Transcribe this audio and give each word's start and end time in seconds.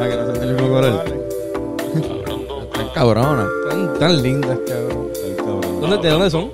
Ah, 0.00 0.08
que 0.08 0.16
no 0.16 0.26
son 0.26 0.40
del 0.40 0.54
mismo 0.54 0.68
color. 0.68 1.04
Están 1.94 2.88
cabronas. 2.94 3.46
Tan, 3.68 3.98
tan 3.98 4.22
lindas, 4.22 4.58
cabrón. 4.66 5.08
¿Dónde, 5.80 5.98
¿De 5.98 6.08
dónde 6.10 6.30
son? 6.30 6.50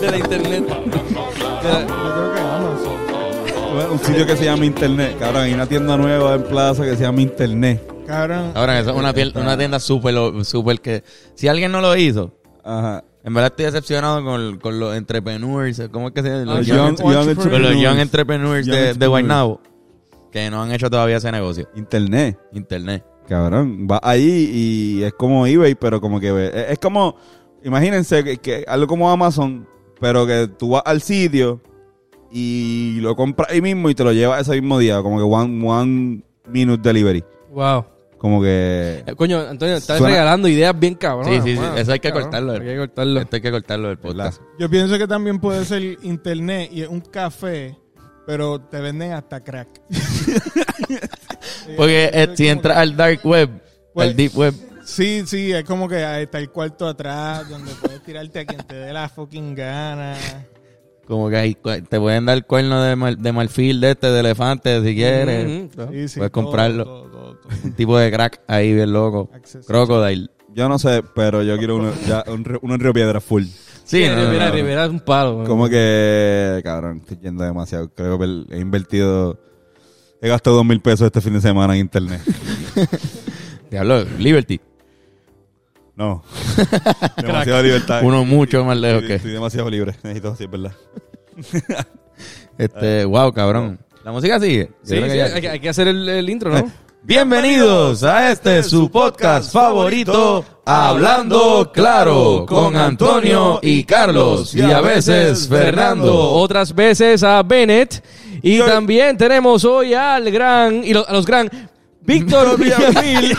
De 0.00 0.10
la 0.10 0.18
internet. 0.18 0.64
De 0.66 1.68
la- 1.68 1.80
Yo 1.80 1.86
creo 1.86 2.34
que 2.34 2.40
Amazon. 2.40 3.92
Un 3.92 3.98
sitio 4.00 4.26
que 4.26 4.36
se 4.36 4.44
llama 4.44 4.64
Internet. 4.64 5.16
Cabrón, 5.18 5.42
hay 5.42 5.52
una 5.54 5.66
tienda 5.66 5.96
nueva 5.96 6.34
en 6.34 6.42
Plaza 6.44 6.84
que 6.84 6.96
se 6.96 7.02
llama 7.02 7.20
Internet. 7.20 7.82
Cabrón. 8.06 8.52
Ahora, 8.54 8.78
eso 8.80 8.90
es 8.90 8.96
una, 8.96 9.12
piel- 9.14 9.32
una 9.38 9.56
tienda 9.58 9.78
súper, 9.80 10.14
súper 10.44 10.80
que... 10.80 11.04
Si 11.34 11.46
alguien 11.48 11.70
no 11.70 11.80
lo 11.80 11.94
hizo, 11.96 12.32
Ajá. 12.64 13.04
en 13.22 13.34
verdad 13.34 13.50
estoy 13.52 13.66
decepcionado 13.66 14.24
con, 14.24 14.58
con 14.58 14.80
los 14.80 14.96
entrepreneurs. 14.96 15.82
¿Cómo 15.92 16.08
es 16.08 16.14
que 16.14 16.22
se 16.22 16.28
llama? 16.30 16.52
Ah, 16.52 16.56
Los 16.56 16.66
young- 16.66 16.96
young, 16.96 16.96
young 16.96 16.96
con 16.96 17.12
los 17.12 17.74
young 17.74 17.98
entrepreneurs. 17.98 18.00
entrepreneurs 18.00 18.66
Young 18.66 18.74
de, 18.74 18.80
de 18.82 18.88
entrepreneurs. 18.90 19.08
Guaynabo 19.10 19.60
que 20.44 20.50
no 20.50 20.62
han 20.62 20.72
hecho 20.72 20.88
todavía 20.90 21.16
ese 21.16 21.30
negocio. 21.32 21.68
Internet. 21.74 22.38
Internet. 22.52 23.04
Cabrón, 23.28 23.86
va 23.90 24.00
ahí 24.02 24.50
y 24.98 25.02
es 25.02 25.12
como 25.12 25.46
eBay, 25.46 25.74
pero 25.74 26.00
como 26.00 26.18
que 26.18 26.50
es 26.70 26.78
como, 26.78 27.16
imagínense 27.62 28.24
que, 28.24 28.38
que 28.38 28.64
algo 28.66 28.86
como 28.86 29.10
Amazon, 29.10 29.68
pero 30.00 30.26
que 30.26 30.48
tú 30.58 30.70
vas 30.70 30.82
al 30.86 31.02
sitio 31.02 31.60
y 32.30 32.98
lo 33.00 33.14
compras 33.16 33.50
ahí 33.50 33.60
mismo 33.60 33.90
y 33.90 33.94
te 33.94 34.04
lo 34.04 34.12
llevas 34.12 34.40
ese 34.42 34.52
mismo 34.60 34.78
día, 34.78 35.02
como 35.02 35.18
que 35.18 35.22
one, 35.24 35.66
one 35.68 36.22
minute 36.46 36.80
delivery. 36.82 37.22
Wow. 37.52 37.84
Como 38.18 38.42
que 38.42 39.04
Eh, 39.06 39.14
Coño, 39.14 39.38
Antonio, 39.40 39.76
estás 39.76 39.98
Suena- 39.98 40.14
regalando 40.14 40.48
ideas 40.48 40.76
bien 40.78 40.94
cabronas. 40.94 41.44
Sí, 41.44 41.52
sí, 41.52 41.56
sí. 41.56 41.62
Eso 41.76 41.92
hay 41.92 42.00
que 42.00 42.08
Cabrón. 42.08 42.24
cortarlo. 42.24 42.52
Hay 42.52 42.60
que 42.60 42.76
cortarlo. 42.76 43.20
Esto 43.20 43.36
hay 43.36 43.42
que 43.42 43.50
cortarlo 43.50 43.88
del 43.88 43.98
podcast. 43.98 44.42
Yo 44.58 44.68
pienso 44.68 44.98
que 44.98 45.06
también 45.06 45.38
puede 45.38 45.64
ser 45.64 45.82
internet 46.02 46.70
y 46.72 46.82
es 46.82 46.88
un 46.88 47.00
café, 47.00 47.76
pero 48.28 48.60
te 48.60 48.78
venden 48.78 49.12
hasta 49.12 49.42
crack. 49.42 49.68
Porque 51.78 52.10
eh, 52.12 52.28
si 52.34 52.46
entras 52.48 52.74
que- 52.76 52.80
al 52.82 52.94
dark 52.96 53.20
web, 53.24 53.48
Pues- 53.94 54.08
al 54.10 54.16
deep 54.16 54.36
web, 54.36 54.54
Sí, 54.84 55.22
sí, 55.26 55.52
es 55.52 55.64
como 55.64 55.86
que 55.88 55.96
ahí 56.04 56.24
está 56.24 56.38
el 56.38 56.48
cuarto 56.50 56.86
atrás 56.86 57.46
donde 57.48 57.72
puedes 57.74 58.02
tirarte 58.02 58.40
a 58.40 58.44
quien 58.46 58.62
te 58.66 58.74
dé 58.74 58.92
la 58.92 59.08
fucking 59.08 59.54
gana. 59.54 60.14
como 61.06 61.28
que 61.30 61.36
ahí 61.36 61.54
te 61.54 61.98
pueden 62.00 62.24
dar 62.26 62.44
cuerno 62.46 62.82
de, 62.82 62.96
mar- 62.96 63.16
de 63.16 63.32
marfil 63.32 63.80
de 63.80 63.90
este, 63.92 64.10
de 64.10 64.20
elefante, 64.20 64.82
si 64.82 64.94
quieres. 64.94 65.46
Sí, 65.46 65.68
sí, 65.70 65.74
Puedes 65.76 66.14
todo, 66.16 66.30
comprarlo. 66.32 66.84
todo, 66.84 67.02
todo, 67.10 67.36
todo. 67.36 67.52
Un 67.64 67.72
tipo 67.72 67.98
de 67.98 68.10
crack 68.10 68.40
ahí 68.46 68.74
bien 68.74 68.92
loco. 68.92 69.30
Crocodile. 69.66 70.28
yo 70.54 70.68
no 70.70 70.78
sé, 70.78 71.02
pero 71.14 71.42
yo 71.42 71.56
quiero 71.58 71.76
uno, 71.76 71.92
ya, 72.06 72.24
un, 72.26 72.44
en 72.72 72.80
Río 72.80 72.92
Piedra 72.94 73.20
full. 73.22 73.44
Sí, 73.88 74.04
no, 74.04 74.16
no, 74.16 74.20
Rivera, 74.26 74.44
no, 74.44 74.50
no. 74.50 74.54
Rivera 74.54 74.84
es 74.84 74.90
un 74.90 75.00
palo. 75.00 75.44
Como 75.44 75.66
que, 75.66 76.60
cabrón, 76.62 76.98
estoy 76.98 77.16
yendo 77.22 77.42
demasiado. 77.42 77.88
Creo 77.88 78.18
que 78.18 78.44
he 78.50 78.58
invertido, 78.58 79.40
he 80.20 80.28
gastado 80.28 80.56
dos 80.56 80.66
mil 80.66 80.78
pesos 80.80 81.06
este 81.06 81.22
fin 81.22 81.32
de 81.32 81.40
semana 81.40 81.72
en 81.72 81.80
Internet. 81.80 82.20
Diablo, 83.70 84.04
Liberty. 84.18 84.60
No. 85.96 86.22
demasiada 87.16 87.62
libertad. 87.62 88.02
Uno 88.04 88.26
mucho 88.26 88.62
más 88.62 88.76
lejos 88.76 88.96
Estoy, 88.96 89.08
que. 89.08 89.14
estoy 89.14 89.32
demasiado 89.32 89.70
libre. 89.70 89.94
Necesito 90.02 90.32
así, 90.32 90.44
es 90.44 90.50
verdad. 90.50 90.72
Este, 92.58 93.06
wow, 93.06 93.32
cabrón. 93.32 93.78
La 94.04 94.12
música 94.12 94.38
sigue. 94.38 94.70
Sí, 94.82 94.96
hay, 94.96 95.40
que, 95.40 95.48
hay 95.48 95.60
que 95.60 95.68
hacer 95.70 95.88
el, 95.88 96.06
el 96.06 96.28
intro, 96.28 96.50
¿no? 96.50 96.70
Bienvenidos 97.08 98.02
a 98.02 98.30
este 98.32 98.62
su 98.62 98.90
podcast 98.90 99.50
favorito, 99.50 100.44
Hablando 100.66 101.72
Claro, 101.72 102.44
con 102.46 102.76
Antonio 102.76 103.60
y 103.62 103.82
Carlos 103.84 104.54
y 104.54 104.60
a 104.60 104.82
veces 104.82 105.48
Fernando. 105.48 106.14
Otras 106.14 106.74
veces 106.74 107.22
a 107.22 107.42
Bennett. 107.42 108.04
Y 108.42 108.58
también 108.58 109.16
tenemos 109.16 109.64
hoy 109.64 109.94
al 109.94 110.30
gran, 110.30 110.84
y 110.84 110.92
lo- 110.92 111.08
a 111.08 111.12
los 111.14 111.24
gran 111.24 111.48
Víctor 112.02 112.58
Villamil 112.58 113.34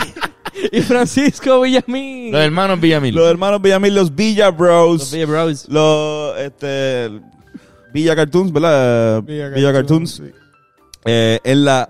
y 0.72 0.80
Francisco 0.80 1.60
Villamil. 1.60 2.32
Los 2.32 2.40
hermanos 2.40 2.80
Villamil. 2.80 3.14
Los 3.14 3.30
hermanos 3.30 3.62
Villamil, 3.62 3.94
los 3.94 4.12
Villa 4.12 4.50
Bros. 4.50 4.98
Los 4.98 5.12
Villa 5.12 5.26
Bros. 5.26 5.68
Los, 5.68 6.36
este, 6.40 7.08
Villa 7.94 8.16
Cartoons, 8.16 8.52
¿verdad? 8.52 9.22
Villa, 9.22 9.72
Cartoons. 9.72 10.10
sí. 10.16 10.24
Eh, 11.04 11.38
en 11.44 11.64
la 11.64 11.88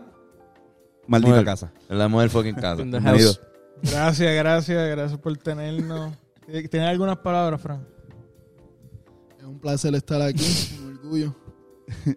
maldita 1.10 1.30
Mujer. 1.32 1.44
casa. 1.44 1.72
En 1.88 1.98
la 1.98 2.08
mujer 2.08 2.30
fucking 2.30 2.54
casa. 2.54 2.84
Gracias, 3.82 4.34
gracias, 4.34 4.90
gracias 4.90 5.18
por 5.18 5.36
tenernos. 5.36 6.14
¿Tienes 6.46 6.88
algunas 6.88 7.18
palabras, 7.18 7.60
Fran? 7.60 7.86
Es 9.38 9.44
un 9.44 9.58
placer 9.58 9.94
estar 9.94 10.22
aquí, 10.22 10.78
un 10.80 10.98
orgullo. 10.98 11.34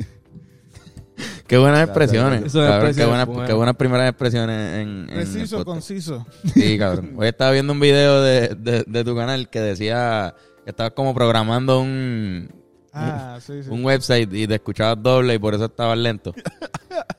Qué 1.47 1.57
buenas 1.57 1.83
expresiones. 1.83 2.45
Eso 2.45 2.63
es 2.63 2.69
cabrón, 2.69 2.95
qué, 2.95 3.05
buenas, 3.05 3.27
bueno. 3.27 3.45
qué 3.45 3.53
buenas 3.53 3.75
primeras 3.75 4.09
expresiones 4.09 4.81
en, 4.81 5.07
Preciso, 5.07 5.63
conciso. 5.63 6.25
Sí, 6.53 6.77
cabrón. 6.79 7.13
Hoy 7.17 7.27
estaba 7.27 7.51
viendo 7.51 7.73
un 7.73 7.79
video 7.79 8.21
de, 8.21 8.55
de, 8.55 8.83
de 8.87 9.03
tu 9.03 9.15
canal 9.15 9.49
que 9.49 9.59
decía 9.59 10.33
que 10.63 10.71
estabas 10.71 10.93
como 10.93 11.13
programando 11.13 11.81
un, 11.81 12.62
Ah, 12.93 13.39
sí, 13.45 13.63
sí. 13.63 13.69
un 13.69 13.83
website 13.83 14.31
y 14.33 14.47
te 14.47 14.55
escuchabas 14.55 15.01
doble 15.01 15.33
y 15.35 15.39
por 15.39 15.53
eso 15.55 15.65
estabas 15.65 15.97
lento. 15.97 16.33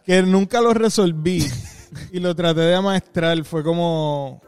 Que 0.04 0.22
nunca 0.22 0.60
lo 0.60 0.72
resolví 0.74 1.44
y 2.12 2.20
lo 2.20 2.34
traté 2.36 2.60
de 2.60 2.74
amaestrar. 2.74 3.42
Fue 3.44 3.64
como. 3.64 4.40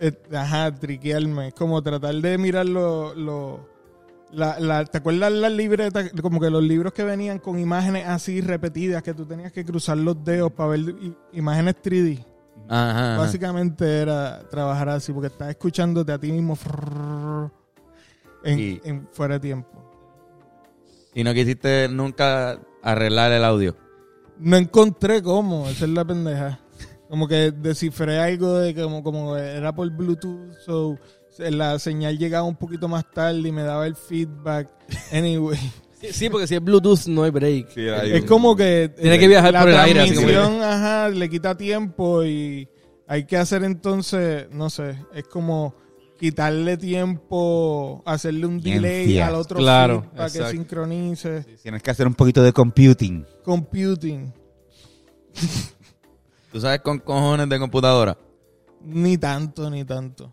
eh, 0.00 0.12
ajá, 0.34 0.74
triquearme. 0.74 1.52
Como 1.52 1.80
tratar 1.82 2.14
de 2.16 2.36
mirar 2.36 2.66
lo. 2.66 3.14
lo- 3.14 3.68
la, 4.32 4.58
la- 4.58 4.84
¿Te 4.84 4.98
acuerdas 4.98 5.32
las 5.32 5.52
libretas? 5.52 6.10
Como 6.20 6.40
que 6.40 6.50
los 6.50 6.62
libros 6.62 6.92
que 6.92 7.04
venían 7.04 7.38
con 7.38 7.58
imágenes 7.60 8.06
así 8.08 8.40
repetidas, 8.40 9.02
que 9.04 9.14
tú 9.14 9.24
tenías 9.24 9.52
que 9.52 9.64
cruzar 9.64 9.96
los 9.98 10.22
dedos 10.24 10.50
para 10.52 10.70
ver 10.70 10.80
i- 10.80 11.16
imágenes 11.32 11.76
3D. 11.82 12.24
Ajá. 12.68 13.12
ajá. 13.14 13.18
Básicamente 13.18 14.00
era 14.00 14.40
trabajar 14.50 14.88
así, 14.88 15.12
porque 15.12 15.28
estás 15.28 15.48
escuchándote 15.50 16.10
a 16.12 16.18
ti 16.18 16.32
mismo 16.32 16.56
frrrr, 16.56 17.50
en, 18.42 18.58
Y- 18.58 18.80
en 18.84 19.08
fuera 19.12 19.34
de 19.34 19.40
tiempo. 19.40 19.85
Y 21.16 21.24
no 21.24 21.32
quisiste 21.32 21.88
nunca 21.88 22.60
arreglar 22.82 23.32
el 23.32 23.42
audio. 23.42 23.74
No 24.38 24.58
encontré 24.58 25.22
cómo, 25.22 25.66
esa 25.66 25.86
es 25.86 25.90
la 25.90 26.04
pendeja. 26.04 26.60
Como 27.08 27.26
que 27.26 27.52
descifré 27.52 28.18
algo 28.18 28.58
de 28.58 28.74
que 28.74 28.82
como, 28.82 29.02
como 29.02 29.34
era 29.34 29.74
por 29.74 29.90
Bluetooth, 29.90 30.52
so 30.62 30.98
la 31.38 31.78
señal 31.78 32.18
llegaba 32.18 32.46
un 32.46 32.56
poquito 32.56 32.86
más 32.86 33.10
tarde 33.10 33.48
y 33.48 33.50
me 33.50 33.62
daba 33.62 33.86
el 33.86 33.96
feedback. 33.96 34.68
Anyway, 35.10 35.58
Sí, 36.02 36.08
sí, 36.12 36.28
porque 36.28 36.46
si 36.46 36.54
es 36.54 36.62
Bluetooth 36.62 37.06
no 37.06 37.22
hay 37.22 37.30
break. 37.30 37.70
Sí, 37.70 37.86
es 37.88 38.24
como 38.24 38.54
que 38.54 38.92
Tiene 39.00 39.18
que 39.18 39.28
viajar 39.28 39.54
la 39.54 39.60
por 39.60 39.70
el 39.70 39.78
aire, 39.78 40.00
así 40.00 40.14
como 40.14 40.62
ajá, 40.62 41.08
le 41.08 41.30
quita 41.30 41.56
tiempo 41.56 42.22
y 42.24 42.68
hay 43.06 43.24
que 43.24 43.38
hacer 43.38 43.64
entonces, 43.64 44.48
no 44.50 44.68
sé, 44.68 44.98
es 45.14 45.24
como 45.24 45.74
quitarle 46.18 46.76
tiempo, 46.76 48.02
hacerle 48.06 48.46
un 48.46 48.60
delay 48.60 49.18
al 49.20 49.34
otro 49.34 49.58
Claro, 49.58 50.02
feed 50.02 50.10
para 50.16 50.30
que 50.30 50.46
sincronice. 50.56 51.44
Tienes 51.62 51.82
que 51.82 51.90
hacer 51.90 52.06
un 52.06 52.14
poquito 52.14 52.42
de 52.42 52.52
computing. 52.52 53.24
Computing. 53.44 54.32
¿Tú 56.52 56.60
sabes 56.60 56.80
con 56.80 56.98
cojones 57.00 57.48
de 57.48 57.58
computadora? 57.58 58.16
Ni 58.82 59.18
tanto, 59.18 59.68
ni 59.68 59.84
tanto. 59.84 60.32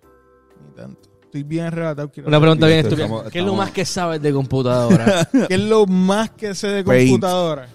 Ni 0.67 0.75
tanto. 0.75 1.09
Estoy 1.25 1.43
bien 1.43 1.65
arrebatado. 1.65 2.11
quiero 2.11 2.29
Una 2.29 2.39
pregunta 2.39 2.67
bien 2.67 2.79
Estamos- 2.79 2.99
estúpida. 3.01 3.31
¿Qué 3.31 3.39
es 3.39 3.43
lo 3.45 3.51
estamos- 3.51 3.65
más 3.65 3.71
que 3.73 3.85
sabes 3.85 4.21
de 4.21 4.31
computadora? 4.33 5.27
¿Qué 5.47 5.53
es 5.55 5.59
lo 5.61 5.85
más 5.87 6.29
que 6.31 6.53
sé 6.55 6.67
de 6.67 6.83
Paint. 6.83 7.09
computadora? 7.09 7.67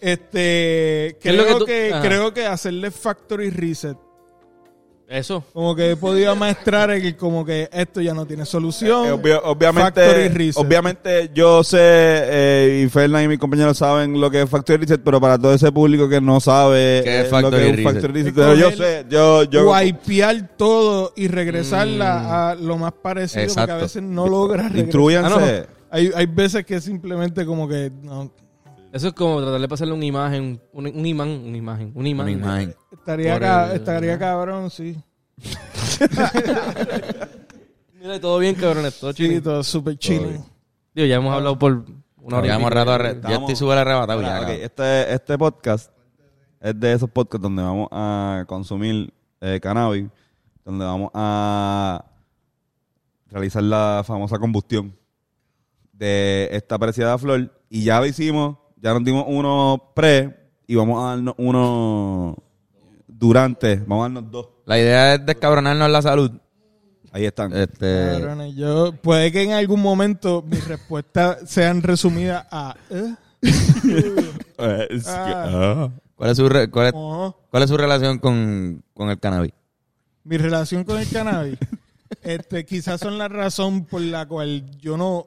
Este, 0.00 1.16
¿Qué 1.20 1.30
es 1.30 1.34
lo 1.34 1.44
creo 1.44 1.58
que 1.60 1.64
que, 1.64 1.88
tú- 1.88 1.94
Ajá. 1.94 2.06
creo 2.06 2.34
que 2.34 2.46
hacerle 2.46 2.90
factory 2.90 3.50
reset. 3.50 3.96
Eso. 5.06 5.44
Como 5.52 5.76
que 5.76 5.90
he 5.92 5.96
podido 5.96 6.32
amaestrar 6.32 6.90
el 6.90 7.02
que 7.02 7.14
como 7.16 7.44
que 7.44 7.68
esto 7.72 8.00
ya 8.00 8.14
no 8.14 8.26
tiene 8.26 8.46
solución. 8.46 9.06
Eh, 9.06 9.12
obvio- 9.12 9.42
Factory 9.42 9.50
obviamente, 9.52 10.50
obviamente 10.56 11.30
yo 11.34 11.62
sé 11.62 11.78
eh, 11.80 12.82
y 12.84 12.88
Fernan 12.88 13.24
y 13.24 13.28
mis 13.28 13.38
compañeros 13.38 13.76
saben 13.78 14.18
lo 14.20 14.30
que 14.30 14.42
es 14.42 14.48
Factory 14.50 14.78
Reset, 14.78 15.00
pero 15.04 15.20
para 15.20 15.38
todo 15.38 15.52
ese 15.54 15.70
público 15.70 16.08
que 16.08 16.20
no 16.20 16.40
sabe 16.40 17.02
¿Qué 17.04 17.20
es 17.20 17.26
eh, 17.26 17.28
Factory 17.30 17.42
lo 17.42 17.50
que 17.50 17.64
es 17.64 17.70
un 17.70 17.76
Reset? 17.76 17.92
Factory 17.92 18.12
Reset, 18.14 18.28
Es 18.28 18.34
pero 18.34 18.54
yo 18.54 18.70
sé, 18.72 19.06
yo, 19.10 19.42
yo 19.44 19.70
wipear 19.70 20.48
todo 20.56 21.12
y 21.16 21.28
regresarla 21.28 22.50
a 22.50 22.54
lo 22.54 22.78
más 22.78 22.92
parecido 22.92 23.42
porque 23.46 23.52
Exacto. 23.52 23.74
a 23.74 23.78
veces 23.78 24.02
no 24.02 24.26
logras 24.26 24.72
regresar. 24.72 25.24
Ah, 25.24 25.66
Hay, 25.90 26.10
hay 26.14 26.26
veces 26.26 26.64
que 26.64 26.80
simplemente 26.80 27.44
como 27.46 27.68
que 27.68 27.92
no, 28.02 28.32
Eso 28.94 29.08
es 29.08 29.12
como 29.14 29.40
tratar 29.42 29.60
de 29.60 29.68
pasarle 29.68 29.92
una 29.92 30.04
imagen, 30.04 30.60
un, 30.72 30.86
un 30.86 31.04
imán, 31.06 31.28
una 31.28 31.56
imagen, 31.56 31.92
un 31.96 32.06
imán. 32.06 32.26
Una 32.26 32.32
imagen. 32.32 32.74
estaría, 32.92 33.40
ca- 33.40 33.70
el- 33.70 33.76
estaría 33.78 34.16
cabrón, 34.18 34.70
sí. 34.70 34.96
Mira, 38.00 38.20
todo 38.20 38.38
bien, 38.38 38.54
cabrón. 38.54 38.84
Todo 39.00 39.12
Sí, 39.12 39.28
chido. 39.28 39.42
todo 39.42 39.62
súper 39.62 39.96
chilling. 39.98 40.44
Digo, 40.94 41.06
ya 41.08 41.16
hemos 41.16 41.34
hablado 41.34 41.58
por 41.58 41.84
una 42.18 42.38
hora. 42.38 42.46
y 42.46 42.48
Llevamos 42.50 42.70
pico. 42.70 42.74
rato 42.84 42.92
arre- 42.94 43.20
Ya 43.22 43.34
estoy 43.36 43.56
súper 43.56 43.78
arrebatado 43.78 44.22
ya. 44.22 44.28
Ahora, 44.28 44.40
ok, 44.40 44.46
cabrón. 44.46 44.64
este, 44.64 45.14
este 45.14 45.38
podcast 45.38 45.90
es 46.60 46.78
de 46.80 46.92
esos 46.92 47.10
podcasts 47.10 47.42
donde 47.42 47.62
vamos 47.62 47.88
a 47.90 48.44
consumir 48.46 49.12
eh, 49.40 49.58
cannabis, 49.62 50.06
donde 50.64 50.84
vamos 50.84 51.10
a 51.14 52.04
realizar 53.30 53.62
la 53.62 54.02
famosa 54.06 54.38
combustión 54.38 54.96
de 55.92 56.48
esta 56.52 56.78
preciada 56.78 57.18
flor. 57.18 57.50
Y 57.68 57.84
ya 57.84 57.98
lo 58.00 58.06
hicimos, 58.06 58.56
ya 58.84 58.92
nos 58.92 59.02
dimos 59.02 59.24
uno 59.26 59.92
pre, 59.94 60.36
y 60.66 60.74
vamos 60.74 61.02
a 61.02 61.08
darnos 61.08 61.34
uno 61.38 62.36
durante, 63.08 63.76
vamos 63.76 64.00
a 64.00 64.02
darnos 64.12 64.30
dos. 64.30 64.48
La 64.66 64.78
idea 64.78 65.14
es 65.14 65.24
descabronarnos 65.24 65.88
la 65.90 66.02
salud. 66.02 66.30
Ahí 67.10 67.24
están. 67.24 67.50
Este, 67.56 68.10
Cabrones, 68.12 68.54
yo, 68.56 68.92
puede 68.92 69.32
que 69.32 69.42
en 69.42 69.52
algún 69.52 69.80
momento 69.80 70.42
mis 70.46 70.66
respuestas 70.68 71.38
sean 71.50 71.82
resumidas 71.82 72.46
a... 72.50 72.76
¿eh? 72.90 73.14
Eh, 74.58 74.88
Ah. 75.08 75.46
ah. 75.48 75.90
¿cuál, 76.14 76.30
es 76.30 76.36
su 76.36 76.48
re- 76.48 76.70
cuál, 76.70 76.86
es, 76.88 76.92
Ojo. 76.94 77.36
cuál 77.50 77.62
es 77.62 77.68
su 77.70 77.76
relación 77.76 78.18
con, 78.18 78.82
con 78.94 79.08
el 79.10 79.18
cannabis? 79.18 79.52
Mi 80.24 80.36
relación 80.36 80.84
con 80.84 80.98
el 80.98 81.08
cannabis, 81.08 81.58
este, 82.22 82.64
quizás 82.64 83.00
son 83.00 83.16
la 83.18 83.28
razón 83.28 83.84
por 83.86 84.00
la 84.00 84.26
cual 84.26 84.70
yo 84.78 84.96
no 84.96 85.26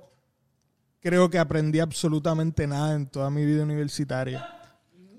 creo 1.07 1.29
que 1.29 1.39
aprendí 1.39 1.79
absolutamente 1.79 2.67
nada 2.67 2.93
en 2.95 3.07
toda 3.07 3.29
mi 3.29 3.45
vida 3.45 3.63
universitaria. 3.63 4.45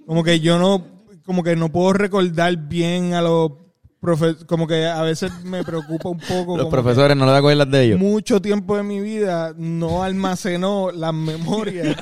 Como 0.06 0.22
que 0.22 0.40
yo 0.40 0.58
no, 0.58 0.84
como 1.24 1.42
que 1.42 1.56
no 1.56 1.70
puedo 1.70 1.92
recordar 1.94 2.54
bien 2.56 3.14
a 3.14 3.22
los 3.22 3.52
profesores, 4.00 4.44
como 4.44 4.66
que 4.66 4.86
a 4.86 5.02
veces 5.02 5.32
me 5.44 5.64
preocupa 5.64 6.08
un 6.10 6.18
poco. 6.20 6.56
Los 6.56 6.68
profesores 6.68 7.16
no 7.16 7.24
le 7.26 7.32
acuerdas 7.36 7.70
de 7.70 7.82
ellos. 7.84 7.98
Mucho 8.00 8.40
tiempo 8.40 8.76
de 8.76 8.82
mi 8.82 9.00
vida 9.00 9.54
no 9.56 10.02
almacenó 10.02 10.90
las 10.92 11.12
memorias 11.14 11.96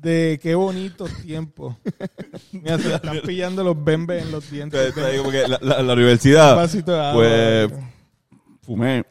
de 0.00 0.38
qué 0.42 0.54
bonitos 0.54 1.10
tiempos. 1.22 1.76
Mira, 2.52 2.78
se 2.78 2.94
están 2.94 3.20
pillando 3.26 3.62
los 3.64 3.82
bembes 3.84 4.22
en 4.24 4.32
los 4.32 4.48
dientes. 4.50 4.80
Entonces, 4.88 5.12
ahí 5.12 5.18
como 5.18 5.30
que 5.30 5.46
la, 5.48 5.58
la- 5.60 5.82
la 5.82 5.92
universidad, 5.92 6.52
agua. 6.60 7.14
pues, 7.14 7.72
fumé. 8.62 9.04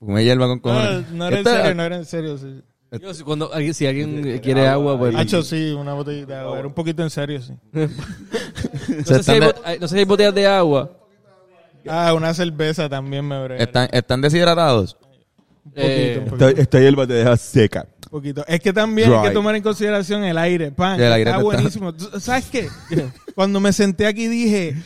Fumé 0.00 0.22
hierba 0.24 0.46
con 0.46 0.56
No, 0.58 0.62
cojones. 0.62 1.10
no 1.10 1.26
era 1.26 1.38
en 1.38 1.44
serio, 1.44 1.74
no 1.74 1.82
era 1.82 1.96
en 1.96 2.04
serio. 2.04 2.38
Sí. 2.38 2.62
Yo, 3.00 3.12
si, 3.12 3.22
cuando, 3.22 3.52
alguien- 3.52 3.74
si 3.74 3.86
alguien 3.86 4.40
quiere 4.40 4.66
agua, 4.66 4.98
pues... 4.98 5.14
Hacho, 5.14 5.42
sí, 5.42 5.72
una 5.72 5.92
botellita 5.94 6.34
de 6.34 6.40
agua. 6.40 6.58
Era 6.58 6.68
un 6.68 6.74
poquito 6.74 7.02
en 7.02 7.10
serio, 7.10 7.40
sí. 7.42 7.52
No 7.72 9.04
Se 9.04 9.04
sé, 9.04 9.04
si 9.04 9.30
hay, 9.32 9.38
están 9.38 9.40
de- 9.40 9.46
bot- 9.46 9.60
hay- 9.64 9.78
no 9.78 9.88
sé 9.88 9.94
si 9.94 9.98
hay 9.98 10.04
botellas 10.06 10.34
de 10.34 10.46
agua. 10.46 10.90
Ah, 11.86 12.12
una 12.14 12.32
cerveza 12.34 12.88
también 12.88 13.26
me 13.26 13.42
brega. 13.44 13.62
están, 13.62 13.88
están 13.92 14.20
deshidratados. 14.20 14.96
Un 15.64 15.72
poquito, 15.72 15.86
Eh, 15.86 16.18
un 16.18 16.24
poquito. 16.30 16.48
Esta, 16.48 16.60
esta 16.62 16.80
hierba 16.80 17.06
te 17.06 17.12
deja 17.14 17.36
seca. 17.36 17.86
Poquito. 18.08 18.44
Es 18.46 18.60
que 18.60 18.72
también 18.72 19.12
hay 19.12 19.28
que 19.28 19.34
tomar 19.34 19.54
en 19.56 19.62
consideración 19.62 20.24
el 20.24 20.36
aire. 20.38 20.70
Pan, 20.72 20.96
Sí, 20.96 21.02
el 21.04 21.12
aire 21.12 21.30
está 21.30 21.42
buenísimo. 21.42 21.92
¿Tú- 21.94 22.20
¿Sabes 22.20 22.46
qué? 22.50 22.68
Cuando 23.34 23.60
me 23.60 23.72
senté 23.72 24.06
aquí 24.06 24.26
dije, 24.26 24.76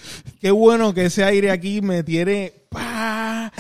qué 0.41 0.51
bueno 0.51 0.93
que 0.95 1.07
ese 1.07 1.25
aire 1.25 1.51
aquí 1.51 1.81
me 1.81 2.03
tiene... 2.03 2.53
¡pa! 2.69 3.53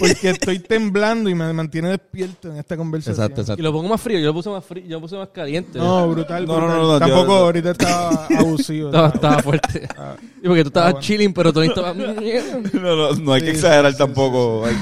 Porque 0.00 0.30
estoy 0.30 0.58
temblando 0.58 1.28
y 1.30 1.34
me 1.34 1.50
mantiene 1.52 1.88
despierto 1.90 2.50
en 2.50 2.56
esta 2.58 2.76
conversación. 2.76 3.14
Exacto, 3.14 3.40
y 3.40 3.44
exacto. 3.44 3.62
lo 3.62 3.72
pongo 3.72 3.88
más 3.90 4.00
frío. 4.00 4.18
Yo 4.18 4.26
lo 4.26 4.34
puse 4.34 4.48
más 4.50 4.64
frío. 4.64 4.84
Yo 4.84 4.96
lo 4.96 5.00
puse 5.02 5.16
más 5.16 5.28
caliente. 5.28 5.78
No, 5.78 6.08
brutal, 6.08 6.46
No, 6.46 6.60
no, 6.60 6.66
brutal. 6.66 6.76
no, 6.82 6.92
no, 6.92 6.98
Tampoco 6.98 7.26
yo- 7.38 7.44
ahorita 7.44 7.70
estaba 7.72 8.26
abusivo. 8.38 8.88
estaba, 9.06 9.42
fuerte. 9.42 9.86
Ah. 9.98 10.16
Y 10.42 10.46
porque 10.46 10.62
tú 10.62 10.68
estabas 10.68 10.92
bueno. 10.92 11.06
chilling, 11.06 11.32
pero 11.34 11.52
Tony 11.52 11.66
estaba... 11.68 11.92
No, 12.72 12.96
no, 12.96 13.12
no 13.12 13.32
hay 13.32 13.40
que 13.42 13.50
Sí, 13.50 13.56
exagerar 13.56 13.92
sí, 13.92 13.92
sí, 13.92 13.98
tampoco. 13.98 14.64
Hay- 14.66 14.76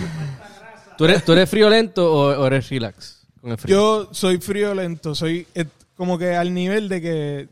¿Tú 0.96 1.05
eres, 1.05 1.25
¿Tú 1.25 1.32
eres 1.32 1.49
frío 1.50 1.69
lento 1.69 2.12
o, 2.12 2.40
o 2.40 2.46
eres 2.46 2.69
relax 2.69 3.21
con 3.43 3.50
el 3.50 3.59
frío? 3.59 3.77
Yo 4.06 4.09
soy 4.15 4.39
friolento, 4.39 5.15
soy 5.15 5.47
eh, 5.55 5.67
como 5.94 6.17
que 6.17 6.35
al 6.35 6.55
nivel 6.55 6.89
de 6.89 7.00
que 7.03 7.49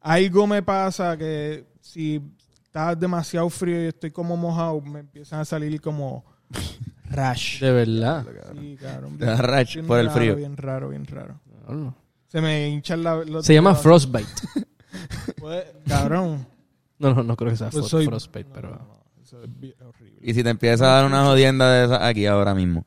algo 0.00 0.46
me 0.46 0.62
pasa 0.62 1.16
que 1.16 1.64
si 1.80 2.20
está 2.64 2.94
demasiado 2.94 3.48
frío 3.48 3.82
y 3.84 3.86
estoy 3.86 4.10
como 4.10 4.36
mojado, 4.36 4.80
me 4.82 5.00
empiezan 5.00 5.40
a 5.40 5.44
salir 5.46 5.80
como 5.80 6.24
rash. 7.10 7.60
De 7.60 7.72
verdad. 7.72 8.26
Sí, 8.60 8.76
cabrón, 8.80 9.16
Te 9.18 9.24
da 9.24 9.36
rash 9.36 9.74
bien 9.76 9.86
por 9.86 9.98
el 9.98 10.06
raro, 10.06 10.18
frío. 10.18 10.36
Bien 10.36 10.56
raro, 10.56 10.88
bien 10.90 11.06
raro. 11.06 11.40
No. 11.68 11.94
Se 12.26 12.40
me 12.42 12.68
hinchan 12.68 13.02
la, 13.02 13.16
los 13.24 13.46
Se 13.46 13.54
llama 13.54 13.74
frostbite. 13.74 14.28
Pues, 15.38 15.64
cabrón. 15.86 16.46
No, 16.98 17.14
no, 17.14 17.22
no 17.22 17.36
creo 17.36 17.50
que 17.50 17.56
sea 17.56 17.70
Pues 17.70 17.86
soy- 17.86 18.06
frostbite, 18.06 18.48
pero... 18.52 18.70
No, 18.70 18.76
no, 18.76 19.04
eso 19.22 19.42
es 19.44 19.60
bien 19.60 19.74
horrible. 19.86 20.18
Y 20.22 20.34
si 20.34 20.42
te 20.42 20.50
empieza 20.50 20.84
a 20.86 20.96
dar 20.96 21.06
una 21.06 21.24
jodienda 21.24 21.70
de 21.72 21.84
esas 21.84 22.02
aquí 22.02 22.26
ahora 22.26 22.54
mismo. 22.54 22.84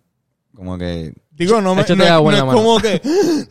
Como 0.55 0.77
que... 0.77 1.13
Digo, 1.31 1.61
no, 1.61 1.73
me, 1.75 1.81
no, 1.81 1.87
es- 1.87 1.97
no 1.97 2.31
es 2.31 2.43
como 2.43 2.77
que 2.79 3.01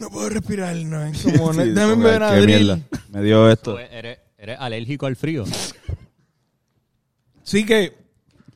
no 0.00 0.10
puedo 0.10 0.28
respirar, 0.28 0.76
no 0.76 1.02
es 1.04 1.22
como, 1.22 1.52
Sí, 1.54 1.70
déjame 1.70 1.92
como, 1.94 2.46
mierda. 2.46 2.78
Me 3.10 3.22
dio 3.22 3.50
esto. 3.50 3.72
Pues 3.72 3.88
eres, 3.90 4.18
eres 4.38 4.56
alérgico 4.60 5.06
al 5.06 5.16
frío. 5.16 5.44
Sí 7.42 7.64
que 7.66 7.96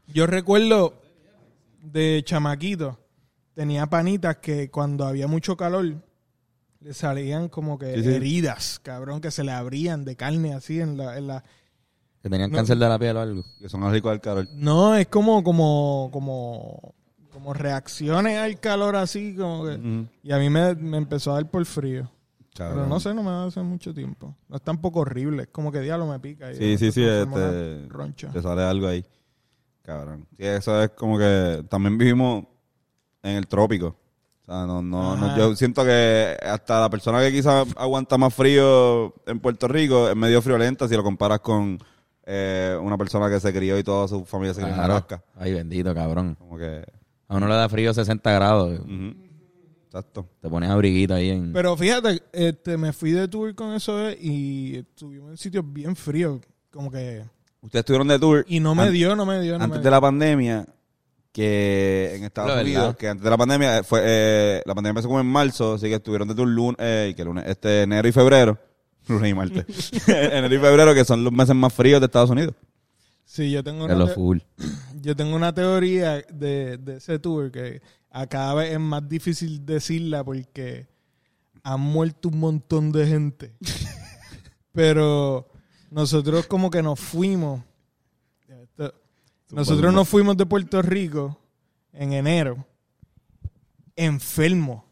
yo 0.08 0.26
recuerdo 0.26 0.94
de 1.82 2.23
chamaquito, 2.25 2.99
tenía 3.55 3.87
panitas 3.87 4.37
que 4.38 4.70
cuando 4.70 5.05
había 5.06 5.26
mucho 5.26 5.56
calor 5.56 5.94
le 6.81 6.94
salían 6.94 7.49
como 7.49 7.79
que 7.79 7.94
Sí, 7.96 8.02
sí. 8.02 8.08
heridas, 8.11 8.79
cabrón, 8.82 9.20
que 9.20 9.31
se 9.31 9.43
le 9.43 9.52
abrían 9.52 10.05
de 10.05 10.17
carne 10.17 10.55
así 10.55 10.81
en 10.81 10.96
la... 10.99 11.17
En 11.17 11.26
la... 11.29 11.43
Que 12.23 12.31
tenían 12.31 12.50
No. 12.50 12.56
cáncer 12.56 12.76
de 12.79 12.88
la 12.88 12.99
piel 12.99 13.17
o 13.17 13.20
algo. 13.20 13.44
Que 13.61 13.69
son 13.69 13.91
ricos 13.91 14.12
al 14.12 14.20
calor. 14.20 14.49
No, 14.55 14.94
es 14.96 15.06
como, 15.08 15.43
como, 15.43 16.08
como, 16.12 16.94
como 17.34 17.52
reacciones 17.52 18.38
al 18.38 18.58
calor 18.60 18.96
así, 18.96 19.34
como 19.36 19.64
que... 19.66 20.06
Y 20.22 20.32
a 20.32 20.38
mí 20.38 20.48
me, 20.48 20.75
me 20.76 20.96
empezó 20.96 21.32
a 21.32 21.34
dar 21.34 21.50
por 21.50 21.64
frío. 21.66 22.08
Cabrón. 22.54 22.76
Pero 22.76 22.88
no 22.88 23.00
sé, 23.00 23.12
no 23.12 23.22
me 23.25 23.31
da 23.31 23.46
hace 23.46 23.60
mucho 23.60 23.92
tiempo. 23.92 24.34
No 24.48 24.56
es 24.56 24.62
tampoco 24.62 25.00
horrible, 25.00 25.42
es 25.42 25.48
como 25.48 25.72
que 25.72 25.81
diablo 25.81 26.06
me 26.06 26.20
pica. 26.20 26.52
y 26.52 26.54
Sí, 26.54 26.78
sí, 26.78 26.92
sí, 26.92 27.02
este, 27.04 27.86
roncha. 27.88 28.28
te 28.31 28.40
sale 28.40 28.62
algo 28.62 28.86
ahí. 28.86 29.04
Cabrón. 29.82 30.26
Sí, 30.36 30.44
eso 30.44 30.81
es 30.82 30.90
como 30.90 31.19
que 31.19 31.64
también 31.69 31.98
vivimos 31.98 32.44
en 33.22 33.36
el 33.36 33.46
trópico. 33.48 33.96
O 34.42 34.44
sea, 34.46 34.66
no, 34.66 34.81
no, 34.82 35.16
no- 35.16 35.36
yo 35.36 35.56
siento 35.56 35.84
que 35.84 36.36
hasta 36.42 36.81
la 36.82 36.88
persona 36.90 37.20
que 37.20 37.32
quizás 37.32 37.66
aguanta 37.76 38.16
más 38.19 38.32
frío 38.32 39.12
en 39.26 39.40
Puerto 39.40 39.66
Rico 39.66 40.08
es 40.08 40.14
medio 40.16 40.40
friolenta 40.40 40.86
si 40.86 40.94
lo 40.94 41.02
comparas 41.02 41.40
con 41.40 41.78
eh, 42.25 42.78
una 42.81 42.96
persona 42.96 43.28
que 43.28 43.40
se 43.40 43.52
crió 43.52 43.76
y 43.78 43.82
toda 43.82 44.06
su 44.06 44.25
familia 44.25 44.54
se 44.54 44.60
crió 44.62 44.75
en. 44.75 44.81
Alaska. 44.81 45.22
Ay, 45.36 45.52
bendito, 45.54 45.92
cabrón. 45.94 46.36
Como 46.38 46.56
que... 46.56 46.84
A 47.34 47.38
uno 47.38 47.48
le 47.48 47.54
da 47.54 47.69
frío 47.69 47.92
60 47.92 48.31
grados. 48.32 48.78
ujú. 48.81 49.14
Exacto. 49.86 50.28
Te 50.40 50.48
pones 50.48 50.70
abriguito 50.70 51.14
ahí 51.14 51.31
en... 51.31 51.52
Pero 51.52 51.76
fíjate, 51.76 52.20
este, 52.32 52.76
me 52.76 52.92
fui 52.92 53.12
de 53.12 53.28
tour 53.28 53.54
con 53.54 53.75
eso 53.75 54.08
eh, 54.08 54.19
y 54.20 54.76
estuvimos 54.78 55.31
en 55.31 55.36
sitios 55.36 55.64
bien 55.72 55.94
fríos. 55.94 56.40
Como 56.72 56.90
que. 56.90 57.22
Ustedes 57.60 57.81
estuvieron 57.82 58.08
de 58.08 58.19
tour 58.19 58.44
Y 58.48 58.58
no 58.60 58.75
me 58.75 58.82
an- 58.84 58.92
dio, 58.92 59.14
no 59.14 59.25
me 59.25 59.40
dio. 59.40 59.56
No 59.56 59.64
antes 59.64 59.78
me 59.78 59.84
de 59.84 59.90
la 59.90 60.00
pandemia 60.00 60.66
que 61.32 62.12
en 62.16 62.25
Estados 62.25 62.50
La 62.50 62.56
verdad. 62.56 62.70
Unidos, 62.72 62.96
que 62.96 63.08
antes 63.08 63.25
de 63.25 63.31
la 63.31 63.36
pandemia 63.36 63.82
fue 63.84 64.00
eh, 64.04 64.62
la 64.66 64.75
pandemia 64.75 64.90
empezó 64.90 65.08
como 65.08 65.20
en 65.20 65.26
marzo, 65.26 65.75
así 65.75 65.86
que 65.88 65.94
estuvieron 65.94 66.28
de 66.28 66.34
tour 66.34 66.46
lunes, 66.48 66.76
eh, 66.78 67.12
que 67.16 67.25
lunes, 67.25 67.44
este 67.46 67.82
enero 67.82 68.06
y 68.06 68.12
febrero, 68.12 68.58
lunes 69.08 69.31
y 69.31 69.34
martes, 69.34 69.64
enero 70.08 70.54
y 70.54 70.58
febrero 70.58 70.94
que 70.94 71.04
son 71.04 71.25
los 71.25 71.32
meses 71.32 71.54
más 71.56 71.72
fríos 71.72 72.00
de 72.00 72.06
Estados 72.06 72.31
Unidos. 72.31 72.55
Sí, 73.24 73.50
yo 73.50 73.64
tengo, 73.64 73.84
una 73.86 73.94
lo 73.94 74.06
te- 74.06 74.14
full. 74.14 74.38
yo 75.05 75.15
tengo 75.15 75.37
una 75.37 75.53
teoría 75.53 76.23
de, 76.32 76.79
de 76.79 76.96
ese 76.96 77.19
tour 77.19 77.51
que 77.51 77.82
a 78.11 78.27
cada 78.27 78.55
vez 78.55 78.73
es 78.73 78.81
más 78.81 79.08
difícil 79.08 79.65
decirla 79.65 80.25
porque 80.25 80.89
han 81.63 81.81
muerto 81.81 82.29
un 82.29 82.39
montón 82.41 82.93
de 82.93 83.06
gente. 83.06 83.55
Pero 84.73 85.49
nosotros 85.91 86.46
como 86.46 86.70
que 86.70 86.82
nos 86.82 86.99
fuimos. 86.99 87.63
Nosotros 89.51 89.94
nos 89.94 90.08
fuimos 90.08 90.37
de 90.37 90.46
Puerto 90.46 90.82
Rico 90.82 91.39
en 91.93 92.13
enero 92.13 92.67
enfermos. 93.96 94.82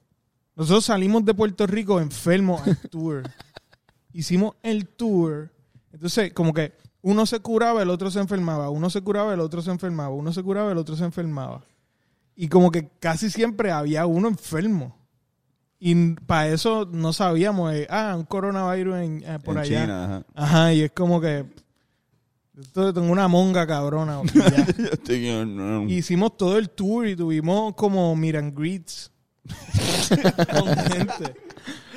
Nosotros 0.54 0.84
salimos 0.84 1.24
de 1.24 1.34
Puerto 1.34 1.66
Rico 1.66 2.00
enfermos 2.00 2.60
al 2.66 2.78
tour. 2.90 3.22
Hicimos 4.12 4.54
el 4.62 4.86
tour. 4.86 5.50
Entonces, 5.92 6.32
como 6.32 6.52
que 6.52 6.72
uno 7.02 7.26
se 7.26 7.40
curaba, 7.40 7.82
el 7.82 7.90
otro 7.90 8.10
se 8.10 8.20
enfermaba. 8.20 8.70
Uno 8.70 8.88
se 8.88 9.02
curaba, 9.02 9.34
el 9.34 9.40
otro 9.40 9.60
se 9.60 9.70
enfermaba. 9.70 10.14
Uno 10.14 10.32
se 10.32 10.42
curaba, 10.42 10.70
el 10.70 10.78
otro 10.78 10.96
se 10.96 11.04
enfermaba. 11.04 11.62
Y 12.36 12.48
como 12.48 12.70
que 12.70 12.88
casi 13.00 13.28
siempre 13.28 13.72
había 13.72 14.06
uno 14.06 14.28
enfermo. 14.28 14.96
Y 15.78 16.14
para 16.14 16.48
eso 16.48 16.88
no 16.90 17.12
sabíamos, 17.12 17.74
eh, 17.74 17.88
ah, 17.90 18.14
un 18.16 18.24
coronavirus 18.24 18.96
en, 18.98 19.24
eh, 19.24 19.38
por 19.44 19.56
en 19.56 19.62
allá. 19.62 19.80
China, 19.82 20.04
ajá. 20.04 20.24
Ajá, 20.34 20.74
y 20.74 20.82
es 20.82 20.92
como 20.92 21.20
que. 21.20 21.44
Esto 22.56 22.94
tengo 22.94 23.10
una 23.10 23.26
monga 23.26 23.66
cabrona. 23.66 24.20
Yo 24.32 25.82
Hicimos 25.88 26.36
todo 26.36 26.58
el 26.58 26.70
tour 26.70 27.08
y 27.08 27.16
tuvimos 27.16 27.74
como 27.74 28.14
miran 28.14 28.54
greets. 28.54 29.10
con 30.52 30.68
gente. 30.68 31.34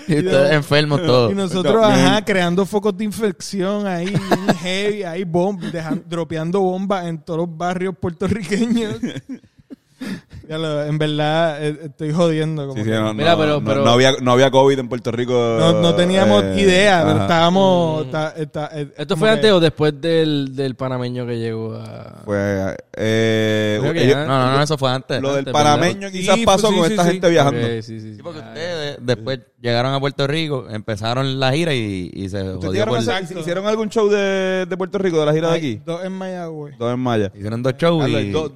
Y 0.07 0.17
ustedes 0.19 0.51
enfermos 0.53 1.01
todos. 1.03 1.31
Y 1.31 1.35
nosotros, 1.35 1.75
ajá, 1.83 2.23
creando 2.23 2.65
focos 2.65 2.95
de 2.97 3.03
infección 3.05 3.87
ahí, 3.87 4.13
heavy, 4.61 5.03
ahí, 5.03 5.23
bomb, 5.23 5.59
dejan- 5.71 6.03
dropeando 6.07 6.59
bombas 6.61 7.05
en 7.07 7.17
todos 7.19 7.39
los 7.47 7.57
barrios 7.57 7.95
puertorriqueños. 7.99 8.95
Ya 10.47 10.59
lo- 10.59 10.83
en 10.85 10.99
verdad, 10.99 11.57
eh, 11.65 11.75
estoy 11.85 12.11
jodiendo. 12.13 12.67
Como 12.67 12.83
Sí, 12.83 12.87
no, 12.87 13.15
Mira, 13.15 13.31
no, 13.31 13.37
pero- 13.39 13.59
no- 13.59 13.65
pero- 13.65 13.83
no 13.83 13.89
había, 13.89 14.11
no 14.21 14.31
había 14.31 14.51
COVID 14.51 14.77
en 14.77 14.87
Puerto 14.89 15.11
Rico. 15.11 15.33
no, 15.33 15.81
no 15.81 15.95
teníamos 15.95 16.43
eh, 16.43 16.61
idea, 16.61 17.03
pero 17.03 17.21
estábamos... 17.21 18.11
ta- 18.11 18.35
eh, 18.37 18.87
¿Esto 18.95 19.17
fue 19.17 19.29
que- 19.29 19.33
antes 19.33 19.51
o 19.51 19.59
después 19.59 19.99
del, 19.99 20.55
del 20.55 20.75
panameño 20.75 21.25
que 21.25 21.39
llegó 21.39 21.73
a...? 21.73 22.21
Pues, 22.25 22.75
eh, 22.95 23.79
que 23.91 24.03
ellos- 24.03 24.17
No, 24.17 24.27
no, 24.27 24.51
no, 24.57 24.61
eso 24.61 24.77
fue 24.77 24.91
antes. 24.91 25.19
lo 25.19 25.33
del 25.33 25.45
panameño 25.45 26.11
quizás 26.11 26.35
pues, 26.35 26.45
pasó 26.45 26.67
sí, 26.69 26.75
con 26.75 26.85
sí, 26.85 26.91
esta 26.93 27.03
sí. 27.05 27.09
gente 27.13 27.29
viajando. 27.31 27.61
Ok, 27.61 27.81
sí, 27.81 27.99
sí. 27.99 28.15
Sí, 28.15 28.21
porque 28.21 28.39
ustedes 28.39 28.97
después 29.01 29.39
llegaron 29.59 29.93
a 29.95 29.99
Puerto 29.99 30.27
Rico, 30.27 30.67
empezaron 30.69 31.39
la 31.39 31.53
gira 31.53 31.73
y, 31.73 32.11
y 32.13 32.29
se 32.29 32.43
¿Ustedes 32.43 32.65
jodió 32.65 32.85
por... 32.85 32.99
¿Hicieron 33.39 33.65
algún 33.65 33.89
show 33.89 34.07
de, 34.09 34.67
de 34.69 34.77
Puerto 34.77 34.99
Rico, 34.99 35.19
de 35.21 35.25
la 35.25 35.33
gira 35.33 35.49
de 35.49 35.57
aquí? 35.57 35.81
Dos 35.83 36.03
en 36.05 36.11
Mayagüez. 36.11 36.77
Dos 36.77 36.93
en 36.93 36.99
Maya. 36.99 37.31
Hicieron 37.33 37.63
dos 37.63 37.73
shows 37.79 38.07
y... 38.07 38.29
Dos, 38.29 38.51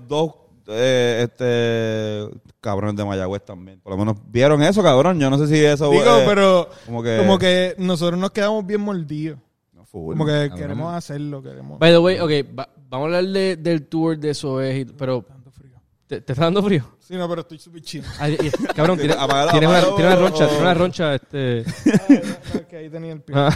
eh, 0.70 1.28
este, 1.28 2.40
cabrones 2.62 2.96
de 2.96 3.06
Mayagüez 3.06 3.44
también. 3.44 3.80
Por 3.82 3.92
lo 3.94 3.98
menos 3.98 4.18
vieron 4.28 4.62
eso, 4.64 4.82
cabrón. 4.84 5.20
Yo 5.20 5.30
no 5.30 5.38
sé 5.38 5.48
si 5.48 5.64
eso... 5.64 5.90
Digo, 5.92 6.04
eh, 6.04 6.24
pero 6.26 6.70
como 6.86 7.02
que... 7.04 7.18
como 7.18 7.38
que 7.40 7.76
nosotros 7.78 8.20
nos 8.20 8.32
quedamos 8.32 8.66
bien 8.66 8.82
mordidos. 8.82 9.40
No, 9.74 9.86
full, 9.86 10.14
Como 10.14 10.26
que 10.26 10.32
cabrón. 10.50 10.58
queremos 10.58 10.94
hacerlo, 10.94 11.42
queremos... 11.44 11.80
By 11.80 11.92
the 11.92 11.98
way, 12.00 12.20
ok, 12.20 12.32
va- 12.58 12.70
vamos 12.90 13.06
a 13.06 13.18
hablar 13.18 13.26
de- 13.26 13.56
del 13.58 13.88
tour 13.88 14.18
de 14.18 14.34
Soez, 14.34 14.88
pero... 14.98 15.26
¿Te, 16.08 16.22
te 16.22 16.34
está 16.34 16.46
dando 16.46 16.64
frío? 16.64 16.84
Sí, 16.98 17.14
no, 17.16 17.30
pero 17.30 17.42
estoy 17.42 17.60
súper 17.60 17.82
chido. 17.84 18.04
Ay, 18.20 18.36
ay, 18.42 18.52
cabrón, 18.76 18.98
tiene, 18.98 19.14
Apágalo, 19.20 19.52
tiene 19.52 19.68
una, 19.68 19.78
apágalo, 19.78 19.96
tiene 19.96 20.12
una 20.12 20.20
roncha, 20.20 20.46
o- 20.46 20.48
tiene 20.48 20.62
una 20.64 20.74
roncha, 20.74 21.16
este... 21.16 21.66
que 22.68 22.78
ahí 22.78 22.90
tenía 22.90 23.14
el 23.14 23.22
pie. 23.22 23.36
ah. 23.38 23.56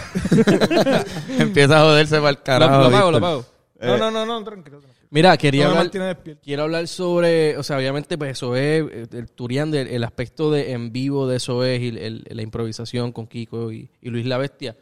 Empieza 1.40 1.80
a 1.80 1.84
joderse 1.84 2.18
para 2.18 2.30
el 2.30 2.42
carajo. 2.44 2.84
lo 2.84 2.92
pago, 2.92 3.12
lo 3.12 3.20
pago. 3.22 3.46
No, 3.82 3.98
no, 3.98 4.12
no, 4.12 4.26
no, 4.26 4.44
tranquilo. 4.44 4.80
tranquilo. 4.80 4.93
Mira, 5.14 5.38
quería 5.38 5.66
No 5.70 5.78
hablar, 5.78 6.18
quiero 6.44 6.64
hablar 6.64 6.88
sobre, 6.88 7.56
o 7.58 7.62
sea, 7.62 7.78
obviamente, 7.78 8.18
pues 8.18 8.32
eso 8.32 8.56
es 8.56 8.84
eh, 8.92 9.06
el 9.12 9.30
turiando, 9.30 9.78
el, 9.78 9.88
el 9.88 10.04
aspecto 10.04 10.50
de 10.50 10.72
en 10.72 10.92
vivo 10.92 11.28
de 11.28 11.38
eso 11.38 11.64
es 11.64 11.80
y 11.82 11.90
el- 11.90 12.24
la 12.28 12.42
improvisación 12.42 13.12
con 13.12 13.28
Kiko 13.28 13.72
y, 13.72 13.92
y 14.02 14.10
Luis 14.10 14.26
la 14.26 14.40
Bestia. 14.40 14.76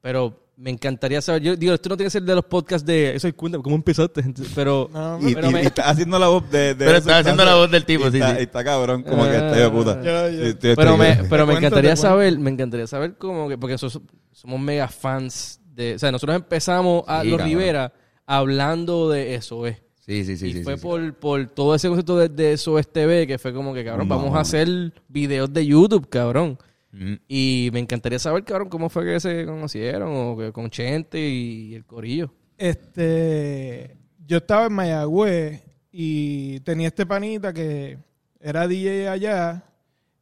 Pero 0.00 0.48
me 0.56 0.70
encantaría 0.70 1.22
saber, 1.22 1.42
yo 1.42 1.54
digo, 1.56 1.72
esto 1.72 1.88
no 1.88 1.96
tiene 1.96 2.08
que 2.08 2.10
ser 2.10 2.22
de 2.24 2.34
los 2.34 2.44
podcasts 2.46 2.84
de 2.84 3.14
eso, 3.14 3.32
cuéntame, 3.36 3.62
¿cómo 3.62 3.76
empezaste? 3.76 4.24
Pero, 4.56 4.90
No, 4.92 5.20
Y, 5.28 5.34
Pero 5.36 5.50
y- 5.50 5.52
me- 5.52 5.62
y 5.62 5.66
está 5.66 5.88
haciendo 5.88 6.18
la 6.18 6.26
voz 6.26 6.50
de... 6.50 6.58
de 6.58 6.74
Pero 6.74 6.90
eso, 6.90 6.98
está 6.98 7.18
haciendo 7.18 7.44
la 7.44 7.54
voz 7.54 7.70
del 7.70 7.84
tipo, 7.84 8.08
y 8.08 8.10
sí, 8.10 8.16
está, 8.16 8.30
sí. 8.34 8.36
y 8.40 8.42
está 8.42 8.64
cabrón, 8.64 9.04
como 9.04 9.22
que 9.22 9.30
Ah. 9.30 9.34
está 9.36 9.52
de 9.52 9.70
puta. 9.70 10.02
Yo- 10.02 10.30
yo- 10.30 10.42
Sí, 10.42 10.48
estoy- 10.50 10.74
pero 10.74 10.96
me, 10.96 11.14
pero 11.30 11.46
me 11.46 11.54
encantaría 11.54 11.94
saber, 11.94 12.36
me 12.40 12.50
encantaría 12.50 12.88
saber 12.88 13.14
cómo 13.16 13.48
que, 13.48 13.56
porque 13.56 13.78
sos- 13.78 14.00
somos 14.32 14.58
mega 14.58 14.88
fans 14.88 15.60
de, 15.64 15.94
o 15.94 15.98
sea, 16.00 16.10
nosotros 16.10 16.34
empezamos 16.34 17.04
a 17.06 17.22
Sí, 17.22 17.28
Los 17.28 17.38
cabrón. 17.38 17.56
Rivera 17.58 17.92
hablando 18.38 19.10
de 19.10 19.34
eso, 19.34 19.66
es. 19.66 19.76
Sí, 19.98 20.24
sí, 20.24 20.36
sí. 20.36 20.46
y 20.48 20.52
sí, 20.54 20.62
fue 20.64 20.74
sí, 20.74 20.80
sí. 20.80 20.86
por, 20.86 21.14
por 21.14 21.46
todo 21.48 21.74
ese 21.74 21.88
concepto 21.88 22.16
de, 22.16 22.28
de 22.28 22.56
SOS 22.56 22.88
TV 22.92 23.26
que 23.26 23.38
fue 23.38 23.52
como 23.52 23.72
que, 23.74 23.84
cabrón, 23.84 24.08
No, 24.08 24.16
vamos 24.16 24.32
no. 24.32 24.38
a 24.38 24.40
hacer 24.40 24.68
videos 25.08 25.52
de 25.52 25.66
YouTube, 25.66 26.08
cabrón. 26.08 26.58
Mm. 26.92 27.14
Y 27.28 27.70
me 27.72 27.78
encantaría 27.80 28.18
saber, 28.18 28.42
cabrón, 28.44 28.68
cómo 28.68 28.88
fue 28.88 29.04
que 29.04 29.20
se 29.20 29.44
conocieron, 29.46 30.10
o 30.12 30.36
que 30.36 30.52
con 30.52 30.70
Chente 30.70 31.20
y 31.20 31.74
el 31.74 31.84
Corillo. 31.84 32.32
Este, 32.58 33.96
yo 34.26 34.38
estaba 34.38 34.66
en 34.66 34.72
Mayagüez 34.72 35.62
y 35.92 36.60
tenía 36.60 36.88
este 36.88 37.06
panita 37.06 37.52
que 37.52 37.98
era 38.40 38.66
DJ 38.66 39.08
allá, 39.08 39.64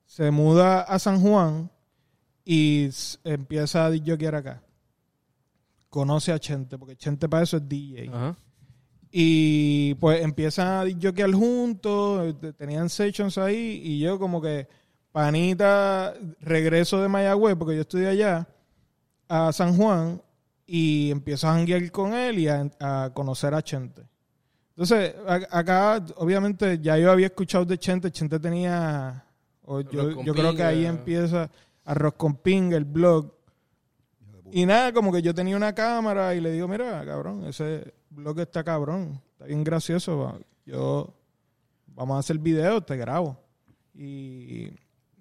se 0.07 0.31
muda 0.31 0.81
a 0.81 0.99
San 0.99 1.21
Juan 1.21 1.71
y 2.45 2.89
empieza 3.25 3.87
a 3.87 3.91
DJokear 3.91 4.35
acá. 4.35 4.63
Conoce 5.91 6.33
a 6.33 6.39
Chente, 6.39 6.77
porque 6.79 6.97
Chente 6.97 7.29
para 7.29 7.45
eso 7.45 7.57
es 7.57 7.69
DJ. 7.69 8.09
Ajá. 8.13 8.37
Y 9.11 9.95
pues 9.95 10.23
empiezan 10.23 10.67
a 10.69 10.85
DJokear 10.85 11.33
juntos, 11.33 12.35
eh, 12.43 12.53
tenían 12.53 12.91
sessions 12.91 13.39
ahí 13.39 13.81
y 13.83 13.99
yo 14.01 14.19
como 14.19 14.41
que 14.43 14.69
panita, 15.13 16.15
regreso 16.41 17.01
de 17.01 17.09
Mayagüez, 17.09 17.57
porque 17.57 17.75
yo 17.75 17.81
estudié 17.83 18.09
allá, 18.09 18.47
a 19.29 19.53
San 19.53 19.77
Juan 19.77 20.21
y 20.67 21.11
empiezo 21.11 21.49
a 21.49 21.53
janguear 21.55 21.91
con 21.91 22.13
él 22.15 22.39
y 22.39 22.49
a, 22.49 22.71
a 22.81 23.11
conocer 23.15 23.55
a 23.55 23.63
Chente. 23.63 24.03
Entonces, 24.71 25.15
a- 25.27 25.59
acá 25.59 26.05
obviamente 26.17 26.79
ya 26.81 26.97
yo 26.99 27.11
había 27.11 27.27
escuchado 27.27 27.65
de 27.65 27.79
Chente, 27.79 28.11
Chente 28.13 28.39
tenía, 28.39 29.25
o 29.63 29.81
yo, 29.81 30.23
yo 30.23 30.35
creo 30.35 30.55
que 30.55 30.63
ahí 30.63 30.85
empieza 30.87 31.51
Arroz 31.85 32.15
con 32.15 32.37
Pinga, 32.37 32.77
el 32.77 32.85
blog. 32.85 33.33
Y 34.53 34.67
nada, 34.67 34.93
como 34.93 35.13
que 35.13 35.23
yo 35.23 35.35
tenía 35.35 35.57
una 35.57 35.75
cámara 35.75 36.35
y 36.35 36.41
le 36.41 36.53
digo, 36.53 36.69
mira, 36.69 37.05
cabrón, 37.05 37.45
ese 37.47 37.93
blog 38.11 38.41
está 38.41 38.65
cabrón, 38.65 39.21
está 39.33 39.47
bien 39.47 39.65
gracioso. 39.65 40.19
va. 40.19 40.39
Yo, 40.65 41.15
vamos 41.87 42.17
a 42.17 42.21
hacer 42.21 42.39
videos, 42.39 42.85
te 42.87 42.97
grabo. 42.97 43.37
Y 43.95 44.71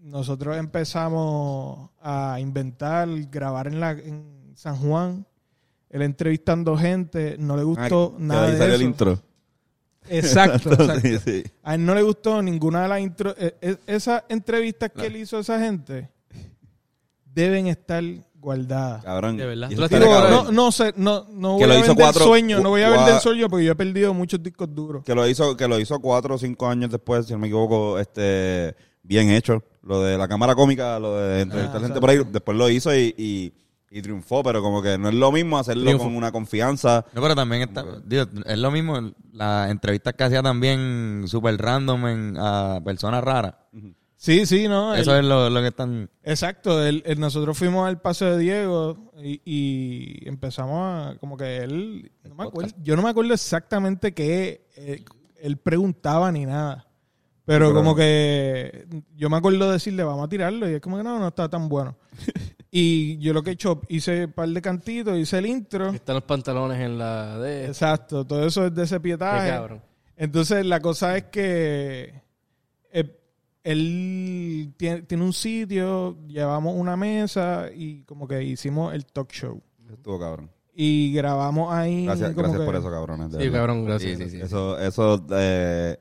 nosotros 0.01 0.57
empezamos 0.57 1.89
a 2.01 2.37
inventar, 2.39 3.09
grabar 3.29 3.67
en, 3.67 3.79
la, 3.79 3.91
en 3.91 4.53
San 4.55 4.75
Juan, 4.77 5.25
él 5.89 6.01
entrevistando 6.01 6.77
gente, 6.77 7.37
no 7.39 7.55
le 7.57 7.63
gustó 7.63 8.13
Ah, 8.13 8.17
que 8.17 8.23
nada 8.23 8.45
ahí 8.45 8.51
de 8.53 8.57
sale 8.57 8.73
eso. 8.73 8.81
el 8.81 8.87
intro. 8.87 9.19
Exacto, 10.09 10.71
exacto. 10.73 10.99
Sí, 11.01 11.17
sí. 11.19 11.43
A 11.63 11.75
él 11.75 11.85
no 11.85 11.93
le 11.95 12.01
gustó 12.01 12.41
ninguna 12.41 12.83
de 12.83 12.87
las 12.89 13.01
intro... 13.01 13.33
eh, 13.37 13.55
eh, 13.61 13.77
esas 13.87 14.23
entrevistas 14.29 14.91
que 14.91 15.07
él 15.07 15.17
hizo 15.17 15.37
a 15.37 15.41
esa 15.41 15.59
gente 15.59 16.09
deben 17.25 17.67
estar 17.67 18.03
guardadas. 18.47 19.03
Cabrón. 19.03 19.35
De 19.35 19.45
verdad. 19.45 19.67
Digo, 19.69 19.87
no, 20.29 20.51
no 20.51 20.71
sé, 20.71 20.93
no, 20.95 21.25
no 21.31 21.57
Que 21.57 21.65
voy 21.65 21.67
lo 21.67 21.73
a 21.73 21.77
hizo 21.79 21.87
vender 21.89 22.05
cuatro- 22.05 22.23
sueño, 22.25 22.59
no 22.61 22.69
voy 22.69 22.81
a 22.81 22.89
vender 22.89 23.19
sueño 23.19 23.49
porque 23.49 23.65
yo 23.65 23.73
he 23.73 23.75
perdido 23.75 24.13
muchos 24.13 24.41
discos 24.41 24.73
duros. 24.73 25.03
Que 25.03 25.13
lo 25.13 25.27
hizo, 25.27 25.57
que 25.57 25.67
lo 25.67 25.77
hizo 25.79 25.99
cuatro 25.99 26.35
o 26.35 26.37
cinco 26.37 26.67
años 26.69 26.89
después, 26.89 27.25
si 27.25 27.33
no 27.33 27.39
me 27.39 27.47
equivoco, 27.47 27.99
este, 27.99 28.75
bien 29.03 29.29
hecho. 29.31 29.63
Lo 29.83 30.01
de 30.01 30.17
la 30.17 30.27
cámara 30.27 30.55
cómica, 30.55 30.97
lo 30.99 31.17
de 31.17 31.41
entrevistar 31.41 31.77
Ah, 31.77 31.79
gente 31.79 31.97
exacto. 31.97 32.01
por 32.01 32.09
ahí, 32.09 32.19
después 32.31 32.57
lo 32.57 32.69
hizo 32.69 32.95
y, 32.95 33.13
y, 33.17 33.53
y 33.89 34.01
triunfó, 34.01 34.43
pero 34.43 34.61
como 34.61 34.81
que 34.81 34.97
no 34.97 35.09
es 35.09 35.15
lo 35.15 35.31
mismo 35.31 35.57
hacerlo 35.57 35.97
con 35.97 36.15
una 36.15 36.31
confianza. 36.31 37.05
No, 37.13 37.21
pero 37.21 37.35
también 37.35 37.61
está, 37.63 37.85
digo, 38.05 38.25
es 38.45 38.57
lo 38.57 38.71
mismo 38.71 39.11
las 39.33 39.71
entrevistas 39.71 40.13
que 40.13 40.23
hacía 40.25 40.41
también 40.43 41.23
super 41.27 41.57
random 41.57 42.07
en, 42.07 42.37
a 42.37 42.79
personas 42.83 43.23
raras. 43.23 43.55
Sí, 44.19 44.45
sí, 44.47 44.67
no. 44.67 44.95
Eso 44.95 45.15
es 45.15 45.23
lo, 45.23 45.49
lo 45.49 45.61
que 45.61 45.67
están... 45.67 46.09
Exacto, 46.23 46.79
nosotros 47.17 47.55
fuimos 47.57 47.87
al 47.87 48.01
paso 48.01 48.25
de 48.25 48.39
Diego 48.39 49.11
y, 49.21 49.41
y 49.45 50.27
empezamos 50.27 50.79
a, 50.81 51.17
como 51.19 51.37
que 51.37 51.57
él, 51.57 52.11
no 52.27 52.33
me 52.35 52.43
acuerdo, 52.45 52.73
yo 52.81 52.95
no 52.95 53.03
me 53.03 53.09
acuerdo 53.09 53.33
exactamente 53.33 54.13
qué 54.13 54.67
eh, 54.75 55.03
él 55.39 55.57
preguntaba 55.57 56.31
ni 56.31 56.45
nada, 56.47 56.87
pero 57.45 57.67
Pero- 57.67 57.75
como 57.75 57.95
que 57.95 58.87
yo 59.15 59.29
me 59.29 59.37
acuerdo 59.37 59.71
decirle, 59.71 60.03
vamos 60.03 60.25
a 60.25 60.29
tirarlo 60.29 60.67
y 60.69 60.73
es 60.73 60.81
como 60.81 60.97
que 60.97 61.03
no, 61.03 61.19
no 61.19 61.27
está 61.27 61.47
tan 61.47 61.69
bueno. 61.69 61.95
y 62.71 63.19
yo 63.19 63.33
lo 63.33 63.43
que 63.43 63.51
he 63.51 63.53
hecho, 63.53 63.81
hice 63.87 64.25
un 64.25 64.31
par 64.33 64.49
de 64.49 64.61
cantitos, 64.63 65.15
hice 65.15 65.37
el 65.37 65.45
intro, 65.45 65.89
Están 65.91 66.15
los 66.15 66.23
pantalones 66.23 66.79
en 66.81 66.97
la 66.97 67.37
de... 67.37 67.67
exacto, 67.67 68.25
todo 68.25 68.45
eso 68.47 68.65
es 68.65 68.73
de 68.73 68.83
ese 68.83 68.95
Qué 68.95 69.01
pietaje. 69.01 69.49
cabrón. 69.49 69.81
Entonces, 70.15 70.65
la 70.65 70.79
cosa 70.79 71.15
es 71.15 71.25
que 71.25 72.25
él 73.71 74.73
tiene, 74.77 75.01
tiene 75.03 75.23
un 75.23 75.33
sitio, 75.33 76.17
llevamos 76.27 76.75
una 76.77 76.95
mesa 76.95 77.65
y 77.73 78.03
como 78.03 78.27
que 78.27 78.41
hicimos 78.43 78.93
el 78.93 79.05
talk 79.05 79.31
show. 79.31 79.61
Estuvo 79.91 80.19
cabrón. 80.19 80.49
Y 80.73 81.11
grabamos 81.13 81.73
ahí. 81.73 82.05
Gracias, 82.05 82.29
como 82.29 82.41
gracias 82.43 82.59
que- 82.61 82.65
por 82.65 82.75
eso, 82.75 82.89
cabrones. 82.91 83.35
Sí, 83.37 83.51
cabrón, 83.51 83.85
gracias. 83.85 84.17
Sí, 84.17 84.23
sí, 84.25 84.29
sí. 84.29 84.41
Eso, 84.41 84.79
eso 84.79 85.25
eh, 85.31 85.97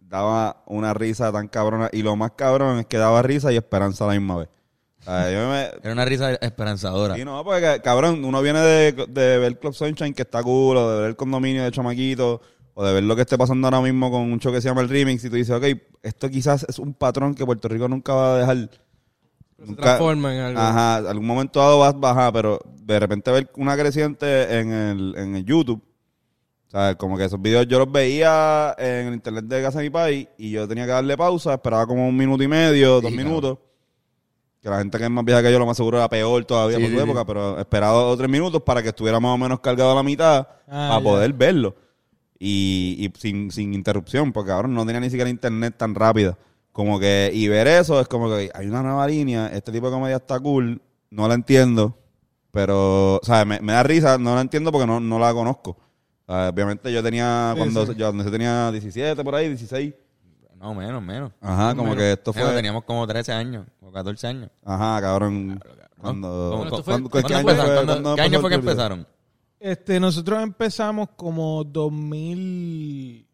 daba 0.00 0.62
una 0.66 0.94
risa 0.94 1.32
tan 1.32 1.48
cabrona. 1.48 1.90
Y 1.92 2.02
lo 2.02 2.16
más 2.16 2.32
cabrón 2.32 2.78
es 2.78 2.86
que 2.86 2.98
daba 2.98 3.20
risa 3.22 3.52
y 3.52 3.56
esperanza 3.56 4.04
a 4.04 4.08
la 4.08 4.12
misma 4.14 4.36
vez. 4.38 4.48
Me, 5.06 5.12
Era 5.82 5.92
una 5.92 6.04
risa 6.04 6.34
esperanzadora. 6.34 7.14
Sí, 7.16 7.24
no, 7.24 7.44
porque 7.44 7.80
cabrón, 7.82 8.24
uno 8.24 8.42
viene 8.42 8.60
de, 8.60 8.92
de 9.08 9.38
ver 9.38 9.58
Club 9.58 9.74
Sunshine 9.74 10.14
que 10.14 10.22
está 10.22 10.42
cool, 10.42 10.76
o 10.76 10.90
de 10.90 11.00
ver 11.00 11.10
el 11.10 11.16
condominio 11.16 11.62
de 11.64 11.70
chamaquito, 11.70 12.40
o 12.78 12.84
de 12.84 12.92
ver 12.92 13.04
lo 13.04 13.16
que 13.16 13.22
esté 13.22 13.38
pasando 13.38 13.66
ahora 13.66 13.80
mismo 13.80 14.10
con 14.10 14.20
un 14.20 14.38
show 14.38 14.52
que 14.52 14.60
se 14.60 14.68
llama 14.68 14.82
el 14.82 14.90
remix, 14.90 15.24
y 15.24 15.30
tú 15.30 15.36
dices, 15.36 15.56
ok, 15.56 15.64
esto 16.02 16.28
quizás 16.28 16.66
es 16.68 16.78
un 16.78 16.92
patrón 16.92 17.34
que 17.34 17.46
Puerto 17.46 17.68
Rico 17.68 17.88
nunca 17.88 18.12
va 18.12 18.34
a 18.34 18.38
dejar. 18.38 18.70
Se 19.66 19.74
transforma 19.74 20.34
en 20.34 20.40
algo. 20.42 20.60
Ajá, 20.60 20.96
algún 20.96 21.26
momento 21.26 21.58
dado 21.58 21.78
vas 21.78 21.94
a 21.94 21.96
bajar, 21.96 22.32
pero 22.34 22.60
de 22.82 23.00
repente 23.00 23.30
ver 23.30 23.50
una 23.56 23.74
creciente 23.78 24.58
en 24.58 24.70
el, 24.70 25.14
en 25.16 25.36
el 25.36 25.44
YouTube. 25.46 25.82
O 26.66 26.70
sea, 26.70 26.94
como 26.96 27.16
que 27.16 27.24
esos 27.24 27.40
videos 27.40 27.66
yo 27.66 27.78
los 27.78 27.90
veía 27.90 28.74
en 28.76 29.06
el 29.06 29.14
internet 29.14 29.46
de 29.46 29.62
casa 29.62 29.78
de 29.78 29.84
mi 29.84 29.90
país 29.90 30.28
y 30.36 30.50
yo 30.50 30.68
tenía 30.68 30.84
que 30.84 30.90
darle 30.90 31.16
pausa, 31.16 31.54
esperaba 31.54 31.86
como 31.86 32.06
un 32.06 32.14
minuto 32.16 32.42
y 32.42 32.48
medio, 32.48 33.00
dos 33.00 33.10
minutos. 33.10 33.56
Que 34.60 34.68
la 34.68 34.78
gente 34.78 34.98
que 34.98 35.04
es 35.04 35.10
más 35.10 35.24
vieja 35.24 35.42
que 35.42 35.50
yo, 35.50 35.58
lo 35.58 35.64
más 35.64 35.76
seguro 35.78 35.96
era 35.96 36.08
peor 36.10 36.44
todavía 36.44 36.76
Sí, 36.76 36.82
por 36.82 36.90
su 36.90 36.96
sí, 36.98 37.02
época, 37.04 37.24
pero 37.24 37.58
esperaba 37.58 37.94
dos 37.94 38.14
o 38.14 38.16
tres 38.18 38.28
minutos 38.28 38.60
para 38.62 38.82
que 38.82 38.88
estuviera 38.88 39.18
más 39.20 39.32
o 39.32 39.38
menos 39.38 39.60
cargado 39.60 39.92
a 39.92 39.94
la 39.94 40.02
mitad 40.02 40.46
Ah, 40.66 40.88
para 40.90 40.98
ya. 40.98 41.04
poder 41.04 41.32
verlo. 41.32 41.74
Y, 42.38 42.96
y 42.98 43.18
sin, 43.18 43.50
sin 43.50 43.72
interrupción, 43.74 44.32
porque 44.32 44.52
ahora 44.52 44.68
no 44.68 44.84
tenía 44.84 45.00
ni 45.00 45.08
siquiera 45.10 45.30
internet 45.30 45.74
tan 45.76 45.94
rápida. 45.94 46.36
Como 46.72 47.00
que, 47.00 47.30
y 47.32 47.48
ver 47.48 47.66
eso 47.66 47.98
es 48.00 48.08
como 48.08 48.28
que 48.28 48.50
hay 48.54 48.66
una 48.66 48.82
nueva 48.82 49.06
línea, 49.06 49.46
este 49.48 49.72
tipo 49.72 49.86
de 49.86 49.92
comedia 49.92 50.16
está 50.16 50.38
cool, 50.38 50.82
no 51.10 51.26
la 51.26 51.34
entiendo, 51.34 51.96
pero, 52.50 53.14
o 53.16 53.20
sea, 53.22 53.44
me, 53.46 53.60
me 53.60 53.72
da 53.72 53.82
risa, 53.82 54.18
no 54.18 54.34
la 54.34 54.42
entiendo 54.42 54.70
porque 54.70 54.86
no, 54.86 55.00
no 55.00 55.18
la 55.18 55.32
conozco. 55.32 55.78
O 56.26 56.32
sea, 56.34 56.48
obviamente 56.50 56.92
yo 56.92 57.02
tenía, 57.02 57.52
Sí, 57.54 57.58
cuando 57.58 57.86
sí. 57.86 57.94
yo 57.96 58.12
tenía 58.30 58.70
17 58.70 59.24
por 59.24 59.34
ahí, 59.34 59.48
16, 59.48 59.94
No, 60.58 60.74
menos, 60.74 61.02
menos. 61.02 61.32
Ajá, 61.40 61.74
como 61.74 61.94
que 61.96 62.12
esto 62.12 62.32
Menos, 62.34 62.48
fue. 62.48 62.56
teníamos 62.56 62.84
como 62.84 63.06
13 63.06 63.32
años 63.32 63.66
o 63.80 63.90
14 63.92 64.26
años. 64.26 64.50
Ajá, 64.64 65.00
cabrón. 65.00 65.52
esto 65.52 65.68
fue- 65.70 66.02
cuando- 66.02 66.78
¿Cuándo 66.86 67.10
¿qué 67.10 67.34
año 67.34 67.42
fue- 67.42 67.56
¿Cuándo- 67.56 67.84
cuándo 67.86 68.14
¿Qué 68.16 68.20
año 68.20 68.26
empezó 68.26 68.40
fue 68.42 68.50
que 68.50 68.54
empezaron? 68.56 69.06
Este, 69.58 69.98
nosotros 69.98 70.42
empezamos 70.42 71.08
como 71.16 71.64
2013, 71.64 73.26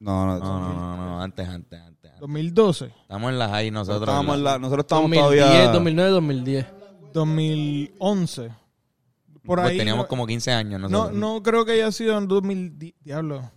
No, 0.00 0.26
no, 0.26 0.38
No, 0.38 0.60
no, 0.60 0.74
no, 0.74 0.96
no, 0.96 1.22
antes, 1.22 1.48
antes, 1.48 1.80
antes. 1.80 2.10
antes. 2.10 2.20
2012, 2.20 2.86
Estamos 3.02 3.30
en 3.32 3.38
la 3.38 3.48
high 3.48 3.70
nosotros. 3.70 4.02
Estábamos 4.02 4.34
en 4.34 4.38
en 4.40 4.44
la- 4.44 4.58
nosotros 4.58 4.84
estábamos 4.84 5.10
2010, 5.10 5.44
todavía. 5.46 5.72
2009, 5.72 6.10
2010. 6.10 6.66
2011. 7.12 8.50
Por 9.44 9.58
pues 9.60 9.70
ahí. 9.70 9.78
teníamos 9.78 10.04
no, 10.04 10.08
como 10.08 10.26
15 10.26 10.52
años 10.52 10.80
no, 10.80 10.88
nosotros. 10.88 11.18
no 11.18 11.42
creo 11.42 11.64
que 11.64 11.72
haya 11.72 11.90
sido 11.90 12.18
en 12.18 12.28
2010. 12.28 12.94
Diablo. 13.02 13.50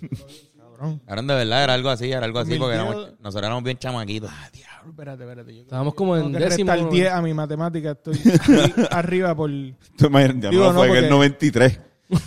Cabrón. 0.84 1.00
Cabrón, 1.06 1.26
de 1.26 1.34
verdad, 1.34 1.64
era 1.64 1.74
algo 1.74 1.88
así, 1.90 2.10
era 2.12 2.24
algo 2.26 2.38
así, 2.38 2.56
porque 2.56 2.76
2010. 2.76 2.96
éramos- 3.06 3.20
nosotros 3.20 3.46
éramos 3.46 3.64
bien 3.64 3.78
chamaquitos. 3.78 4.30
Diablo, 4.52 4.90
espérate, 4.90 5.22
espérate. 5.24 5.54
Yo 5.56 5.62
Estábamos 5.62 5.94
como 5.94 6.16
en 6.16 6.32
que 6.32 6.38
décimo. 6.38 6.72
restar 6.72 6.90
10 6.90 7.12
a 7.12 7.22
mi 7.22 7.34
matemática. 7.34 7.90
Estoy 7.92 8.14
arriba 8.90 9.34
por. 9.34 9.50
Tú 9.96 10.06
imagínate, 10.06 10.50
Digo, 10.50 10.64
no, 10.64 10.72
no, 10.72 10.78
fue 10.78 10.86
en 10.88 10.92
el 10.96 11.00
porque- 11.04 11.10
93. 11.10 11.80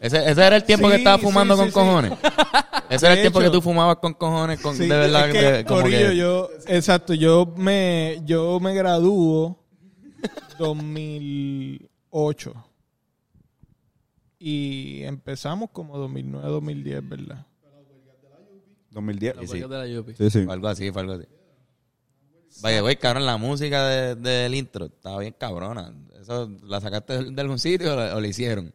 Ese, 0.00 0.30
ese 0.30 0.44
era 0.46 0.54
el 0.54 0.62
tiempo 0.62 0.86
Sí, 0.86 0.92
que 0.92 0.98
estabas 0.98 1.20
sí, 1.20 1.26
fumando 1.26 1.54
sí, 1.54 1.58
con 1.58 1.68
sí. 1.68 1.74
cojones. 1.74 2.12
Ese 2.88 3.04
era 3.06 3.12
el 3.14 3.16
De 3.16 3.22
tiempo 3.22 3.40
que 3.40 3.46
hecho- 3.46 3.52
tú 3.52 3.62
fumabas 3.62 3.96
con 3.96 4.14
cojones, 4.14 4.60
con, 4.60 4.76
Sí, 4.76 4.86
de 4.86 4.96
verdad. 4.96 5.26
es 5.28 5.32
que, 5.34 5.42
de- 5.52 5.64
como 5.64 5.80
Corillo, 5.80 6.08
que- 6.10 6.16
yo, 6.16 6.48
exacto, 6.68 7.14
yo 7.14 7.52
me, 7.56 8.20
yo 8.24 8.60
me 8.60 8.74
gradúo 8.74 9.58
2008 10.58 12.54
y 14.38 15.02
empezamos 15.02 15.70
como 15.70 15.98
2009, 15.98 16.48
2010, 16.48 17.08
¿verdad? 17.08 17.46
2010. 18.90 19.36
Los 19.36 19.50
huecos 19.50 19.70
de 19.70 20.02
la. 20.02 20.14
Sí, 20.16 20.30
sí. 20.30 20.44
Fue 20.44 20.52
algo 20.54 20.68
así, 20.68 20.90
fue 20.90 21.02
algo 21.02 21.14
así. 21.14 21.24
Vaya, 22.62 22.80
güey, 22.80 22.96
cabrón, 22.96 23.26
la 23.26 23.36
música 23.36 23.86
de- 23.86 24.14
del 24.16 24.54
intro 24.54 24.86
estaba 24.86 25.20
bien 25.20 25.34
cabrona. 25.38 25.94
¿Eso 26.20 26.50
la 26.64 26.80
sacaste 26.80 27.30
de, 27.30 27.40
algún 27.40 27.58
sitio 27.58 27.92
o 27.92 27.96
la, 27.96 28.16
o 28.16 28.20
la 28.20 28.26
hicieron? 28.26 28.72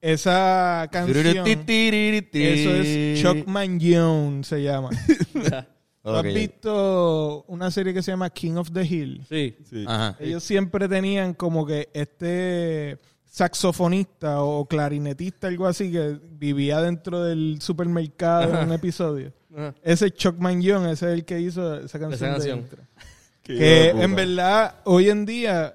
Esa 0.00 0.88
canción, 0.90 1.46
eso 1.46 2.74
es 2.74 3.20
Chuckman 3.20 3.78
Jones, 3.80 4.46
se 4.46 4.62
llama. 4.62 4.90
¿Tú 6.02 6.10
has 6.10 6.22
visto 6.24 7.44
una 7.48 7.70
serie 7.70 7.92
que 7.92 8.02
se 8.02 8.10
llama 8.10 8.30
King 8.30 8.54
of 8.54 8.70
the 8.72 8.82
Hill? 8.82 9.26
Sí. 9.28 9.54
Sí. 9.68 9.84
Ajá. 9.86 10.16
Ellos 10.18 10.42
siempre 10.42 10.88
tenían 10.88 11.34
como 11.34 11.66
que 11.66 11.90
este 11.92 12.98
saxofonista 13.30 14.42
o 14.42 14.66
clarinetista, 14.66 15.46
algo 15.48 15.66
así, 15.66 15.90
que 15.92 16.18
vivía 16.32 16.80
dentro 16.80 17.22
del 17.22 17.58
supermercado 17.60 18.50
en 18.58 18.66
un 18.68 18.72
episodio. 18.74 19.32
Ajá. 19.54 19.74
Ese 19.82 20.10
Chuckman 20.10 20.60
Young, 20.60 20.86
ese 20.86 21.06
es 21.06 21.12
el 21.14 21.24
que 21.24 21.40
hizo 21.40 21.76
esa 21.76 21.98
canción. 21.98 22.30
de 22.30 22.36
canción. 22.36 22.64
Que 23.42 23.88
en 23.90 24.14
verdad, 24.14 24.76
hoy 24.84 25.08
en 25.08 25.24
día, 25.26 25.74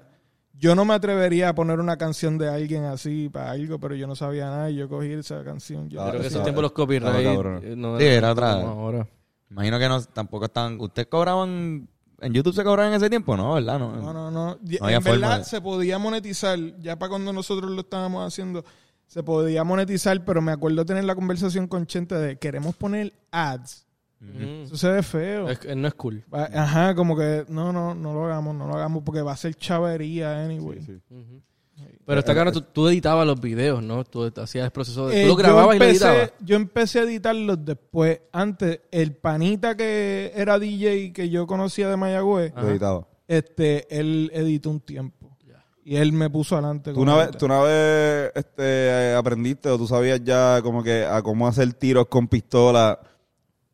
yo 0.54 0.74
no 0.74 0.84
me 0.86 0.94
atrevería 0.94 1.50
a 1.50 1.54
poner 1.54 1.78
una 1.80 1.98
canción 1.98 2.38
de 2.38 2.48
alguien 2.48 2.84
así 2.84 3.28
para 3.28 3.50
algo, 3.50 3.78
pero 3.78 3.94
yo 3.96 4.06
no 4.06 4.14
sabía 4.16 4.46
nada 4.46 4.70
y 4.70 4.76
yo 4.76 4.88
cogí 4.88 5.12
esa 5.12 5.42
canción. 5.44 5.90
Yo 5.90 6.00
Ah, 6.00 6.08
creo 6.10 6.20
que 6.22 6.28
eso- 6.28 6.36
esos 6.36 6.44
tiempos 6.44 6.62
los 6.62 6.72
copyright. 6.72 7.24
cabrón. 7.24 7.60
eh, 7.64 7.74
no 7.76 7.98
Sí, 7.98 8.04
era 8.06 8.32
otra- 8.32 8.52
ahora. 8.62 9.06
Imagino 9.50 9.78
que 9.78 9.88
no, 9.88 10.00
tampoco 10.04 10.46
estaban... 10.46 10.80
¿Ustedes 10.80 11.08
cobraban... 11.08 11.88
¿En 12.20 12.32
YouTube 12.32 12.54
se 12.54 12.64
cobraban 12.64 12.92
en 12.92 12.96
ese 12.96 13.10
tiempo? 13.10 13.36
No, 13.36 13.54
¿verdad? 13.54 13.78
No, 13.78 13.92
No, 13.96 14.12
no, 14.30 14.58
en 14.98 15.04
verdad 15.04 15.38
de- 15.38 15.44
se 15.44 15.60
podía 15.60 15.98
monetizar, 15.98 16.58
ya 16.80 16.98
para 16.98 17.10
cuando 17.10 17.32
nosotros 17.32 17.70
lo 17.70 17.80
estábamos 17.82 18.26
haciendo, 18.26 18.64
se 19.06 19.22
podía 19.22 19.64
monetizar, 19.64 20.24
pero 20.24 20.40
me 20.40 20.52
acuerdo 20.52 20.84
tener 20.86 21.04
la 21.04 21.14
conversación 21.14 21.66
con 21.68 21.86
Chente 21.86 22.14
de 22.14 22.38
queremos 22.38 22.74
poner 22.76 23.12
ads. 23.30 23.84
Eso 24.64 24.76
se 24.78 24.88
ve 24.90 25.02
feo. 25.02 25.48
Es- 25.50 25.76
no 25.76 25.86
es 25.86 25.94
cool. 25.94 26.24
Va- 26.34 26.48
Ajá, 26.54 26.94
como 26.94 27.16
que 27.16 27.44
no, 27.48 27.70
no, 27.72 27.94
no 27.94 28.14
lo 28.14 28.24
hagamos, 28.24 28.56
no 28.56 28.66
lo 28.66 28.74
hagamos 28.74 29.02
porque 29.04 29.20
va 29.20 29.32
a 29.32 29.36
ser 29.36 29.54
chavería 29.54 30.42
anyway. 30.44 30.80
Sí. 30.80 31.00
Pero 32.06 32.20
está 32.20 32.34
claro, 32.34 32.52
tú, 32.52 32.60
tú 32.62 32.88
editabas 32.88 33.26
los 33.26 33.40
videos, 33.40 33.82
¿no? 33.82 34.04
Tú 34.04 34.32
hacías 34.40 34.64
el 34.64 34.70
proceso 34.70 35.08
de... 35.08 35.20
Eh, 35.20 35.22
Tú 35.24 35.28
lo 35.30 35.36
grababas 35.36 35.74
y 35.74 35.78
yo 35.78 35.84
lo 35.84 35.90
empecé, 35.90 36.06
editabas. 36.08 36.32
Yo 36.40 36.56
empecé 36.56 36.98
a 37.00 37.02
editarlos 37.02 37.64
después. 37.64 38.20
Antes, 38.32 38.80
el 38.92 39.16
panita 39.16 39.76
que 39.76 40.30
era 40.34 40.58
DJ 40.58 41.12
que 41.12 41.28
yo 41.28 41.46
conocía 41.48 41.88
de 41.88 41.96
Mayagüez. 41.96 42.52
Lo 42.54 42.70
editaba. 42.70 43.06
este, 43.26 43.86
él 43.98 44.30
editó 44.32 44.70
un 44.70 44.80
tiempo. 44.80 45.36
Y 45.84 45.96
él 45.96 46.12
me 46.12 46.28
puso 46.28 46.56
adelante. 46.56 46.90
¿Tú 46.90 46.96
con 46.98 47.08
una 47.08 47.20
el- 47.22 47.28
vez, 47.28 47.36
tú 47.38 47.46
una 47.46 47.60
vez 47.62 48.32
este, 48.34 48.62
eh, 48.62 49.14
aprendiste 49.14 49.68
o 49.68 49.78
tú 49.78 49.86
sabías 49.86 50.20
ya 50.24 50.60
como 50.62 50.82
que 50.82 51.04
a 51.04 51.22
cómo 51.22 51.46
hacer 51.46 51.72
tiros 51.74 52.06
con 52.08 52.26
pistola 52.26 52.98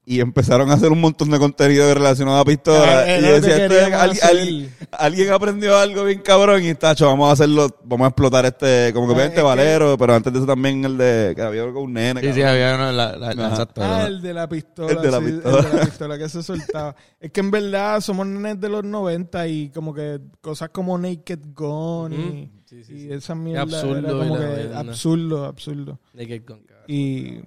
y 0.05 0.19
empezaron 0.21 0.69
a 0.71 0.75
hacer 0.75 0.91
un 0.91 1.01
montón 1.01 1.31
de 1.31 1.39
contenido 1.39 1.93
relacionado 1.95 2.39
a 2.39 2.45
pistola 2.45 3.01
Ah, 3.03 3.07
era 3.07 3.19
y 3.19 3.31
yo 3.31 3.41
decía, 3.41 3.65
esto 3.67 3.75
alguien, 3.75 3.95
hacer. 3.95 4.31
alguien- 4.37 4.71
alguien 4.91 5.33
aprendió 5.33 5.79
algo 5.79 6.05
bien 6.05 6.21
cabrón 6.23 6.65
y 6.65 6.69
está, 6.69 6.95
vamos 7.01 7.29
a 7.29 7.33
hacerlo, 7.33 7.69
vamos 7.85 8.07
a 8.07 8.09
explotar 8.09 8.45
este, 8.47 8.91
como 8.93 9.07
que 9.07 9.13
Ah, 9.13 9.15
obviamente 9.15 9.37
es 9.37 9.43
que- 9.43 9.47
Valero, 9.47 9.97
pero 9.97 10.15
antes 10.15 10.33
de 10.33 10.39
eso 10.41 10.47
también 10.47 10.85
el 10.85 10.99
de, 10.99 11.33
que 11.37 11.43
había 11.43 11.65
un 11.67 11.93
nene. 11.93 12.21
Sí, 12.21 12.33
sí, 12.33 12.43
había 12.43 12.75
uno... 12.75 12.91
La, 12.91 13.17
la, 13.17 13.33
la- 13.33 13.49
exacto, 13.51 13.81
Ah, 13.85 14.05
el 14.09 14.21
de 14.21 14.35
la 14.35 14.49
pistola. 14.49 14.91
El 14.93 15.03
de 15.03 15.11
la 15.13 15.19
sí, 15.19 15.25
pistola. 15.25 15.59
El 15.59 15.65
de 15.71 15.79
la 15.79 15.85
pistola 15.85 16.19
que 16.19 16.29
se 16.29 16.43
soltaba. 16.43 16.97
es 17.21 17.31
que 17.31 17.41
en 17.41 17.51
verdad 17.53 18.01
somos 18.01 18.27
nenes 18.27 18.61
de 18.61 18.69
los 18.69 18.83
90 18.83 19.47
y 19.47 19.71
como 19.71 19.95
que 19.95 20.19
cosas 20.41 20.71
como 20.71 20.99
Naked 20.99 21.41
Gun 21.55 22.13
y. 22.13 22.51
Sí, 22.65 22.83
sí, 22.85 23.07
y 23.09 23.13
esa 23.13 23.35
mierda 23.35 23.63
absurdo 23.63 23.99
era 23.99 24.09
como 24.11 24.37
que 24.39 24.71
absurdo, 24.75 25.45
absurdo. 25.45 26.01
Naked 26.15 26.43
Gun, 26.49 26.63
cabrón. 26.67 26.85
Y 26.89 27.41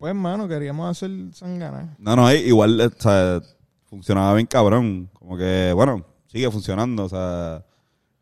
pues, 0.00 0.14
mano, 0.14 0.48
queríamos 0.48 0.90
hacer 0.90 1.10
sangana. 1.32 1.94
No, 1.98 2.16
no, 2.16 2.28
eh, 2.30 2.38
igual, 2.40 2.80
eh, 2.80 2.86
o 2.86 3.00
sea, 3.00 3.40
funcionaba 3.84 4.34
bien 4.34 4.46
cabrón. 4.46 5.08
Como 5.12 5.36
que, 5.36 5.72
bueno, 5.74 6.04
sigue 6.26 6.50
funcionando. 6.50 7.04
O 7.04 7.08
sea, 7.08 7.64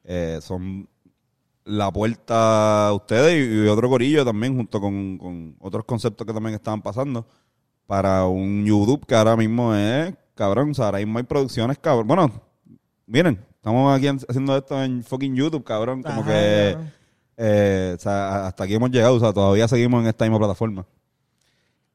eh, 0.04 0.40
son 0.42 0.88
la 1.64 1.90
puerta 1.92 2.88
a 2.88 2.92
ustedes 2.94 3.32
y, 3.46 3.64
y 3.64 3.68
otro 3.68 3.88
corillo 3.88 4.24
también, 4.24 4.56
junto 4.56 4.80
con, 4.80 5.16
con 5.18 5.56
otros 5.60 5.84
conceptos 5.84 6.26
que 6.26 6.32
también 6.32 6.54
estaban 6.56 6.82
pasando, 6.82 7.26
para 7.86 8.26
un 8.26 8.64
YouTube 8.66 9.06
que 9.06 9.14
ahora 9.14 9.36
mismo 9.36 9.74
es, 9.74 10.14
cabrón, 10.34 10.70
o 10.72 10.74
sea, 10.74 10.86
ahora 10.86 10.98
mismo 10.98 11.18
hay 11.18 11.24
producciones, 11.24 11.78
cabrón. 11.78 12.06
Bueno, 12.08 12.30
miren, 13.06 13.38
estamos 13.54 13.96
aquí 13.96 14.08
en- 14.08 14.18
haciendo 14.28 14.56
esto 14.56 14.82
en 14.82 15.04
fucking 15.04 15.34
YouTube, 15.36 15.62
cabrón. 15.62 16.02
Como 16.02 16.22
Ajá, 16.22 16.30
que, 16.30 16.76
eh, 17.36 17.94
o 17.96 18.00
sea, 18.00 18.46
hasta 18.46 18.64
aquí 18.64 18.74
hemos 18.74 18.90
llegado, 18.90 19.14
o 19.14 19.20
sea, 19.20 19.32
todavía 19.32 19.68
seguimos 19.68 20.02
en 20.02 20.08
esta 20.08 20.24
misma 20.24 20.38
plataforma. 20.38 20.84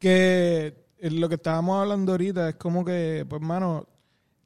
Que 0.03 0.85
eh, 0.99 1.11
lo 1.11 1.29
que 1.29 1.35
estábamos 1.35 1.79
hablando 1.79 2.11
ahorita 2.11 2.49
es 2.49 2.55
como 2.55 2.83
que, 2.83 3.25
pues, 3.29 3.41
mano, 3.41 3.87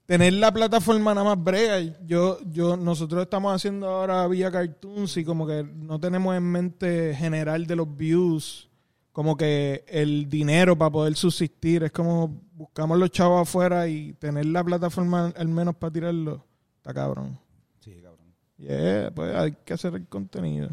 tener 0.06 0.34
la 0.34 0.54
plataforma 0.54 1.16
nada 1.16 1.36
más 1.36 1.44
brega. 1.44 1.80
Yo, 2.06 2.38
yo, 2.46 2.78
nosotros 2.78 3.24
estamos 3.24 3.56
haciendo 3.56 3.88
ahora 3.88 4.28
vía 4.28 4.52
cartoons 4.52 5.18
y 5.18 5.26
como 5.26 5.48
que 5.48 5.64
no 5.64 6.00
tenemos 6.00 6.38
en 6.38 6.44
mente 6.44 7.16
general 7.16 7.66
de 7.66 7.76
los 7.76 7.98
views, 7.98 8.70
como 9.12 9.36
que 9.36 9.84
el 9.88 10.30
dinero 10.30 10.78
para 10.78 10.92
poder 10.92 11.16
subsistir. 11.16 11.82
Es 11.84 11.92
como 11.92 12.40
buscamos 12.54 13.00
los 13.00 13.10
chavos 13.10 13.42
afuera 13.42 13.88
y 13.88 14.14
tener 14.14 14.46
la 14.46 14.64
plataforma 14.64 15.34
al 15.36 15.48
menos 15.48 15.76
para 15.76 15.92
tirarlo. 15.92 16.46
Está 16.78 16.94
cabrón. 16.94 17.40
Sí, 17.80 18.00
cabrón. 18.04 18.32
Yeah, 18.58 19.10
pues 19.10 19.36
hay 19.36 19.54
que 19.66 19.74
hacer 19.74 19.96
el 19.96 20.08
contenido. 20.08 20.70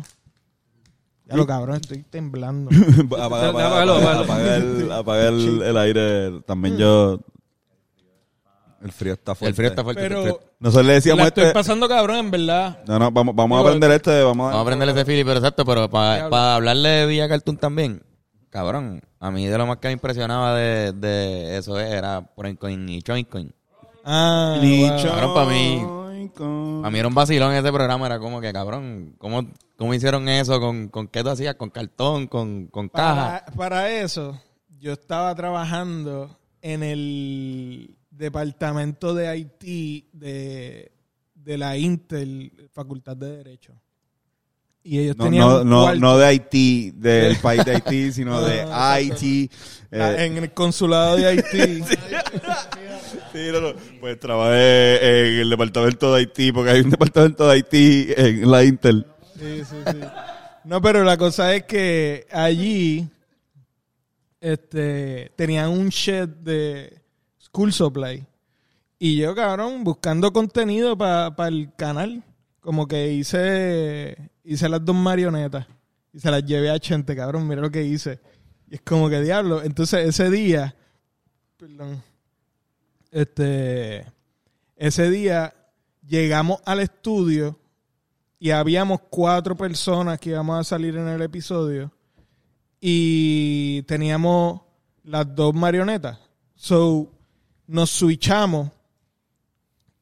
Ya 1.26 1.36
lo 1.36 1.46
cabrón, 1.46 1.76
estoy 1.76 2.02
temblando. 2.02 2.70
apaga, 3.18 3.26
apaga, 3.26 3.48
Apágalo, 3.48 3.94
apaga, 3.94 4.20
apágalo. 4.20 4.22
apaga 4.24 4.56
el, 4.56 4.92
apaga 4.92 5.28
el, 5.28 5.62
el 5.62 5.76
aire. 5.78 6.40
También 6.46 6.76
yo. 6.76 7.20
El 8.82 8.92
frío 8.92 9.14
está 9.14 9.34
fuerte. 9.34 9.48
El 9.48 9.54
frío 9.54 9.68
está 9.70 9.82
fuerte. 9.82 10.04
frío- 10.06 10.22
Pero 10.22 10.40
Nosotros 10.60 10.86
le 10.86 10.92
decíamos 10.94 11.22
la 11.22 11.28
este. 11.28 11.40
estoy 11.40 11.54
pasando 11.54 11.88
cabrón, 11.88 12.16
en 12.16 12.30
verdad. 12.30 12.80
No, 12.86 12.98
no, 12.98 13.10
vamos, 13.10 13.34
vamos 13.34 13.58
a 13.58 13.60
aprender 13.62 13.90
este. 13.92 14.22
Vamos 14.22 14.44
a, 14.44 14.48
Vamos 14.48 14.58
a 14.58 14.60
aprenderle 14.62 14.92
ese 14.92 15.04
Philly, 15.06 15.24
pero 15.24 15.38
exacto, 15.38 15.64
pero 15.64 15.88
para 15.88 16.54
hablarle 16.56 16.88
de 16.90 17.06
Villa 17.06 17.26
Cartoon 17.26 17.56
también, 17.56 18.02
cabrón, 18.50 19.00
a 19.20 19.30
mí 19.30 19.46
de 19.46 19.56
lo 19.56 19.66
más 19.66 19.78
que 19.78 19.88
me 19.88 19.92
impresionaba 19.92 20.54
de, 20.54 20.92
de 20.92 21.56
eso 21.56 21.80
era 21.80 22.28
Coin 22.58 22.86
y 22.90 23.00
Choincoin. 23.00 23.54
Ah, 24.04 24.58
wow. 24.60 25.02
Cabrón, 25.02 25.34
pa' 25.34 25.46
mí- 25.46 25.82
A 26.84 26.90
mí 26.90 26.98
era 26.98 27.08
un 27.08 27.14
vacilón 27.14 27.52
ese 27.54 27.70
programa, 27.72 28.06
era 28.06 28.18
como 28.18 28.40
que, 28.40 28.52
cabrón, 28.52 29.14
¿cómo, 29.18 29.48
cómo 29.76 29.94
hicieron 29.94 30.28
eso? 30.28 30.60
¿Con, 30.60 30.88
con 30.88 31.08
qué 31.08 31.22
tú 31.22 31.30
hacías? 31.30 31.54
¿Con 31.56 31.70
cartón? 31.70 32.26
¿Con, 32.26 32.66
con 32.68 32.88
caja? 32.88 33.44
Para, 33.44 33.56
para 33.56 33.90
eso, 33.90 34.40
yo 34.78 34.92
estaba 34.92 35.34
trabajando 35.34 36.36
en 36.62 36.82
el 36.82 37.96
departamento 38.10 39.14
de 39.14 39.36
IT 39.38 40.06
de, 40.12 40.92
de 41.34 41.58
la 41.58 41.76
Intel, 41.76 42.68
Facultad 42.72 43.16
de 43.16 43.36
Derecho. 43.38 43.72
Y 44.86 44.98
ellos 44.98 45.16
No, 45.16 45.24
tenían 45.24 45.46
no, 45.48 45.64
no, 45.64 45.94
no 45.94 46.18
de 46.18 46.26
Haití, 46.26 46.90
del 46.94 47.36
país 47.42 47.64
de 47.64 47.72
Haití, 47.76 48.12
sino 48.12 48.32
No, 48.32 48.42
de 48.42 48.64
no, 48.64 48.68
no, 48.68 48.76
Haití. 48.76 49.50
ah, 49.92 50.12
Eh, 50.12 50.26
en 50.26 50.36
el 50.36 50.52
consulado 50.52 51.16
de 51.16 51.26
Haití. 51.26 51.82
sí, 51.88 51.96
no, 53.52 53.60
no. 53.60 53.74
Pues 54.00 54.18
trabajé 54.18 55.34
en 55.34 55.40
el 55.40 55.50
departamento 55.50 56.12
de 56.12 56.20
Haití, 56.20 56.52
porque 56.52 56.70
hay 56.70 56.80
un 56.80 56.90
departamento 56.90 57.46
de 57.46 57.52
Haití 57.52 58.08
en 58.16 58.50
la 58.50 58.64
Intel. 58.64 59.06
Sí, 59.38 59.62
sí, 59.64 59.76
sí. 59.86 59.98
No, 60.64 60.80
pero 60.80 61.04
la 61.04 61.16
cosa 61.16 61.54
es 61.54 61.64
que 61.64 62.26
allí 62.30 63.08
este, 64.40 65.32
tenían 65.36 65.70
un 65.70 65.88
shed 65.88 66.28
de 66.28 67.00
School 67.38 67.72
Supply. 67.72 68.26
Y 68.98 69.16
yo, 69.16 69.34
cabrón, 69.34 69.84
buscando 69.84 70.32
contenido 70.32 70.96
para 70.96 71.48
el 71.48 71.70
canal, 71.76 72.22
como 72.60 72.86
que 72.86 73.12
hice, 73.12 74.16
hice 74.42 74.68
las 74.68 74.84
dos 74.84 74.96
marionetas 74.96 75.66
y 76.14 76.20
se 76.20 76.30
las 76.30 76.44
llevé 76.44 76.70
a 76.70 76.78
Chente, 76.78 77.16
cabrón, 77.16 77.46
mira 77.46 77.60
lo 77.60 77.70
que 77.70 77.82
hice. 77.82 78.20
Y 78.70 78.76
es 78.76 78.80
como 78.82 79.10
que 79.10 79.20
diablo. 79.20 79.62
Entonces 79.62 80.06
ese 80.08 80.30
día, 80.30 80.76
perdón, 81.58 82.02
este, 83.14 84.04
ese 84.74 85.08
día 85.08 85.54
llegamos 86.04 86.58
al 86.66 86.80
estudio 86.80 87.56
y 88.40 88.50
habíamos 88.50 89.02
cuatro 89.08 89.56
personas 89.56 90.18
que 90.18 90.30
íbamos 90.30 90.58
a 90.58 90.64
salir 90.64 90.96
en 90.96 91.06
el 91.06 91.22
episodio 91.22 91.92
y 92.80 93.82
teníamos 93.82 94.62
las 95.04 95.32
dos 95.32 95.54
marionetas. 95.54 96.18
So, 96.56 97.12
nos 97.68 97.90
switchamos 97.90 98.70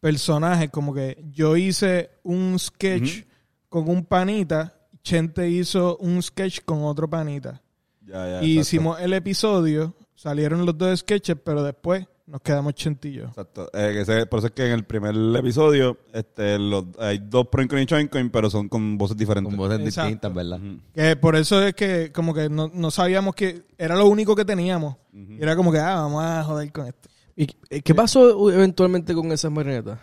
personajes, 0.01 0.71
como 0.71 0.95
que 0.95 1.23
yo 1.33 1.59
hice 1.59 2.13
un 2.23 2.59
sketch 2.59 3.25
con 3.69 3.91
un 3.91 4.07
panita, 4.07 4.75
Chente 5.03 5.51
hizo 5.51 5.99
un 5.99 6.23
sketch 6.23 6.61
con 6.65 6.83
otro 6.85 7.11
panita. 7.11 7.61
Ya, 8.01 8.41
ya, 8.41 8.43
y 8.43 8.61
hicimos 8.61 8.99
el 9.01 9.13
episodio, 9.13 9.95
salieron 10.15 10.65
los 10.65 10.79
dos 10.79 11.01
sketches, 11.01 11.37
pero 11.45 11.63
después 11.63 12.07
nos 12.33 12.41
quedamos 12.41 12.75
yo. 12.75 13.25
Exacto. 13.27 13.69
Eh, 13.75 13.91
que 13.93 14.01
ese- 14.01 14.25
por 14.27 14.39
eso 14.39 14.47
es 14.47 14.53
que 14.55 14.65
en 14.67 14.73
el 14.73 14.85
primer 14.85 15.15
episodio 15.37 15.99
este, 16.15 16.59
los, 16.59 16.87
hay 16.99 17.19
dos 17.19 17.47
Proincoin 17.49 17.83
y 17.83 17.87
Choincoin, 17.87 18.31
pero 18.31 18.49
son 18.49 18.71
con 18.71 18.97
voces 18.97 19.19
diferentes. 19.19 19.51
Con 19.51 19.59
voces 19.59 19.79
Exacto. 19.81 20.07
distintas, 20.09 20.35
¿verdad? 20.35 20.59
Que 20.95 21.15
por 21.17 21.37
eso 21.37 21.63
es 21.63 21.75
que 21.75 22.11
como 22.11 22.33
que 22.33 22.49
no, 22.49 22.71
no 22.73 22.91
sabíamos 22.91 23.35
que 23.35 23.63
era 23.77 23.97
lo 23.97 24.07
único 24.07 24.35
que 24.35 24.47
teníamos. 24.47 24.97
Y 25.13 25.43
era 25.43 25.55
como 25.55 25.71
que, 25.71 25.79
ah, 25.79 25.97
vamos 25.97 26.25
a 26.25 26.43
joder 26.43 26.73
con 26.73 26.87
esto. 26.87 27.09
¿Y 27.37 27.47
qué 27.83 27.95
pasó 27.95 28.51
eventualmente 28.51 29.13
con 29.15 29.31
esas 29.31 29.51
marionetas? 29.53 29.99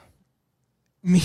Mi, 1.02 1.22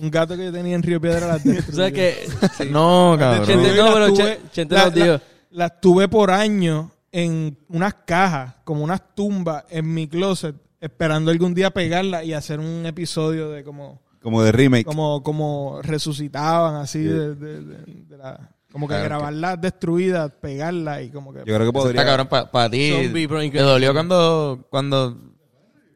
un 0.00 0.10
gato 0.10 0.36
que 0.36 0.46
yo 0.46 0.52
tenía 0.52 0.74
en 0.74 0.82
Río 0.82 1.00
Piedra 1.00 1.26
las 1.28 1.44
destruyó. 1.44 1.70
O 1.72 1.76
sea 1.76 1.90
que... 1.92 2.28
No, 2.70 3.14
cabrón. 3.18 3.46
Chente, 3.46 3.76
no, 3.76 3.92
pero 3.92 4.38
Chente 4.52 4.74
la- 4.74 4.84
nos 4.86 4.94
dijo... 4.94 5.06
la- 5.06 5.22
Las 5.50 5.80
tuve 5.80 6.08
por 6.08 6.30
años 6.30 6.86
en 7.12 7.58
unas 7.68 7.94
cajas, 8.06 8.54
como 8.64 8.82
unas 8.84 9.14
tumbas 9.14 9.64
en 9.70 9.92
mi 9.92 10.06
closet, 10.08 10.54
esperando 10.80 11.30
algún 11.30 11.54
día 11.54 11.70
pegarlas 11.70 12.24
y 12.24 12.32
hacer 12.34 12.60
un 12.60 12.84
episodio 12.86 13.50
de 13.50 13.64
como, 13.64 14.00
Como 14.22 14.42
de 14.42 14.52
remake. 14.52 14.84
como, 14.84 15.22
como 15.22 15.80
resucitaban 15.82 16.76
así 16.76 17.02
de, 17.02 17.34
de- 17.34 17.60
de- 17.62 17.84
de 18.04 18.16
la, 18.16 18.50
como 18.70 18.86
que 18.86 18.94
Claro, 18.94 19.04
grabarlas 19.08 19.60
destruidas, 19.60 20.30
pegarlas 20.40 21.02
y 21.02 21.10
como 21.10 21.32
que 21.32 21.38
Yo 21.40 21.44
creo 21.54 21.66
que 21.66 21.72
podría. 21.72 22.00
está 22.02 22.04
cabrón 22.16 22.28
para 22.52 22.70
ti. 22.70 22.90
Zombie, 22.92 23.26
bro, 23.26 23.40
¿Te 23.40 23.60
dolió 23.60 23.92
cuando, 23.94 24.66
cuando, 24.70 25.16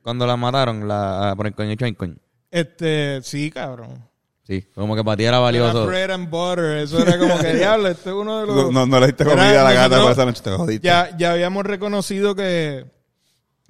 cuando 0.02 0.26
la 0.26 0.36
mataron, 0.36 0.88
la 0.88 1.34
por 1.36 1.46
el 1.46 1.54
coño 1.54 1.74
Choincoin? 1.74 2.18
este 2.50 3.20
sí 3.22 3.50
cabrón. 3.50 4.08
Sí, 4.44 4.62
como 4.74 4.96
que 4.96 5.04
para 5.04 5.16
ti 5.16 5.22
era 5.22 5.36
Era 5.36 5.38
valioso. 5.38 5.86
bread 5.86 6.10
and 6.10 6.28
butter, 6.28 6.78
eso 6.78 7.00
era 7.00 7.16
como 7.18 7.38
que 7.38 7.54
diablo, 7.54 7.88
este 7.88 8.10
es 8.10 8.14
uno 8.16 8.40
de 8.40 8.46
los 8.46 8.56
No, 8.56 8.72
no, 8.72 8.86
no 8.86 9.00
le 9.00 9.06
diste 9.06 9.22
Era- 9.22 9.32
comida 9.32 9.60
a 9.60 9.64
la 9.64 9.72
gata 9.72 10.02
por 10.02 10.10
esa 10.12 10.24
noche, 10.24 10.42
te 10.42 10.50
jodiste. 10.50 10.84
ya, 10.86 11.16
ya 11.16 11.32
habíamos 11.32 11.64
reconocido 11.64 12.34
que, 12.34 12.90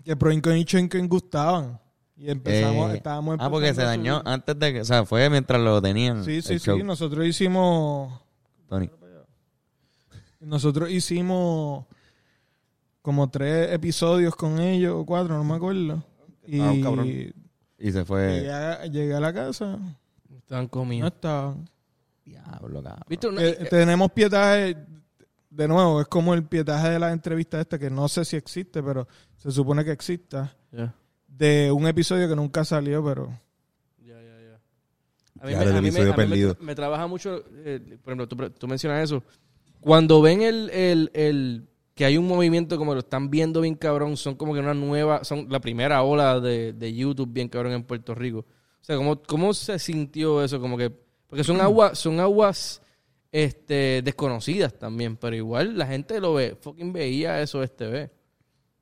que 0.05 0.17
Proincoin 0.17 0.57
y 0.57 0.65
Choincoin 0.65 1.09
gustaban. 1.09 1.79
Y 2.17 2.31
empezamos, 2.31 2.93
Eh, 2.93 2.97
estábamos 2.99 3.37
ah, 3.41 3.51
porque 3.51 3.75
se 3.75 3.83
dañó 3.83 4.19
subir. 4.21 4.29
antes 4.33 4.59
de 4.59 4.73
que, 4.73 4.81
o 4.81 4.85
sea, 4.85 5.05
fue 5.05 5.29
mientras 5.29 5.61
lo 5.61 5.83
tenían. 5.83 6.25
Sí, 6.25 6.41
sí, 6.41 6.59
sí. 6.59 6.83
Nosotros 6.83 7.27
hicimos. 7.27 8.21
Tony. 8.69 8.89
Nosotros 10.41 10.91
hicimos 10.91 11.85
como 13.01 13.29
tres 13.31 13.73
episodios 13.73 14.35
con 14.37 14.61
ellos, 14.61 14.95
o 14.97 15.05
cuatro, 15.07 15.37
no 15.37 15.45
me 15.45 15.55
acuerdo. 15.55 16.03
Y 16.47 16.61
Ah, 16.61 16.73
cabrón. 16.83 17.09
Y 17.79 17.93
se 17.93 18.05
fue. 18.05 18.35
llegué, 18.37 18.53
a, 18.53 18.87
llegué 18.87 19.15
a 19.15 19.21
la 19.21 19.33
casa, 19.33 19.79
No 20.61 20.69
comidos. 20.69 21.13
estaban. 21.13 21.69
Diablo, 22.25 22.83
cabrón. 22.83 23.03
¿Viste? 23.09 23.29
Una- 23.29 23.43
Eh, 23.43 23.67
tenemos 23.71 24.11
pietaje, 24.13 24.77
de 25.51 25.69
nuevo, 25.69 26.01
es 26.01 26.07
como 26.09 26.35
el 26.35 26.45
pietaje 26.45 26.91
de 26.91 26.99
la 26.99 27.13
entrevista 27.13 27.61
esta, 27.61 27.79
que 27.79 27.91
no 27.91 28.09
sé 28.09 28.25
si 28.25 28.37
existe, 28.37 28.83
pero 28.83 29.07
se 29.37 29.51
supone 29.51 29.85
que 29.85 29.91
exista, 29.93 30.55
Ya. 30.71 30.95
de 31.27 31.71
un 31.73 31.87
episodio 31.87 32.29
que 32.29 32.37
nunca 32.37 32.65
salió, 32.65 33.05
pero... 33.05 33.29
Ya, 33.99 34.15
ya, 34.15 34.41
ya. 34.41 34.61
A 35.43 35.47
mí, 35.47 35.53
Ya, 35.53 35.59
me, 35.59 35.65
el 35.65 35.71
a 35.71 35.75
mí 35.75 35.81
me- 35.83 35.89
episodio 35.89 36.13
a 36.13 36.17
mí 36.17 36.23
me- 36.23 36.29
perdido. 36.29 36.57
me 36.61 36.75
trabaja 36.75 37.07
mucho, 37.07 37.43
eh, 37.65 37.81
por 38.03 38.13
ejemplo, 38.15 38.29
tú, 38.29 38.51
tú 38.51 38.69
mencionas 38.69 39.03
eso. 39.05 39.23
Cuando 39.81 40.23
ven 40.23 40.43
el, 40.43 40.71
el, 40.71 41.11
el- 41.15 41.69
que 41.95 42.05
hay 42.07 42.17
un 42.17 42.27
movimiento 42.27 42.79
como 42.79 42.95
lo 42.95 43.01
están 43.01 43.29
viendo 43.31 43.61
bien 43.61 43.75
cabrón, 43.75 44.17
son 44.17 44.35
como 44.37 44.55
que 44.55 44.61
una 44.61 44.73
nueva, 44.75 45.25
son 45.25 45.47
la 45.51 45.61
primera 45.61 46.03
ola 46.03 46.41
de, 46.41 46.73
de 46.73 46.95
YouTube 46.95 47.31
bien 47.33 47.49
cabrón 47.49 47.73
en 47.73 47.83
Puerto 47.83 48.15
Rico. 48.15 48.47
O 48.83 48.85
sea, 48.85 48.97
¿cómo, 48.97 49.23
cómo 49.23 49.55
se 49.55 49.79
sintió 49.79 50.43
eso? 50.43 50.61
Como 50.61 50.77
que, 50.77 50.91
porque 51.29 51.45
son 51.45 51.61
aguas, 51.61 51.97
son 51.99 52.19
aguas 52.19 52.83
este, 53.31 54.03
desconocidas 54.03 54.77
también, 54.77 55.17
pero 55.17 55.37
igual 55.37 55.79
la 55.79 55.87
gente 55.87 56.21
lo 56.21 56.35
ve, 56.35 56.57
fucking 56.61 56.93
veía 56.93 57.41
eso 57.41 57.63
este 57.63 57.87
ve. 57.87 58.11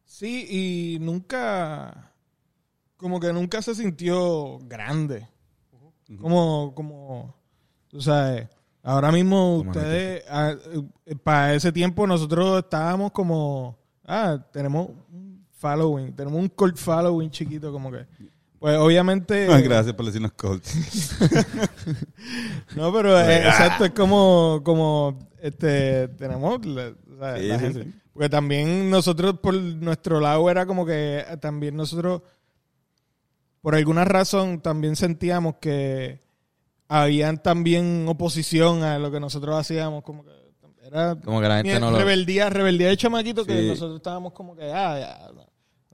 Sí, 0.04 0.46
y 0.48 0.98
nunca, 1.00 2.12
como 2.96 3.20
que 3.20 3.32
nunca 3.32 3.60
se 3.60 3.74
sintió 3.74 4.58
grande. 4.62 5.28
Como, 6.18 6.74
como, 6.74 7.36
tú 7.86 8.00
sabes, 8.00 8.48
ahora 8.82 9.12
mismo 9.12 9.58
ustedes, 9.58 10.24
ah, 10.28 10.54
eh, 11.06 11.14
para 11.14 11.54
ese 11.54 11.70
tiempo 11.70 12.06
nosotros 12.06 12.64
estábamos 12.64 13.12
como, 13.12 13.78
ah, 14.04 14.44
tenemos 14.50 14.88
un 15.12 15.46
following, 15.52 16.12
tenemos 16.14 16.40
un 16.40 16.48
cult 16.48 16.76
following 16.76 17.30
chiquito, 17.30 17.70
como 17.70 17.92
que, 17.92 18.06
pues 18.60 18.76
obviamente... 18.78 19.48
Ay, 19.52 19.62
gracias 19.64 19.94
por 19.96 20.06
decirnos 20.06 20.32
Colts. 20.32 20.72
No, 22.76 22.92
pero 22.92 23.18
eh, 23.20 23.38
exacto, 23.38 23.84
es 23.84 23.90
como, 23.90 24.60
como 24.64 25.18
este, 25.42 26.06
tenemos 26.08 26.64
la, 26.64 26.92
o 27.12 27.18
sea, 27.18 27.36
Sí, 27.38 27.46
la 27.48 27.58
sí, 27.58 27.64
gente. 27.64 27.84
sí. 27.84 27.92
Porque 28.12 28.28
también 28.28 28.90
nosotros, 28.90 29.38
por 29.40 29.54
nuestro 29.54 30.20
lado, 30.20 30.48
era 30.50 30.66
como 30.66 30.84
que 30.86 31.20
eh, 31.20 31.36
también 31.40 31.76
nosotros, 31.76 32.22
por 33.60 33.74
alguna 33.74 34.04
razón, 34.04 34.60
también 34.60 34.94
sentíamos 34.94 35.56
que 35.60 36.20
habían 36.88 37.42
también 37.42 38.06
oposición 38.08 38.82
a 38.84 38.98
lo 38.98 39.10
que 39.10 39.20
nosotros 39.20 39.56
hacíamos, 39.56 40.02
como 40.04 40.24
que 40.24 40.30
era 40.82 41.16
Como 41.16 41.40
que 41.40 41.48
la 41.48 41.56
gente 41.58 41.78
no 41.80 41.90
lo. 41.92 41.98
rebeldía, 41.98 42.50
rebeldía 42.50 42.88
de 42.88 42.96
chamaquito 42.96 43.44
que 43.44 43.62
nosotros 43.62 43.96
estábamos 43.96 44.32
como 44.32 44.54
que, 44.56 44.64
ah, 44.72 44.98
ya, 44.98 45.30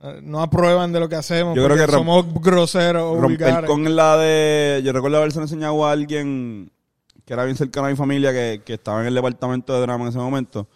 no, 0.02 0.20
no 0.22 0.42
aprueban 0.42 0.92
de 0.92 1.00
lo 1.00 1.09
que 1.09 1.16
hacemos. 1.16 1.56
Yo 1.56 1.64
creo 1.64 1.76
que 1.87 1.90
somos 1.92 2.26
groseros 2.42 3.02
o 3.02 3.20
Romper 3.20 3.38
vulgares. 3.38 3.70
con 3.70 3.96
la 3.96 4.16
de. 4.16 4.82
Yo 4.85 4.92
recuerdo 4.92 5.18
haberse 5.18 5.40
enseñado 5.40 5.85
a 5.87 5.92
alguien 5.92 6.70
que 7.24 7.32
era 7.32 7.44
bien 7.44 7.56
cercano 7.56 7.87
a 7.87 7.90
mi 7.90 7.96
familia 7.96 8.32
que, 8.32 8.62
que 8.64 8.74
estaba 8.74 9.00
en 9.00 9.06
el 9.09 9.14
departamento 9.14 9.74
de 9.74 9.80
drama 9.80 10.04
en 10.04 10.11
ese 10.11 10.18
momento. 10.18 10.68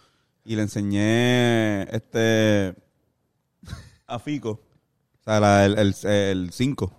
Y 0.43 0.55
le 0.55 0.63
enseñé 0.63 1.83
este. 1.95 2.73
a 4.07 4.19
Fico. 4.19 4.49
O 5.19 5.23
sea, 5.23 5.39
la- 5.39 5.65
el 5.65 6.49
5. 6.51 6.91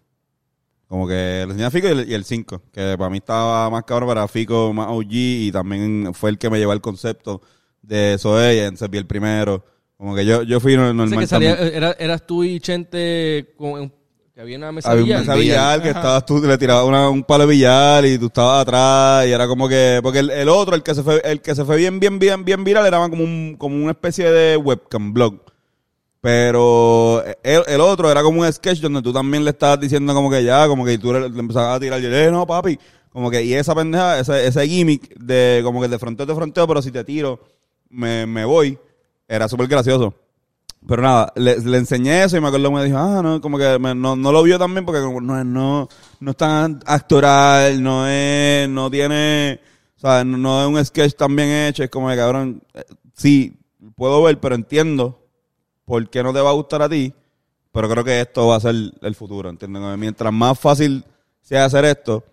Como 0.86 1.08
que 1.08 1.14
le 1.14 1.42
enseñé 1.42 1.64
a 1.64 1.70
Fico 1.70 1.88
y 1.88 2.14
el 2.14 2.24
5. 2.24 2.62
Que 2.72 2.94
para 2.96 3.10
mí 3.10 3.18
estaba 3.18 3.68
más 3.70 3.82
cabrón 3.84 4.08
para 4.08 4.28
Fico, 4.28 4.72
más 4.72 4.88
OG. 4.90 5.06
Y 5.10 5.52
también 5.52 6.12
fue 6.14 6.30
el 6.30 6.38
que 6.38 6.48
me 6.50 6.58
llevó 6.58 6.72
al 6.72 6.80
concepto 6.80 7.42
de 7.82 8.16
Zoe. 8.18 8.56
Y 8.56 8.58
entonces 8.60 8.88
vi 8.90 8.98
el 8.98 9.06
primero. 9.06 9.64
Como 10.02 10.16
que 10.16 10.24
yo, 10.26 10.42
yo 10.42 10.58
fui 10.58 10.74
O 10.74 10.78
sea, 10.80 10.92
normal. 10.92 11.18
que 11.20 11.26
salía, 11.28 11.52
era- 11.54 11.92
eras 11.96 12.26
tú 12.26 12.42
y 12.42 12.58
Chente 12.58 13.54
con 13.56 13.70
un- 13.82 13.92
que 14.34 14.40
había 14.40 14.56
una 14.58 14.72
mesa 14.72 14.90
Había 14.90 15.04
billar. 15.04 15.18
una 15.22 15.26
mesa 15.28 15.40
billar 15.40 15.80
que 15.82 15.88
estabas 15.90 16.26
tú, 16.26 16.42
le 16.44 16.58
tirabas 16.58 16.84
una- 16.86 17.08
un 17.08 17.22
palo 17.22 17.46
de 17.46 17.52
billar 17.52 18.04
y 18.04 18.18
tú 18.18 18.26
estabas 18.26 18.62
atrás 18.62 19.28
y 19.28 19.30
era 19.30 19.46
como 19.46 19.68
que, 19.68 20.00
porque 20.02 20.18
el, 20.18 20.30
el 20.30 20.48
otro, 20.48 20.74
el 20.74 20.82
que 20.82 20.92
se 20.96 21.04
fue, 21.04 21.20
el 21.24 21.40
que 21.40 21.54
se 21.54 21.64
fue 21.64 21.76
bien, 21.76 22.00
bien, 22.00 22.18
bien, 22.18 22.44
bien 22.44 22.64
viral 22.64 22.84
era 22.84 23.08
como 23.08 23.22
un, 23.22 23.54
como 23.56 23.76
una 23.76 23.92
especie 23.92 24.28
de 24.28 24.56
webcam 24.56 25.12
blog. 25.12 25.40
Pero 26.20 27.22
el, 27.44 27.62
el 27.68 27.80
otro 27.80 28.10
era 28.10 28.22
como 28.22 28.40
un 28.40 28.52
sketch 28.52 28.80
donde 28.80 29.02
tú 29.02 29.12
también 29.12 29.44
le 29.44 29.50
estabas 29.50 29.78
diciendo 29.78 30.12
como 30.14 30.28
que 30.30 30.42
ya, 30.42 30.66
como 30.66 30.84
que 30.84 30.98
tú 30.98 31.12
le, 31.12 31.28
le 31.28 31.38
empezabas 31.38 31.76
a 31.76 31.80
tirar 31.80 32.00
y 32.00 32.02
yo, 32.02 32.08
eh, 32.12 32.28
no, 32.30 32.44
papi. 32.44 32.76
Como 33.10 33.30
que, 33.30 33.44
y 33.44 33.54
esa 33.54 33.72
pendeja, 33.74 34.18
ese, 34.18 34.48
ese 34.48 34.66
gimmick 34.66 35.14
de 35.16 35.60
como 35.62 35.80
que 35.80 35.86
de 35.86 35.98
fronteo 35.98 36.26
te 36.26 36.34
fronteo, 36.34 36.66
pero 36.66 36.82
si 36.82 36.90
te 36.90 37.04
tiro, 37.04 37.38
me, 37.90 38.24
me 38.26 38.44
voy, 38.44 38.78
era 39.28 39.48
súper 39.48 39.66
gracioso. 39.68 40.14
Pero 40.86 41.02
nada, 41.02 41.32
le, 41.36 41.58
le 41.60 41.78
enseñé 41.78 42.24
eso 42.24 42.36
y 42.36 42.40
me 42.40 42.48
acuerdo 42.48 42.68
que 42.70 42.74
me 42.74 42.84
dijo, 42.84 42.98
ah, 42.98 43.20
no, 43.22 43.40
como 43.40 43.56
que 43.56 43.78
me- 43.78 43.94
no, 43.94 44.16
no 44.16 44.32
lo 44.32 44.42
vio 44.42 44.58
también 44.58 44.84
porque 44.84 45.00
como 45.00 45.20
no, 45.20 45.42
no, 45.44 45.88
no 46.20 46.30
es 46.32 46.36
tan 46.36 46.80
actoral, 46.86 47.80
no 47.82 48.08
es, 48.08 48.68
no 48.68 48.90
tiene, 48.90 49.60
o 49.96 50.00
sea, 50.00 50.24
no, 50.24 50.60
es 50.62 50.68
un 50.68 50.84
sketch 50.84 51.14
tan 51.14 51.36
bien 51.36 51.48
hecho, 51.50 51.84
es 51.84 51.90
como 51.90 52.08
que 52.08 52.16
cabrón, 52.16 52.62
eh, 52.74 52.84
sí, 53.14 53.56
puedo 53.94 54.22
ver, 54.24 54.40
pero 54.40 54.56
entiendo 54.56 55.24
por 55.84 56.08
qué 56.10 56.22
no 56.24 56.32
te 56.32 56.40
va 56.40 56.50
a 56.50 56.54
gustar 56.54 56.82
a 56.82 56.88
ti, 56.88 57.14
pero 57.70 57.88
creo 57.88 58.02
que 58.04 58.20
esto 58.20 58.48
va 58.48 58.56
a 58.56 58.60
ser 58.60 58.74
el 59.02 59.14
futuro, 59.14 59.50
¿entiendes? 59.50 59.82
Mientras 59.98 60.32
más 60.32 60.58
fácil 60.58 61.04
sea 61.42 61.64
hacer 61.66 61.84
esto, 61.84 62.24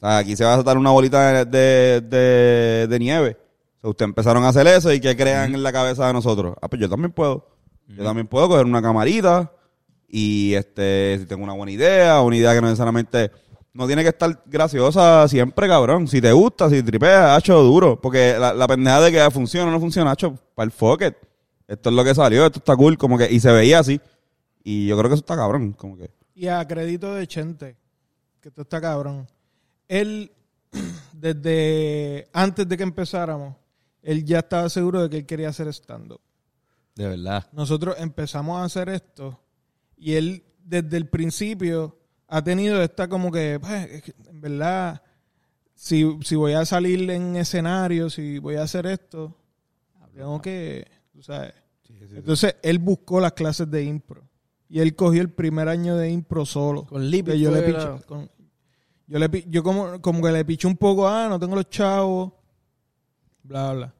aquí 0.00 0.36
se 0.36 0.44
va 0.44 0.52
a 0.54 0.56
saltar 0.56 0.78
una 0.78 0.90
bolita 0.90 1.44
de, 1.44 1.44
de, 1.44 2.00
de- 2.00 2.86
de 2.88 2.98
nieve 2.98 3.36
O 3.78 3.80
sea, 3.80 3.90
ustedes 3.90 4.08
empezaron 4.08 4.44
a 4.44 4.48
hacer 4.48 4.66
eso 4.66 4.92
y 4.92 5.00
que 5.00 5.16
crean 5.16 5.54
en 5.54 5.62
la 5.62 5.72
cabeza 5.72 6.06
de 6.06 6.12
nosotros. 6.12 6.56
Ah, 6.60 6.68
pues 6.68 6.80
yo 6.80 6.88
también 6.88 7.12
puedo. 7.12 7.46
Yo 7.86 8.04
también 8.04 8.26
puedo 8.26 8.48
coger 8.48 8.66
una 8.66 8.82
camarita 8.82 9.50
y 10.06 10.54
este, 10.54 11.18
si 11.20 11.26
tengo 11.26 11.44
una 11.44 11.54
buena 11.54 11.72
idea, 11.72 12.20
una 12.20 12.36
idea 12.36 12.52
que 12.54 12.60
no 12.60 12.66
necesariamente 12.66 13.30
no 13.72 13.86
tiene 13.86 14.02
que 14.02 14.08
estar 14.10 14.42
graciosa 14.46 15.26
siempre, 15.28 15.68
cabrón. 15.68 16.08
Si 16.08 16.20
te 16.20 16.32
gusta, 16.32 16.68
si 16.68 16.82
tripeas, 16.82 17.38
hecho 17.38 17.62
duro. 17.62 18.00
Porque 18.00 18.36
la, 18.38 18.52
la 18.52 18.66
pendeja 18.66 19.00
de 19.00 19.12
que 19.12 19.30
funciona 19.30 19.68
o 19.68 19.70
no 19.70 19.80
funciona, 19.80 20.12
hecho, 20.12 20.34
para 20.54 20.64
el 20.64 20.72
fuck 20.72 21.02
it. 21.02 21.14
Esto 21.68 21.90
es 21.90 21.94
lo 21.94 22.02
que 22.02 22.14
salió, 22.14 22.46
esto 22.46 22.58
está 22.58 22.74
cool, 22.74 22.96
como 22.96 23.18
que, 23.18 23.30
y 23.30 23.40
se 23.40 23.52
veía 23.52 23.78
así. 23.78 24.00
Y 24.64 24.86
yo 24.86 24.96
creo 24.98 25.10
que 25.10 25.14
eso 25.14 25.22
está 25.22 25.36
cabrón, 25.36 25.72
como 25.72 25.96
que. 25.96 26.10
Y 26.34 26.48
a 26.48 26.66
crédito 26.66 27.14
de 27.14 27.26
Chente, 27.26 27.76
que 28.40 28.48
esto 28.48 28.62
está 28.62 28.80
cabrón. 28.80 29.28
Él, 29.86 30.32
desde 31.12 32.28
antes 32.32 32.66
de 32.66 32.76
que 32.76 32.82
empezáramos, 32.82 33.54
él 34.10 34.24
ya 34.24 34.38
estaba 34.38 34.68
seguro 34.70 35.02
de 35.02 35.10
que 35.10 35.16
él 35.18 35.26
quería 35.26 35.48
hacer 35.50 35.68
stand-up. 35.68 36.20
De 36.94 37.06
verdad. 37.08 37.46
Nosotros 37.52 37.94
empezamos 37.98 38.58
a 38.58 38.64
hacer 38.64 38.88
esto 38.88 39.38
y 39.96 40.14
él 40.14 40.44
desde 40.64 40.96
el 40.96 41.08
principio 41.08 41.98
ha 42.26 42.42
tenido 42.42 42.82
esta 42.82 43.08
como 43.08 43.30
que, 43.30 43.58
pues, 43.60 44.02
en 44.28 44.40
verdad, 44.40 45.02
si, 45.74 46.04
si 46.22 46.36
voy 46.36 46.52
a 46.54 46.64
salir 46.64 47.08
en 47.10 47.36
escenario, 47.36 48.10
si 48.10 48.38
voy 48.38 48.56
a 48.56 48.62
hacer 48.62 48.86
esto, 48.86 49.36
tengo 50.14 50.40
que, 50.42 50.86
tú 51.12 51.22
sabes. 51.22 51.54
Entonces 51.88 52.56
él 52.62 52.78
buscó 52.78 53.20
las 53.20 53.32
clases 53.32 53.70
de 53.70 53.84
impro 53.84 54.22
y 54.68 54.80
él 54.80 54.94
cogió 54.96 55.22
el 55.22 55.30
primer 55.30 55.68
año 55.68 55.96
de 55.96 56.10
impro 56.10 56.44
solo. 56.44 56.84
Con 56.86 57.08
Lipi 57.10 57.32
Que 57.32 57.38
yo 57.40 57.50
le 57.50 57.62
piché, 57.62 58.04
con- 58.06 58.30
yo 59.06 59.18
le 59.18 59.44
yo 59.48 59.62
como, 59.62 60.00
como 60.02 60.22
que 60.22 60.32
le 60.32 60.44
piché 60.44 60.66
un 60.66 60.76
poco, 60.76 61.08
ah, 61.08 61.28
no 61.28 61.38
tengo 61.38 61.54
los 61.54 61.70
chavos, 61.70 62.32
bla, 63.42 63.72
bla. 63.72 63.94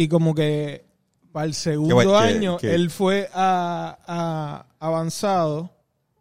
Y 0.00 0.06
como 0.06 0.32
que 0.32 0.84
para 1.32 1.46
el 1.46 1.54
segundo 1.54 2.16
año 2.16 2.56
él 2.62 2.88
fue 2.88 3.28
a, 3.34 3.98
a 4.06 4.66
avanzado 4.86 5.70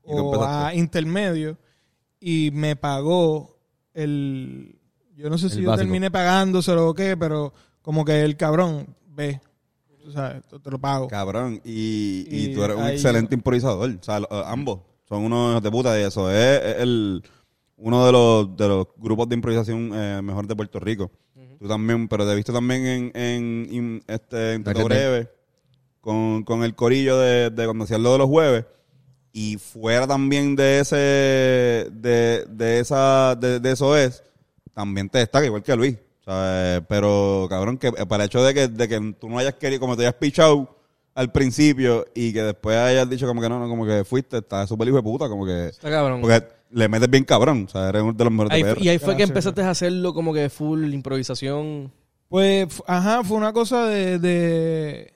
¿Y 0.03 0.15
tú 0.15 0.25
o 0.29 0.43
a 0.43 0.73
intermedio 0.73 1.57
y 2.19 2.49
me 2.53 2.75
pagó 2.75 3.59
el... 3.93 4.79
Yo 5.15 5.29
no 5.29 5.37
sé 5.37 5.49
si 5.49 5.57
El 5.57 5.63
yo 5.65 5.69
básico. 5.69 5.83
terminé 5.85 6.09
pagándoselo 6.09 6.89
o 6.89 6.93
qué, 6.95 7.15
pero 7.17 7.53
como 7.83 8.03
que 8.03 8.21
el 8.23 8.35
cabrón, 8.35 8.95
ve, 9.09 9.39
tú 10.03 10.11
sabes, 10.11 10.43
te 10.47 10.57
te 10.59 10.71
lo 10.71 10.79
pago. 10.79 11.07
Cabrón, 11.07 11.61
y, 11.63 12.25
y 12.31 12.45
Y 12.45 12.53
tú 12.55 12.63
eres 12.63 12.77
un 12.77 12.87
excelente 12.87 13.35
improvisador. 13.35 13.89
O 13.91 14.03
sea, 14.03 14.21
lo- 14.21 14.27
eh, 14.31 14.43
ambos 14.47 14.79
son 15.07 15.23
unos 15.23 15.51
hijos 15.51 15.63
de 15.63 15.71
puta 15.71 15.99
y 15.99 16.03
eso 16.03 16.31
es, 16.31 16.61
es 16.63 16.75
el, 16.81 17.23
uno 17.77 18.05
de 18.07 18.11
los, 18.11 18.57
de 18.57 18.67
los 18.69 18.87
grupos 18.97 19.29
de 19.29 19.35
improvisación 19.35 19.91
eh, 19.93 20.19
mejor 20.23 20.47
de 20.47 20.55
Puerto 20.55 20.79
Rico. 20.79 21.11
Tú 21.59 21.67
también, 21.67 22.07
pero 22.07 22.25
te 22.25 22.31
he 22.31 22.35
visto 22.35 22.53
también 22.53 22.85
en, 22.85 23.11
en, 23.15 23.67
in- 23.71 24.03
este, 24.07 24.53
en. 24.53 24.63
Breve 24.63 25.29
con, 26.01 26.43
con 26.43 26.63
el 26.63 26.75
corillo 26.75 27.17
de, 27.19 27.49
de 27.49 27.65
cuando 27.65 27.83
hacían 27.85 28.03
lo 28.03 28.11
de 28.13 28.17
los 28.19 28.27
jueves. 28.27 28.65
Y 29.33 29.57
fuera 29.57 30.07
también 30.07 30.55
de 30.55 30.79
ese, 30.79 30.95
de, 31.91 32.45
de 32.49 32.79
esa, 32.79 33.35
de, 33.35 33.59
de 33.59 33.71
eso 33.71 33.95
es, 33.95 34.23
también 34.73 35.09
te 35.09 35.19
destaca 35.19 35.45
igual 35.45 35.63
que 35.63 35.75
Luis. 35.75 35.97
¿sabes? 36.25 36.81
Pero, 36.89 37.47
cabrón, 37.49 37.77
que 37.77 37.91
para 37.91 38.23
el 38.23 38.27
hecho 38.27 38.43
de 38.43 38.53
que, 38.53 38.67
de 38.67 38.87
que 38.87 39.15
tú 39.19 39.29
no 39.29 39.37
hayas 39.39 39.53
querido, 39.55 39.79
como 39.79 39.95
te 39.95 40.03
hayas 40.03 40.15
pichado 40.15 40.75
al 41.15 41.31
principio 41.31 42.05
y 42.13 42.33
que 42.33 42.43
después 42.43 42.77
hayas 42.77 43.09
dicho 43.09 43.25
como 43.27 43.41
que 43.41 43.49
no, 43.49 43.59
no, 43.59 43.67
como 43.69 43.85
que 43.85 44.03
fuiste, 44.03 44.37
estás 44.39 44.67
súper 44.69 44.87
hijo 44.87 44.97
de 44.97 45.03
puta, 45.03 45.29
como 45.29 45.45
que... 45.45 45.67
Está 45.67 45.89
cabrón. 45.89 46.21
Porque 46.21 46.43
le 46.71 46.87
metes 46.89 47.09
bien 47.09 47.23
cabrón, 47.23 47.65
o 47.67 47.69
sea, 47.69 47.89
eres 47.89 48.01
uno 48.03 48.13
de 48.13 48.23
los 48.23 48.31
mejores 48.33 48.51
Ahí 48.51 48.63
de 48.63 48.69
fue- 48.69 48.75
PR. 48.75 48.85
y 48.85 48.89
ahí 48.89 48.97
fue 48.99 49.15
que 49.17 49.23
empezaste 49.23 49.61
a 49.61 49.69
hacerlo 49.69 50.13
como 50.13 50.33
que 50.33 50.49
full 50.49 50.93
improvisación. 50.93 51.91
Pues, 52.29 52.67
ajá, 52.87 53.23
fue 53.23 53.37
una 53.37 53.53
cosa 53.53 53.85
de, 53.85 54.19
de- 54.19 55.13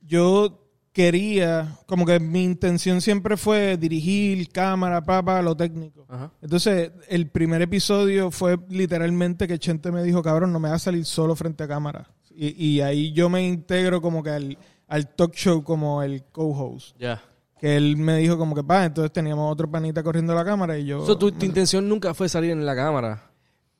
Yo 0.00 0.60
quería, 0.92 1.76
como 1.86 2.04
que 2.06 2.20
mi 2.20 2.44
intención 2.44 3.00
siempre 3.00 3.36
fue 3.36 3.76
dirigir 3.76 4.48
cámara, 4.50 5.02
papa, 5.02 5.42
lo 5.42 5.56
técnico. 5.56 6.04
Ajá. 6.08 6.30
Entonces, 6.40 6.92
el 7.08 7.28
primer 7.30 7.62
episodio 7.62 8.30
fue 8.30 8.58
literalmente 8.68 9.48
que 9.48 9.58
Chente 9.58 9.90
me 9.90 10.02
dijo, 10.02 10.22
cabrón, 10.22 10.52
no 10.52 10.60
me 10.60 10.68
vas 10.68 10.82
a 10.82 10.84
salir 10.86 11.04
solo 11.04 11.34
frente 11.34 11.64
a 11.64 11.68
cámara. 11.68 12.08
Y, 12.30 12.64
y 12.64 12.80
ahí 12.80 13.12
yo 13.12 13.28
me 13.28 13.46
integro 13.46 14.00
como 14.00 14.22
que 14.22 14.30
al, 14.30 14.58
al 14.88 15.08
talk 15.14 15.34
show 15.34 15.62
como 15.64 16.02
el 16.02 16.24
co-host. 16.30 16.96
Ya. 16.98 17.22
Que 17.60 17.76
él 17.76 17.96
me 17.96 18.18
dijo 18.18 18.36
como 18.36 18.54
que, 18.54 18.62
pa, 18.64 18.84
entonces 18.84 19.12
teníamos 19.12 19.50
otro 19.52 19.70
panita 19.70 20.02
corriendo 20.02 20.34
la 20.34 20.44
cámara 20.44 20.76
y 20.78 20.84
yo... 20.84 21.04
So, 21.06 21.16
tu, 21.16 21.32
tu 21.32 21.46
intención 21.46 21.88
nunca 21.88 22.12
fue 22.14 22.28
salir 22.28 22.50
en 22.50 22.66
la 22.66 22.74
cámara. 22.76 23.30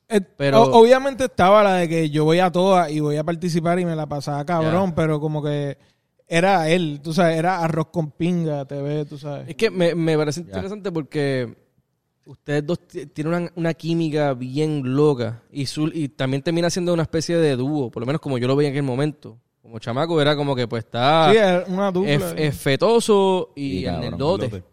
Eh, 0.07 0.21
Pero- 0.21 0.63
o- 0.63 0.81
obviamente 0.81 1.25
estaba 1.25 1.63
la 1.63 1.73
de 1.75 1.89
que 1.89 2.09
yo 2.09 2.23
voy 2.25 2.39
a 2.39 2.51
todas 2.51 2.89
y 2.91 2.99
voy 2.99 3.17
a 3.17 3.23
participar 3.23 3.79
y 3.79 3.85
me 3.85 3.95
la 3.95 4.07
pasaba 4.07 4.43
cabrón, 4.45 4.93
pero 4.95 5.19
como 5.19 5.43
que 5.43 5.77
era 6.27 6.69
él, 6.69 6.99
tú 7.03 7.13
sabes, 7.13 7.37
era 7.37 7.59
arroz 7.59 7.87
con 7.91 8.11
pinga, 8.11 8.65
TV, 8.65 9.05
tú 9.05 9.17
sabes. 9.17 9.49
Es 9.49 9.55
que 9.55 9.69
me, 9.69 9.93
me 9.93 10.17
parece 10.17 10.41
interesante 10.41 10.91
porque 10.91 11.55
ustedes 12.25 12.65
dos 12.65 12.79
ti- 12.87 13.05
tienen 13.07 13.33
una, 13.33 13.51
una 13.55 13.73
química 13.73 14.33
bien 14.33 14.95
loca 14.95 15.43
y, 15.51 15.65
su- 15.67 15.91
y 15.93 16.09
también 16.09 16.41
termina 16.41 16.69
siendo 16.69 16.93
una 16.93 17.03
especie 17.03 17.37
de 17.37 17.55
dúo, 17.55 17.91
por 17.91 18.01
lo 18.01 18.07
menos 18.07 18.21
como 18.21 18.37
yo 18.37 18.47
lo 18.47 18.55
veía 18.55 18.69
en 18.69 18.73
aquel 18.75 18.83
momento. 18.83 19.37
Como 19.65 19.79
chamaco 19.79 20.21
era 20.21 20.35
como 20.35 20.55
que 20.55 20.67
pues 20.67 20.83
está 20.83 21.31
sí, 21.31 21.37
era 21.37 21.63
una 21.67 21.91
dupla. 21.91 22.13
es, 22.13 22.33
es 22.37 22.55
fetoso 22.55 23.51
y 23.55 23.83
lote. 24.15 24.63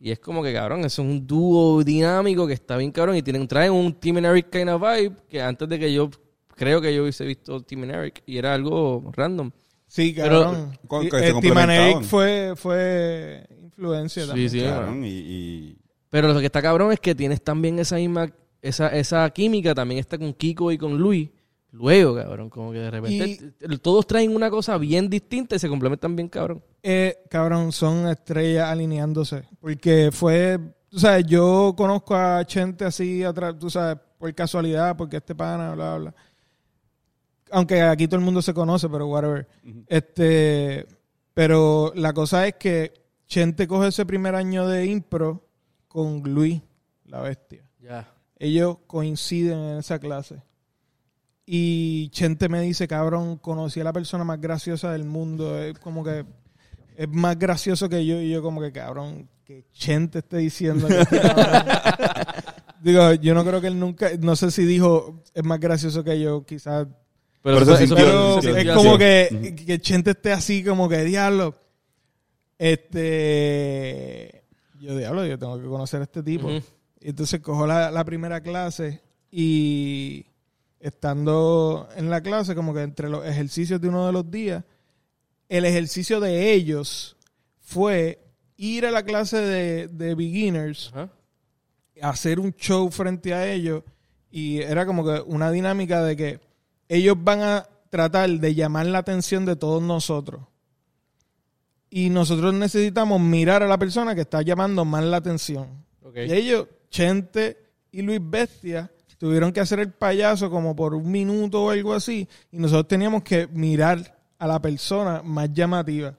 Y 0.00 0.10
es 0.10 0.18
como 0.18 0.42
que, 0.42 0.52
cabrón, 0.52 0.80
eso 0.80 1.00
es 1.00 1.08
un 1.08 1.24
dúo 1.24 1.84
dinámico 1.84 2.44
que 2.44 2.54
está 2.54 2.76
bien 2.76 2.90
cabrón 2.90 3.14
y 3.14 3.22
tienen, 3.22 3.46
traen 3.46 3.70
un 3.72 3.94
Team 3.94 4.16
and 4.16 4.26
Eric 4.26 4.50
kind 4.50 4.68
of 4.70 4.82
vibe 4.82 5.12
que 5.28 5.40
antes 5.40 5.68
de 5.68 5.78
que 5.78 5.92
yo 5.92 6.10
creo 6.56 6.80
que 6.80 6.92
yo 6.92 7.02
hubiese 7.02 7.24
visto 7.24 7.60
Team 7.60 7.84
and 7.84 7.92
Eric 7.94 8.22
y 8.26 8.36
era 8.36 8.52
algo 8.52 9.12
random. 9.14 9.52
sí, 9.86 10.12
pero- 10.16 10.42
cabrón. 10.42 10.78
Con- 10.88 11.06
Y, 11.06 11.08
que 11.08 11.18
se 11.20 11.28
eh, 11.28 11.34
Tim 11.40 11.56
and. 11.56 11.70
Eric 11.70 12.02
fue, 12.02 12.54
fue 12.56 13.46
influencia 13.62 14.22
Sí, 14.24 14.28
también. 14.28 14.50
sí. 14.50 14.60
Cabrón, 14.62 15.04
y, 15.04 15.08
y- 15.08 15.76
Pero 16.10 16.32
lo 16.32 16.40
que 16.40 16.46
está 16.46 16.60
cabrón 16.60 16.90
es 16.90 16.98
que 16.98 17.14
tienes 17.14 17.40
también 17.40 17.78
esa 17.78 17.94
misma, 17.94 18.28
esa, 18.60 18.88
esa 18.88 19.30
química, 19.30 19.72
también 19.72 20.00
está 20.00 20.18
con 20.18 20.32
Kiko 20.34 20.72
y 20.72 20.78
con 20.78 20.98
Luis. 20.98 21.30
Luego, 21.72 22.14
cabrón, 22.14 22.50
como 22.50 22.70
que 22.70 22.78
de 22.78 22.90
repente 22.90 23.54
todos 23.78 24.06
traen 24.06 24.36
una 24.36 24.50
cosa 24.50 24.76
bien 24.76 25.08
distinta 25.08 25.56
y 25.56 25.58
se 25.58 25.70
complementan 25.70 26.14
bien, 26.14 26.28
cabrón. 26.28 26.62
Eh, 26.82 27.16
cabrón, 27.30 27.72
son 27.72 28.06
estrellas 28.08 28.68
alineándose. 28.68 29.44
Porque 29.58 30.10
fue, 30.12 30.58
tú 30.90 30.98
sabes, 30.98 31.24
yo 31.24 31.74
conozco 31.74 32.14
a 32.14 32.44
Chente 32.44 32.84
así 32.84 33.24
atrás, 33.24 33.58
tú 33.58 33.70
sabes, 33.70 33.96
por 34.18 34.34
casualidad, 34.34 34.98
porque 34.98 35.16
este 35.16 35.34
pana, 35.34 35.74
bla, 35.74 35.96
bla. 35.96 36.14
Aunque 37.50 37.80
aquí 37.80 38.06
todo 38.06 38.18
el 38.18 38.24
mundo 38.24 38.42
se 38.42 38.52
conoce, 38.52 38.90
pero 38.90 39.06
whatever. 39.06 39.48
Este, 39.86 40.86
pero 41.32 41.90
la 41.94 42.12
cosa 42.12 42.46
es 42.46 42.56
que 42.56 42.92
Chente 43.26 43.66
coge 43.66 43.88
ese 43.88 44.04
primer 44.04 44.34
año 44.34 44.68
de 44.68 44.84
impro 44.84 45.48
con 45.88 46.22
Luis, 46.22 46.60
la 47.06 47.22
bestia. 47.22 47.64
Ya. 47.80 48.12
Ellos 48.38 48.76
coinciden 48.86 49.58
en 49.58 49.78
esa 49.78 49.98
clase. 49.98 50.42
Y 51.54 52.08
Chente 52.08 52.48
me 52.48 52.62
dice, 52.62 52.88
cabrón, 52.88 53.36
conocí 53.36 53.78
a 53.78 53.84
la 53.84 53.92
persona 53.92 54.24
más 54.24 54.40
graciosa 54.40 54.90
del 54.90 55.04
mundo. 55.04 55.62
Es 55.62 55.78
como 55.78 56.02
que 56.02 56.24
es 56.96 57.08
más 57.10 57.38
gracioso 57.38 57.90
que 57.90 58.06
yo. 58.06 58.22
Y 58.22 58.30
yo 58.30 58.40
como 58.40 58.62
que, 58.62 58.72
cabrón, 58.72 59.28
que 59.44 59.66
Chente 59.70 60.20
esté 60.20 60.38
diciendo 60.38 60.88
que 60.88 61.00
este 61.00 61.20
Digo, 62.82 63.12
yo 63.12 63.34
no 63.34 63.44
creo 63.44 63.60
que 63.60 63.66
él 63.66 63.78
nunca, 63.78 64.08
no 64.18 64.34
sé 64.34 64.50
si 64.50 64.64
dijo, 64.64 65.22
es 65.34 65.44
más 65.44 65.60
gracioso 65.60 66.02
que 66.02 66.18
yo, 66.18 66.46
quizás. 66.46 66.86
Pero, 67.42 67.58
Pero 67.58 67.74
eso, 67.74 67.84
eso 67.84 67.96
Pero 67.96 68.38
es 68.38 68.70
como 68.72 68.96
que, 68.96 69.54
que 69.66 69.78
Chente 69.78 70.12
esté 70.12 70.32
así, 70.32 70.64
como 70.64 70.88
que, 70.88 71.04
diablo. 71.04 71.54
Este, 72.56 74.42
yo 74.80 74.96
diablo, 74.96 75.26
yo 75.26 75.38
tengo 75.38 75.60
que 75.60 75.68
conocer 75.68 76.00
a 76.00 76.04
este 76.04 76.22
tipo. 76.22 76.48
Y 76.48 76.62
entonces 77.10 77.42
cojo 77.42 77.66
la, 77.66 77.90
la 77.90 78.06
primera 78.06 78.40
clase 78.40 79.02
y 79.30 80.24
estando 80.82 81.88
en 81.96 82.10
la 82.10 82.20
clase, 82.20 82.54
como 82.54 82.74
que 82.74 82.82
entre 82.82 83.08
los 83.08 83.24
ejercicios 83.24 83.80
de 83.80 83.88
uno 83.88 84.06
de 84.06 84.12
los 84.12 84.30
días, 84.30 84.64
el 85.48 85.64
ejercicio 85.64 86.18
de 86.20 86.52
ellos 86.52 87.16
fue 87.60 88.20
ir 88.56 88.84
a 88.84 88.90
la 88.90 89.04
clase 89.04 89.38
de, 89.38 89.88
de 89.88 90.14
beginners, 90.14 90.90
Ajá. 90.92 91.08
hacer 92.02 92.40
un 92.40 92.52
show 92.52 92.90
frente 92.90 93.32
a 93.32 93.50
ellos 93.50 93.84
y 94.30 94.58
era 94.60 94.84
como 94.84 95.04
que 95.04 95.22
una 95.26 95.50
dinámica 95.50 96.02
de 96.02 96.16
que 96.16 96.40
ellos 96.88 97.16
van 97.18 97.42
a 97.42 97.68
tratar 97.90 98.28
de 98.28 98.54
llamar 98.54 98.86
la 98.86 98.98
atención 98.98 99.44
de 99.44 99.54
todos 99.54 99.82
nosotros. 99.82 100.42
Y 101.90 102.08
nosotros 102.08 102.54
necesitamos 102.54 103.20
mirar 103.20 103.62
a 103.62 103.68
la 103.68 103.78
persona 103.78 104.14
que 104.14 104.22
está 104.22 104.40
llamando 104.42 104.84
más 104.84 105.04
la 105.04 105.18
atención. 105.18 105.84
Y 106.14 106.32
ellos, 106.32 106.66
Chente 106.90 107.58
y 107.90 108.00
Luis 108.00 108.20
Bestia, 108.22 108.90
tuvieron 109.22 109.52
que 109.52 109.60
hacer 109.60 109.78
el 109.78 109.92
payaso 109.92 110.50
como 110.50 110.74
por 110.74 110.96
un 110.96 111.08
minuto 111.08 111.62
o 111.62 111.70
algo 111.70 111.94
así. 111.94 112.28
Y 112.50 112.56
nosotros 112.56 112.88
teníamos 112.88 113.22
que 113.22 113.46
mirar 113.46 114.18
a 114.36 114.48
la 114.48 114.60
persona 114.60 115.22
más 115.22 115.48
llamativa. 115.52 116.18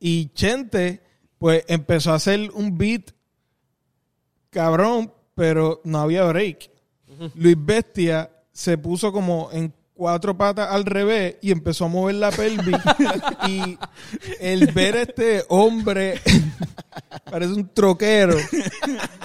Y 0.00 0.30
Chente, 0.32 1.02
pues 1.36 1.62
empezó 1.68 2.12
a 2.12 2.14
hacer 2.14 2.50
un 2.54 2.78
beat 2.78 3.10
cabrón, 4.48 5.12
pero 5.34 5.82
no 5.84 5.98
había 5.98 6.24
break. 6.24 6.70
Luis 7.34 7.56
Bestia 7.58 8.30
se 8.50 8.78
puso 8.78 9.12
como 9.12 9.50
en 9.52 9.74
cuatro 9.92 10.38
patas 10.38 10.70
al 10.70 10.86
revés 10.86 11.36
y 11.42 11.52
empezó 11.52 11.84
a 11.84 11.88
mover 11.88 12.14
la 12.14 12.30
pelvis. 12.30 12.78
y 13.46 13.78
el 14.40 14.72
ver 14.72 14.96
a 14.96 15.02
este 15.02 15.44
hombre, 15.50 16.18
parece 17.30 17.52
un 17.52 17.68
troquero, 17.68 18.38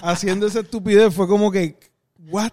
haciendo 0.04 0.46
esa 0.46 0.60
estupidez 0.60 1.14
fue 1.14 1.26
como 1.26 1.50
que, 1.50 1.78
¿what? 2.28 2.52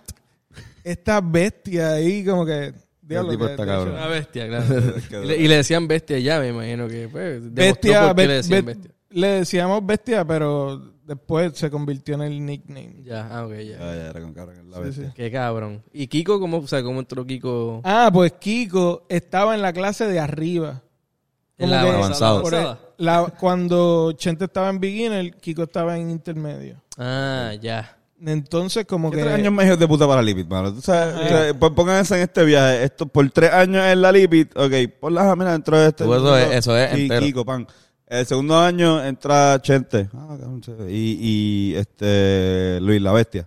Esta 0.85 1.21
bestia 1.21 1.93
ahí, 1.93 2.25
como 2.25 2.45
que. 2.47 2.73
diablo, 3.03 3.31
tipo 3.31 3.45
que- 3.47 3.51
está 3.53 3.67
cabrón. 3.67 3.95
Una 3.95 4.07
bestia, 4.07 4.47
claro. 5.09 5.25
y, 5.25 5.27
le, 5.27 5.37
y 5.37 5.49
le 5.49 5.57
decían 5.57 5.87
bestia 5.89 6.19
ya, 6.19 6.39
me 6.41 6.49
imagino 6.49 6.89
que. 6.89 7.09
Pues, 7.09 7.53
Bestia, 7.53 8.09
por 8.09 8.17
qué 8.17 8.23
le 8.23 8.29
be- 8.29 8.35
decían 8.35 8.65
be- 8.65 8.75
bestia. 8.75 8.91
le 9.11 9.27
decíamos 9.29 9.87
bestia, 9.87 10.25
pero 10.27 10.93
después 11.05 11.57
se 11.57 11.71
convirtió 11.71 12.15
en 12.17 12.23
el 12.23 12.45
nickname. 12.45 13.03
Ya, 13.03 13.29
ah, 13.31 13.47
ok, 13.47 13.53
ya. 13.55 13.79
Ya, 13.79 13.79
ya, 13.79 14.11
era 14.11 14.21
con 14.21 14.35
cabrón, 14.35 14.71
la 14.71 14.77
Sí, 14.79 14.83
bestia. 14.85 15.07
sí. 15.07 15.13
Qué 15.17 15.31
cabrón. 15.31 15.83
¿Y 15.93 16.07
Kiko 16.07 16.39
cómo, 16.39 16.59
o 16.59 16.67
sea, 16.67 16.83
cómo 16.83 17.01
entró 17.01 17.25
Kiko? 17.25 17.81
Ah, 17.85 18.11
pues 18.13 18.33
Kiko 18.39 19.07
estaba 19.09 19.55
en 19.55 19.63
la 19.63 19.73
clase 19.73 20.07
de 20.07 20.21
arriba. 20.21 20.83
en 21.57 21.71
la 21.71 21.81
el- 21.89 22.79
la- 22.99 23.33
cuando 23.41 24.13
Chente 24.13 24.45
estaba 24.45 24.69
en 24.71 24.79
beginner, 24.81 25.35
Kiko 25.37 25.65
estaba 25.65 25.99
en 25.99 26.11
intermedio. 26.11 26.81
Ah, 26.97 27.53
ya. 27.61 27.98
Entonces, 28.25 28.85
como 28.85 29.11
¿Qué 29.11 29.19
que. 29.19 29.23
tres 29.23 29.35
años 29.35 29.53
me 29.53 29.77
de 29.77 29.89
puta 29.89 30.07
para 30.07 30.21
Lipid, 30.23 30.47
mano? 30.47 30.73
Tú 30.75 30.81
sabes, 30.81 31.15
Ajá. 31.15 31.25
o 31.25 31.29
sea, 31.61 31.71
pónganse 31.75 32.17
en 32.17 32.23
este 32.23 32.45
viaje. 32.45 32.83
Esto 32.85 33.07
por 33.07 33.29
tres 33.31 33.53
años 33.53 33.85
en 33.85 34.03
la 34.03 34.11
Lipid, 34.11 34.49
ok, 34.57 34.73
ponla, 35.01 35.37
mira, 35.37 35.53
dentro 35.53 35.79
de 35.79 35.89
este. 35.89 36.05
Tú, 36.05 36.15
eso 36.15 36.37
es- 36.37 36.53
eso 36.53 36.77
es 36.77 36.99
y 36.99 37.03
entero. 37.03 37.21
Kiko, 37.21 37.45
pan. 37.45 37.67
El 38.07 38.27
segundo 38.27 38.59
año 38.59 39.05
entra 39.05 39.61
Chente. 39.61 40.09
Ah, 40.15 40.37
y, 40.89 41.19
y 41.21 41.75
este 41.77 42.79
Luis 42.81 43.01
la 43.03 43.13
Bestia. 43.13 43.47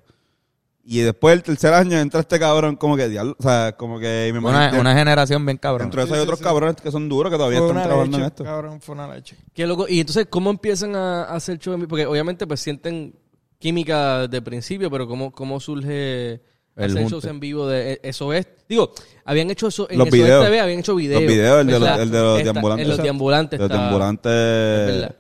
Y 0.84 1.00
después 1.00 1.34
el 1.36 1.44
tercer 1.44 1.74
año 1.74 1.98
entra 2.00 2.20
este 2.22 2.40
cabrón, 2.40 2.76
como 2.76 2.96
que 2.98 3.08
diablo, 3.08 3.36
o 3.40 3.44
sea, 3.44 3.76
como 3.78 4.00
que 4.00 4.30
me 4.34 4.40
Una, 4.40 4.96
generación 4.96 5.46
bien 5.46 5.58
cabrón. 5.58 5.88
Dentro 5.88 6.02
de 6.02 6.06
eso 6.06 6.14
hay 6.16 6.20
sí, 6.22 6.24
otros 6.24 6.40
sí. 6.40 6.44
cabrones 6.46 6.76
que 6.78 6.92
son 6.92 7.08
duros 7.08 7.32
que 7.32 7.38
todavía 7.38 7.60
fue 7.60 7.68
están 7.68 7.78
una 7.78 7.86
trabajando 7.86 8.18
leche, 8.18 8.26
en 8.26 8.32
esto. 8.32 8.44
Cabrón, 8.44 8.82
fue 8.82 8.96
una 8.96 9.08
leche. 9.14 9.36
Qué 9.54 9.68
loco. 9.68 9.86
Y 9.88 10.00
entonces, 10.00 10.28
¿cómo 10.30 10.50
empiezan 10.50 10.96
a 10.96 11.24
a 11.26 11.36
hacer 11.36 11.58
show 11.60 11.74
en 11.74 11.82
vivo? 11.82 11.90
Porque 11.90 12.06
obviamente, 12.08 12.46
pues 12.48 12.60
sienten 12.62 13.14
química 13.62 14.28
de 14.28 14.42
principio, 14.42 14.92
pero 14.92 15.08
¿cómo, 15.08 15.32
cómo 15.32 15.60
surge 15.62 16.42
El 16.76 16.92
hacer 16.98 17.08
shows 17.08 17.24
en 17.26 17.40
vivo 17.40 17.68
de 17.68 18.00
eso 18.04 18.34
es? 18.34 18.48
Digo, 18.68 18.92
habían 19.24 19.50
hecho 19.52 19.68
eso 19.68 19.88
en 19.90 19.98
Los 20.00 20.08
eso 20.08 20.16
es 20.18 20.24
videos. 20.24 20.46
TV, 20.46 20.60
habían 20.60 20.80
hecho 20.80 20.96
videos. 20.96 21.22
Los 21.22 21.32
videos, 21.32 21.62
el 21.62 21.68
de 21.68 21.80
los- 21.80 22.00
el 22.00 22.12
de 22.12 22.20
los 22.22 22.38
Esta- 22.40 22.52
deambulantes. 22.54 22.84
En 22.84 22.90
los 22.90 23.04
deambulantes. 23.04 23.60
Los 23.60 23.70
deambulantes 23.70 24.32
verdad. 24.32 25.16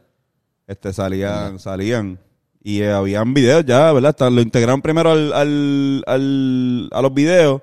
este, 0.67 0.91
salían, 0.93 1.60
salían. 1.60 2.19
Y 2.63 2.82
eh, 2.82 2.91
habían 2.91 3.34
videos 3.34 3.65
ya, 3.65 3.91
¿verdad? 3.91 4.10
Hasta 4.10 4.30
lo 4.30 4.41
integraron 4.41 4.82
primero 4.82 5.12
al, 5.12 5.34
al, 5.34 6.04
al- 6.06 6.89
a 6.91 7.01
los 7.01 7.13
videos. 7.13 7.62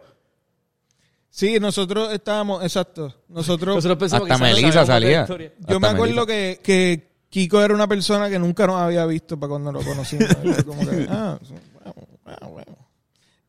Sí, 1.31 1.61
nosotros 1.61 2.13
estábamos, 2.13 2.65
exacto. 2.65 3.15
Nosotros. 3.29 3.77
Nosotros 3.77 3.99
pensamos 3.99 4.29
Hasta 4.31 4.45
que 4.45 4.55
Melissa 4.55 4.85
salía. 4.85 5.25
yo 5.27 5.37
Hasta 5.61 5.79
me 5.79 5.87
acuerdo 5.89 6.27
que, 6.27 6.59
que 6.63 7.08
Kiko 7.31 7.61
era 7.63 7.75
una 7.75 7.87
persona 7.87 8.31
que 8.31 8.39
nunca 8.39 8.67
nos 8.67 8.77
había 8.77 9.05
visto 9.07 9.39
para 9.39 9.51
cuando 9.51 9.71
lo 9.73 9.81
conocimos. 9.83 10.29
Era 10.45 10.63
como 10.63 10.81
que, 10.89 11.07
ah, 11.11 11.39
sí, 11.43 11.55
bueno, 11.75 11.95
bueno, 12.25 12.49
bueno. 12.51 12.77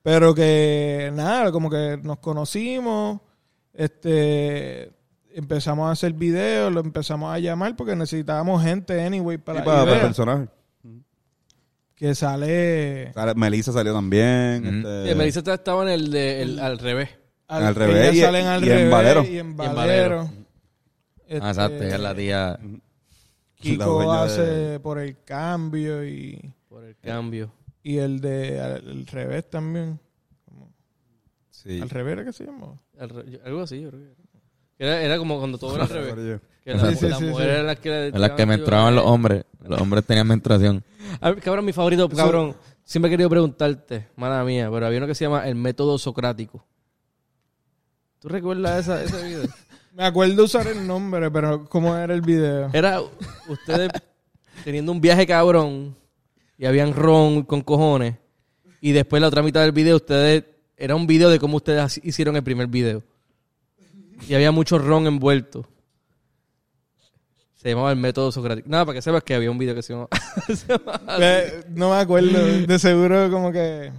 Pero 0.01 0.33
que 0.35 1.11
nada, 1.13 1.51
como 1.51 1.69
que 1.69 1.97
nos 2.03 2.19
conocimos, 2.19 3.21
este 3.73 4.91
empezamos 5.33 5.87
a 5.87 5.91
hacer 5.91 6.11
videos, 6.13 6.71
lo 6.73 6.81
empezamos 6.81 7.33
a 7.33 7.39
llamar 7.39 7.75
porque 7.75 7.95
necesitábamos 7.95 8.61
gente 8.63 9.01
anyway 9.01 9.37
para 9.37 9.59
y 9.59 9.61
la 9.61 9.65
para, 9.65 9.81
para 9.85 9.95
el 9.95 10.01
personaje. 10.01 10.47
que 11.95 12.15
sale 12.15 13.11
Sale- 13.13 13.35
Melissa 13.35 13.71
salió 13.71 13.93
también. 13.93 14.65
Este, 14.65 15.09
Sí, 15.11 15.15
Melissa 15.15 15.53
estaba 15.53 15.83
en 15.83 15.89
el, 15.89 16.11
de, 16.11 16.41
el- 16.41 16.59
al 16.59 16.79
revés. 16.79 17.09
Al 17.47 17.73
revés 17.75 18.03
ellas 18.03 18.15
y- 18.15 18.21
salen 18.21 18.45
al 18.47 18.63
y 18.63 18.69
en 18.69 18.75
revés 18.77 18.91
Valero. 18.91 19.23
y 19.23 19.27
en 19.27 19.33
Y 19.35 19.39
en 19.39 19.55
Valero. 19.57 20.29
Este, 21.27 21.39
Ah, 21.45 21.49
exacto, 21.49 21.83
ella 21.83 21.95
es 21.95 22.01
la 22.01 22.15
tía. 22.15 22.37
la 22.61 22.79
Kiko 23.59 24.11
hace 24.11 24.41
de- 24.41 24.79
por 24.79 24.99
el 24.99 25.21
cambio 25.23 26.05
y, 26.05 26.53
Por 26.67 26.83
el 26.83 26.95
cambio. 26.97 27.51
y 27.83 27.97
el 27.97 28.19
de 28.21 28.59
al, 28.61 28.87
el 28.89 29.05
revés 29.07 29.49
también. 29.49 29.99
Sí. 31.49 31.81
¿Al 31.81 31.89
revés 31.89 32.13
era 32.13 32.23
que 32.25 32.33
se 32.33 32.45
llama? 32.45 32.73
Al 32.97 33.09
re- 33.09 33.29
yo- 33.31 33.39
algo 33.43 33.61
así, 33.61 33.81
yo 33.81 33.89
creo 33.89 34.01
que 34.01 34.13
era. 34.85 35.01
Era, 35.01 35.17
como 35.17 35.37
cuando 35.39 35.57
todo 35.57 35.75
era 35.75 35.83
al 35.83 35.89
revés. 36.15 36.41
Que 36.63 36.71
Sí, 36.73 36.77
la, 36.77 36.95
sí, 36.95 37.07
la 37.09 37.17
sí, 37.17 37.23
mujer 37.25 37.45
sí. 37.47 37.51
era 37.53 37.63
la 37.63 37.75
que... 37.75 37.89
le 37.89 38.07
Es 38.09 38.13
la 38.13 38.35
que 38.35 38.45
menstruaban 38.45 38.95
los 38.95 39.05
hombres. 39.05 39.43
Los 39.67 39.81
hombres 39.81 40.05
tenían 40.05 40.27
menstruación. 40.27 40.83
A 41.19 41.31
ver, 41.31 41.41
cabrón, 41.41 41.65
mi 41.65 41.73
favorito, 41.73 42.07
cabrón. 42.09 42.55
Siempre 42.83 43.09
he 43.09 43.11
querido 43.11 43.29
preguntarte, 43.29 44.07
mala 44.15 44.43
mía, 44.43 44.69
pero 44.71 44.85
había 44.85 44.97
uno 44.99 45.07
que 45.07 45.15
se 45.15 45.25
llama 45.25 45.47
el 45.47 45.55
método 45.55 45.97
socrático. 45.97 46.65
¿Tú 48.19 48.29
recuerdas 48.29 48.79
esa, 48.87 49.03
ese 49.03 49.23
video? 49.25 49.43
Me 49.99 50.05
acuerdo 50.05 50.45
usar 50.45 50.65
el 50.67 50.87
nombre, 50.87 51.29
pero 51.29 51.65
¿cómo 51.65 51.93
era 51.93 52.13
el 52.13 52.21
video? 52.21 52.69
Era 52.71 53.01
ustedes 53.49 53.91
teniendo 54.63 54.93
un 54.93 55.01
viaje 55.01 55.27
cabrón 55.27 55.93
y 56.57 56.65
habían 56.65 56.93
ron 56.93 57.43
con 57.43 57.59
cojones 57.59 58.15
y 58.79 58.93
después 58.93 59.21
la 59.21 59.27
otra 59.27 59.43
mitad 59.43 59.59
del 59.59 59.73
video 59.73 59.97
ustedes 59.97 60.45
era 60.77 60.95
un 60.95 61.05
video 61.05 61.29
de 61.29 61.37
cómo 61.37 61.57
ustedes 61.57 61.99
hicieron 62.01 62.37
el 62.37 62.43
primer 62.43 62.67
video 62.67 63.03
y 64.25 64.35
había 64.35 64.53
mucho 64.53 64.79
ron 64.79 65.05
envuelto. 65.05 65.67
Se 67.55 67.67
llamaba 67.67 67.91
el 67.91 67.97
método 67.97 68.31
socrático. 68.31 68.69
Nada, 68.69 68.85
para 68.85 68.95
que 68.95 69.01
sepas 69.01 69.21
que 69.21 69.35
había 69.35 69.51
un 69.51 69.57
video 69.57 69.75
que 69.75 69.81
se 69.81 69.91
llamaba... 69.91 70.11
se 70.47 70.65
llamaba. 70.65 71.17
Eh, 71.19 71.65
no 71.71 71.89
me 71.89 71.97
acuerdo. 71.97 72.39
De 72.65 72.79
seguro 72.79 73.29
como 73.29 73.51
que... 73.51 73.91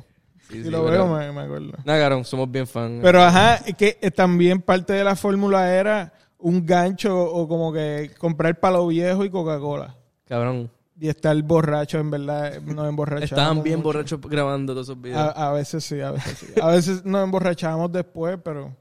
Sí, 0.50 0.64
lo 0.70 0.84
pero- 0.84 1.08
veo 1.08 1.16
me, 1.18 1.32
me 1.32 1.40
acuerdo. 1.42 1.72
Cabrón, 1.84 2.24
somos 2.24 2.50
bien 2.50 2.66
fan. 2.66 3.00
Pero 3.02 3.22
ajá, 3.22 3.56
es 3.66 3.74
que 3.76 3.98
eh, 4.00 4.10
también 4.10 4.60
parte 4.62 4.92
de 4.92 5.04
la 5.04 5.16
fórmula 5.16 5.72
era 5.74 6.12
un 6.38 6.64
gancho 6.64 7.18
o 7.22 7.46
como 7.48 7.72
que 7.72 8.10
comprar 8.18 8.58
palo 8.58 8.86
viejo 8.86 9.24
y 9.24 9.30
Coca-Cola. 9.30 9.96
Cabrón. 10.26 10.70
Y 10.98 11.08
estar 11.08 11.34
borracho, 11.42 11.98
en 11.98 12.10
verdad, 12.10 12.60
nos 12.60 12.86
emborrachábamos. 12.88 13.30
Estaban 13.32 13.62
bien 13.62 13.76
mucho. 13.78 13.84
borrachos 13.84 14.20
grabando 14.20 14.74
todos 14.74 14.86
esos 14.88 15.00
videos. 15.00 15.18
A, 15.18 15.48
a 15.48 15.52
veces 15.52 15.82
sí, 15.84 16.00
a 16.00 16.10
veces 16.10 16.38
sí. 16.38 16.46
A 16.60 16.68
veces 16.68 17.04
nos 17.06 17.24
emborrachábamos 17.24 17.90
después, 17.90 18.38
pero 18.44 18.74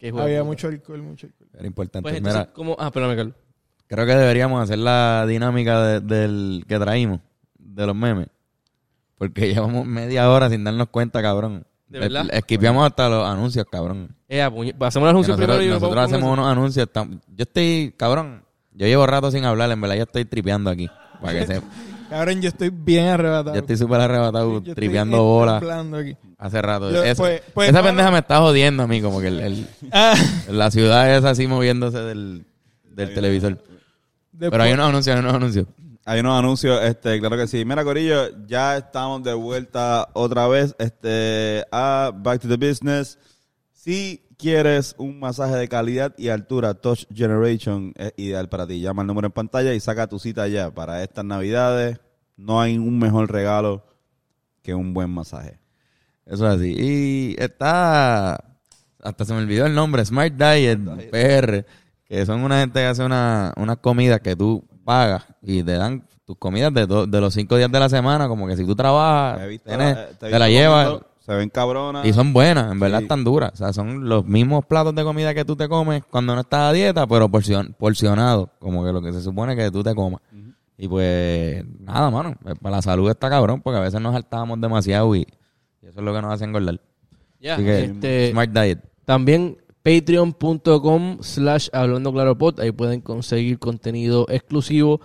había 0.18 0.42
mucho 0.42 0.68
alcohol, 0.68 1.02
mucho 1.02 1.26
alcohol. 1.28 1.48
Era 1.54 1.66
importante. 1.66 2.02
Pues 2.02 2.16
entonces, 2.16 2.40
Mira, 2.42 2.52
¿cómo? 2.52 2.76
Ah, 2.78 2.90
perdóname, 2.90 3.16
Carlos. 3.16 3.34
creo 3.86 4.06
que 4.06 4.14
deberíamos 4.16 4.60
hacer 4.62 4.78
la 4.78 5.24
dinámica 5.28 5.80
de- 5.86 6.00
del 6.00 6.64
que 6.66 6.78
traímos, 6.78 7.20
de 7.58 7.86
los 7.86 7.94
memes. 7.94 8.26
Porque 9.18 9.48
llevamos 9.54 9.86
media 9.86 10.30
hora 10.30 10.48
sin 10.50 10.64
darnos 10.64 10.88
cuenta, 10.88 11.22
cabrón. 11.22 11.66
¿De 11.88 12.00
verdad? 12.00 12.26
Es- 12.30 12.38
Esquipeamos 12.38 12.84
hasta 12.86 13.08
los 13.08 13.24
anuncios, 13.26 13.64
cabrón. 13.70 14.14
Eh, 14.28 14.42
hacemos 14.42 14.66
el 14.66 14.74
Que 14.78 14.86
anuncio 14.96 15.12
nosotros 15.14 15.36
primero 15.36 15.62
y 15.62 15.68
nosotros 15.68 16.04
hacemos 16.04 16.32
unos 16.32 16.46
anuncios. 16.46 16.88
Yo 16.94 17.42
estoy, 17.42 17.94
cabrón, 17.96 18.42
yo 18.72 18.86
llevo 18.86 19.06
rato 19.06 19.30
sin 19.30 19.44
hablar, 19.44 19.70
en 19.70 19.80
verdad 19.80 19.96
ya 19.96 20.02
estoy 20.02 20.24
tripeando 20.24 20.68
aquí. 20.70 20.88
Para 21.22 21.38
que 21.40 21.46
sepa. 21.46 21.66
Cabrón, 22.10 22.40
yo 22.40 22.48
estoy 22.50 22.70
bien 22.70 23.08
arrebatado. 23.08 23.54
Yo 23.56 23.60
estoy 23.62 23.76
súper 23.76 24.00
arrebatado, 24.00 24.62
Yo 24.62 24.74
tripeando 24.76 25.24
bola 25.24 25.58
temblando 25.58 25.96
aquí. 25.96 26.16
hace 26.38 26.62
rato. 26.62 26.92
Yo- 26.92 27.02
Esa- 27.02 27.20
pues- 27.20 27.42
pues, 27.52 27.68
esa 27.70 27.82
pendeja 27.82 28.12
me 28.12 28.18
está 28.18 28.38
jodiendo 28.38 28.84
a 28.84 28.86
mí, 28.86 29.00
como 29.02 29.20
que 29.20 29.26
el- 29.26 29.40
el- 29.40 29.66
Ah, 29.92 30.14
la 30.48 30.70
ciudad 30.70 31.16
es 31.16 31.24
así 31.24 31.48
moviéndose 31.48 31.98
del, 31.98 32.46
del 32.84 33.12
televisor. 33.12 33.54
después- 34.30 34.50
Pero 34.52 34.62
hay 34.62 34.72
unos 34.74 34.88
anuncios, 34.88 35.16
hay 35.16 35.20
unos 35.20 35.34
anuncios. 35.34 35.66
Hay 36.08 36.20
unos 36.20 36.38
anuncios, 36.38 36.80
este, 36.84 37.18
claro 37.18 37.36
que 37.36 37.48
sí. 37.48 37.64
Mira, 37.64 37.82
Corillo, 37.82 38.46
ya 38.46 38.76
estamos 38.76 39.24
de 39.24 39.34
vuelta 39.34 40.08
otra 40.12 40.46
vez, 40.46 40.76
este, 40.78 41.64
a 41.72 42.12
Back 42.14 42.42
to 42.42 42.48
the 42.48 42.56
Business. 42.56 43.18
Si 43.72 44.24
quieres 44.38 44.94
un 44.98 45.18
masaje 45.18 45.56
de 45.56 45.68
calidad 45.68 46.14
y 46.16 46.28
altura, 46.28 46.74
Touch 46.74 47.06
Generation 47.12 47.92
es 47.96 48.12
ideal 48.18 48.48
para 48.48 48.68
ti. 48.68 48.80
Llama 48.80 49.02
al 49.02 49.08
número 49.08 49.26
en 49.26 49.32
pantalla 49.32 49.74
y 49.74 49.80
saca 49.80 50.06
tu 50.06 50.20
cita 50.20 50.46
ya. 50.46 50.70
Para 50.70 51.02
estas 51.02 51.24
navidades, 51.24 51.98
no 52.36 52.60
hay 52.60 52.78
un 52.78 53.00
mejor 53.00 53.32
regalo 53.32 53.84
que 54.62 54.76
un 54.76 54.94
buen 54.94 55.10
masaje. 55.10 55.58
Eso 56.24 56.46
es 56.46 56.56
así. 56.56 56.72
Y 56.78 57.36
está. 57.36 58.44
Hasta 59.02 59.24
se 59.24 59.34
me 59.34 59.40
olvidó 59.40 59.66
el 59.66 59.74
nombre, 59.74 60.04
Smart 60.04 60.34
Diet, 60.34 60.78
PR, 61.10 61.66
que 62.04 62.24
son 62.24 62.44
una 62.44 62.60
gente 62.60 62.78
que 62.78 62.86
hace 62.86 63.02
una, 63.02 63.52
unas 63.56 63.78
comidas 63.78 64.20
que 64.20 64.36
tú 64.36 64.64
pagas 64.86 65.26
y 65.42 65.62
te 65.62 65.72
dan 65.72 66.02
tus 66.24 66.36
comidas 66.38 66.72
de, 66.72 66.86
do- 66.86 67.06
de 67.06 67.20
los 67.20 67.34
cinco 67.34 67.56
días 67.56 67.70
de 67.70 67.78
la 67.78 67.88
semana, 67.90 68.26
como 68.28 68.46
que 68.46 68.56
si 68.56 68.64
tú 68.64 68.74
trabajas, 68.74 69.42
He 69.42 69.48
visto- 69.48 69.68
tienes- 69.68 69.96
eh, 69.96 70.08
te 70.18 70.38
la 70.38 70.48
llevas 70.48 70.84
comiendo, 70.86 71.06
Se 71.20 71.34
ven 71.34 71.48
cabronas. 71.50 72.06
y 72.06 72.12
son 72.12 72.32
buenas, 72.32 72.72
en 72.72 72.80
verdad 72.80 72.98
Sí. 72.98 73.04
están 73.04 73.22
duras. 73.24 73.52
O 73.52 73.56
sea, 73.56 73.72
son 73.72 74.08
los 74.08 74.24
mismos 74.24 74.64
platos 74.64 74.94
de 74.94 75.04
comida 75.04 75.34
que 75.34 75.44
tú 75.44 75.54
te 75.56 75.68
comes 75.68 76.02
cuando 76.10 76.34
no 76.34 76.40
estás 76.40 76.70
a 76.70 76.72
dieta, 76.72 77.06
pero 77.06 77.28
porcion, 77.28 77.74
porcionados, 77.78 78.48
como 78.60 78.84
que 78.84 78.92
lo 78.92 79.02
que 79.02 79.12
se 79.12 79.20
supone 79.20 79.54
que 79.54 79.70
tú 79.70 79.82
te 79.82 79.94
comas. 79.94 80.20
Y 80.78 80.88
pues, 80.88 81.64
nada, 81.80 82.10
mano, 82.10 82.34
eh, 82.46 82.54
para 82.60 82.76
la 82.76 82.82
salud 82.82 83.08
está 83.10 83.28
cabrón, 83.30 83.60
porque 83.62 83.78
a 83.78 83.82
veces 83.82 84.00
nos 84.00 84.12
saltábamos 84.12 84.60
demasiado 84.60 85.14
y, 85.16 85.20
y 85.20 85.86
eso 85.86 85.98
es 86.00 86.04
lo 86.04 86.12
que 86.14 86.22
nos 86.22 86.32
hace 86.32 86.44
engordar. 86.44 86.80
Así 87.40 87.62
que, 87.64 87.84
este, 87.84 88.30
Smart 88.32 88.50
Diet. 88.50 88.80
También 89.04 89.56
patreon.com 89.86 91.18
slash 91.20 91.68
hablando 91.72 92.12
claro 92.12 92.36
pod. 92.36 92.58
Ahí 92.58 92.72
pueden 92.72 93.00
conseguir 93.00 93.60
contenido 93.60 94.26
exclusivo. 94.28 95.00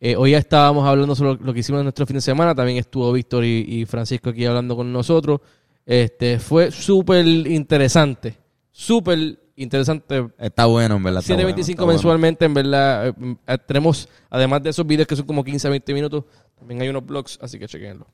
Eh, 0.00 0.16
hoy 0.16 0.30
ya 0.30 0.38
estábamos 0.38 0.88
hablando 0.88 1.14
sobre 1.14 1.44
lo 1.44 1.52
que 1.52 1.60
hicimos 1.60 1.80
en 1.80 1.84
nuestro 1.84 2.06
fin 2.06 2.16
de 2.16 2.22
semana. 2.22 2.54
También 2.54 2.78
estuvo 2.78 3.12
Víctor 3.12 3.44
y, 3.44 3.66
y 3.68 3.84
Francisco 3.84 4.30
aquí 4.30 4.46
hablando 4.46 4.74
con 4.74 4.90
nosotros. 4.90 5.40
Este 5.84 6.38
fue 6.38 6.70
súper 6.70 7.26
interesante. 7.26 8.38
súper 8.70 9.38
interesante. 9.54 10.26
Está 10.38 10.64
bueno, 10.64 10.96
en 10.96 11.02
verdad. 11.02 11.20
está 11.20 11.34
7.25 11.34 11.76
bueno, 11.76 11.86
mensualmente, 11.88 12.44
en 12.46 12.54
verdad. 12.54 13.14
eh, 13.46 13.58
tenemos, 13.66 14.08
además 14.30 14.62
de 14.62 14.70
esos 14.70 14.86
videos 14.86 15.06
que 15.06 15.14
son 15.14 15.26
como 15.26 15.44
15 15.44 15.66
a 15.66 15.70
20 15.70 15.92
minutos, 15.92 16.24
también 16.58 16.80
hay 16.80 16.88
unos 16.88 17.04
blogs, 17.04 17.38
así 17.42 17.58
que 17.58 17.66
chequenlo. 17.66 18.06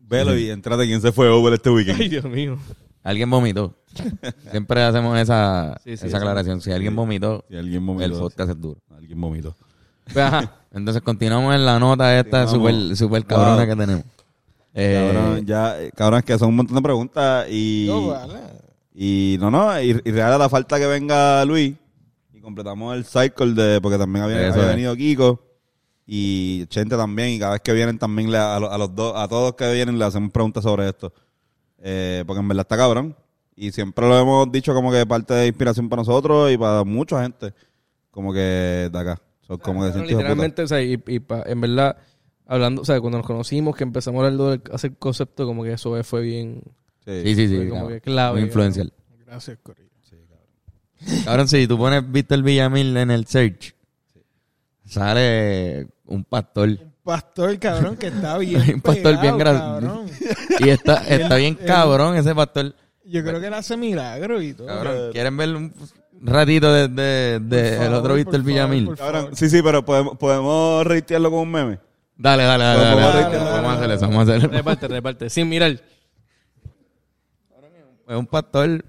Velo 0.00 0.34
y 0.34 0.48
entrate 0.48 0.86
quién 0.86 1.02
se 1.02 1.12
fue 1.12 1.28
over 1.28 1.52
este 1.52 1.68
Ay, 1.68 1.74
weekend. 1.74 2.10
Dios 2.10 2.24
mío. 2.24 2.58
Alguien 3.02 3.28
vomitó. 3.30 3.74
Siempre 4.50 4.82
hacemos 4.82 5.18
esa, 5.18 5.78
Sí, 5.84 5.96
sí, 5.96 6.06
esa 6.06 6.16
aclaración. 6.18 6.60
Si 6.60 6.70
alguien 6.72 6.94
vomitó, 6.96 7.44
Si 7.48 7.56
alguien 7.56 7.84
vomitó. 7.84 8.06
el 8.06 8.12
podcast 8.18 8.50
es 8.50 8.60
duro. 8.60 8.80
Alguien 8.96 9.20
vomitó. 9.20 9.54
Pues, 10.04 10.16
ajá. 10.24 10.56
Entonces 10.72 11.02
continuamos 11.02 11.54
en 11.54 11.66
la 11.66 11.78
nota 11.78 12.18
esta 12.18 12.46
super, 12.46 12.96
super 12.96 13.24
cabrona 13.26 13.56
Wow. 13.56 13.66
que 13.66 13.76
tenemos. 13.76 14.04
Eh, 14.74 15.12
Cabrón, 15.14 15.46
ya, 15.46 15.80
eh, 15.82 15.90
cabrón, 15.94 16.18
es 16.20 16.24
que 16.24 16.38
son 16.38 16.48
un 16.48 16.56
montón 16.56 16.76
de 16.76 16.82
preguntas 16.82 17.46
y... 17.50 17.84
No, 17.88 18.06
vale. 18.08 18.38
Y 18.94 19.36
no, 19.40 19.50
no, 19.50 19.80
y, 19.80 19.90
y 20.04 20.10
real 20.10 20.32
a 20.32 20.38
la 20.38 20.48
falta 20.48 20.78
que 20.78 20.86
venga 20.86 21.44
Luis 21.44 21.74
y 22.32 22.40
completamos 22.40 22.94
el 22.96 23.04
cycle 23.04 23.52
de, 23.54 23.80
porque 23.80 23.98
también 23.98 24.24
había, 24.24 24.50
venido 24.52 24.94
Kiko 24.96 25.40
y 26.06 26.66
Chente 26.66 26.96
también, 26.96 27.30
y 27.30 27.38
cada 27.38 27.52
vez 27.52 27.60
que 27.62 27.72
vienen 27.72 27.98
también 27.98 28.30
le- 28.30 28.36
a, 28.38 28.56
a 28.56 28.78
los 28.78 28.94
dos, 28.94 29.14
a 29.16 29.28
todos 29.28 29.54
que 29.54 29.72
vienen 29.72 29.98
le 29.98 30.04
hacemos 30.04 30.30
preguntas 30.30 30.62
sobre 30.62 30.88
esto. 30.88 31.12
Eh, 31.82 32.24
porque 32.26 32.40
en 32.40 32.48
verdad 32.48 32.62
está 32.62 32.76
cabrón. 32.76 33.16
Y 33.54 33.70
siempre 33.72 34.06
lo 34.08 34.18
hemos 34.18 34.50
dicho 34.50 34.72
como 34.72 34.90
que 34.90 35.04
parte 35.04 35.34
de 35.34 35.46
inspiración 35.48 35.88
para 35.88 36.00
nosotros 36.00 36.50
y 36.50 36.56
para 36.56 36.84
mucha 36.84 37.22
gente. 37.22 37.52
Como 38.10 38.32
que 38.32 38.88
de 38.90 38.98
acá. 38.98 39.20
Como 39.62 39.80
que 39.82 39.86
de 39.88 39.92
puta. 39.92 40.04
literalmente, 40.04 40.62
o 40.62 40.66
sea, 40.68 40.80
y, 40.82 41.02
y 41.06 41.18
pa- 41.20 41.42
en 41.46 41.60
verdad, 41.60 41.96
hablando, 42.46 42.80
o 42.82 42.84
sea, 42.84 42.98
cuando 43.00 43.18
nos 43.18 43.26
conocimos, 43.26 43.76
que 43.76 43.84
empezamos 43.84 44.22
a 44.22 44.28
hablar 44.28 44.58
de 44.60 44.74
hacer 44.74 44.96
concepto, 44.96 45.44
como 45.46 45.62
que 45.64 45.72
eso 45.74 46.02
fue 46.04 46.22
bien 46.22 46.62
sí, 47.04 47.34
sí, 47.34 47.48
sí. 47.48 47.56
como 47.68 47.80
cabrón. 47.82 47.92
que 47.94 48.00
clave, 48.00 48.38
Muy 48.40 48.46
influencial. 48.48 48.92
Gracias, 49.26 49.58
Corillo. 49.62 49.88
Cabrón, 51.24 51.48
si 51.48 51.66
tú 51.66 51.76
pones 51.76 52.10
Víctor 52.10 52.42
Villamil 52.42 52.96
en 52.96 53.10
el 53.10 53.26
search, 53.26 53.74
sale 54.84 55.88
un 56.06 56.24
pastor. 56.24 56.78
Pastor, 57.04 57.58
cabrón, 57.58 57.96
que 57.96 58.06
está 58.08 58.38
bien. 58.38 58.62
Un 58.74 58.80
pastor 58.80 59.20
bien 59.20 59.36
pegado, 59.36 59.58
gra- 59.58 59.58
cabrón. 59.80 60.10
Y 60.60 60.68
está, 60.68 60.94
está 61.08 61.36
bien 61.36 61.58
el- 61.60 61.66
cabrón 61.66 62.16
ese 62.16 62.34
pastor. 62.34 62.74
Yo 63.04 63.22
creo 63.24 63.40
que 63.40 63.46
él 63.48 63.54
hace 63.54 63.76
milagros 63.76 64.42
y 64.42 64.54
todo. 64.54 64.68
Cabrón, 64.68 65.10
¿quieren 65.12 65.36
ver 65.36 65.56
un 65.56 65.72
ratito 66.20 66.72
de, 66.72 66.86
de- 66.88 67.40
de 67.40 67.84
el 67.86 67.94
otro 67.94 68.14
Víctor 68.14 68.42
Villamil? 68.42 68.94
Cabrón, 68.96 69.30
sí, 69.34 69.50
sí, 69.50 69.60
pero 69.62 69.84
podemos, 69.84 70.16
podemos 70.16 70.86
reitearlo 70.86 71.30
con 71.30 71.40
un 71.40 71.50
meme. 71.50 71.78
Dale, 72.16 72.44
dale, 72.44 72.62
dale. 72.64 72.84
Vamos 72.84 72.94
dale, 73.00 73.02
a 73.02 73.08
dale. 73.08 73.22
reitear, 73.22 73.42
Vamos 73.42 73.56
a 73.56 73.60
dale, 73.62 73.76
hacer 73.84 73.90
eso, 73.90 74.00
vamos 74.06 74.18
a 74.18 74.22
hacer 74.22 74.36
eso. 74.36 74.48
Reparte, 74.48 74.88
reparte. 74.88 75.30
Sin 75.30 75.48
mirar. 75.48 75.70
Es 78.08 78.16
un 78.16 78.26
pastor. 78.26 78.84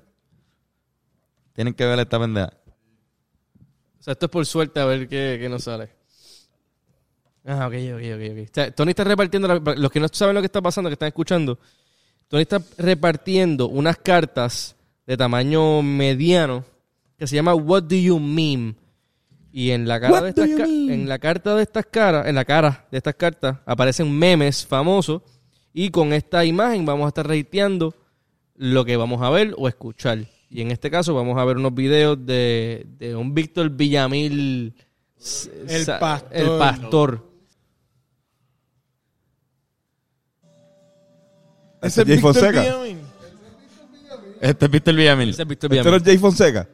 Tienen 1.54 1.74
que 1.74 1.86
ver 1.86 2.00
esta 2.00 2.20
pendeja. 2.20 2.54
O 4.00 4.04
sea, 4.04 4.12
esto 4.14 4.26
es 4.26 4.32
por 4.32 4.46
suerte 4.46 4.80
a 4.80 4.86
ver 4.86 5.08
qué, 5.08 5.38
qué 5.42 5.50
nos 5.50 5.64
sale. 5.64 5.90
Ah, 7.46 7.68
ok, 7.68 7.74
ok, 7.96 8.02
ok. 8.16 8.32
ok. 8.32 8.50
O 8.50 8.54
sea, 8.54 8.72
Tony 8.72 8.90
está 8.92 9.04
repartiendo, 9.04 9.48
la- 9.48 9.76
los 9.76 9.92
que 9.92 10.00
no 10.00 10.08
saben 10.12 10.36
lo 10.36 10.42
que 10.42 10.46
está 10.46 10.62
pasando, 10.62 10.90
que 10.90 10.94
están 10.94 11.08
escuchando, 11.08 11.60
Tony 12.28 12.42
está 12.44 12.62
repartiendo 12.78 13.68
unas 13.68 13.98
cartas 13.98 14.76
de 15.06 15.18
tamaño 15.18 15.82
mediano 15.82 16.64
que 17.18 17.28
se 17.28 17.36
llama 17.36 17.54
What 17.54 17.84
Do 17.84 17.96
You 17.96 18.20
Mean? 18.20 18.76
Y 19.52 19.70
en 19.72 19.88
la 19.88 20.00
cara 20.00 20.14
What 20.14 20.24
de 20.24 20.30
estas 20.30 20.50
you 20.50 20.58
ca- 20.58 20.64
en 20.66 21.08
la 21.08 21.20
carta 21.20 21.56
de 21.56 21.64
estas 21.64 21.86
caras, 21.86 22.26
en 22.28 22.36
la 22.36 22.44
cara 22.46 22.88
de 22.92 22.98
estas 22.98 23.16
cartas 23.16 23.58
aparecen 23.66 24.12
memes 24.12 24.66
famosos 24.66 25.22
y 25.74 25.90
con 25.90 26.12
esta 26.14 26.44
imagen 26.46 26.86
vamos 26.86 27.06
a 27.06 27.08
estar 27.10 27.28
reiteando 27.28 27.94
lo 28.56 28.84
que 28.86 28.96
vamos 28.98 29.22
a 29.22 29.30
ver 29.30 29.54
o 29.58 29.68
escuchar. 29.68 30.20
Y 30.50 30.62
en 30.62 30.72
este 30.72 30.90
caso 30.90 31.14
vamos 31.14 31.38
a 31.38 31.46
ver 31.46 31.58
unos 31.58 31.74
videos 31.76 32.18
de, 32.26 32.86
de 32.98 33.16
un 33.16 33.34
Víctor 33.36 33.70
Villamil. 33.70 34.74
s- 35.20 35.52
El 35.68 35.86
sa- 35.86 36.00
pastor. 36.00 36.32
El 36.34 36.58
pastor. 36.58 37.33
Ese 41.84 42.02
es 42.02 42.08
Jay 42.08 42.16
Víctor 42.16 42.34
Fonseca. 42.34 42.62
Villamil. 42.62 42.98
Este 44.42 44.66
es 44.66 44.72
Víctor 44.72 44.96
Villamil. 44.96 45.30
Ese 45.30 45.42
es 45.42 45.48
Víctor 45.48 45.74
¿Este 45.74 45.78
no 45.78 45.84
Villamil. 45.84 46.02
es 46.02 46.04
Jay 46.08 46.18
Fonseca? 46.18 46.68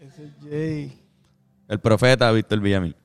Ese 0.00 0.24
es 0.24 0.30
Jay. 0.42 1.02
El 1.68 1.80
profeta 1.80 2.30
Víctor 2.32 2.60
Villamil. 2.60 2.96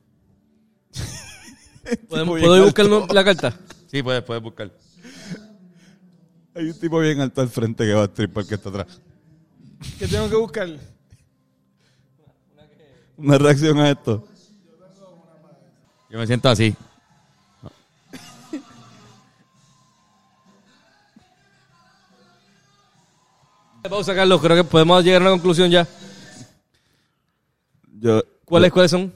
¿Podemos- 2.10 2.36
bien 2.36 2.46
¿Puedo 2.48 2.58
ir 2.58 2.64
buscar 2.64 2.86
la 3.14 3.24
carta? 3.24 3.58
Sí, 3.88 4.04
puedes, 4.04 4.22
puedes 4.24 4.44
buscar. 4.44 4.72
Hay 6.56 6.66
un 6.70 6.80
tipo 6.80 7.00
bien 7.00 7.20
alto 7.22 7.42
al 7.42 7.50
frente 7.50 7.86
que 7.86 7.94
va 7.94 8.04
a 8.04 8.08
stripar 8.08 8.46
que 8.46 8.56
está 8.56 8.70
atrás. 8.70 9.02
¿Qué 9.98 10.08
tengo 10.08 10.30
que 10.30 10.36
buscar? 10.36 10.68
Una 13.18 13.38
reacción 13.38 13.80
a 13.80 13.90
esto. 13.90 14.28
Yo 16.10 16.18
me 16.20 16.28
siento 16.28 16.50
así. 16.50 16.76
Pausa, 23.90 24.14
Carlos. 24.16 24.40
Creo 24.42 24.56
que 24.56 24.64
podemos 24.64 25.04
llegar 25.04 25.22
a 25.22 25.26
una 25.26 25.32
conclusión 25.32 25.70
ya. 25.70 25.88
Yo, 28.00 28.22
¿Cuáles, 28.46 28.72
cuáles 28.72 28.92
son? 28.92 29.14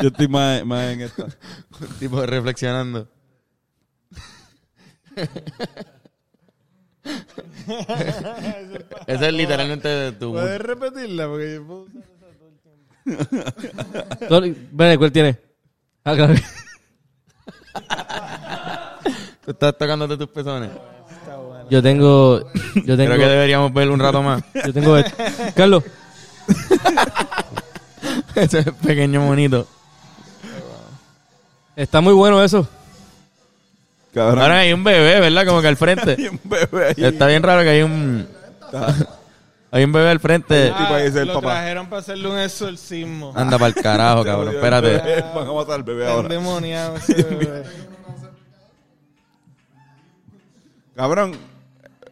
yo 0.00 0.08
estoy 0.08 0.28
más, 0.28 0.64
más 0.64 0.92
en 0.92 1.00
esta. 1.02 1.26
tipo 1.98 2.24
reflexionando. 2.24 3.08
Ese 9.06 9.26
es 9.26 9.32
literalmente 9.32 9.88
de 9.88 10.12
tu... 10.12 10.32
¿Puedes 10.32 10.60
repetirla? 10.60 11.26
Porque 11.26 11.54
yo 11.54 11.66
puedo 11.66 11.82
usar 11.82 12.02
esa 12.02 12.26
todo 14.28 14.44
el 14.44 14.54
tiempo. 14.54 14.98
¿cuál 14.98 15.12
tiene? 15.12 15.38
Ah, 16.04 16.14
claro. 16.14 16.34
Tú 19.50 19.52
estás 19.52 19.76
tocándote 19.76 20.16
tus 20.16 20.28
pezones. 20.28 20.70
Está 21.10 21.36
bueno. 21.36 21.64
Yo 21.68 21.82
tengo. 21.82 22.38
Yo 22.86 22.96
tengo. 22.96 23.06
Creo 23.14 23.18
que 23.18 23.26
deberíamos 23.26 23.72
ver 23.74 23.90
un 23.90 23.98
rato 23.98 24.22
más. 24.22 24.44
Yo 24.64 24.72
tengo. 24.72 24.96
esto. 24.96 25.16
Carlos, 25.56 25.82
Ese 28.36 28.62
pequeño 28.72 29.22
monito. 29.22 29.66
está 31.74 32.00
muy 32.00 32.12
bueno 32.12 32.40
eso. 32.44 32.68
Cabrón. 34.14 34.38
Ahora 34.40 34.58
hay 34.60 34.72
un 34.72 34.84
bebé, 34.84 35.18
¿verdad? 35.18 35.44
Como 35.46 35.60
que 35.60 35.66
al 35.68 35.76
frente. 35.76 36.12
Hay 36.18 36.28
un 36.28 36.40
bebé 36.44 36.86
ahí. 36.96 37.04
Está 37.04 37.26
bien 37.26 37.42
raro 37.42 37.62
que 37.62 37.68
hay 37.70 37.82
un... 37.82 38.28
Hay 39.72 39.84
un 39.84 39.92
bebé 39.92 40.10
al 40.10 40.20
frente. 40.20 40.66
tipo 40.76 40.94
ahí 40.94 41.06
es 41.08 41.14
el 41.16 41.26
lo 41.28 41.34
papá. 41.34 41.54
trajeron 41.54 41.88
para 41.88 42.00
hacerle 42.00 42.28
un 42.28 42.38
exorcismo. 42.38 43.32
Anda 43.36 43.58
para 43.58 43.68
el 43.74 43.74
carajo, 43.74 44.24
cabrón. 44.24 44.54
Espérate. 44.54 45.24
Van 45.34 45.48
a 45.48 45.52
matar 45.52 45.74
al 45.74 45.82
bebé 45.84 46.08
ahora. 46.08 46.22
endemoniado 46.22 46.96
ese 46.96 47.22
bebé. 47.22 47.62
Cabrón, 51.00 51.32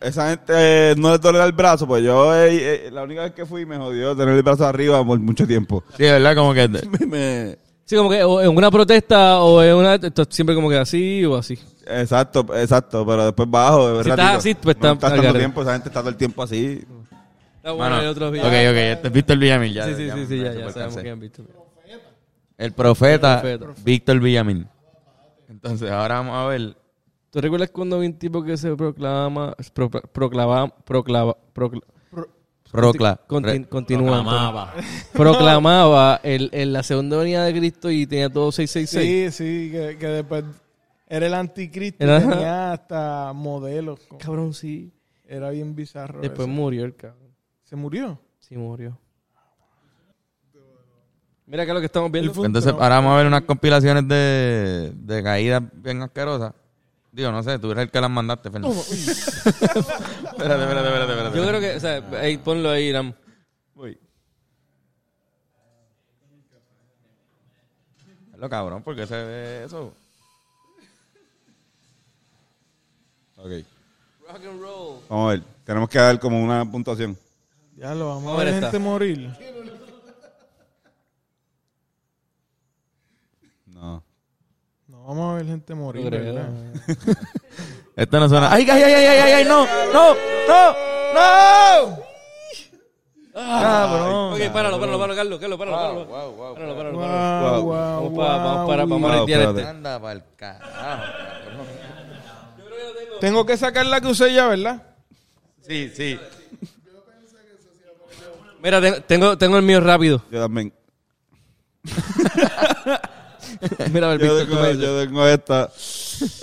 esa 0.01 0.31
gente 0.31 0.53
eh, 0.57 0.95
no 0.97 1.13
le 1.13 1.19
tolera 1.19 1.45
el 1.45 1.53
brazo, 1.53 1.87
pues 1.87 2.03
yo 2.03 2.35
eh, 2.35 2.87
eh, 2.87 2.91
la 2.91 3.03
única 3.03 3.23
vez 3.23 3.33
que 3.33 3.45
fui 3.45 3.67
me 3.67 3.77
jodió 3.77 4.17
tener 4.17 4.35
el 4.35 4.43
brazo 4.43 4.67
arriba 4.67 5.05
por 5.05 5.19
mucho 5.19 5.47
tiempo. 5.47 5.85
Sí, 5.97 6.05
¿verdad? 6.05 6.35
Como 6.35 6.55
que... 6.55 6.69
Me- 7.01 7.07
me- 7.07 7.59
Sí, 7.85 7.97
como 7.97 8.09
que 8.11 8.23
o 8.23 8.41
en 8.43 8.55
una 8.57 8.71
protesta 8.71 9.41
o 9.41 9.63
en 9.63 9.75
una. 9.75 9.95
Esto 9.95 10.23
es 10.23 10.29
siempre 10.31 10.55
como 10.55 10.69
que 10.71 10.77
así 10.77 11.25
o 11.25 11.37
así. 11.37 11.59
exacto, 11.87 12.47
exacto, 12.55 13.07
pero 13.07 13.25
después 13.27 13.51
bajo. 13.51 13.97
de 13.99 14.05
Si 14.05 14.11
estás 14.11 14.37
así, 14.37 14.55
pues 14.55 14.77
no 14.79 14.93
está- 14.93 15.07
estás 15.09 15.23
tanto 15.23 15.39
tiempo, 15.39 15.63
esa 15.63 15.73
gente 15.73 15.89
está 15.89 16.01
todo 16.01 16.11
el 16.11 16.17
tiempo 16.17 16.43
así. 16.43 16.85
Está 17.57 17.73
bueno, 17.73 17.91
Mano, 17.91 17.97
hay 18.03 18.07
otros 18.09 18.29
ok, 18.31 18.37
ok. 18.37 18.45
Este 18.45 19.07
es 19.09 19.13
Víctor 19.13 19.39
Villamil. 19.39 19.73
Ya, 19.75 19.87
Sí, 19.87 19.95
sí, 19.97 20.11
sí, 20.11 20.27
sí, 20.27 20.35
me 20.37 20.45
ya, 20.45 20.53
ya 20.55 20.71
sabemos 20.71 20.97
que 20.99 21.11
han 21.11 21.21
visto. 21.21 21.43
El 22.59 22.73
profeta, 22.73 23.41
El 23.43 23.59
profeta. 23.59 23.83
Víctor 23.85 24.21
Villamil. 24.21 24.67
Entonces, 25.49 25.91
ahora 25.91 26.17
vamos 26.17 26.35
a 26.37 26.47
ver... 26.47 26.77
¿Tú 27.31 27.41
recuerdas 27.41 27.71
cuando 27.71 27.99
vi 28.01 28.07
un 28.07 28.15
tipo 28.19 28.43
que 28.43 28.57
se 28.57 28.75
proclama. 28.75 29.55
Pro, 29.75 29.91
proclama. 29.91 30.69
Proclama. 30.85 31.35
procla- 31.55 31.83
Procla. 32.71 33.19
Conti- 33.27 33.65
continúa. 33.65 34.23
Proclamaba. 34.23 34.75
Proclamaba 35.15 36.21
el, 36.23 36.51
el- 36.53 36.73
la 36.73 36.83
segunda 36.83 37.17
venida 37.17 37.45
de 37.45 37.53
Cristo 37.59 37.91
y 37.91 38.07
tenía 38.07 38.31
todo 38.31 38.53
666. 38.53 39.35
Sí, 39.35 39.45
sí, 39.45 39.71
que, 39.73 39.97
que 39.99 40.07
después 40.07 40.45
era 41.07 41.27
el 41.27 41.35
anticristo 41.35 42.05
y 42.05 42.09
Era- 42.09 42.21
tenía 42.21 42.73
hasta 42.73 43.33
modelos. 43.35 44.01
Cabrón, 44.19 44.53
sí. 44.53 44.93
Era 45.27 45.51
bien 45.51 45.75
bizarro. 45.75 46.21
Después 46.21 46.47
eso. 46.47 46.55
murió 46.55 46.85
el 46.85 46.95
cabrón. 46.95 47.29
¿Se 47.65 47.77
murió? 47.77 48.19
Sí, 48.39 48.57
murió. 48.57 48.99
Mira 51.47 51.63
acá 51.63 51.73
lo 51.73 51.81
que 51.81 51.87
estamos 51.87 52.11
viendo. 52.13 52.45
Entonces, 52.45 52.73
ahora 52.73 52.97
vamos 52.97 53.13
a 53.15 53.17
ver 53.17 53.27
unas 53.27 53.43
compilaciones 53.43 54.07
de, 54.07 54.93
de 54.95 55.23
caídas 55.23 55.63
bien 55.73 56.03
asquerosas. 56.03 56.53
Digo, 57.19 57.33
no 57.33 57.43
sé, 57.43 57.59
tú 57.59 57.73
eres 57.73 57.83
el 57.83 57.91
que 57.91 58.01
las 58.01 58.11
mandaste, 58.11 58.49
Fernando. 58.49 58.81
espérate, 58.81 59.81
espérate, 60.37 60.63
espérate, 60.63 61.13
espérate. 61.13 61.37
Yo 61.37 61.49
creo 61.49 61.61
que, 61.61 61.75
o 61.75 61.81
sea, 61.81 61.97
ahí, 62.21 62.37
ponlo 62.39 62.71
ahí, 62.71 62.85
Iram. 62.85 63.13
Lo 68.37 68.49
cabrón, 68.49 68.85
porque 68.85 69.05
se 69.05 69.17
ve 69.17 69.65
eso. 69.65 69.93
Ok. 73.37 73.51
Rock 74.29 74.45
and 74.49 74.61
roll. 74.61 75.01
Vamos 75.09 75.27
a 75.27 75.31
ver. 75.31 75.43
Tenemos 75.65 75.89
que 75.89 75.99
dar 75.99 76.21
como 76.21 76.41
una 76.41 76.65
puntuación. 76.71 77.19
Ya 77.75 77.97
lo 77.97 78.11
vamos 78.11 78.33
a 78.33 78.45
ver 78.45 78.63
gente 78.63 78.79
morir. 78.79 79.37
No. 83.67 84.05
No 84.87 84.98
vamos 85.09 85.33
a 85.33 85.37
ver 85.37 85.47
gente 85.47 85.75
morir, 85.75 86.05
No. 86.05 86.11
¿verdad? 86.11 86.49
Esto 87.97 88.21
no 88.21 88.29
suena. 88.29 88.53
¡Ay, 88.53 88.67
ay, 88.71 88.83
ay, 88.83 88.93
ay, 88.95 89.05
ay, 89.07 89.19
ay! 89.19 89.33
ay, 89.33 89.45
¡No! 89.45 89.65
¡No! 89.93 90.15
¡No! 90.47 90.73
¡No! 91.15 91.99
Cabrón. 93.35 94.33
Ok, 94.35 94.41
páralo, 94.53 94.79
páralo, 94.81 94.99
páralo, 94.99 95.17
Carlos, 95.17 95.39
Carlos, 95.41 95.59
páralo, 95.59 95.77
páralo. 95.77 96.05
Wow, 96.07 96.33
wow, 96.33 96.55
Páralo, 96.55 96.77
páralo, 96.77 96.99
Wow, 96.99 97.07
páralo. 97.07 97.63
wow, 97.63 97.73
Vamos 97.75 98.19
para, 98.19 98.37
vamos 98.37 98.69
para, 98.69 98.85
wow. 98.85 98.91
vamos 99.01 99.11
a 99.11 99.17
Wow, 99.21 99.29
este. 99.29 99.65
Anda 99.65 100.01
pa'l 100.01 100.23
carajo. 100.37 101.03
Tengo 103.21 103.47
que 103.47 103.57
sacar 103.57 103.87
la 103.87 104.01
que 104.01 104.09
usé 104.09 104.33
ya, 104.33 104.47
¿verdad? 104.49 104.83
Sí, 105.67 105.91
sí. 105.95 106.19
Mira, 108.63 108.81
ten- 108.81 109.03
tengo, 109.07 109.39
tengo 109.39 109.57
el 109.57 109.63
mío 109.65 109.81
rápido. 109.81 110.23
Yo 110.31 110.41
también. 110.41 110.73
Mira, 113.93 114.13
a 114.13 114.17
ver, 114.17 114.27
Yo 114.27 114.37
Víctor, 114.39 114.63
tengo, 114.69 114.81
yo 114.81 115.05
tengo 115.05 115.27
esta. 115.27 115.71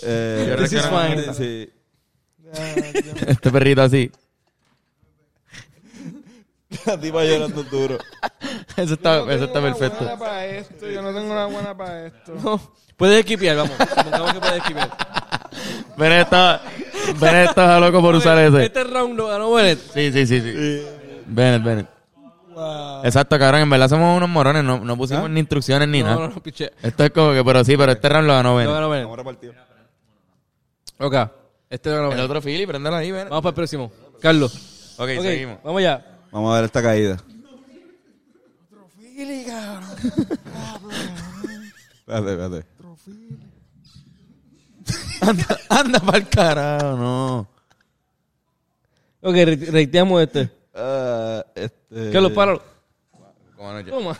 Eh, 0.04 0.56
This 0.60 0.74
is 0.74 0.86
fine. 0.86 1.34
Sí. 1.34 1.70
Este 3.28 3.52
perrito 3.52 3.82
así. 3.82 4.12
La 6.86 7.00
tipa 7.00 7.24
llorando 7.24 7.64
duro. 7.64 7.98
Eso 8.76 8.94
está, 8.96 9.20
Yo 9.20 9.26
no 9.26 9.32
eso 9.32 9.46
está 9.46 9.62
perfecto. 9.62 10.00
buena 10.00 10.20
para 10.20 10.46
esto. 10.46 10.90
Yo 10.90 11.02
no 11.02 11.14
tengo 11.14 11.32
una 11.32 11.46
buena 11.46 11.78
para 11.78 12.08
esto. 12.08 12.34
No, 12.44 12.60
puedes 12.98 13.20
esquipear, 13.20 13.56
vamos. 13.58 13.76
Supongamos 13.78 14.34
que 14.34 14.40
puedes 14.40 14.58
esquipear. 14.58 14.90
Bennett 15.98 16.24
está, 16.24 16.62
Bennett 17.20 17.50
está 17.50 17.80
loco 17.80 18.02
por 18.02 18.16
usar 18.16 18.38
ese. 18.40 18.66
Este 18.66 18.84
round 18.84 19.16
lo 19.18 19.28
ganó 19.28 19.54
Bennett. 19.54 19.80
Sí, 19.94 20.12
sí, 20.12 20.28
sí, 20.28 20.42
sí. 20.42 20.86
Bennett, 21.28 21.64
Bennett. 21.64 21.88
Wow. 22.56 23.04
Exacto, 23.04 23.38
cabrón. 23.38 23.62
En 23.62 23.70
verdad 23.70 23.90
somos 23.90 24.16
unos 24.18 24.30
morones. 24.30 24.64
No, 24.64 24.80
no 24.80 24.96
pusimos 24.98 25.30
ni 25.30 25.42
instrucciones 25.42 25.88
ni 25.90 26.00
No, 26.02 26.06
nada. 26.08 26.20
no, 26.30 26.34
no, 26.36 26.42
piche. 26.42 26.72
Esto 26.82 27.04
es 27.04 27.12
como 27.12 27.34
que, 27.34 27.44
pero 27.44 27.64
sí, 27.66 27.76
pero 27.78 27.92
este 27.92 28.08
round 28.10 28.28
lo 28.28 28.34
ganó 28.34 28.50
Lo 28.52 28.56
Bennett. 28.90 29.04
ganó 29.04 29.16
repartido. 29.16 29.54
Ok, 30.98 31.14
este 31.70 31.90
lo 31.90 31.96
ganó 31.98 32.06
El 32.06 32.12
Bennett. 32.16 32.26
otro 32.30 32.42
Philly, 32.42 32.66
préndelo 32.66 32.96
ahí, 32.96 33.12
Bennett. 33.12 33.30
Vamos 33.30 33.44
para 33.44 33.50
el 33.50 33.56
próximo. 33.56 33.92
Carlos. 34.22 34.96
Ok, 34.98 35.10
Ok, 35.18 35.22
seguimos. 35.22 35.58
vamos 35.64 35.82
ya. 35.82 36.06
Vamos 36.32 36.52
a 36.54 36.56
ver 36.56 36.66
esta 36.66 36.82
caída. 36.82 37.18
Espérate, 42.08 42.32
espérate. 42.32 42.66
Anda, 45.22 45.60
anda 45.70 46.00
pa'l 46.00 46.30
carajo, 46.30 46.96
no. 46.98 47.48
Ok, 49.22 49.34
re- 49.36 49.56
reiteamos 49.72 50.22
este. 50.22 50.52
Ah, 50.76 51.44
este... 51.56 51.85
Carlos, 52.12 52.32
páralo. 52.34 52.62
Cómo 53.56 53.72
no, 53.72 53.80
ya. 53.80 53.90
Toma. 53.90 54.20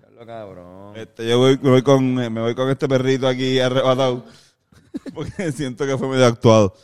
Carlos, 0.00 0.26
cabrón. 0.26 0.96
Este, 0.96 1.28
yo 1.28 1.38
voy, 1.38 1.58
me, 1.60 1.70
voy 1.70 1.82
con, 1.82 2.18
eh, 2.20 2.30
me 2.30 2.40
voy 2.40 2.54
con 2.54 2.70
este 2.70 2.88
perrito 2.88 3.28
aquí 3.28 3.60
arrebatado. 3.60 4.24
Porque 5.14 5.52
siento 5.52 5.84
que 5.86 5.98
fue 5.98 6.08
medio 6.08 6.24
actuado. 6.26 6.74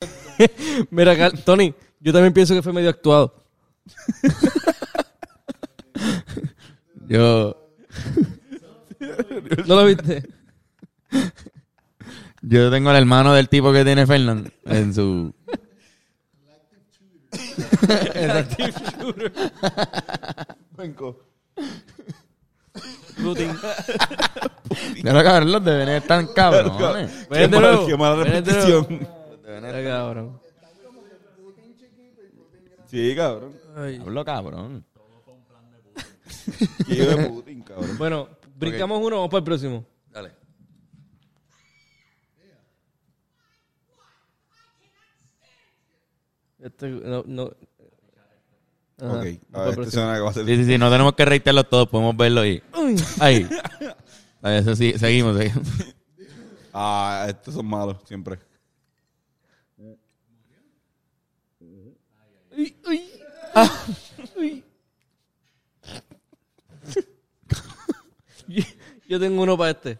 Mira, 0.90 1.30
Tony, 1.30 1.74
yo 2.00 2.12
también 2.12 2.34
pienso 2.34 2.54
que 2.54 2.62
fue 2.62 2.72
medio 2.72 2.90
actuado. 2.90 3.34
Yo, 7.08 7.60
¿No 9.66 9.76
lo 9.76 9.84
viste? 9.86 10.22
Yo 12.42 12.70
tengo 12.70 12.90
al 12.90 12.96
hermano 12.96 13.34
del 13.34 13.48
tipo 13.48 13.72
que 13.72 13.84
tiene 13.84 14.06
Fernand 14.06 14.50
en 14.66 14.94
su... 14.94 15.32
Putin. 23.22 23.50
Ya 25.02 25.12
lo 25.12 25.22
cabrón, 25.22 25.52
los 25.52 25.64
de 25.64 25.76
Bennett 25.76 26.02
están 26.02 26.26
cabrones. 26.28 27.26
Qué 27.30 27.38
Ven 27.38 27.50
de 27.50 27.58
mal- 27.60 27.70
nuevo. 27.72 27.86
qué 27.86 27.96
mala 27.96 28.14
Ven 28.24 28.44
de 28.44 28.52
nuevo. 28.52 28.86
repetición. 28.86 29.08
Ay, 29.74 29.84
cabrón. 29.84 30.40
Sí, 32.86 33.14
cabrón. 33.16 33.52
Ay. 33.76 33.98
Hablo 34.00 34.24
cabrón. 34.24 34.84
Qué 36.86 36.94
hijo 36.94 37.04
de 37.06 37.26
Putin, 37.28 37.62
cabrón. 37.62 37.98
Bueno, 37.98 38.28
brincamos 38.56 39.00
uno, 39.02 39.16
vamos 39.16 39.30
para 39.30 39.38
el 39.38 39.44
próximo. 39.44 39.84
Este, 46.62 46.88
no, 46.88 47.22
no. 47.26 47.50
Ajá, 49.02 49.14
Ok, 49.20 49.26
a 49.54 49.60
ver, 49.62 49.78
este 49.80 49.90
suena 49.92 50.14
que 50.14 50.20
va 50.20 50.30
a 50.30 50.34
ser... 50.34 50.44
Sí, 50.44 50.56
sí, 50.56 50.64
sí, 50.66 50.78
no 50.78 50.90
tenemos 50.90 51.14
que 51.14 51.24
reitearlos 51.24 51.68
todos, 51.70 51.88
podemos 51.88 52.14
verlo 52.16 52.42
ahí. 52.42 52.62
Ahí. 53.18 53.48
Ahí, 54.42 54.58
Eso 54.58 54.76
sí, 54.76 54.92
seguimos, 54.98 55.36
seguimos. 55.38 55.66
Ah, 56.72 57.26
estos 57.28 57.54
son 57.54 57.66
malos, 57.66 57.96
siempre. 58.06 58.38
Uy, 62.56 62.76
uy. 62.86 63.02
Ah, 63.56 63.86
uy. 64.36 64.62
Yo- 68.46 68.62
Yo 69.08 69.18
tengo 69.18 69.42
uno 69.42 69.58
para 69.58 69.72
este. 69.72 69.98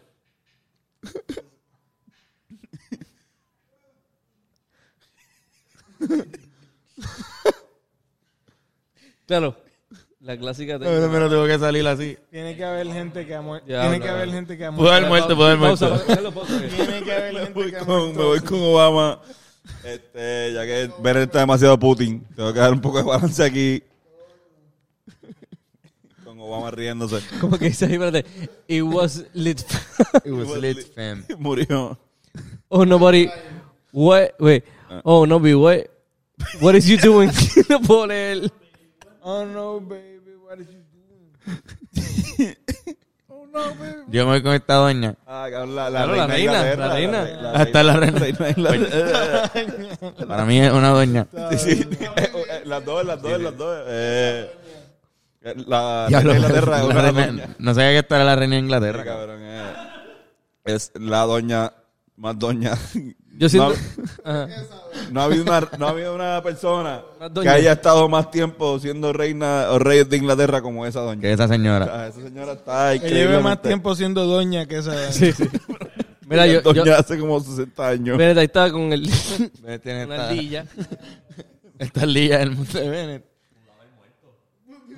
Claro, 9.31 9.55
la 10.19 10.35
clásica. 10.37 10.77
tengo. 10.77 10.91
Pero, 10.91 11.09
pero 11.09 11.29
tuvo 11.29 11.45
que 11.47 11.57
salir 11.57 11.87
así. 11.87 12.17
Tiene 12.29 12.53
que 12.57 12.65
haber 12.65 12.85
gente 12.87 13.25
que 13.25 13.33
ha 13.33 13.41
muerto. 13.41 13.65
Tiene 13.65 13.97
no, 13.97 14.03
que 14.03 14.09
haber 14.09 14.27
no. 14.27 14.33
gente 14.33 14.57
que 14.57 14.65
ha 14.65 14.71
Pudo 14.73 14.91
haber 14.91 15.07
muerto. 15.07 15.35
muerto, 15.35 15.35
pudo 15.37 15.45
haber 15.45 15.57
muerto. 15.57 16.05
Carlos, 16.05 16.33
pausa, 16.33 16.53
ok. 16.57 16.61
Tiene 16.75 17.03
que 17.03 17.11
haber 17.13 17.33
Me 17.33 17.39
gente 17.39 17.53
voy 17.53 17.71
que 17.71 17.77
ha 17.77 17.79
con, 17.79 17.87
muerto. 18.01 18.19
me 18.19 18.25
voy 18.25 18.39
con 18.41 18.59
Obama. 18.61 19.21
Este, 19.85 20.51
ya 20.53 20.65
que 20.65 20.89
Bennett 21.01 21.23
está 21.27 21.39
demasiado 21.39 21.79
Putin, 21.79 22.25
tengo 22.35 22.51
que 22.51 22.59
dar 22.59 22.73
un 22.73 22.81
poco 22.81 22.97
de 22.97 23.03
balance 23.05 23.41
aquí. 23.41 23.81
Con 26.25 26.37
Obama 26.41 26.71
riéndose. 26.71 27.21
¿Cómo 27.39 27.57
que 27.57 27.65
dice 27.69 27.85
ahí? 27.85 27.93
Espérate. 27.93 28.25
It 28.67 28.81
was 28.83 29.23
lit. 29.33 29.61
It 30.25 30.31
was 30.33 30.57
lit, 30.57 30.93
fam. 30.93 31.23
Murió. 31.39 31.97
oh, 32.67 32.83
nobody. 32.85 33.29
What? 33.93 34.31
Wait. 34.39 34.65
Oh, 35.05 35.25
no, 35.25 35.39
be 35.39 35.55
what? 35.55 35.87
What 36.59 36.75
is 36.75 36.85
you 36.89 36.97
doing? 36.97 37.31
no 37.69 37.79
puedo 37.79 38.07
leer. 38.07 38.51
Oh 39.23 39.45
no, 39.45 39.79
baby, 39.79 40.35
what 40.43 40.53
are 40.59 40.63
you 40.65 40.81
doing? 40.91 42.55
oh 43.27 43.45
no, 43.51 43.59
baby. 43.75 44.03
Yo 44.09 44.25
me 44.25 44.31
voy 44.31 44.41
con 44.41 44.53
esta 44.53 44.73
doña. 44.75 45.15
Ah, 45.27 45.47
cabrón, 45.51 45.75
la, 45.75 45.89
la 45.89 46.03
Claro, 46.03 46.15
la 46.15 46.27
reina, 46.27 46.63
de 46.63 46.75
reina, 46.75 46.77
Inglaterra, 46.79 46.87
la 46.87 46.93
reina. 46.95 47.41
la 47.41 47.51
Hasta 47.51 47.83
la 47.83 47.93
reina. 47.97 48.19
de 48.19 48.29
Inglaterra. 48.29 49.51
Para 50.27 50.45
mí 50.45 50.59
es 50.59 50.71
una 50.71 50.89
doña. 50.89 51.27
Sí, 51.51 51.57
sí. 51.75 51.87
Eh, 52.15 52.61
las 52.65 52.83
dos, 52.85 53.05
las 53.05 53.21
dos, 53.21 53.39
las 53.41 53.57
dos. 53.57 53.83
Eh, 53.87 54.51
la 55.67 56.07
Ya 56.09 56.19
reina 56.19 56.33
de 56.33 56.39
Inglaterra 56.39 56.77
es 56.77 56.83
la 56.83 56.89
una 56.89 57.01
reina- 57.01 57.25
doña. 57.27 57.55
no 57.59 57.73
sabía 57.73 57.89
que 57.91 57.97
esta 57.99 58.15
era 58.15 58.25
la 58.25 58.35
reina 58.35 58.55
de 58.55 58.59
Sí, 58.61 58.65
Inglaterra. 58.65 59.03
cabrón, 59.05 59.39
eh. 59.43 59.73
Es 60.65 60.91
la 60.95 61.21
doña 61.21 61.73
más 62.15 62.37
doña. 62.39 62.71
Yo 63.41 63.49
siento. 63.49 63.73
No, 64.23 64.47
no 65.11 65.21
ha 65.21 65.23
habido 65.23 65.41
una, 65.41 65.67
no 65.79 65.87
ha 65.87 65.89
habido 65.89 66.13
una 66.13 66.43
persona 66.43 67.01
Más 67.19 67.29
que 67.29 67.33
doña. 67.33 67.53
haya 67.53 67.71
estado 67.71 68.07
más 68.07 68.29
tiempo 68.29 68.77
siendo 68.77 69.11
reina 69.13 69.65
o 69.71 69.79
rey 69.79 70.03
de 70.03 70.15
Inglaterra 70.15 70.61
como 70.61 70.85
esa 70.85 70.99
doña. 71.01 71.21
Que 71.21 71.33
esa 71.33 71.47
señora. 71.47 71.89
Ah, 71.91 72.07
esa 72.07 72.21
señora 72.21 72.51
está 72.53 72.99
Que 72.99 73.09
lleve 73.09 73.39
más 73.39 73.59
tiempo 73.59 73.95
siendo 73.95 74.27
doña 74.27 74.67
que 74.67 74.77
esa. 74.77 75.11
Sí, 75.11 75.31
sí. 75.31 75.45
Mira, 76.27 76.45
yo. 76.45 76.61
doña 76.61 76.85
yo 76.85 76.95
hace 76.95 77.17
como 77.17 77.39
60 77.39 77.87
años. 77.87 78.15
Bennett 78.15 78.37
ahí 78.37 78.45
estaba 78.45 78.71
con 78.71 78.93
el. 78.93 79.09
Tiene 79.81 80.05
Una 80.05 80.15
esta, 80.15 80.29
ardilla. 80.29 80.65
esta 81.79 82.05
lilla 82.05 82.37
del 82.37 82.51
mundo 82.51 82.79
de 82.79 82.89
Bennett. 82.89 83.25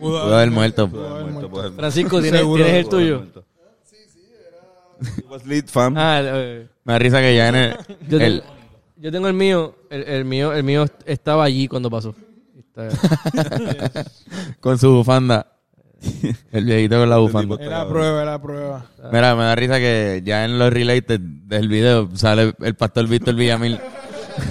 Pudo 0.01 0.21
haber 0.35 0.51
muerto. 0.51 0.81
Haber 0.83 1.31
muerto. 1.31 1.73
Francisco, 1.77 2.21
¿tienes. 2.21 2.41
¿tienes 2.41 2.73
el 2.73 2.89
tuyo? 2.89 3.23
Muerto. 5.03 5.21
It 5.21 5.29
was 5.29 5.45
lit, 5.45 5.67
fam. 5.69 5.95
Ah, 5.97 6.21
eh, 6.23 6.67
Me 6.85 6.93
da 6.93 6.99
risa 6.99 7.21
que 7.21 7.35
ya 7.35 7.49
en 7.49 7.55
el, 7.55 7.75
yo, 8.09 8.17
el- 8.19 8.41
tengo, 8.41 8.53
yo 8.97 9.11
tengo 9.11 9.27
el 9.27 9.33
mío. 9.33 9.75
El, 9.89 10.03
el 10.03 10.25
mío. 10.25 10.53
el 10.53 10.63
mío 10.63 10.85
estaba 11.05 11.43
allí 11.43 11.67
cuando 11.67 11.89
pasó. 11.89 12.15
Está- 12.57 12.89
con 14.59 14.77
su 14.77 14.91
bufanda. 14.91 15.47
El 16.51 16.65
viejito 16.65 16.99
con 16.99 17.09
la 17.09 17.17
bufanda. 17.17 17.55
Era 17.61 17.87
prueba, 17.87 18.21
era 18.23 18.41
prueba. 18.41 18.85
Mira, 19.11 19.35
me 19.35 19.43
da 19.43 19.55
risa 19.55 19.77
que 19.79 20.21
ya 20.25 20.43
en 20.43 20.59
los 20.59 20.73
related 20.73 21.19
del 21.21 21.69
video 21.69 22.09
sale 22.15 22.53
el 22.61 22.75
pastor 22.75 23.07
Víctor 23.07 23.35
Villamil. 23.35 23.79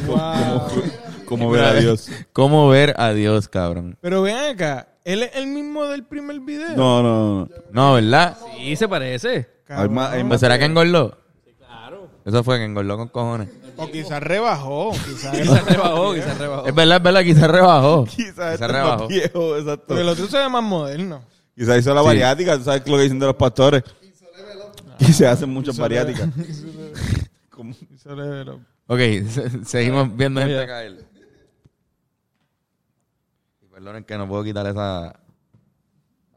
Wow. 0.06 0.62
Como 1.26 1.50
ver 1.50 1.64
a 1.64 1.74
Dios. 1.74 2.08
¿Cómo 2.32 2.68
ver 2.68 2.94
a 2.98 3.12
Dios, 3.12 3.48
cabrón? 3.48 3.96
Pero 4.00 4.22
ven 4.22 4.36
acá, 4.36 4.88
¿Él 5.04 5.22
es 5.24 5.30
el 5.34 5.46
mismo 5.48 5.84
del 5.86 6.04
primer 6.04 6.38
video? 6.40 6.76
No, 6.76 7.02
no, 7.02 7.40
no. 7.44 7.48
No, 7.72 7.94
¿verdad? 7.94 8.36
Sí, 8.56 8.76
se 8.76 8.88
parece. 8.88 9.48
Hay 9.68 9.88
más- 9.88 10.06
hay 10.08 10.12
Cabrón. 10.18 10.28
Pues 10.28 10.40
será 10.40 10.58
que 10.58 10.64
engordó. 10.66 11.18
Claro. 11.58 12.08
Eso 12.24 12.44
fue 12.44 12.58
que 12.58 12.64
engordó 12.64 12.96
con 12.96 13.08
cojones. 13.08 13.48
O 13.76 13.90
quizás 13.90 14.22
rebajó. 14.22 14.92
Quizás 14.92 15.36
Quizás 15.36 15.64
rebajó, 15.64 16.14
quizás 16.14 16.38
rebajó. 16.38 16.66
Es 16.66 16.74
verdad, 16.74 16.96
es 16.98 17.02
verdad, 17.02 17.22
quizás 17.22 17.50
rebajó. 17.50 18.04
Quizás 18.16 18.54
este 18.54 18.64
es 18.66 18.70
rebajó. 18.70 18.98
más 19.00 19.08
viejo, 19.08 19.56
exacto. 19.56 19.84
Porque 19.88 20.02
el 20.02 20.08
otro 20.08 20.26
se 20.26 20.38
ve 20.38 20.48
más 20.48 20.62
moderno. 20.62 21.22
Quizás 21.56 21.78
hizo 21.78 21.94
la 21.94 22.00
Sí. 22.02 22.06
bariátrica, 22.06 22.58
tú 22.58 22.64
sabes 22.64 22.82
lo 22.86 22.96
que 22.96 23.02
dicen 23.02 23.18
de 23.18 23.26
los 23.26 23.36
pastores. 23.36 23.82
Y 24.98 25.12
se 25.12 25.26
hacen 25.26 25.50
muchas 25.50 25.76
bariátricas. 25.78 26.28
Como- 27.50 27.74
Y 27.90 27.98
se 27.98 28.14
le- 28.14 28.44
lo- 28.44 28.60
Ok, 28.86 28.98
se- 29.28 29.64
seguimos 29.64 30.14
viendo 30.16 30.40
gente 30.40 30.66
caer. 30.66 31.04
Perdonen 33.82 34.04
que 34.04 34.16
no 34.16 34.28
puedo 34.28 34.44
quitar 34.44 34.64
esa... 34.68 35.08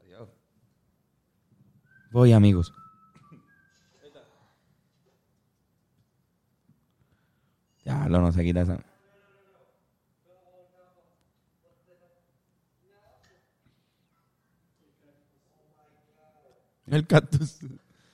Adiós. 0.02 0.30
Voy, 2.12 2.34
amigos. 2.34 2.74
Ya, 7.84 8.08
lo 8.10 8.20
no 8.20 8.32
se 8.32 8.44
quita 8.44 8.62
esa. 8.62 8.80
El 16.88 17.08
cactus. 17.08 17.58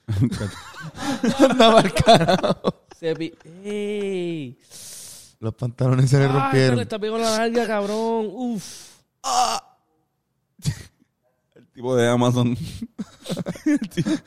Andaba 1.49 1.79
al 1.82 1.93
carajo. 1.93 2.86
Se 2.97 3.15
pi- 3.15 3.34
¡Ey! 3.63 4.57
Los 5.39 5.53
pantalones 5.55 6.09
se 6.09 6.17
le 6.19 6.25
Ay, 6.25 6.29
se 6.29 6.34
le 6.36 6.39
rompieron. 6.41 6.79
está 6.79 6.99
pegando 6.99 7.23
la 7.23 7.38
nalga, 7.38 7.67
cabrón. 7.67 8.27
Uf. 8.32 8.91
El 11.55 11.67
tipo 11.74 11.95
de 11.95 12.07
Amazon. 12.07 12.55
Tipo- 12.55 14.17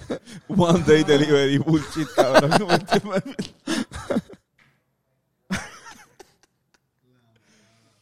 One 0.48 0.82
day 0.84 1.04
delivery 1.04 1.58
bullshit, 1.58 2.08
cabrón. 2.14 2.50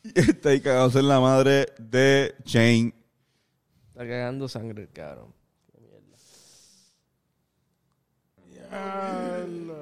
y 0.05 0.20
está 0.20 0.51
ahí 0.51 0.61
cagados 0.61 0.95
en 0.97 1.09
la 1.09 1.20
madre 1.20 1.66
de 1.78 2.34
Shane. 2.45 2.93
Está 3.88 4.01
cagando 4.07 4.49
sangre, 4.49 4.88
cabrón. 4.93 5.32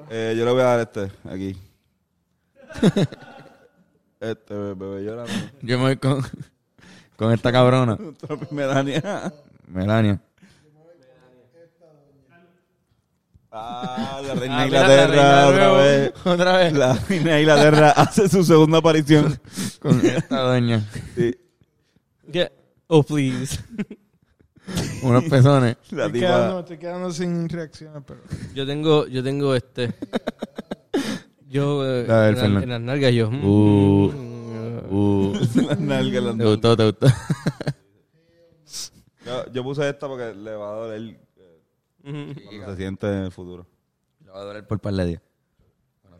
Eh, 0.09 0.35
yo 0.37 0.43
le 0.43 0.51
voy 0.51 0.61
a 0.61 0.65
dar 0.65 0.79
este, 0.81 1.09
aquí. 1.29 1.55
este, 4.19 4.53
bebé 4.53 5.03
llorando. 5.03 5.31
Yo 5.61 5.77
me 5.77 5.83
voy 5.85 5.97
con, 5.97 6.21
con 7.21 7.31
esta 7.31 7.51
cabrona, 7.51 7.95
Melania. 8.49 9.31
Melania. 9.67 10.19
Ah, 13.51 14.21
la 14.25 14.33
reina 14.33 14.57
Ah, 14.57 14.63
de 14.63 14.65
mira, 14.69 14.81
la 14.81 14.87
reina 14.87 15.05
Inglaterra 15.05 15.47
otra 15.47 15.71
vez. 15.83 16.13
Otra 16.25 16.57
vez. 16.57 16.73
La 16.73 16.93
reina 16.95 17.31
de 17.33 17.39
Inglaterra 17.41 17.89
hace 17.95 18.27
su 18.29 18.43
segunda 18.43 18.77
aparición. 18.79 19.39
Con 19.79 20.03
esta 20.05 20.39
doña. 20.41 20.83
Sí. 21.15 21.35
Yeah. 22.31 22.51
Oh, 22.87 23.03
please. 23.03 23.59
Unos 25.03 25.25
pezones. 25.25 25.75
La 25.91 26.05
Estoy 26.05 26.21
quedando, 26.21 26.47
tipa. 26.47 26.59
estoy 26.61 26.77
quedando 26.77 27.11
sin 27.11 27.49
reacciones, 27.49 28.03
pero... 28.07 28.21
Yo 28.55 28.65
tengo, 28.65 29.05
yo 29.07 29.21
tengo 29.23 29.53
este. 29.53 29.93
Yo 31.49 31.85
eh, 31.85 32.05
A 32.09 32.15
ver, 32.21 32.29
en, 32.29 32.35
la- 32.35 32.41
Fernando. 32.41 32.61
en 32.63 32.69
las 32.69 32.81
nalgas 32.81 33.13
yo. 33.13 33.29
mm, 33.29 33.45
Uh. 33.45 34.30
Uh, 34.93 35.31
te 36.37 36.43
gustó, 36.43 36.75
te 36.75 36.85
gustó. 36.85 37.07
Yo, 39.25 39.51
yo 39.51 39.63
puse 39.63 39.87
esta 39.87 40.07
porque 40.07 40.33
le 40.33 40.55
va 40.55 40.71
a 40.71 40.75
doler 40.77 41.19
eh, 41.37 42.33
cuando 42.43 42.71
se 42.71 42.75
siente 42.77 43.05
en 43.07 43.23
el 43.25 43.31
futuro. 43.31 43.67
Le 44.25 44.31
va 44.31 44.39
a 44.39 44.43
doler 44.45 44.65
por 44.67 44.79
par 44.79 44.93
de 44.95 45.05
días. 45.05 45.21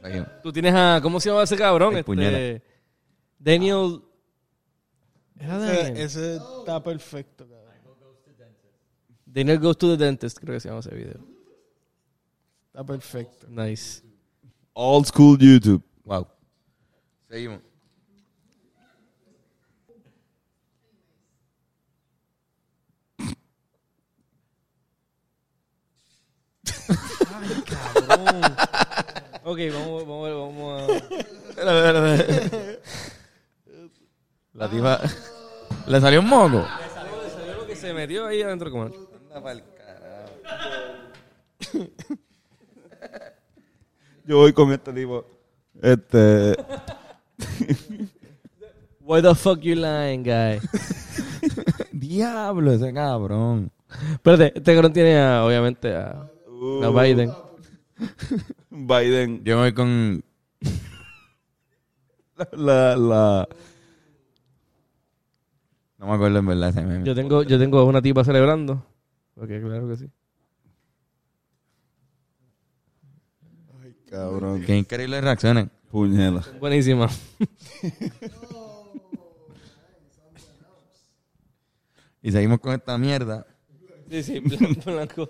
Bueno. 0.02 0.28
Tú 0.44 0.54
tienes 0.54 0.74
a. 0.76 1.00
¿Cómo 1.02 1.20
se 1.20 1.30
llama 1.30 1.42
ese 1.44 1.58
cabrón? 1.58 1.96
El 1.98 2.00
Este. 2.00 2.64
Daniel. 3.40 4.04
Era 5.40 5.58
Ese, 5.58 5.84
Daniel. 5.84 5.98
ese 6.06 6.36
está 6.36 6.84
perfecto, 6.84 7.46
cabrón. 7.48 7.62
Daniel 9.26 9.60
Goes 9.60 9.78
to 9.78 9.98
the 9.98 10.04
Dentist, 10.06 10.38
creo 10.38 10.54
que 10.56 10.60
se 10.60 10.68
llama 10.70 10.82
ese 10.82 10.94
video. 10.94 11.20
Está 12.68 12.84
perfecto. 12.86 13.48
Nice. 13.50 14.04
Old 14.74 15.08
school 15.08 15.38
YouTube. 15.40 15.82
Wow. 16.04 16.28
Seguimos. 17.30 17.60
Ok, 29.44 29.58
vamos, 29.74 30.08
vamos, 30.08 30.56
vamos 30.56 30.82
a. 30.84 31.64
La 34.54 34.70
tipa... 34.70 35.00
¿Le 35.88 36.00
salió 36.00 36.20
un 36.20 36.28
moco? 36.28 36.64
salió 37.34 37.56
lo 37.58 37.66
que 37.66 37.76
se 37.76 37.92
metió 37.94 38.28
ahí 38.28 38.44
adentro 38.44 38.70
como. 38.70 38.90
Yo 44.26 44.38
voy 44.38 44.54
con 44.54 44.72
este 44.72 44.94
tipo. 44.94 45.26
Este. 45.82 46.56
Why 49.02 49.22
the 49.22 49.34
fuck 49.34 49.60
you 49.62 49.76
lying, 49.76 50.24
guy? 50.24 50.60
Diablo, 51.92 52.72
ese 52.74 52.94
cabrón. 52.94 53.72
Espérate, 54.14 54.54
este 54.56 54.74
cabrón 54.74 54.94
tiene 54.94 55.20
a, 55.20 55.44
obviamente 55.44 55.96
a, 55.96 56.12
a 56.12 56.30
Uh, 56.48 56.94
Biden. 56.94 57.34
Biden. 58.70 59.44
Yo 59.44 59.56
me 59.58 59.62
voy 59.64 59.74
con... 59.74 60.24
La, 62.54 62.96
la. 62.96 63.48
No 66.00 66.08
me 66.08 66.14
acuerdo 66.14 66.40
en 66.40 66.46
verdad 66.48 66.70
ese 66.70 66.82
meme. 66.82 67.06
Yo 67.06 67.14
tengo, 67.14 67.44
yo 67.44 67.60
tengo 67.60 67.80
a 67.80 67.84
una 67.84 68.02
tipa 68.02 68.24
celebrando. 68.24 68.84
Ok, 69.36 69.48
claro 69.48 69.88
que 69.88 69.96
sí. 69.98 70.10
Cabrón. 74.10 74.64
Qué 74.66 74.76
increíbles 74.76 75.24
reacciones. 75.24 75.68
Puñela. 75.90 76.44
Buenísima. 76.60 77.08
Y 82.24 82.32
seguimos 82.32 82.60
con 82.60 82.74
esta 82.74 82.98
mierda. 82.98 83.46
Sí, 84.10 84.22
sí, 84.24 84.40
blanco, 84.40 84.92
blanco. 84.92 85.30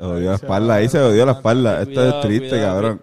Se 0.00 0.06
odió 0.06 0.30
la 0.30 0.36
espalda. 0.36 0.74
Ahí 0.76 0.88
se 0.88 0.98
odió 0.98 1.26
la 1.26 1.32
espalda. 1.32 1.82
Esto 1.82 2.08
es 2.08 2.20
triste, 2.22 2.48
cuidado. 2.48 2.72
cabrón. 2.74 3.02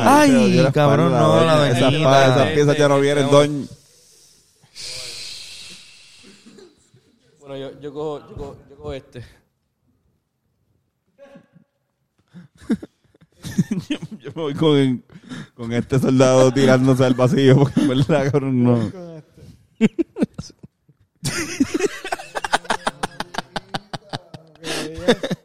Ay, 0.00 0.68
cabrón, 0.74 1.06
espalda, 1.12 1.20
no, 1.20 1.44
la 1.46 1.68
Esas, 1.70 1.80
doñita. 1.80 2.10
pa- 2.10 2.24
esas 2.26 2.50
piezas 2.50 2.76
ya 2.76 2.88
no 2.88 3.00
vienen, 3.00 3.30
doñ. 3.30 3.66
Bueno, 7.38 7.56
yo, 7.56 7.80
yo, 7.80 7.92
cojo, 7.94 8.18
yo, 8.28 8.34
cojo, 8.36 8.56
yo 8.68 8.76
cojo 8.76 8.92
este. 8.92 9.20
Yo 14.20 14.30
me 14.34 14.42
voy 14.42 14.54
con, 14.54 15.04
con 15.54 15.72
este 15.72 15.98
soldado 15.98 16.52
tirándose 16.52 17.04
al 17.04 17.14
vacío 17.14 17.56
porque 17.58 17.80
en 17.80 17.88
verdad, 17.88 18.30
cabrón, 18.30 18.62
no. 18.64 18.92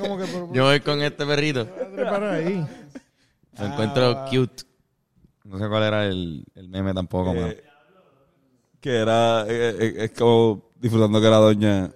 Como 0.00 0.18
que 0.18 0.24
por 0.26 0.52
Yo 0.52 0.64
voy 0.64 0.80
con 0.80 1.02
este 1.02 1.26
perrito. 1.26 1.64
voy 1.64 1.84
a 1.84 1.90
trepar 1.90 2.24
ahí. 2.24 2.66
Lo 3.58 3.66
encuentro 3.66 4.24
cute. 4.30 4.64
No 5.44 5.58
sé 5.58 5.68
cuál 5.68 5.82
era 5.82 6.06
el, 6.06 6.44
el 6.54 6.68
meme 6.68 6.94
tampoco, 6.94 7.34
mano. 7.34 7.48
Eh, 7.48 7.64
que 8.80 8.96
era, 8.96 9.44
eh, 9.48 9.76
eh, 9.78 9.94
es 9.98 10.10
como 10.12 10.70
disfrutando 10.76 11.20
que 11.20 11.28
la 11.28 11.36
doña. 11.36 11.90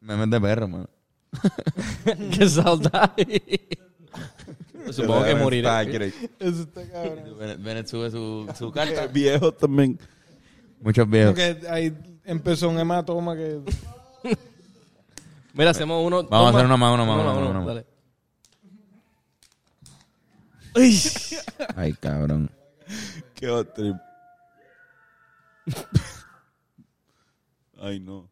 Memes 0.00 0.30
de 0.30 0.40
perro, 0.40 0.68
mano. 0.68 0.88
que 2.38 2.48
saudade. 2.48 3.42
Supongo 4.92 5.24
que 5.24 5.34
moriré. 5.34 6.12
Eso 6.38 6.62
está 6.62 6.88
cabrón. 6.90 7.36
Bennett, 7.38 7.62
Bennett 7.62 7.86
sube 7.86 8.10
su, 8.10 8.48
su 8.56 8.70
carta. 8.72 9.06
Viejo 9.06 9.52
también. 9.52 9.98
Muchos 10.80 11.08
videos. 11.08 11.30
Porque 11.30 11.58
ahí 11.68 11.96
empezó 12.24 12.68
un 12.68 12.78
hematoma 12.78 13.34
que... 13.34 13.60
Mira, 15.58 15.70
hacemos 15.72 16.06
uno. 16.06 16.22
Vamos 16.22 16.46
a 16.46 16.50
hacer 16.56 16.64
uno 16.66 16.78
más, 16.78 16.94
uno 16.94 17.04
más, 17.04 17.14
Uno, 17.16 17.22
uno 17.24 17.32
más, 17.34 17.36
uno, 17.38 17.50
uno 17.50 17.58
más. 17.58 17.66
dale. 17.66 17.86
Ay, 21.76 21.92
cabrón. 21.94 22.48
Qué 23.34 23.64
trip. 23.74 23.96
Ay, 27.80 27.98
no. 28.00 28.28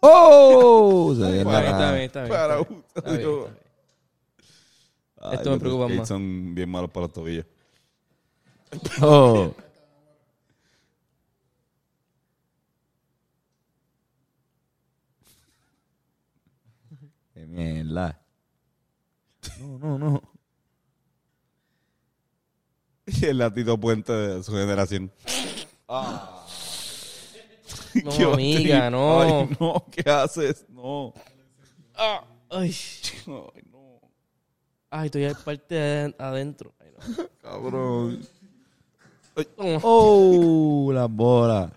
¡Oh! 0.00 1.14
Se 1.16 1.22
ve 1.22 1.38
Está 1.40 1.52
la 1.52 1.60
bien, 1.60 1.72
está 1.72 1.92
bien, 1.92 2.04
está 2.04 2.20
bien. 2.22 2.30
Para 2.32 2.60
Está 2.60 2.68
bien, 2.70 2.84
está 2.94 3.10
bien, 3.10 3.20
está 3.20 3.30
bien. 3.30 3.58
Ay, 5.20 5.34
Esto 5.34 5.44
me 5.44 5.50
los 5.50 5.58
preocupa 5.60 5.84
skates 5.84 5.98
más. 5.98 6.08
son 6.08 6.54
bien 6.54 6.70
malos 6.70 6.90
para 6.90 7.06
los 7.06 7.12
tobillos. 7.14 7.46
Oh. 9.00 9.52
Verdad. 17.56 18.20
No, 19.60 19.78
no, 19.78 19.98
no. 19.98 20.22
Y 23.06 23.24
el 23.26 23.38
latito 23.38 23.78
puente 23.78 24.12
de 24.12 24.42
su 24.42 24.52
generación. 24.52 25.10
No, 28.04 28.10
Qué 28.16 28.22
amiga, 28.24 28.90
no. 28.90 29.20
Ay, 29.20 29.56
no, 29.58 29.84
¿qué 29.90 30.08
haces? 30.10 30.64
No. 30.68 31.12
Ah, 31.94 32.22
ay, 32.50 32.74
Ay, 33.26 33.62
no. 33.72 34.00
ay, 34.90 35.06
estoy 35.06 35.24
en 35.24 35.34
parte 35.34 35.74
de 35.74 36.14
adentro. 36.18 36.72
Ay, 36.78 36.90
no. 37.16 37.28
Cabrón. 37.42 38.20
Toma. 39.56 39.80
Oh, 39.82 40.90
las 40.92 41.10
bolas. 41.10 41.72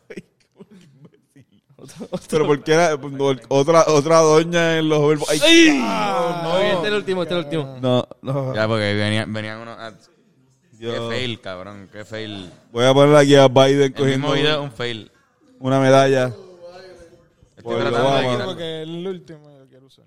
Pero 2.30 2.46
¿por 2.48 2.64
qué 2.64 2.74
era 2.74 2.96
no, 2.98 3.36
otra, 3.50 3.86
otra 3.88 4.20
doña 4.20 4.78
en 4.78 4.90
los 4.90 5.08
verbos? 5.08 5.30
Ay, 5.30 5.40
No, 5.80 6.58
este 6.60 6.82
es 6.82 6.88
el 6.88 6.94
último, 6.94 7.24
este 7.24 7.34
es 7.36 7.40
el 7.40 7.46
último. 7.46 7.78
no, 7.82 8.08
no. 8.22 8.56
Ya, 8.56 8.68
porque 8.68 8.94
venían, 8.94 9.32
venían 9.34 9.60
unos... 9.60 9.78
Yo 10.80 10.92
Qué 10.94 11.16
fail, 11.16 11.42
cabrón. 11.42 11.90
Qué 11.92 12.04
fail. 12.06 12.50
voy 12.72 12.86
a 12.86 12.94
poner 12.94 13.16
aquí 13.16 13.36
a 13.36 13.48
Biden 13.48 13.82
El 13.84 13.94
cogiendo 13.94 14.28
mismo 14.30 14.34
video 14.34 14.64
un 14.64 14.72
fail. 14.72 15.12
una 15.60 15.80
medalla. 15.80 16.26
Estoy 16.28 17.64
Por 17.64 17.80
tratando 17.82 18.16
de 18.16 18.22
quitarlo. 18.24 18.46
Porque 18.46 18.82
es 18.82 18.88
el 18.88 19.08
último 19.08 19.52
y 19.52 19.60
lo 19.60 19.68
quiero 19.68 19.86
usar. 19.86 20.06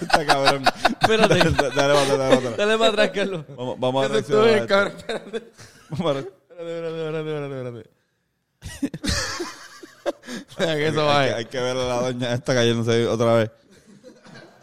Está 0.00 0.26
cabrón. 0.26 0.64
Espérate. 1.00 1.38
Dale, 1.38 1.74
dale, 1.74 2.16
dale, 2.18 2.50
dale, 2.56 2.78
para 2.78 2.90
atrás, 2.90 3.10
Carlos. 3.14 3.44
Vamos, 3.56 3.80
vamos 3.80 4.04
a 4.04 4.08
reaccionar 4.08 4.42
a 4.42 4.46
bien, 4.46 4.56
esto. 4.58 4.68
cabrón. 4.68 4.96
Espérate. 4.98 5.42
Vamos 5.90 6.06
a 6.10 6.12
re- 6.20 6.28
Espérate, 6.50 6.88
espérate, 6.88 7.18
espérate, 7.18 7.46
espérate. 7.56 7.90
Deja 10.58 10.74
que 10.76 10.86
eso 10.88 11.00
hay, 11.10 11.16
vaya. 11.30 11.36
hay 11.36 11.44
que 11.46 11.60
ver 11.60 11.76
a 11.76 11.84
la 11.84 11.94
doña 12.00 12.32
esta 12.34 12.54
cayéndose 12.54 13.06
otra 13.06 13.34
vez. 13.34 13.50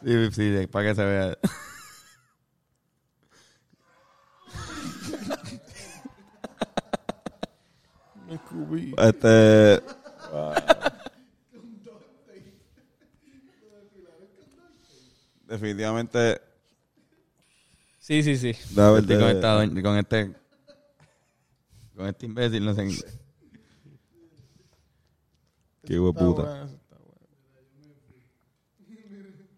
Sí, 0.04 0.32
sí, 0.32 0.68
para 0.68 0.90
que 0.90 0.96
se 0.96 1.04
vea. 1.06 1.38
Este. 8.98 9.82
Definitivamente. 15.54 16.42
Sí, 18.00 18.24
sí, 18.24 18.38
sí. 18.38 18.50
Estoy 18.50 19.02
de- 19.04 19.20
con, 19.20 19.30
esta 19.30 19.82
con 19.84 19.98
este... 20.00 20.32
Con 21.96 22.08
este 22.08 22.26
imbécil, 22.26 22.66
no 22.66 22.74
sé. 22.74 22.88
Qué 25.86 25.94
hijo 25.94 26.06
de 26.06 26.10
Está 26.10 26.26
puta. 26.26 26.42
bueno. 26.42 26.70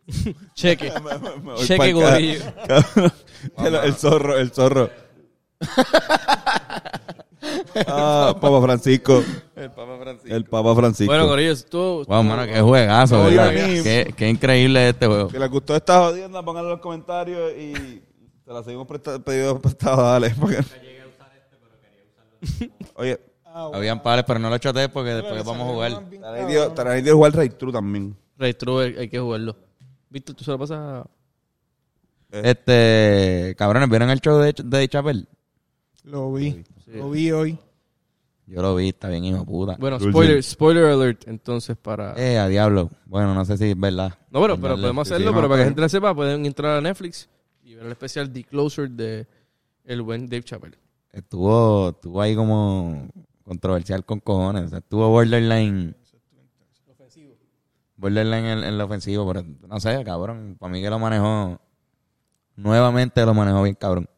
Cheque. 0.53 0.91
Me 1.43 1.55
Cheque, 1.65 1.93
gorillo. 1.93 2.43
el 3.83 3.93
zorro, 3.95 4.37
el 4.37 4.51
zorro. 4.51 4.89
ah, 7.87 8.35
Papa 8.41 8.61
Francisco. 8.61 9.23
El 10.25 10.45
Papa 10.45 10.45
Francisco. 10.45 10.45
El 10.45 10.45
Papa 10.45 10.75
Francisco. 10.75 11.11
Bueno, 11.11 11.27
Corillo, 11.27 11.51
estuvo... 11.51 12.05
Wow, 12.05 12.23
mano, 12.23 12.45
qué 12.45 12.61
juegazo, 12.61 13.17
No, 13.17 13.23
¿verdad? 13.25 13.47
a 13.47 13.51
Qué, 13.51 14.13
qué 14.15 14.29
increíble 14.29 14.89
este 14.89 15.07
juego. 15.07 15.29
Si 15.29 15.37
les 15.37 15.49
gustó 15.49 15.75
esta 15.75 16.05
jodienda, 16.07 16.43
pónganlo 16.43 16.69
en 16.69 16.75
los 16.75 16.81
comentarios 16.81 17.51
y 17.57 17.73
te 18.45 18.53
la 18.53 18.63
seguimos 18.63 18.87
presta- 18.87 19.19
pedido 19.23 19.59
prestado, 19.61 20.01
dale. 20.03 20.33
porque- 20.39 20.57
Oye, 22.95 23.19
Ah. 23.57 23.71
Habían 23.73 24.03
pares, 24.03 24.25
pero 24.27 24.37
no 24.37 24.49
lo 24.49 24.57
choté 24.57 24.89
porque 24.89 25.11
después 25.11 25.31
Pero 25.35 25.45
vamos 25.45 25.69
a 25.69 25.71
jugar. 25.71 25.91
cabrón. 25.93 27.03
dio 27.05 27.15
jugar 27.15 27.33
Ray 27.35 27.49
True 27.51 27.71
también. 27.71 28.13
Ray 28.37 28.53
True, 28.53 28.83
hay 28.83 28.97
hay 28.97 29.07
que 29.09 29.17
jugarlo. 29.17 29.55
Víctor, 30.09 30.35
¿tú 30.35 30.43
se 30.43 30.51
lo 30.51 30.59
pasas 30.59 30.77
a... 30.77 31.05
Este, 32.31 33.55
cabrones, 33.57 33.89
¿vieron 33.89 34.09
el 34.09 34.19
show 34.19 34.39
de, 34.39 34.53
de 34.61 34.89
Chapel? 34.89 35.25
Lo 36.03 36.33
vi. 36.33 36.65
Sí. 36.83 36.91
Lo 36.97 37.09
vi 37.11 37.31
hoy. 37.31 37.57
Yo 38.47 38.61
lo 38.61 38.75
vi, 38.75 38.89
está 38.89 39.09
bien, 39.09 39.25
hijo 39.25 39.39
de 39.39 39.45
puta. 39.45 39.75
Bueno, 39.79 39.99
spoiler, 39.99 40.43
spoiler 40.43 40.85
alert, 40.85 41.27
entonces, 41.27 41.75
para... 41.77 42.13
Eh, 42.15 42.37
a 42.37 42.47
diablo. 42.47 42.91
Bueno, 43.05 43.33
no 43.33 43.43
sé 43.43 43.57
si 43.57 43.71
es 43.71 43.79
verdad. 43.79 44.13
No, 44.29 44.41
pero, 44.41 44.59
pero 44.59 44.75
podemos 44.75 45.07
hacerlo, 45.07 45.31
sí, 45.31 45.33
pero 45.33 45.41
no, 45.41 45.49
para 45.49 45.57
que 45.57 45.63
la 45.63 45.65
gente 45.65 45.81
lo 45.81 45.89
sepa, 45.89 46.13
pueden 46.13 46.45
entrar 46.45 46.77
a 46.77 46.81
Netflix 46.81 47.27
y 47.63 47.73
ver 47.73 47.85
el 47.85 47.91
especial 47.91 48.31
The 48.31 48.43
Closer 48.43 48.89
de 48.91 49.27
el 49.83 50.01
buen 50.03 50.27
Dave 50.27 50.43
Chappelle. 50.43 50.77
Estuvo, 51.11 51.89
estuvo 51.89 52.21
ahí 52.21 52.35
como 52.35 53.07
controversial 53.43 54.05
con 54.05 54.19
cojones. 54.19 54.65
O 54.65 54.67
sea, 54.69 54.79
estuvo 54.79 55.09
borderline. 55.09 55.95
Borderline 57.97 58.45
en, 58.45 58.63
en 58.63 58.77
lo 58.77 58.85
ofensivo, 58.85 59.25
pero 59.25 59.43
no 59.67 59.79
sé, 59.79 60.03
cabrón. 60.03 60.57
Para 60.59 60.71
mí 60.71 60.81
que 60.81 60.89
lo 60.89 60.99
manejó. 60.99 61.59
Nuevamente 62.57 63.25
lo 63.25 63.33
manejó 63.33 63.63
bien, 63.63 63.75
cabrón. 63.75 64.09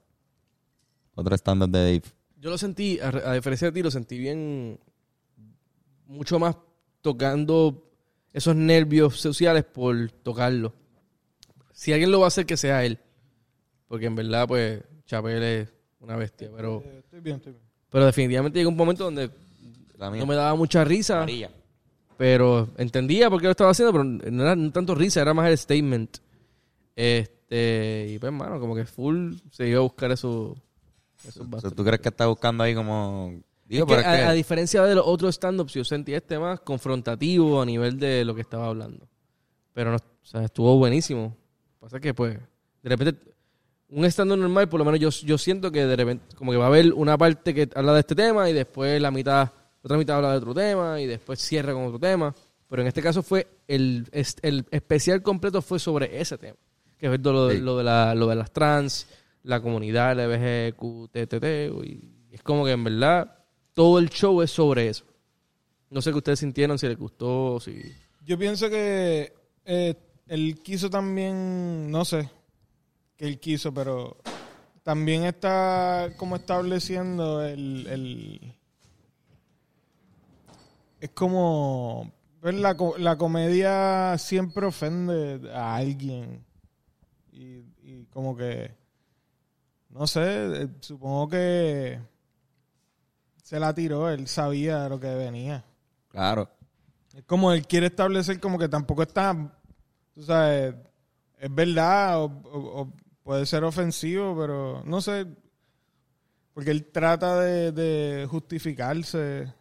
Otro 1.16 1.36
estándar 1.36 1.70
de 1.70 1.80
Dave. 1.80 2.17
Yo 2.40 2.50
lo 2.50 2.58
sentí, 2.58 3.00
a, 3.00 3.08
a 3.10 3.34
diferencia 3.34 3.68
de 3.68 3.72
ti, 3.72 3.82
lo 3.84 3.92
sentí 3.92 4.18
bien, 4.18 4.80
mucho 6.06 6.40
más 6.40 6.56
tocando 7.02 7.84
esos 8.34 8.56
nervios 8.56 9.20
sociales 9.20 9.64
por 9.64 10.12
tocarlo. 10.24 10.74
Si 11.74 11.92
alguien 11.94 12.12
lo 12.12 12.20
va 12.20 12.26
a 12.26 12.28
hacer, 12.30 12.46
que 12.46 12.58
sea 12.58 12.86
él. 12.86 13.00
Porque 13.88 14.06
en 14.08 14.16
verdad, 14.16 14.48
pues, 14.48 14.84
Chappelle 15.06 15.62
es 15.62 15.70
una 16.00 16.16
bestia. 16.16 16.50
Pero, 16.56 16.84
Eh, 16.86 17.00
Estoy 17.04 17.22
bien, 17.22 17.38
estoy 17.38 17.54
bien. 17.54 17.64
pero 17.90 18.06
definitivamente 18.06 18.60
llegó 18.60 18.70
un 18.70 18.76
momento 18.78 19.04
donde 19.06 19.32
no 19.98 20.26
me 20.26 20.36
daba 20.36 20.56
mucha 20.56 20.84
risa. 20.84 21.22
Pero 22.18 22.70
entendía 22.78 23.30
por 23.30 23.40
qué 23.40 23.46
lo 23.46 23.52
estaba 23.52 23.72
haciendo, 23.72 23.92
pero 23.92 24.04
no 24.04 24.44
era 24.44 24.56
no 24.56 24.72
tanto 24.72 24.94
risa, 24.96 25.22
era 25.22 25.34
más 25.34 25.50
el 25.50 25.58
statement. 25.58 26.18
Este, 26.96 28.08
y 28.10 28.20
pues, 28.20 28.28
hermano, 28.32 28.60
como 28.60 28.76
que 28.76 28.86
full 28.86 29.36
se 29.52 29.68
iba 29.70 29.80
a 29.80 29.84
buscar 29.84 30.12
eso. 30.12 30.56
Esos 31.24 31.38
O 31.38 31.44
sea, 31.44 31.46
bastos. 31.50 31.76
¿Tú 31.76 31.84
crees 31.84 32.00
que 32.02 32.10
está 32.10 32.28
buscando 32.28 32.64
ahí 32.64 32.74
como... 32.76 33.34
Digo, 33.66 33.86
Es 33.88 33.94
que 33.96 34.00
es 34.00 34.26
a, 34.28 34.32
diferencia 34.32 34.84
de 34.84 34.96
los 34.96 35.06
otros 35.06 35.36
stand-ups, 35.36 35.74
yo 35.74 35.84
sentí 35.84 36.14
este 36.14 36.40
más 36.40 36.62
confrontativo 36.62 37.62
a 37.62 37.66
nivel 37.66 38.00
de 38.00 38.24
lo 38.24 38.34
que 38.34 38.42
estaba 38.42 38.68
hablando. 38.68 39.08
Pero 39.74 39.92
no, 39.92 39.98
o 39.98 40.26
sea, 40.26 40.44
estuvo 40.46 40.78
buenísimo. 40.78 41.36
Pasa 41.80 42.00
que, 42.00 42.14
pues, 42.14 42.38
de 42.82 42.90
repente, 42.90 43.34
un 43.90 44.06
stand-up 44.06 44.38
normal, 44.38 44.70
por 44.70 44.80
lo 44.80 44.86
menos 44.86 45.00
yo, 45.02 45.10
yo 45.26 45.38
siento 45.38 45.70
que 45.72 45.86
de 45.86 45.96
repente, 45.98 46.36
como 46.38 46.52
que 46.52 46.58
va 46.58 46.66
a 46.66 46.68
haber 46.68 46.94
una 46.94 47.18
parte 47.18 47.54
que 47.54 47.70
habla 47.76 47.94
de 47.94 48.00
este 48.00 48.16
tema 48.16 48.50
y 48.50 48.54
después 48.54 49.02
la 49.02 49.12
mitad, 49.12 49.50
otra 49.82 49.98
mitad 49.98 50.16
habla 50.18 50.32
de 50.32 50.38
otro 50.38 50.54
tema 50.54 51.02
y 51.02 51.06
después 51.06 51.40
cierra 51.40 51.74
con 51.74 51.84
otro 51.86 52.00
tema. 52.00 52.34
Pero 52.70 52.82
en 52.82 52.88
este 52.88 53.02
caso 53.02 53.22
fue, 53.22 53.48
el, 53.68 54.08
es- 54.14 54.38
el 54.44 54.66
especial 54.72 55.22
completo 55.22 55.62
fue 55.62 55.80
sobre 55.80 56.20
ese 56.22 56.38
tema. 56.38 56.58
Que 56.98 57.14
es 57.14 57.20
lo, 57.22 57.52
Sí. 57.52 57.58
lo, 57.60 57.78
de 57.78 57.84
la, 57.84 58.16
lo 58.16 58.28
de 58.28 58.36
las 58.36 58.52
trans, 58.52 59.08
la 59.48 59.62
comunidad 59.62 60.14
LBGQTT. 60.18 61.44
Y 61.86 62.12
es 62.32 62.44
como 62.44 62.66
que 62.66 62.72
en 62.72 62.84
verdad 62.84 63.40
todo 63.74 64.00
el 64.00 64.10
show 64.10 64.42
es 64.42 64.52
sobre 64.52 64.90
eso. 64.90 65.06
No 65.90 66.02
sé 66.02 66.12
qué 66.12 66.18
ustedes 66.18 66.40
sintieron, 66.40 66.78
si 66.78 66.88
les 66.88 66.98
gustó, 66.98 67.60
si... 67.60 67.82
Yo 68.26 68.38
pienso 68.38 68.70
que 68.70 69.34
eh, 69.64 69.96
él 70.28 70.60
quiso 70.62 70.90
también, 70.90 71.90
no 71.90 72.04
sé, 72.04 72.30
que 73.16 73.26
él 73.26 73.40
quiso, 73.40 73.74
pero 73.74 74.18
también 74.84 75.24
está 75.24 76.10
como 76.18 76.36
estableciendo 76.36 77.44
el... 77.46 77.88
el- 77.88 78.54
es 81.00 81.10
como... 81.12 82.12
la, 82.42 82.76
la 82.98 83.18
comedia 83.18 84.18
siempre 84.18 84.66
ofende 84.66 85.50
a 85.54 85.76
alguien. 85.76 86.44
Y, 87.32 87.60
y 87.84 88.06
como 88.12 88.36
que... 88.36 88.72
No 89.98 90.06
sé, 90.08 90.64
eh, 90.64 90.68
supongo 90.82 91.28
que 91.30 92.00
se 93.42 93.60
la 93.60 93.74
tiró, 93.74 94.10
él 94.10 94.28
sabía 94.28 94.84
de 94.84 94.90
lo 94.90 95.00
que 95.00 95.14
venía. 95.16 95.64
Claro. 96.10 96.50
Es 97.16 97.24
como 97.24 97.52
él 97.52 97.66
quiere 97.66 97.88
establecer 97.88 98.40
como 98.40 98.60
que 98.60 98.70
tampoco 98.70 99.02
está, 99.04 99.36
tú 100.14 100.22
sabes, 100.24 100.76
es 101.40 101.54
verdad 101.56 102.22
o, 102.22 102.26
o- 102.26 102.82
o 102.82 102.94
puede 103.24 103.46
ser 103.46 103.64
ofensivo, 103.64 104.38
pero 104.40 104.84
no 104.86 105.02
sé, 105.02 105.26
porque 106.54 106.72
él 106.72 106.86
trata 106.92 107.40
de, 107.40 107.72
de 107.72 108.28
justificarse 108.30 109.52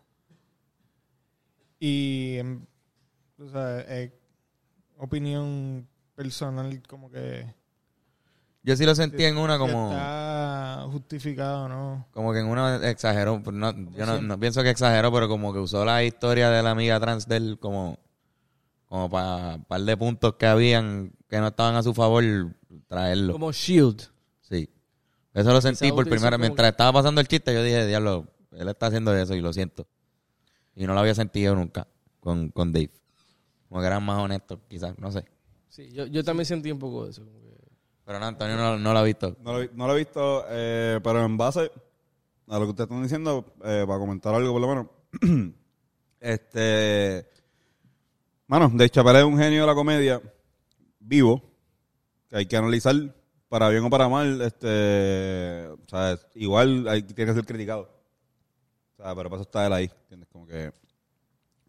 y, 1.79 2.37
em, 2.39 2.67
tú 3.37 3.49
sabes, 3.51 3.87
es 3.89 4.13
opinión 4.99 5.87
personal 6.15 6.83
como 6.89 7.11
que, 7.11 7.55
Yo 8.67 8.75
sí 8.75 8.85
lo 8.85 8.97
sentí 8.97 9.23
en 9.25 9.39
una 9.39 9.59
como... 9.59 9.93
está 9.93 10.89
justificado, 10.91 11.69
¿no? 11.69 12.05
Como 12.11 12.33
que 12.33 12.41
en 12.41 12.47
uno 12.47 12.83
exageró, 12.83 13.41
no, 13.53 13.73
yo 13.93 14.07
no, 14.07 14.21
no 14.21 14.41
pienso 14.41 14.61
que 14.65 14.71
exageró, 14.71 15.13
pero 15.13 15.29
como 15.29 15.53
que 15.53 15.61
usó 15.61 15.85
la 15.85 16.03
historia 16.03 16.51
de 16.51 16.65
la 16.65 16.73
amiga 16.73 16.99
trans 16.99 17.29
de 17.29 17.37
él 17.37 17.59
como, 17.61 17.97
como 18.87 19.09
para 19.09 19.55
un 19.55 19.65
par 19.67 19.83
de 19.83 19.97
puntos 19.97 20.35
que 20.35 20.47
habían 20.47 21.13
que 21.29 21.39
no 21.39 21.47
estaban 21.47 21.77
a 21.77 21.85
su 21.85 21.95
favor, 21.95 22.25
traerlo. 22.89 23.35
Como 23.35 23.53
Shield. 23.53 24.03
Sí. 24.41 24.69
Eso 25.33 25.53
lo 25.53 25.61
sentí 25.61 25.93
por 25.93 26.05
primera 26.09 26.33
como 26.33 26.43
Mientras 26.43 26.69
estaba 26.69 26.93
pasando 26.93 27.21
el 27.21 27.29
chiste, 27.29 27.55
yo 27.55 27.63
dije, 27.63 27.87
diablo, 27.87 28.27
él 28.51 28.69
está 28.69 28.87
haciendo 28.87 29.17
eso 29.17 29.37
y 29.37 29.43
lo 29.43 29.53
siento. 29.53 29.87
Y 30.75 30.89
no 30.89 30.95
lo 30.95 30.99
había 30.99 31.15
sentido 31.15 31.55
nunca 31.55 31.87
con, 32.19 32.49
con 32.49 32.73
Dave. 32.73 32.91
Como 33.69 33.81
que 33.81 33.87
eran 33.87 34.03
más 34.03 34.19
honestos, 34.19 34.59
quizás, 34.69 34.99
no 34.99 35.13
sé. 35.13 35.25
Sí, 35.69 35.89
yo, 35.93 36.07
yo 36.07 36.25
también 36.25 36.47
sentí 36.47 36.73
un 36.73 36.81
poco 36.81 37.05
de 37.05 37.13
eso. 37.13 37.23
Pero 38.07 38.21
no, 38.21 38.27
Antonio 38.27 38.57
no, 38.57 38.79
no 38.79 38.93
lo 38.93 38.99
ha 39.01 39.03
visto. 39.03 39.37
No 39.43 39.59
lo, 39.59 39.69
no 39.75 39.93
he 39.93 39.99
visto, 39.99 40.45
eh, 40.49 41.01
pero 41.03 41.25
en 41.25 41.37
base 41.37 41.73
a 42.47 42.59
lo 42.59 42.65
que 42.65 42.71
ustedes 42.71 42.89
están 42.89 43.03
diciendo, 43.03 43.45
eh, 43.65 43.85
para 43.85 43.99
comentar 43.99 44.33
algo 44.33 44.53
por 44.53 44.61
lo 44.61 44.69
menos. 44.69 44.87
este. 46.21 47.29
Mano, 48.47 48.71
Dave 48.73 48.91
Chappelle 48.91 49.19
es 49.19 49.25
un 49.25 49.37
genio 49.37 49.63
de 49.63 49.67
la 49.67 49.75
comedia 49.75 50.23
vivo 51.01 51.43
que 52.29 52.37
hay 52.37 52.47
que 52.47 52.57
analizar 52.57 52.95
para 53.49 53.69
bien 53.71 53.85
o 53.85 53.91
para 53.91 54.09
mal. 54.09 54.41
Este. 54.41 55.69
Igual 56.37 56.87
hay, 56.87 57.03
tiene 57.03 57.33
que 57.33 57.35
ser 57.35 57.45
criticado. 57.45 57.91
O 58.93 59.03
sea, 59.03 59.17
pero 59.17 59.29
para 59.29 59.43
eso 59.43 59.49
está 59.49 59.67
él 59.67 59.73
ahí. 59.73 59.91
¿Entiendes? 60.03 60.29
Como 60.31 60.47
que. 60.47 60.73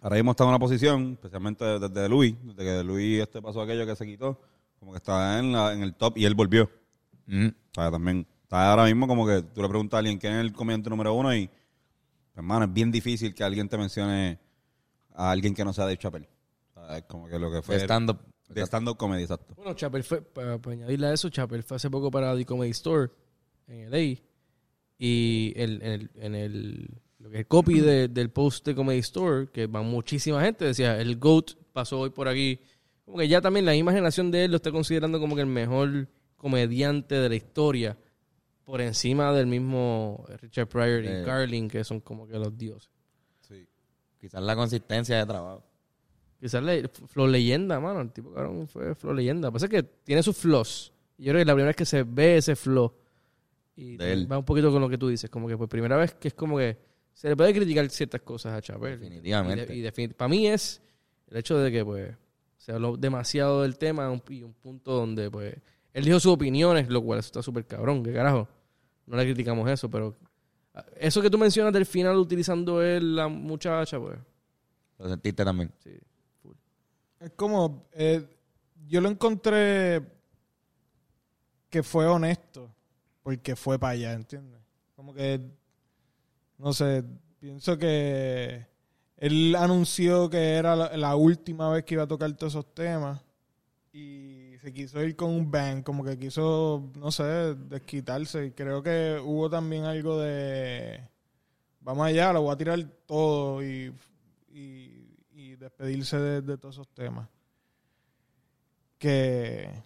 Ahora 0.02 0.18
mismo 0.18 0.32
está 0.32 0.44
en 0.44 0.50
una 0.50 0.60
posición, 0.60 1.14
especialmente 1.14 1.66
desde 1.80 2.08
Luis, 2.08 2.36
desde 2.44 2.64
que 2.64 2.84
Luis 2.84 3.24
este 3.24 3.42
pasó 3.42 3.62
aquello 3.62 3.88
que 3.88 3.96
se 3.96 4.06
quitó, 4.06 4.40
como 4.80 4.92
que 4.92 4.98
está 4.98 5.40
en, 5.40 5.52
la- 5.52 5.74
en 5.74 5.82
el 5.84 5.94
top 5.96 6.18
y 6.18 6.26
él 6.26 6.36
volvió. 6.36 6.70
Mm. 7.26 7.48
O 7.48 7.74
sea, 7.74 7.92
también 7.92 8.26
está 8.44 8.70
ahora 8.72 8.86
mismo 8.86 9.08
como 9.08 9.26
que 9.28 9.42
tú 9.42 9.62
le 9.62 9.68
preguntas 9.70 9.98
a 9.98 10.00
alguien 10.00 10.18
quién 10.18 10.34
es 10.34 10.40
el 10.42 10.54
comediante 10.54 10.90
número 10.90 11.14
uno 11.14 11.36
y, 11.36 11.50
hermano, 12.36 12.66
es 12.66 12.74
bien 12.74 12.92
difícil 12.92 13.34
que 13.34 13.44
alguien 13.44 13.68
te 13.70 13.78
mencione 13.78 14.40
a 15.14 15.32
alguien 15.32 15.54
que 15.54 15.66
no 15.66 15.74
sea 15.74 15.86
de 15.88 15.98
Chappelle. 15.98 16.30
O 16.76 16.86
sea, 16.86 16.98
es 16.98 17.04
como 17.04 17.28
que 17.28 17.38
lo 17.40 17.52
que 17.52 17.62
fue... 17.62 17.76
De 17.78 17.84
stand-up. 17.84 18.20
De 18.48 18.62
stand-up 18.66 18.96
comedy, 18.98 19.24
exacto. 19.24 19.56
Bueno, 19.56 19.74
Chappelle 19.74 20.04
fue, 20.04 20.22
para, 20.22 20.58
para 20.58 20.74
añadirle 20.76 21.08
a 21.08 21.14
eso, 21.14 21.30
Chappelle 21.30 21.64
fue 21.64 21.76
hace 21.76 21.90
poco 21.90 22.10
para 22.10 22.34
The 22.36 22.46
Comedy 22.46 22.72
Store 22.72 23.12
en 23.68 23.92
LA. 23.92 24.22
Y 25.00 25.54
el, 25.56 25.82
en, 25.82 25.92
el, 25.92 26.12
en 26.16 26.36
el, 26.36 27.02
lo 27.20 27.30
que 27.30 27.36
es 27.36 27.40
el 27.42 27.48
copy 27.48 27.80
de- 27.82 28.08
del 28.08 28.32
post 28.32 28.66
de 28.66 28.74
Comedy 28.74 29.00
Store, 29.00 29.50
que 29.52 29.68
va 29.68 29.82
muchísima 29.82 30.42
gente, 30.42 30.66
decía, 30.66 31.00
el 31.00 31.18
GOAT 31.18 31.52
pasó 31.74 32.00
hoy 32.00 32.10
por 32.12 32.28
aquí. 32.28 32.60
Como 33.08 33.18
que 33.18 33.28
ya 33.28 33.42
también 33.42 33.66
la 33.66 33.72
misma 33.72 33.92
generación 33.94 34.30
de 34.30 34.44
él 34.44 34.52
lo 34.52 34.58
está 34.58 34.70
considerando 34.72 35.20
como 35.20 35.34
que 35.34 35.42
el 35.42 35.48
mejor 35.48 36.08
comediante 36.36 37.16
de 37.16 37.30
la 37.30 37.36
historia. 37.36 37.98
Por 38.66 38.82
encima 38.82 39.32
del 39.32 39.48
mismo 39.48 40.26
Richard 40.42 40.68
Pryor 40.68 41.06
y 41.06 41.08
Eh. 41.08 41.24
Carlin, 41.26 41.70
que 41.70 41.84
son 41.86 42.02
como 42.02 42.28
que 42.28 42.38
los 42.38 42.56
dioses. 42.58 42.92
Quizás 44.20 44.42
la 44.44 44.56
consistencia 44.56 45.18
de 45.20 45.26
trabajo. 45.26 45.64
Quizás 46.40 46.62
le, 46.62 46.88
Flow 46.90 47.28
Leyenda, 47.28 47.80
mano. 47.80 48.02
El 48.02 48.12
tipo 48.12 48.34
cabrón 48.34 48.68
fue 48.68 48.94
Flow 48.96 49.14
Leyenda. 49.14 49.52
Pasa 49.52 49.68
que 49.70 49.84
tiene 49.84 50.22
sus 50.22 50.36
flaws. 50.36 50.92
Y 51.18 51.24
yo 51.26 51.32
creo 51.32 51.42
que 51.42 51.46
la 51.46 51.54
primera 51.54 51.68
vez 51.70 51.76
que 51.78 51.86
se 51.86 52.04
ve 52.04 52.38
ese 52.38 52.56
flow. 52.56 52.94
Y 53.76 53.96
va 54.26 54.38
un 54.40 54.44
poquito 54.46 54.72
con 54.72 54.82
lo 54.82 54.90
que 54.90 54.98
tú 54.98 55.08
dices. 55.08 55.30
Como 55.30 55.48
que 55.48 55.56
por 55.56 55.70
primera 55.70 55.96
vez 55.98 56.14
que 56.16 56.28
es 56.30 56.34
como 56.34 56.58
que 56.58 56.78
se 57.14 57.30
le 57.30 57.38
puede 57.38 57.54
criticar 57.54 57.88
ciertas 57.90 58.22
cosas 58.22 58.54
a 58.54 58.62
Chapel. 58.62 59.00
Definitivamente. 59.00 59.74
Y, 59.76 59.82
de- 59.82 59.94
y 60.04 60.08
para 60.10 60.28
mí 60.30 60.48
es 60.48 60.82
el 61.30 61.38
hecho 61.38 61.58
de 61.60 61.72
que 61.72 61.86
pues 61.86 62.14
se 62.68 62.74
habló 62.74 62.98
demasiado 62.98 63.62
del 63.62 63.78
tema 63.78 64.12
un- 64.12 64.22
y 64.28 64.44
un 64.44 64.52
punto 64.54 64.92
donde 64.92 65.32
pues 65.32 65.56
él 65.94 66.04
dijo 66.04 66.20
sus 66.20 66.34
opiniones, 66.34 66.90
lo 66.90 67.02
cual 67.02 67.20
eso 67.20 67.28
está 67.28 67.42
súper 67.42 67.66
cabrón. 67.66 68.04
¿Qué 68.04 68.12
carajo? 68.12 68.46
No 69.06 69.16
le 69.16 69.24
criticamos 69.24 69.70
eso, 69.72 69.90
pero 69.90 70.14
ah, 70.74 70.86
eso 70.98 71.22
que 71.22 71.30
tú 71.30 71.38
mencionas 71.38 71.72
del 71.72 71.86
final 71.86 72.18
utilizando 72.18 72.84
él, 72.84 73.16
la 73.16 73.30
muchacha, 73.30 73.98
pues 73.98 74.20
Lo 75.00 75.08
sentiste 75.08 75.46
también. 75.46 75.72
sí. 75.82 75.92
Es 77.22 77.32
como, 77.38 77.88
eh, 77.94 78.28
yo 78.86 79.00
lo 79.00 79.08
encontré 79.08 80.04
que 81.70 81.84
fue 81.84 82.06
honesto, 82.06 82.70
porque 83.24 83.56
fue 83.56 83.80
para 83.80 83.92
allá, 83.94 84.12
¿entiendes? 84.14 84.60
Como 84.94 85.14
que, 85.14 85.40
no 86.58 86.74
sé, 86.74 87.02
pienso 87.40 87.78
que 87.78 88.68
él 89.18 89.56
anunció 89.56 90.30
que 90.30 90.54
era 90.54 90.76
la, 90.76 91.16
última 91.16 91.70
vez 91.70 91.84
que 91.84 91.96
iba 91.96 92.04
a 92.04 92.08
tocar 92.08 92.32
todos 92.34 92.54
esos 92.54 92.74
temas 92.74 93.20
y 93.92 94.54
se 94.62 94.72
quiso 94.72 95.02
ir 95.04 95.16
con 95.16 95.32
un 95.32 95.50
bang, 95.50 95.84
como 95.84 96.04
que 96.04 96.20
quiso, 96.20 96.92
no 96.96 97.12
sé, 97.12 97.56
desquitarse. 97.56 98.46
Y 98.46 98.52
creo 98.52 98.84
que 98.84 99.20
hubo 99.24 99.50
también 99.50 99.86
algo 99.86 100.20
de, 100.20 101.02
vamos 101.82 102.06
allá, 102.06 102.32
lo 102.32 102.44
voy 102.44 102.54
a 102.54 102.58
tirar 102.58 102.84
todo 103.08 103.64
y, 103.64 103.92
y, 104.50 105.18
y 105.32 105.56
despedirse 105.56 106.20
de, 106.20 106.42
de 106.42 106.58
todos 106.60 106.76
esos 106.76 106.88
temas. 106.94 107.28
Que, 109.00 109.84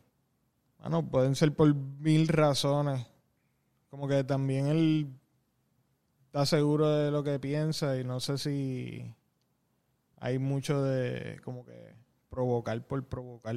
bueno, 0.79 1.09
pueden 1.09 1.35
ser 1.35 1.53
por 1.53 1.73
mil 1.73 2.27
razones. 2.27 3.07
Como 3.89 4.09
que 4.09 4.25
también 4.25 4.67
él 4.67 5.07
está 6.25 6.45
seguro 6.45 6.89
de 6.89 7.11
lo 7.11 7.23
que 7.23 7.39
piensa 7.39 7.97
y 7.97 8.03
no 8.03 8.19
sé 8.19 8.37
si 8.37 9.13
hay 10.21 10.37
mucho 10.39 10.83
de 10.83 11.39
como 11.43 11.65
que 11.65 11.95
provocar 12.29 12.81
por 12.87 13.03
provocar. 13.05 13.55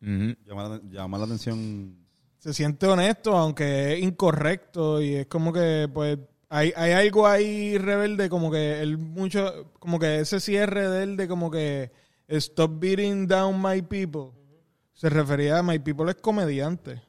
Llama 0.00 0.68
la, 0.68 0.80
llama 0.90 1.18
la 1.18 1.24
atención... 1.24 1.96
Se 2.38 2.52
siente 2.52 2.86
honesto, 2.86 3.34
aunque 3.38 3.94
es 3.94 4.02
incorrecto 4.02 5.00
y 5.00 5.14
es 5.14 5.26
como 5.26 5.50
que 5.50 5.88
pues 5.92 6.18
hay, 6.50 6.74
hay 6.76 6.92
algo 6.92 7.26
ahí 7.26 7.78
rebelde, 7.78 8.28
como 8.28 8.50
que 8.50 8.82
él 8.82 8.98
mucho, 8.98 9.72
como 9.78 9.98
que 9.98 10.20
ese 10.20 10.40
cierre 10.40 10.90
de 10.90 11.04
él 11.04 11.16
de 11.16 11.26
como 11.26 11.50
que 11.50 11.90
stop 12.28 12.78
beating 12.78 13.26
down 13.26 13.62
my 13.62 13.80
people. 13.80 14.32
Se 14.92 15.08
refería 15.08 15.58
a 15.58 15.62
my 15.62 15.78
people 15.78 16.10
es 16.10 16.16
comediante. 16.16 17.00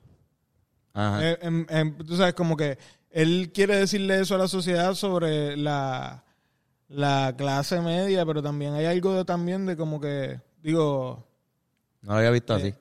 Ajá. 0.93 1.31
Eh, 1.31 1.37
em- 1.41 1.65
em, 1.69 1.97
tú 1.97 2.15
sabes, 2.15 2.33
como 2.33 2.55
que 2.55 2.77
él 3.09 3.51
quiere 3.53 3.77
decirle 3.77 4.21
eso 4.21 4.35
a 4.35 4.37
la 4.37 4.47
sociedad 4.47 4.93
sobre 4.93 5.57
la, 5.57 6.24
la 6.87 7.33
clase 7.37 7.81
media, 7.81 8.25
pero 8.25 8.41
también 8.43 8.73
hay 8.73 8.85
algo 8.85 9.13
de, 9.15 9.25
también 9.25 9.65
de 9.65 9.75
como 9.75 9.99
que, 9.99 10.39
digo, 10.61 11.27
no 12.01 12.11
lo 12.13 12.17
había 12.17 12.31
visto 12.31 12.53
así. 12.53 12.73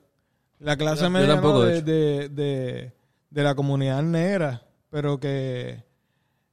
la 0.59 0.77
clase 0.77 1.01
Yo- 1.01 1.05
yo 1.07 1.09
media 1.11 1.27
tampoco, 1.33 1.59
¿no? 1.59 1.65
de 1.65 1.81
de, 1.81 2.91
de, 3.29 3.43
la 3.43 3.55
comunidad 3.55 4.03
negra, 4.03 4.61
pero 4.89 5.19
que 5.19 5.83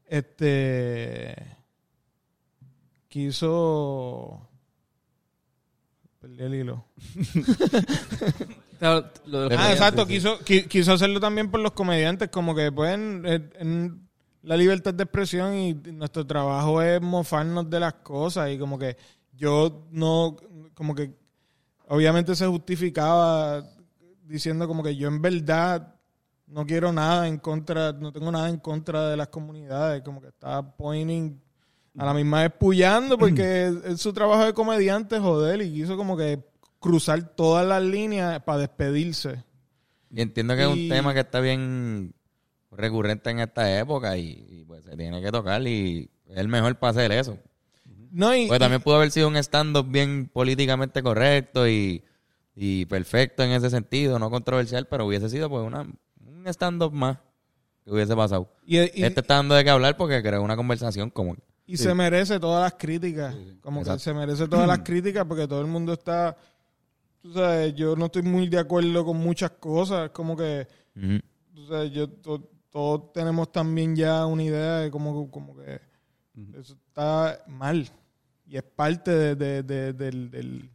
este 0.07 1.37
quiso 3.09 4.49
perdí 6.21 6.43
el 6.43 6.55
hilo. 6.55 6.85
Ah, 8.85 9.01
exacto, 9.71 10.09
quiso, 10.09 10.41
qui- 10.41 10.67
quiso 10.67 10.93
hacerlo 10.95 11.21
también 11.21 11.53
por 11.53 11.61
los 11.61 11.71
comediantes, 11.71 12.31
como 12.31 12.53
que 12.53 12.73
pueden 12.73 13.25
en, 13.25 13.53
en 13.61 14.09
la 14.43 14.57
libertad 14.57 14.93
de 14.93 15.05
expresión 15.05 15.55
y 15.55 15.75
nuestro 15.75 16.27
trabajo 16.27 16.83
es 16.83 17.01
mofarnos 17.01 17.71
de 17.71 17.81
las 17.81 17.95
cosas 17.95 18.51
y 18.51 18.59
como 18.59 18.79
que 18.79 18.97
yo 19.33 19.87
no, 19.91 20.37
como 20.75 20.95
que 20.95 21.15
obviamente 21.89 22.35
se 22.35 22.47
justificaba 22.47 23.65
diciendo 24.25 24.67
como 24.67 24.83
que 24.83 24.97
yo 24.97 25.09
en 25.09 25.23
verdad 25.23 25.95
no 26.47 26.67
quiero 26.67 26.93
nada 26.93 27.29
en 27.29 27.39
contra, 27.39 27.93
no 27.93 28.13
tengo 28.13 28.31
nada 28.31 28.49
en 28.49 28.59
contra 28.59 29.09
de 29.09 29.17
las 29.17 29.29
comunidades, 29.29 30.03
como 30.03 30.21
que 30.21 30.29
estaba 30.29 30.77
pointing 30.77 31.41
a 31.99 32.07
la 32.07 32.15
misma 32.15 32.43
vez 32.43 32.53
puyando 32.59 33.19
porque 33.19 33.73
es, 33.85 34.01
su 34.01 34.13
trabajo 34.13 34.45
de 34.45 34.53
comediante, 34.53 35.19
joder, 35.19 35.63
y 35.63 35.73
quiso 35.73 35.97
como 35.97 36.17
que 36.17 36.43
cruzar 36.79 37.23
todas 37.35 37.67
las 37.67 37.83
líneas 37.83 38.43
para 38.43 38.59
despedirse. 38.59 39.45
Y 40.11 40.21
entiendo 40.21 40.55
que 40.57 40.63
es 40.63 40.69
un 40.69 40.89
tema 40.89 41.15
que 41.15 41.21
está 41.21 41.41
bien 41.41 42.13
recurrente 42.73 43.31
en 43.31 43.41
esta 43.41 43.79
época 43.79 44.17
y, 44.17 44.47
y, 44.49 44.65
pues 44.65 44.85
se 44.85 44.97
tiene 44.97 45.21
que 45.23 45.31
tocar 45.31 45.67
y 45.67 46.11
es 46.29 46.37
el 46.39 46.49
mejor 46.49 46.77
para 46.79 46.91
hacer 46.93 47.13
eso. 47.13 47.39
No, 48.11 48.35
y, 48.35 48.47
Pues 48.49 48.59
también 48.61 48.83
pudo 48.83 48.97
haber 48.97 49.11
sido 49.11 49.29
un 49.29 49.37
stand-up 49.37 49.87
bien 49.91 50.29
políticamente 50.33 51.03
correcto 51.03 51.67
y, 51.69 52.03
y 52.55 52.85
perfecto 52.87 53.43
en 53.43 53.53
ese 53.53 53.71
sentido, 53.71 54.19
no 54.19 54.31
controversial, 54.31 54.87
pero 54.87 55.07
hubiese 55.07 55.29
sido 55.31 55.49
pues 55.49 55.65
una, 55.67 55.81
un 56.27 56.47
stand-up 56.49 56.93
más 56.93 57.19
que 57.85 57.91
hubiese 57.91 58.15
pasado. 58.15 58.49
y- 58.67 58.79
y- 58.79 59.05
este 59.05 59.21
está 59.21 59.37
dando 59.37 59.55
de 59.55 59.65
qué 59.65 59.71
hablar 59.71 59.97
porque 59.97 60.23
creó 60.23 60.43
una 60.43 60.57
conversación 60.57 61.11
como... 61.11 61.37
y 61.67 61.77
se 61.79 61.95
merece 61.95 62.39
todas 62.39 62.63
las 62.63 62.75
críticas. 62.79 63.35
Como 63.63 63.83
que 63.83 63.99
se 63.99 64.13
merece 64.15 64.47
todas 64.49 64.67
las 64.69 64.81
críticas 64.81 65.25
porque 65.27 65.49
todo 65.49 65.61
el 65.61 65.67
mundo 65.69 65.93
está. 65.95 66.37
Tú 67.23 67.33
sabes, 67.33 67.75
yo 67.75 67.95
no 67.97 68.07
estoy 68.07 68.23
muy 68.23 68.49
de 68.49 68.59
acuerdo 68.59 69.05
con 69.05 69.17
muchas 69.17 69.53
cosas. 69.53 70.11
Como 70.11 70.37
que. 70.37 70.67
Ujú. 70.97 71.21
tú 71.55 71.67
sabes, 71.67 71.93
yo, 71.93 72.09
to- 72.11 72.51
todos 72.73 73.13
tenemos 73.13 73.53
también 73.53 73.95
ya 73.95 74.27
una 74.27 74.43
idea 74.43 74.77
de 74.79 74.91
como, 74.91 75.31
como 75.31 75.55
que 75.57 75.81
eso 76.59 76.75
está 76.89 77.39
mal. 77.47 77.89
Y 78.47 78.57
es 78.57 78.63
parte 78.63 79.11
de, 79.11 79.35
de, 79.37 79.63
de- 79.63 79.93
del, 79.93 80.31
del- 80.31 80.71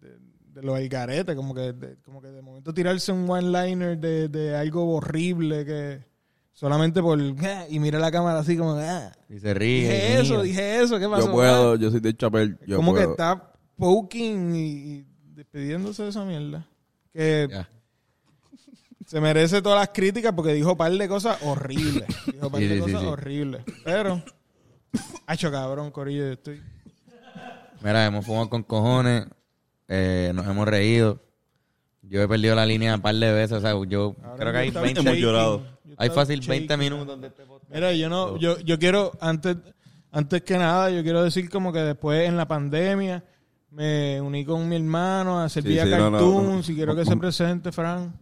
de, 0.00 0.18
de 0.52 0.62
lo 0.62 0.74
del 0.74 0.88
garete. 0.88 1.34
Como 1.36 1.54
que, 1.54 1.72
de, 1.72 1.96
como 2.02 2.20
que 2.20 2.28
de 2.28 2.42
momento 2.42 2.74
tirarse 2.74 3.10
un 3.12 3.28
one-liner 3.30 3.96
de, 3.98 4.28
de 4.28 4.56
algo 4.56 4.94
horrible 4.96 5.64
que. 5.64 6.04
Solamente 6.52 7.02
por. 7.02 7.18
"Ah", 7.42 7.64
Y 7.68 7.80
mira 7.80 7.98
la 7.98 8.12
cámara 8.12 8.38
así 8.40 8.56
como. 8.56 8.72
"Ah". 8.74 9.10
Y 9.28 9.38
se 9.40 9.54
ríe. 9.54 9.82
Dije 9.82 10.20
eso, 10.20 10.30
mira. 10.34 10.42
dije 10.44 10.82
eso, 10.82 10.98
¿qué 11.00 11.08
pasó? 11.08 11.26
Yo 11.26 11.32
puedo, 11.32 11.76
yo 11.76 11.90
soy 11.90 12.00
de 12.00 12.16
Chapel, 12.16 12.58
yo 12.66 12.76
como 12.76 12.94
que 12.94 13.02
está 13.02 13.52
poking 13.76 14.54
y, 14.54 14.60
y 14.60 15.06
despidiéndose 15.34 16.04
de 16.04 16.08
esa 16.10 16.24
mierda. 16.24 16.64
Que. 17.12 17.48
Se 19.06 19.20
merece 19.20 19.60
todas 19.62 19.78
las 19.80 19.88
críticas 19.90 20.32
porque 20.34 20.52
dijo 20.54 20.72
un 20.72 20.76
par 20.78 20.92
de 20.92 21.08
cosas 21.08 21.38
horribles. 21.42 22.06
Dijo 22.26 22.46
un 22.46 22.52
par 22.52 22.60
Sí, 22.60 22.68
de 22.68 22.74
sí, 22.76 22.80
cosas 22.80 23.00
sí. 23.00 23.06
horribles. 23.06 23.62
Pero 23.84 24.22
Hacho, 25.26 25.50
cabrón, 25.50 25.90
corillo, 25.90 26.24
yo 26.26 26.32
estoy... 26.32 26.62
Mira, 27.82 28.06
hemos 28.06 28.24
fumado 28.24 28.48
con 28.48 28.62
cojones, 28.62 29.26
eh, 29.88 30.32
nos 30.34 30.46
hemos 30.46 30.66
reído. 30.66 31.20
Yo 32.02 32.22
he 32.22 32.28
perdido 32.28 32.54
la 32.54 32.64
línea 32.64 32.94
un 32.94 33.00
par 33.02 33.14
de 33.14 33.32
veces, 33.32 33.58
o 33.58 33.60
sea, 33.60 33.72
yo 33.88 34.14
Ahora 34.22 34.36
creo 34.38 34.52
que 34.52 34.58
hay 34.58 34.68
estaba 34.68 34.84
20, 34.84 35.00
Hemos 35.00 35.16
llorado. 35.16 35.66
Hay 35.98 36.10
fácil 36.10 36.40
20 36.40 36.74
shaking. 36.74 36.78
minutos 36.78 37.20
de 37.20 37.26
este 37.28 37.44
podcast. 37.44 37.72
Mira, 37.74 37.92
yo 37.92 38.08
no, 38.08 38.36
yo, 38.38 38.58
yo 38.60 38.78
quiero, 38.78 39.12
antes, 39.20 39.56
antes 40.12 40.42
que 40.42 40.56
nada, 40.58 40.90
yo 40.90 41.02
quiero 41.02 41.22
decir 41.22 41.50
como 41.50 41.72
que 41.72 41.80
después 41.80 42.26
en 42.28 42.36
la 42.36 42.46
pandemia 42.48 43.24
me 43.70 44.20
uní 44.20 44.44
con 44.44 44.68
mi 44.68 44.76
hermano 44.76 45.40
a 45.40 45.44
hacer 45.44 45.62
Sí, 45.64 45.70
vía 45.70 45.84
sí, 45.84 45.90
no, 45.90 46.10
no, 46.10 46.18
cartoons 46.18 46.68
no. 46.68 46.72
y 46.72 46.76
quiero 46.76 46.94
que 46.96 47.04
se 47.04 47.16
presente, 47.16 47.72
Fran. 47.72 48.14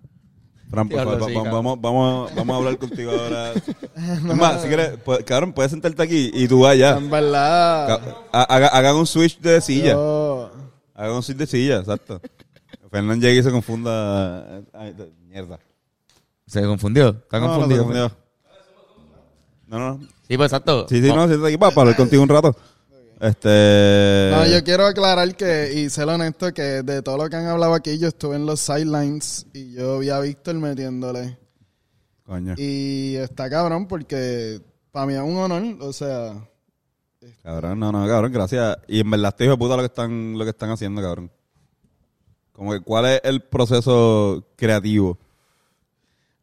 Fran, 0.73 0.89
por 0.89 0.99
favor, 1.05 1.23
va- 1.23 1.51
vamos, 1.53 1.81
vamos, 1.81 2.35
vamos 2.35 2.55
a 2.55 2.57
hablar 2.59 2.79
contigo 2.79 3.11
ahora. 3.13 3.53
Es 3.95 4.23
más, 4.25 4.63
si 4.63 4.69
quieres, 4.69 4.99
pu- 5.05 5.23
cabrón, 5.25 5.53
puedes 5.53 5.71
sentarte 5.71 6.03
aquí 6.03 6.31
y 6.33 6.49
tú 6.49 6.61
vayas. 6.61 6.97
En 6.97 7.11
verdad. 7.11 8.01
Haga- 8.33 8.69
Hagan 8.69 8.97
un 8.97 9.07
switch 9.07 9.39
de 9.41 9.61
silla. 9.61 9.93
yo- 9.93 10.51
Hagan 10.95 11.17
un 11.17 11.23
switch 11.23 11.37
de 11.37 11.47
silla, 11.47 11.77
exacto. 11.81 12.21
Fernán 12.91 13.21
llega 13.21 13.39
y 13.39 13.43
se 13.43 13.51
confunda. 13.51 14.63
Ay, 14.73 14.95
mierda. 15.29 15.59
¿Se 16.47 16.63
confundió? 16.63 17.11
¿Está 17.11 17.39
No, 17.39 17.47
no, 17.47 17.53
confundido? 17.53 17.83
se 17.83 17.85
confundió. 17.89 18.17
No, 19.67 19.79
no. 19.79 20.01
Sí, 20.29 20.37
pues 20.37 20.51
exacto. 20.53 20.87
Sí, 20.89 21.01
sí, 21.03 21.09
no, 21.09 21.27
siéntate 21.27 21.49
aquí 21.49 21.59
para, 21.59 21.73
para 21.73 21.83
hablar 21.83 21.97
contigo 21.97 22.23
un 22.23 22.29
rato. 22.29 22.57
Este. 23.23 24.31
No, 24.33 24.45
yo 24.49 24.65
quiero 24.65 24.85
aclarar 24.85 25.37
que, 25.37 25.73
y 25.75 25.89
ser 25.91 26.09
honesto, 26.09 26.53
que 26.53 26.83
de 26.83 27.03
todo 27.03 27.19
lo 27.19 27.31
que 27.31 27.37
han 27.37 27.47
hablado 27.47 27.73
aquí, 27.73 27.97
yo 27.97 28.09
estuve 28.09 28.35
en 28.35 28.47
los 28.47 28.59
sidelines 28.59 29.47
y 29.53 29.75
yo 29.75 30.01
vi 30.01 30.11
a 30.11 30.19
Víctor 30.19 30.57
metiéndole. 30.57 31.39
Coño. 32.25 32.55
Y 32.59 33.15
está 33.15 33.49
cabrón 33.49 33.87
porque 33.87 34.61
para 34.91 35.07
mí 35.07 35.15
es 35.15 35.21
un 35.21 35.37
honor, 35.37 35.63
o 35.83 35.93
sea, 35.93 36.35
Cabrón, 37.45 37.79
no, 37.79 37.93
no, 37.93 38.05
cabrón, 38.09 38.33
gracias. 38.33 38.77
Y 38.89 38.99
en 38.99 39.09
verdad, 39.09 39.37
hijo 39.39 39.53
de 39.53 39.57
puta 39.57 39.77
lo 39.77 39.83
que 39.83 39.87
están, 39.87 40.37
lo 40.37 40.45
que 40.45 40.51
están 40.51 40.71
haciendo, 40.71 41.01
cabrón. 41.01 41.31
Como 42.51 42.73
que, 42.73 42.81
¿cuál 42.81 43.07
es 43.07 43.21
el 43.23 43.41
proceso 43.41 44.49
creativo, 44.57 45.17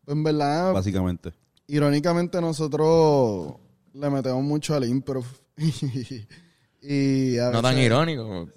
en 0.07 0.23
verdad, 0.23 0.71
básicamente? 0.71 1.33
irónicamente 1.67 2.39
nosotros 2.39 3.55
le 3.93 4.09
metemos 4.09 4.43
mucho 4.43 4.75
al 4.75 4.85
improv. 4.85 5.25
y 6.81 7.37
a 7.37 7.51
No 7.51 7.61
tan 7.61 7.77
irónico. 7.77 8.49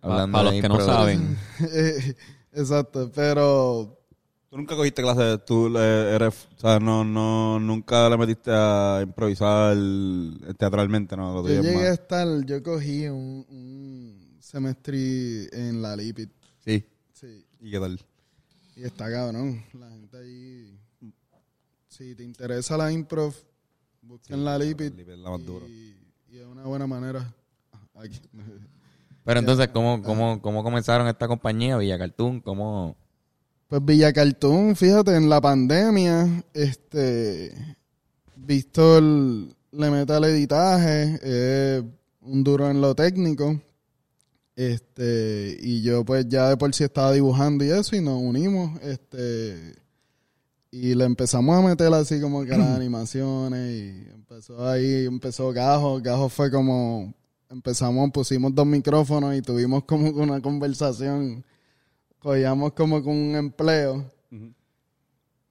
Para 0.00 0.14
Hablando 0.14 0.42
los 0.42 0.52
de 0.54 0.60
que 0.60 0.68
no 0.68 0.80
saben. 0.80 1.38
Exacto, 2.52 3.10
pero 3.14 3.98
Tú 4.52 4.58
nunca 4.58 4.76
cogiste 4.76 5.00
clases, 5.00 5.42
tú 5.46 5.70
le- 5.70 6.14
eres, 6.14 6.46
o 6.58 6.60
sea, 6.60 6.78
no, 6.78 7.02
no, 7.04 7.58
nunca 7.58 8.10
le 8.10 8.18
metiste 8.18 8.50
a 8.52 9.00
improvisar 9.02 9.74
teatralmente, 10.58 11.16
¿no? 11.16 11.32
Lo 11.32 11.48
yo 11.48 11.62
llegué 11.62 11.88
a 11.88 11.94
estar, 11.94 12.28
yo 12.44 12.62
cogí 12.62 13.06
un, 13.08 13.46
un 13.48 14.36
semestre 14.40 15.48
en 15.58 15.80
la 15.80 15.96
Lipid. 15.96 16.28
Sí. 16.62 16.84
Sí, 17.14 17.46
¿Y 17.60 17.70
qué 17.70 17.80
tal? 17.80 17.98
y 18.76 18.84
está 18.84 19.10
cabrón. 19.10 19.64
La 19.72 19.88
gente 19.88 20.18
ahí, 20.18 20.78
si 21.88 22.14
te 22.14 22.22
interesa 22.22 22.76
la 22.76 22.92
improv, 22.92 23.34
busquen 24.02 24.44
la 24.44 24.58
Lipid. 24.58 24.92
Lipid 24.92 25.12
es 25.14 25.18
la 25.18 25.30
más 25.30 25.46
dura. 25.46 25.64
Y, 26.32 26.38
es 26.38 26.46
una 26.46 26.62
buena 26.62 26.86
manera. 26.86 27.34
Aquí. 27.94 28.18
Pero 29.24 29.40
entonces, 29.40 29.68
¿cómo, 29.68 30.02
cómo, 30.02 30.40
¿cómo 30.40 30.64
comenzaron 30.64 31.06
esta 31.06 31.28
compañía, 31.28 31.76
Villa 31.76 31.98
Cartoon? 31.98 32.40
¿Cómo...? 32.40 32.96
Pues 33.68 33.84
Villa 33.84 34.12
Cartoon, 34.12 34.74
fíjate, 34.74 35.14
en 35.14 35.28
la 35.28 35.40
pandemia, 35.40 36.44
este, 36.52 37.76
Víctor 38.36 39.02
le 39.02 39.90
mete 39.90 40.12
al 40.12 40.24
editaje, 40.24 41.18
es 41.22 41.82
un 42.20 42.44
duro 42.44 42.70
en 42.70 42.82
lo 42.82 42.94
técnico, 42.94 43.58
este, 44.54 45.56
y 45.58 45.80
yo 45.80 46.04
pues 46.04 46.28
ya 46.28 46.50
de 46.50 46.58
por 46.58 46.74
sí 46.74 46.84
estaba 46.84 47.12
dibujando 47.12 47.64
y 47.64 47.70
eso, 47.70 47.96
y 47.96 48.02
nos 48.02 48.20
unimos, 48.20 48.78
este, 48.82 49.74
y 50.74 50.94
le 50.96 51.04
empezamos 51.04 51.54
a 51.56 51.60
meter 51.60 51.92
así 51.94 52.20
como 52.20 52.42
que 52.44 52.56
las 52.56 52.76
animaciones, 52.76 53.70
y 53.70 54.10
empezó 54.10 54.66
ahí, 54.68 55.04
empezó 55.06 55.52
Gajo, 55.52 56.00
Gajo 56.00 56.28
fue 56.30 56.50
como, 56.50 57.12
empezamos, 57.50 58.10
pusimos 58.10 58.54
dos 58.54 58.66
micrófonos 58.66 59.36
y 59.36 59.42
tuvimos 59.42 59.84
como 59.84 60.08
una 60.10 60.40
conversación 60.40 61.44
cogíamos 62.18 62.72
como 62.72 63.02
con 63.02 63.14
un 63.14 63.36
empleo 63.36 64.10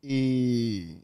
y, 0.01 0.97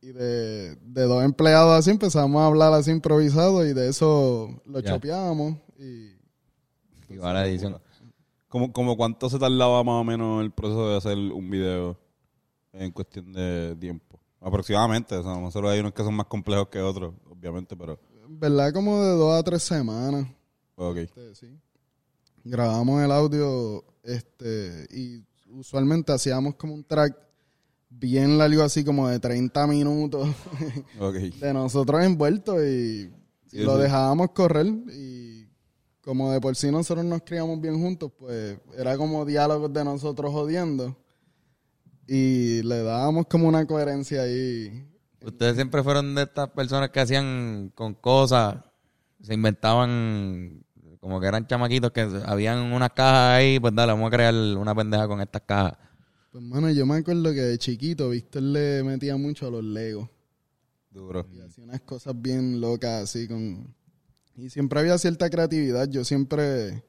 y 0.00 0.12
de, 0.12 0.76
de 0.76 1.02
dos 1.02 1.24
empleados 1.24 1.76
así 1.78 1.90
empezamos 1.90 2.40
a 2.40 2.46
hablar 2.46 2.72
así 2.72 2.90
improvisado 2.90 3.66
y 3.66 3.74
de 3.74 3.88
eso 3.88 4.48
lo 4.64 4.80
Ya. 4.80 4.94
chopeábamos 4.94 5.56
y 5.78 6.12
Y 7.10 7.16
la 7.16 7.46
edición. 7.46 7.78
¿Cómo, 8.48 8.72
como 8.72 8.96
cuánto 8.96 9.28
se 9.28 9.38
tardaba 9.38 9.82
más 9.84 10.00
o 10.00 10.04
menos 10.04 10.42
el 10.42 10.50
proceso 10.52 10.88
de 10.88 10.96
hacer 10.96 11.18
un 11.18 11.50
video 11.50 11.98
en 12.78 12.90
cuestión 12.92 13.32
de 13.32 13.76
tiempo? 13.78 14.18
Aproximadamente, 14.40 15.14
o 15.16 15.22
sea, 15.22 15.36
nosotros 15.40 15.70
hay 15.72 15.80
unos 15.80 15.92
que 15.92 16.02
son 16.04 16.14
más 16.14 16.26
complejos 16.26 16.68
que 16.68 16.80
otros, 16.80 17.12
obviamente, 17.28 17.76
pero... 17.76 17.98
verdad 18.28 18.72
como 18.72 19.02
de 19.02 19.10
dos 19.10 19.38
a 19.38 19.42
tres 19.42 19.62
semanas 19.62 20.26
Ok. 20.76 20.96
este, 20.98 21.34
sí. 21.34 21.58
grabamos 22.44 23.02
el 23.02 23.10
audio 23.10 23.84
este 24.04 24.86
y 24.90 25.24
usualmente 25.50 26.12
hacíamos 26.12 26.54
como 26.54 26.74
un 26.74 26.84
track 26.84 27.16
bien 27.90 28.38
largo 28.38 28.62
así 28.62 28.84
como 28.84 29.08
de 29.08 29.18
30 29.18 29.66
minutos 29.66 30.28
Ok. 31.00 31.14
de 31.14 31.52
nosotros 31.52 32.02
envueltos 32.04 32.56
y, 32.62 33.10
Sí, 33.50 33.58
lo 33.60 33.76
sí. 33.76 33.82
dejábamos 33.82 34.30
correr 34.32 34.66
y 34.94 35.48
como 36.02 36.30
de 36.30 36.38
por 36.40 36.54
sí 36.54 36.70
nosotros 36.70 37.02
nos 37.04 37.22
criamos 37.22 37.58
bien 37.60 37.80
juntos, 37.80 38.12
pues 38.18 38.58
era 38.76 38.96
como 38.98 39.24
diálogos 39.24 39.72
de 39.72 39.84
nosotros 39.84 40.30
jodiendo 40.32 40.94
y 42.08 42.62
le 42.62 42.82
dábamos 42.82 43.26
como 43.26 43.46
una 43.46 43.66
coherencia 43.66 44.22
ahí. 44.22 44.88
Ustedes 45.22 45.56
siempre 45.56 45.82
fueron 45.82 46.14
de 46.14 46.22
estas 46.22 46.48
personas 46.50 46.88
que 46.88 47.00
hacían 47.00 47.70
con 47.74 47.94
cosas, 47.94 48.56
se 49.22 49.34
inventaban 49.34 50.64
como 51.00 51.20
que 51.20 51.26
eran 51.26 51.46
chamaquitos 51.46 51.92
que 51.92 52.00
habían 52.24 52.72
unas 52.72 52.90
cajas 52.90 53.38
ahí, 53.38 53.60
pues 53.60 53.74
dale, 53.74 53.92
vamos 53.92 54.08
a 54.08 54.10
crear 54.10 54.34
una 54.34 54.74
pendeja 54.74 55.06
con 55.06 55.20
estas 55.20 55.42
cajas. 55.42 55.76
Pues 56.32 56.42
mano, 56.42 56.70
yo 56.70 56.86
me 56.86 56.96
acuerdo 56.96 57.32
que 57.32 57.40
de 57.40 57.58
chiquito 57.58 58.10
Víctor 58.10 58.42
le 58.42 58.82
metía 58.82 59.16
mucho 59.16 59.46
a 59.46 59.50
los 59.50 59.64
Legos 59.64 60.08
Duro. 60.90 61.26
y 61.32 61.40
hacía 61.40 61.64
unas 61.64 61.82
cosas 61.82 62.14
bien 62.20 62.60
locas 62.60 63.04
así 63.04 63.28
con... 63.28 63.74
Y 64.34 64.50
siempre 64.50 64.80
había 64.80 64.96
cierta 64.98 65.28
creatividad, 65.28 65.88
yo 65.90 66.04
siempre 66.04 66.84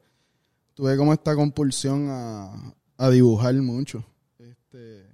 tuve 0.74 0.96
como 0.96 1.12
esta 1.12 1.34
compulsión 1.34 2.06
a, 2.08 2.74
a 2.96 3.10
dibujar 3.10 3.54
mucho. 3.56 4.04
Este, 4.38 5.09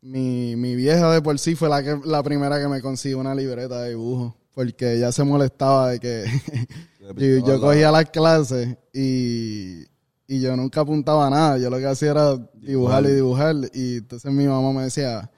mi, 0.00 0.56
mi 0.56 0.74
vieja 0.76 1.12
de 1.12 1.22
por 1.22 1.38
sí 1.38 1.54
fue 1.54 1.68
la, 1.68 1.82
que, 1.82 1.98
la 2.04 2.22
primera 2.22 2.60
que 2.60 2.68
me 2.68 2.80
consiguió 2.80 3.18
una 3.18 3.34
libreta 3.34 3.82
de 3.82 3.90
dibujo, 3.90 4.36
porque 4.54 4.94
ella 4.94 5.12
se 5.12 5.24
molestaba 5.24 5.90
de 5.90 6.00
que 6.00 6.24
yo, 7.16 7.46
yo 7.46 7.60
cogía 7.60 7.90
las 7.90 8.10
clases 8.10 8.76
y, 8.92 9.84
y 10.26 10.40
yo 10.40 10.56
nunca 10.56 10.82
apuntaba 10.82 11.28
nada, 11.30 11.58
yo 11.58 11.70
lo 11.70 11.78
que 11.78 11.86
hacía 11.86 12.10
era 12.10 12.36
dibujar 12.54 13.04
y 13.04 13.12
dibujar, 13.12 13.56
y 13.72 13.96
entonces 13.96 14.32
mi 14.32 14.46
mamá 14.46 14.72
me 14.72 14.82
decía, 14.84 15.30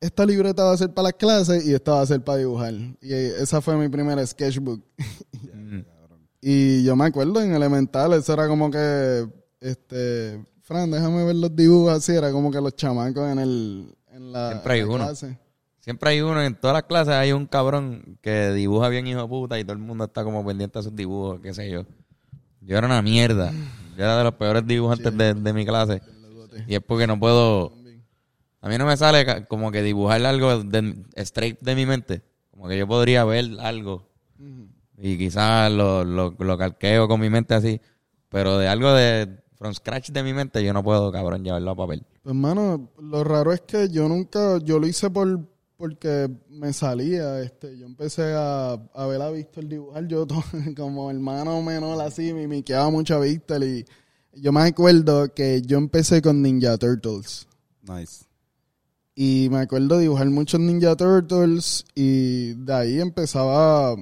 esta 0.00 0.26
libreta 0.26 0.64
va 0.64 0.72
a 0.72 0.76
ser 0.76 0.92
para 0.92 1.04
las 1.04 1.14
clases 1.14 1.66
y 1.66 1.72
esta 1.72 1.92
va 1.92 2.02
a 2.02 2.06
ser 2.06 2.22
para 2.22 2.38
dibujar. 2.38 2.74
Y 3.00 3.12
esa 3.12 3.62
fue 3.62 3.76
mi 3.76 3.88
primera 3.88 4.24
sketchbook. 4.26 4.82
Y 6.46 6.84
yo 6.84 6.94
me 6.94 7.06
acuerdo 7.06 7.40
en 7.40 7.54
elemental, 7.54 8.12
eso 8.12 8.34
era 8.34 8.46
como 8.48 8.70
que, 8.70 9.26
este, 9.62 10.44
Fran, 10.64 10.90
déjame 10.90 11.24
ver 11.24 11.36
los 11.36 11.54
dibujos 11.54 11.92
así, 11.92 12.12
era 12.12 12.32
como 12.32 12.50
que 12.50 12.58
los 12.58 12.74
chamacos 12.74 13.30
en 13.30 13.38
el, 13.38 13.94
en 14.10 14.32
la, 14.32 14.48
Siempre 14.52 14.72
hay 14.72 14.80
en 14.80 14.88
la 14.88 14.94
uno. 14.94 15.04
clase. 15.04 15.38
Siempre 15.80 16.10
hay 16.10 16.20
uno, 16.22 16.42
en 16.42 16.54
todas 16.54 16.72
las 16.72 16.84
clases 16.84 17.12
hay 17.12 17.32
un 17.32 17.44
cabrón 17.44 18.18
que 18.22 18.50
dibuja 18.52 18.88
bien 18.88 19.06
hijo 19.06 19.20
de 19.20 19.28
puta 19.28 19.58
y 19.58 19.64
todo 19.64 19.74
el 19.74 19.78
mundo 19.80 20.04
está 20.04 20.24
como 20.24 20.42
pendiente 20.42 20.78
de 20.78 20.82
sus 20.82 20.96
dibujos, 20.96 21.40
qué 21.42 21.52
sé 21.52 21.70
yo. 21.70 21.84
Yo 22.62 22.78
era 22.78 22.86
una 22.86 23.02
mierda. 23.02 23.52
Yo 23.94 24.04
era 24.04 24.16
de 24.16 24.24
los 24.24 24.32
peores 24.36 24.66
dibujantes 24.66 25.14
de, 25.14 25.34
de 25.34 25.52
mi 25.52 25.66
clase. 25.66 26.00
Y 26.66 26.74
es 26.74 26.80
porque 26.80 27.06
no 27.06 27.20
puedo... 27.20 27.74
A 28.62 28.68
mí 28.70 28.78
no 28.78 28.86
me 28.86 28.96
sale 28.96 29.44
como 29.44 29.70
que 29.70 29.82
dibujar 29.82 30.24
algo 30.24 30.64
de, 30.64 30.96
straight 31.16 31.60
de 31.60 31.74
mi 31.74 31.84
mente. 31.84 32.22
Como 32.50 32.68
que 32.68 32.78
yo 32.78 32.88
podría 32.88 33.22
ver 33.24 33.50
algo. 33.60 34.08
Y 34.96 35.18
quizás 35.18 35.70
lo, 35.70 36.04
lo, 36.04 36.34
lo 36.38 36.56
calqueo 36.56 37.06
con 37.06 37.20
mi 37.20 37.28
mente 37.28 37.52
así. 37.52 37.82
Pero 38.30 38.56
de 38.56 38.68
algo 38.68 38.94
de 38.94 39.43
from 39.64 39.72
scratch 39.72 40.10
de 40.10 40.22
mi 40.22 40.34
mente 40.34 40.62
yo 40.62 40.74
no 40.74 40.84
puedo, 40.84 41.10
cabrón, 41.10 41.42
llevarlo 41.42 41.70
a 41.70 41.74
papel. 41.74 42.04
Pues, 42.22 42.34
mano, 42.34 42.90
lo 43.00 43.24
raro 43.24 43.50
es 43.50 43.62
que 43.62 43.88
yo 43.88 44.06
nunca, 44.08 44.58
yo 44.58 44.78
lo 44.78 44.86
hice 44.86 45.08
por 45.08 45.40
porque 45.78 46.30
me 46.50 46.72
salía, 46.74 47.40
este, 47.40 47.78
yo 47.78 47.86
empecé 47.86 48.34
a, 48.34 48.72
a 48.72 49.06
ver 49.06 49.22
a 49.22 49.30
Víctor 49.30 49.66
dibujar, 49.66 50.06
yo 50.06 50.26
como 50.76 51.10
hermano 51.10 51.62
menor 51.62 52.00
así, 52.02 52.34
me 52.34 52.46
miqueaba 52.46 52.90
mucho 52.90 53.16
a 53.16 53.20
Víctor 53.20 53.64
y 53.64 53.86
yo 54.34 54.52
me 54.52 54.60
acuerdo 54.60 55.32
que 55.32 55.62
yo 55.62 55.78
empecé 55.78 56.20
con 56.20 56.42
Ninja 56.42 56.76
Turtles. 56.76 57.48
Nice. 57.88 58.26
Y 59.14 59.48
me 59.50 59.60
acuerdo 59.60 59.98
dibujar 59.98 60.28
muchos 60.28 60.60
Ninja 60.60 60.94
Turtles 60.94 61.86
y 61.94 62.52
de 62.52 62.74
ahí 62.74 63.00
empezaba 63.00 63.96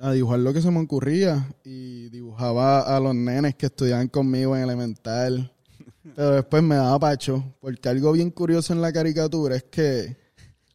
a 0.00 0.12
dibujar 0.12 0.40
lo 0.40 0.52
que 0.52 0.62
se 0.62 0.70
me 0.70 0.80
ocurría 0.80 1.48
y 1.64 2.08
dibujaba 2.08 2.80
a 2.80 3.00
los 3.00 3.14
nenes 3.14 3.54
que 3.54 3.66
estudiaban 3.66 4.08
conmigo 4.08 4.56
en 4.56 4.62
elemental. 4.62 5.52
Pero 6.16 6.30
después 6.30 6.62
me 6.62 6.76
daba 6.76 6.98
pacho, 6.98 7.44
porque 7.60 7.88
algo 7.88 8.12
bien 8.12 8.30
curioso 8.30 8.72
en 8.72 8.80
la 8.80 8.92
caricatura 8.92 9.56
es 9.56 9.64
que 9.64 10.16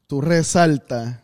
tú 0.07 0.21
resaltas 0.21 1.19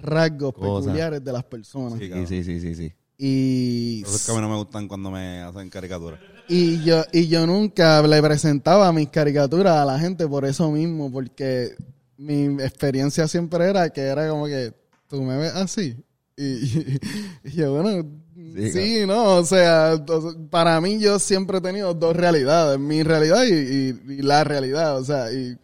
rasgos 0.00 0.54
peculiares 0.54 1.22
de 1.22 1.32
las 1.32 1.44
personas. 1.44 1.98
Sí, 1.98 2.10
Sí, 2.10 2.26
sí, 2.26 2.44
sí, 2.44 2.60
sí, 2.60 2.74
sí. 2.74 2.92
Y, 3.18 4.02
Por 4.02 4.08
eso 4.08 4.16
es 4.16 4.26
que 4.26 4.32
a 4.32 4.34
mí 4.34 4.40
no 4.40 4.48
me 4.48 4.56
gustan 4.56 4.88
cuando 4.88 5.10
me 5.10 5.42
hacen 5.42 5.70
caricaturas. 5.70 6.18
y 6.48 6.82
yo 6.82 7.04
y 7.12 7.28
yo 7.28 7.46
nunca 7.46 8.02
le 8.02 8.20
presentaba 8.20 8.92
mis 8.92 9.10
caricaturas 9.10 9.76
a 9.76 9.84
la 9.84 9.98
gente 9.98 10.26
por 10.26 10.44
eso 10.44 10.70
mismo, 10.72 11.12
porque 11.12 11.76
mi 12.16 12.46
experiencia 12.62 13.28
siempre 13.28 13.68
era 13.68 13.90
que 13.90 14.00
era 14.00 14.28
como 14.28 14.46
que 14.46 14.74
tú 15.08 15.22
me 15.22 15.36
ves 15.36 15.54
así. 15.54 15.96
Y, 16.36 16.44
y- 16.44 16.98
y 17.44 17.50
yo, 17.52 17.72
bueno, 17.74 18.06
Sí, 18.54 18.70
sí, 18.72 19.06
no, 19.06 19.36
o 19.36 19.44
sea, 19.44 19.94
o 20.06 20.20
sea, 20.20 20.30
para 20.50 20.78
mí 20.80 20.98
yo 20.98 21.18
siempre 21.18 21.58
he 21.58 21.60
tenido 21.62 21.94
dos 21.94 22.14
realidades, 22.14 22.78
mi 22.78 23.02
realidad 23.02 23.44
y, 23.44 23.52
y- 23.52 24.12
y 24.18 24.22
la 24.22 24.44
realidad, 24.44 24.98
o 24.98 25.04
sea, 25.04 25.32
y 25.32 25.56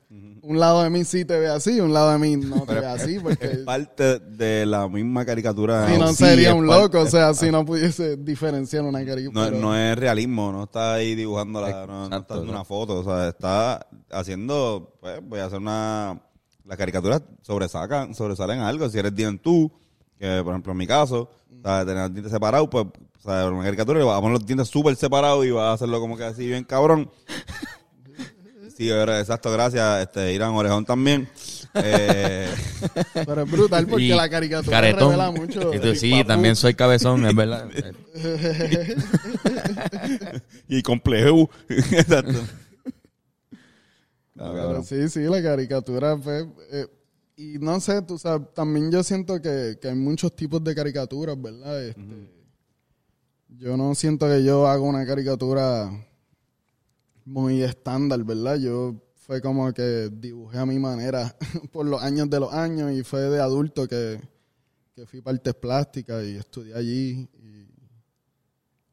un 0.42 0.58
lado 0.58 0.82
de 0.82 0.88
mí 0.88 1.04
sí 1.04 1.26
te 1.26 1.38
ve 1.38 1.48
así, 1.48 1.78
un 1.80 1.92
lado 1.92 2.12
de 2.12 2.18
mí 2.18 2.36
no 2.36 2.64
te 2.64 2.74
ve 2.80 2.86
así, 2.86 3.16
Es 3.16 3.22
porque 3.22 3.48
parte 3.66 4.18
de 4.20 4.64
la 4.64 4.88
misma 4.88 5.26
caricatura. 5.26 5.86
si 5.92 5.98
no 5.98 6.08
Sí, 6.08 6.14
sería 6.24 6.54
un 6.54 6.66
parte- 6.66 6.82
loco, 6.82 7.00
o 7.00 7.06
sea, 7.06 7.34
si 7.34 7.50
no 7.50 7.66
pudiese 7.66 8.16
diferenciar 8.16 8.84
una 8.84 9.04
caricatura. 9.04 9.50
No, 9.50 9.58
no 9.58 9.76
es 9.76 9.98
realismo, 9.98 10.50
no 10.50 10.64
está 10.64 10.94
ahí 10.94 11.14
dibujando 11.14 11.60
la, 11.60 11.86
no, 11.86 12.08
no 12.08 12.16
está 12.16 12.34
haciendo 12.34 12.52
una 12.52 12.64
foto, 12.64 13.00
o 13.00 13.04
sea, 13.04 13.28
está 13.28 13.86
haciendo, 14.10 14.96
pues, 15.00 15.20
voy 15.22 15.40
a 15.40 15.46
hacer 15.46 15.58
una, 15.58 16.22
las 16.64 16.78
caricaturas 16.78 17.20
sobresacan, 17.42 18.14
sobresalen 18.14 18.60
algo, 18.60 18.88
si 18.88 18.98
eres 18.98 19.12
bien 19.14 19.38
tú, 19.38 19.70
que 20.18 20.40
por 20.42 20.52
ejemplo 20.52 20.72
en 20.72 20.78
mi 20.78 20.86
caso, 20.86 21.30
o 21.50 21.62
sea, 21.62 21.84
tener 21.84 22.02
los 22.02 22.12
dientes 22.12 22.32
separados, 22.32 22.68
pues, 22.70 22.86
o 22.86 23.20
sea, 23.22 23.46
en 23.46 23.52
una 23.54 23.64
caricatura 23.64 24.04
vas 24.04 24.18
a 24.18 24.20
poner 24.20 24.38
los 24.38 24.46
dientes 24.46 24.68
súper 24.68 24.94
separados 24.96 25.44
y 25.46 25.50
vas 25.50 25.64
a 25.64 25.72
hacerlo 25.74 26.00
como 26.00 26.16
que 26.16 26.24
así 26.24 26.46
bien 26.46 26.64
cabrón. 26.64 27.10
Sí, 28.76 28.88
era- 28.88 29.18
exacto, 29.18 29.50
gracias, 29.50 30.02
este, 30.02 30.32
Irán 30.32 30.54
Orejón 30.54 30.84
también. 30.84 31.28
Eh, 31.74 32.48
Pero 33.26 33.42
es 33.42 33.50
brutal 33.50 33.88
porque 33.88 34.04
Y 34.04 34.08
la 34.10 34.28
caricatura 34.28 34.76
caretón. 34.76 35.10
revela 35.10 35.32
mucho. 35.32 35.74
Y 35.74 35.80
tú, 35.80 35.96
sí, 35.96 36.12
Papu. 36.12 36.28
también 36.28 36.54
soy 36.54 36.74
cabezón, 36.74 37.26
es 37.26 37.34
verdad. 37.34 37.68
y 40.68 40.80
complejo. 40.82 41.50
exacto. 41.68 42.38
No, 44.34 44.52
Pero 44.52 44.54
cabrón. 44.54 44.84
sí, 44.84 45.08
sí, 45.08 45.20
la 45.24 45.42
caricatura 45.42 46.16
fue... 46.16 46.46
eh, 46.70 46.86
y 47.38 47.56
no 47.60 47.78
sé, 47.78 48.02
tú 48.02 48.18
sabes, 48.18 48.52
también 48.52 48.90
yo 48.90 49.04
siento 49.04 49.40
que, 49.40 49.78
que 49.80 49.88
hay 49.90 49.94
muchos 49.94 50.34
tipos 50.34 50.62
de 50.64 50.74
caricaturas, 50.74 51.40
¿verdad? 51.40 51.84
Este, 51.84 52.02
Yo 53.50 53.76
no 53.76 53.94
siento 53.94 54.26
que 54.26 54.42
yo 54.42 54.66
haga 54.66 54.82
una 54.82 55.06
caricatura 55.06 55.88
muy 57.24 57.62
estándar, 57.62 58.24
¿verdad? 58.24 58.56
Yo 58.56 58.96
fue 59.14 59.40
como 59.40 59.72
que 59.72 60.10
dibujé 60.12 60.58
a 60.58 60.66
mi 60.66 60.80
manera 60.80 61.36
por 61.70 61.86
los 61.86 62.02
años 62.02 62.28
de 62.28 62.40
los 62.40 62.52
años 62.52 62.90
y 62.90 63.04
fue 63.04 63.20
de 63.20 63.40
adulto 63.40 63.86
que, 63.86 64.20
que 64.96 65.06
fui 65.06 65.20
para 65.20 65.36
artes 65.36 65.54
plásticas 65.54 66.24
y 66.24 66.38
estudié 66.38 66.74
allí. 66.74 67.28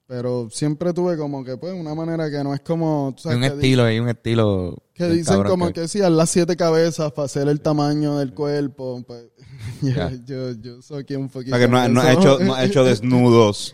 Pero 0.07 0.49
siempre 0.51 0.93
tuve 0.93 1.17
como 1.17 1.43
que, 1.43 1.57
pues, 1.57 1.73
una 1.73 1.95
manera 1.95 2.29
que 2.29 2.43
no 2.43 2.53
es 2.53 2.61
como... 2.61 3.13
tú 3.15 3.23
sabes, 3.23 3.37
un 3.37 3.41
que 3.41 3.47
estilo, 3.47 3.83
hay 3.83 3.99
un 3.99 4.09
estilo. 4.09 4.77
que 4.93 5.07
dicen 5.07 5.43
como 5.43 5.71
que 5.73 5.87
sí, 5.87 6.01
haz 6.01 6.11
las 6.11 6.29
siete 6.29 6.55
cabezas 6.55 7.11
para 7.11 7.25
hacer 7.25 7.47
el 7.47 7.59
tamaño 7.61 8.17
del 8.19 8.33
cuerpo. 8.33 9.03
pues, 9.05 9.25
yo, 9.81 9.89
Ya. 9.89 10.11
yo, 10.25 10.51
yo 10.51 10.81
soy 10.81 11.01
aquí 11.01 11.15
un 11.15 11.25
O 11.25 11.29
poquito... 11.29 11.57
sea, 11.57 11.65
que 11.65 11.71
no, 11.71 11.87
no 11.89 12.01
ha 12.01 12.13
hecho, 12.13 12.39
no 12.39 12.53
ha 12.53 12.63
hecho 12.63 12.83
desnudos. 12.85 13.73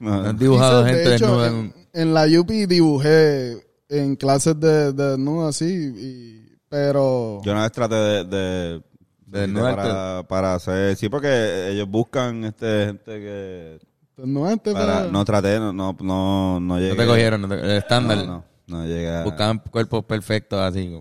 No. 0.00 0.22
No 0.22 0.28
has 0.30 0.38
dibujado 0.38 0.82
de 0.82 0.92
gente 0.92 1.14
hecho, 1.14 1.40
desnuda 1.40 1.48
en 1.48 1.74
en, 1.92 2.14
la 2.14 2.26
UPI 2.26 2.66
dibujé 2.66 3.58
en 3.88 4.16
clases 4.16 4.58
de, 4.58 4.92
de 4.92 5.10
desnudo 5.10 5.46
así, 5.48 5.66
y, 5.96 6.58
pero... 6.68 7.40
Yo 7.44 7.52
una 7.52 7.62
vez 7.62 7.72
traté 7.72 7.94
de, 7.94 8.24
de, 8.24 8.82
De 9.26 9.48
para, 9.60 10.26
para 10.26 10.54
hacer, 10.54 10.96
sí, 10.96 11.08
porque 11.08 11.68
ellos 11.70 11.88
buscan 11.88 12.44
este 12.44 12.86
gente 12.86 13.04
que 13.20 13.78
desnudarte, 14.20 14.72
para, 14.72 14.98
pero- 15.00 15.12
no 15.12 15.24
traté, 15.24 15.58
no, 15.58 15.72
no, 15.72 15.96
no, 16.00 16.60
no 16.60 16.78
llegué. 16.78 16.90
No 16.90 16.96
te 16.96 17.06
cogieron, 17.06 17.40
no 17.42 17.48
te- 17.48 17.60
el 17.60 17.70
estándar. 17.70 18.18
No, 18.18 18.24
no, 18.26 18.44
no 18.66 18.86
llegué. 18.86 19.22
Buscaban 19.24 19.58
cuerpos 19.70 20.04
perfectos 20.04 20.58
así. 20.60 21.00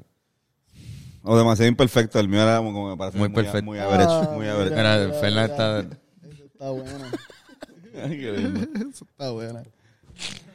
O 1.23 1.37
demasiado 1.37 1.67
imperfecto, 1.69 2.19
el 2.19 2.29
mío 2.29 2.41
era 2.41 2.57
como, 2.57 2.97
parece 2.97 3.17
Muy 3.17 3.27
muy, 3.29 3.35
perfecto. 3.35 3.65
muy 3.65 3.77
average, 3.79 4.07
Ah, 4.09 4.29
muy 4.31 4.39
mira, 4.41 4.53
average. 4.53 4.75
Mira, 4.75 4.97
mira, 5.05 5.13
Fernan 5.19 5.43
mira. 5.43 5.45
está- 5.45 5.79
Eso 6.29 6.43
está 6.45 6.69
bueno. 6.71 7.05
Ay, 8.03 8.17
qué 8.19 8.31
lindo. 8.31 8.59
Eso 8.89 9.05
está 9.05 9.31
bueno. 9.31 9.63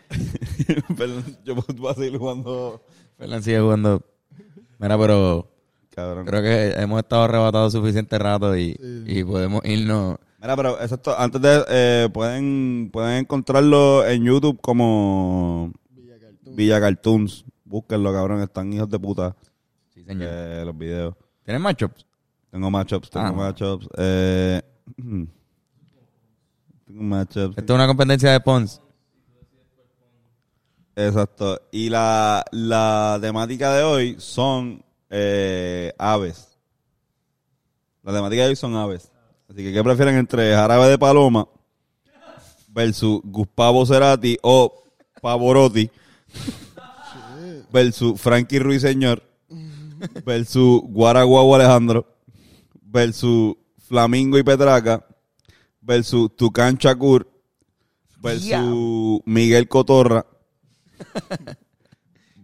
Perdón, 0.96 1.36
yo 1.44 1.54
voy 1.56 1.90
a 1.90 1.94
seguir 1.94 2.18
jugando, 2.18 2.82
Fernan 3.18 3.42
sigue 3.42 3.60
jugando. 3.60 4.02
Mira, 4.78 4.98
pero 4.98 5.50
cabrón. 5.90 6.26
creo 6.26 6.42
que 6.42 6.70
hemos 6.80 6.98
estado 7.00 7.22
arrebatados 7.24 7.72
suficiente 7.72 8.18
rato 8.18 8.56
y, 8.56 8.72
Sí. 8.74 9.04
y 9.06 9.24
podemos 9.24 9.62
irnos. 9.64 10.16
Mira, 10.44 10.56
pero 10.56 10.78
exacto, 10.80 11.18
antes 11.18 11.40
de, 11.40 11.64
eh, 11.68 12.08
pueden, 12.12 12.90
pueden 12.92 13.20
encontrarlo 13.20 14.06
en 14.06 14.24
YouTube 14.24 14.60
como 14.60 15.72
Villa 15.88 16.18
Cartoon. 16.20 16.54
Villa 16.56 16.80
Cartoons. 16.80 17.44
Búsquenlo, 17.64 18.12
cabrón, 18.12 18.42
están 18.42 18.70
hijos 18.74 18.90
de 18.90 18.98
puta 18.98 19.34
Sí, 19.94 20.04
señor. 20.04 20.28
eh, 20.30 20.62
los 20.66 20.76
videos. 20.76 21.14
¿Tienes 21.44 21.62
matchups? 21.62 22.04
Tengo 22.50 22.70
matchups, 22.70 23.08
tengo 23.08 23.26
Ah. 23.26 23.32
matchups. 23.32 23.88
Eh, 23.96 24.60
tengo 26.86 27.02
matchups. 27.02 27.56
Esto 27.56 27.72
es 27.72 27.76
una 27.76 27.86
competencia 27.86 28.30
de 28.32 28.40
Pons. 28.40 28.82
Exacto. 30.94 31.58
Y 31.72 31.88
la, 31.88 32.44
la 32.52 33.18
temática 33.20 33.72
de 33.74 33.82
hoy 33.82 34.16
son 34.18 34.84
eh, 35.08 35.92
aves. 35.98 36.58
La 38.02 38.12
temática 38.12 38.42
de 38.42 38.48
hoy 38.50 38.56
son 38.56 38.76
aves. 38.76 39.10
Así 39.54 39.62
que, 39.62 39.72
¿qué 39.72 39.84
prefieren 39.84 40.16
entre 40.16 40.52
jarabe 40.52 40.88
de 40.88 40.98
paloma 40.98 41.46
versus 42.70 43.20
Gustavo 43.22 43.86
Cerati 43.86 44.36
o 44.42 44.82
Pavorotti 45.22 45.88
versus 47.72 48.20
Frankie 48.20 48.58
Ruiseñor 48.58 49.22
versus 50.26 50.80
Guaraguao 50.88 51.54
Alejandro 51.54 52.04
versus 52.82 53.54
Flamingo 53.78 54.38
y 54.38 54.42
Petraca 54.42 55.06
versus 55.80 56.34
Tucán 56.34 56.76
Shakur 56.76 57.24
versus 58.20 59.20
Miguel 59.24 59.68
Cotorra 59.68 60.26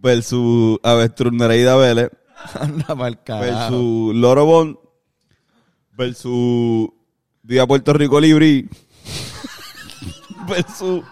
versus 0.01 0.79
Avestruz 0.81 1.33
Nereida 1.33 1.75
Vélez 1.75 2.09
Anda 2.57 2.93
versus 2.95 4.15
Loro 4.15 4.45
Bond 4.45 4.77
versus 5.97 7.00
Viva 7.51 7.67
Puerto 7.67 7.91
Rico 7.91 8.17
Libri 8.17 8.65
versus 10.47 11.03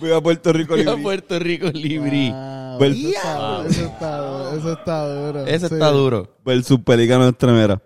Viva 0.00 0.20
Puerto 0.22 0.50
Rico 0.52 0.74
Viva 0.76 0.92
Libri 0.92 1.02
Puerto 1.02 1.38
Rico 1.38 1.66
Libri. 1.74 2.30
Wow, 2.30 2.78
Versus- 2.78 3.04
eso, 3.04 3.84
está, 3.84 4.54
eso 4.56 4.72
está 4.72 4.72
eso 4.72 4.72
está 4.72 5.06
duro. 5.06 5.46
Ese 5.46 5.68
Sí. 5.68 5.74
está 5.74 5.90
duro. 5.90 6.36
versus 6.42 6.80
Pelícano 6.80 7.28
Estremera. 7.28 7.82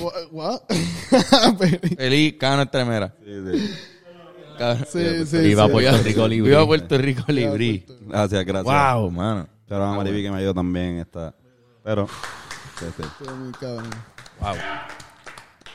Wha- 0.00 0.12
what? 0.30 0.60
Pero- 1.58 1.96
Feliz 1.96 2.34
Cano 2.38 2.62
Estremera. 2.62 3.14
Sí, 3.24 3.32
sí. 3.52 3.74
Sí, 4.92 5.26
sí, 5.26 5.38
Viva 5.38 5.64
sí. 5.64 5.72
Puerto 5.72 6.02
Rico 6.02 6.28
libre. 6.28 6.50
Viva 6.50 6.66
Puerto 6.66 6.98
Rico 6.98 7.24
Libri. 7.32 7.86
Gracias, 8.02 8.44
gracias. 8.44 8.92
Wow, 8.94 9.10
mano. 9.10 9.48
Pero 9.66 9.82
a 9.82 9.94
Mariby 9.96 10.22
que 10.22 10.30
me 10.30 10.36
ayudó 10.36 10.52
también 10.52 10.98
esta. 10.98 11.34
Pero 11.82 12.06
sí, 12.78 12.84
sí. 12.98 13.02
Estuvo 13.02 13.34
muy 13.36 13.52
cabrón. 13.52 14.11
Wow. 14.42 14.54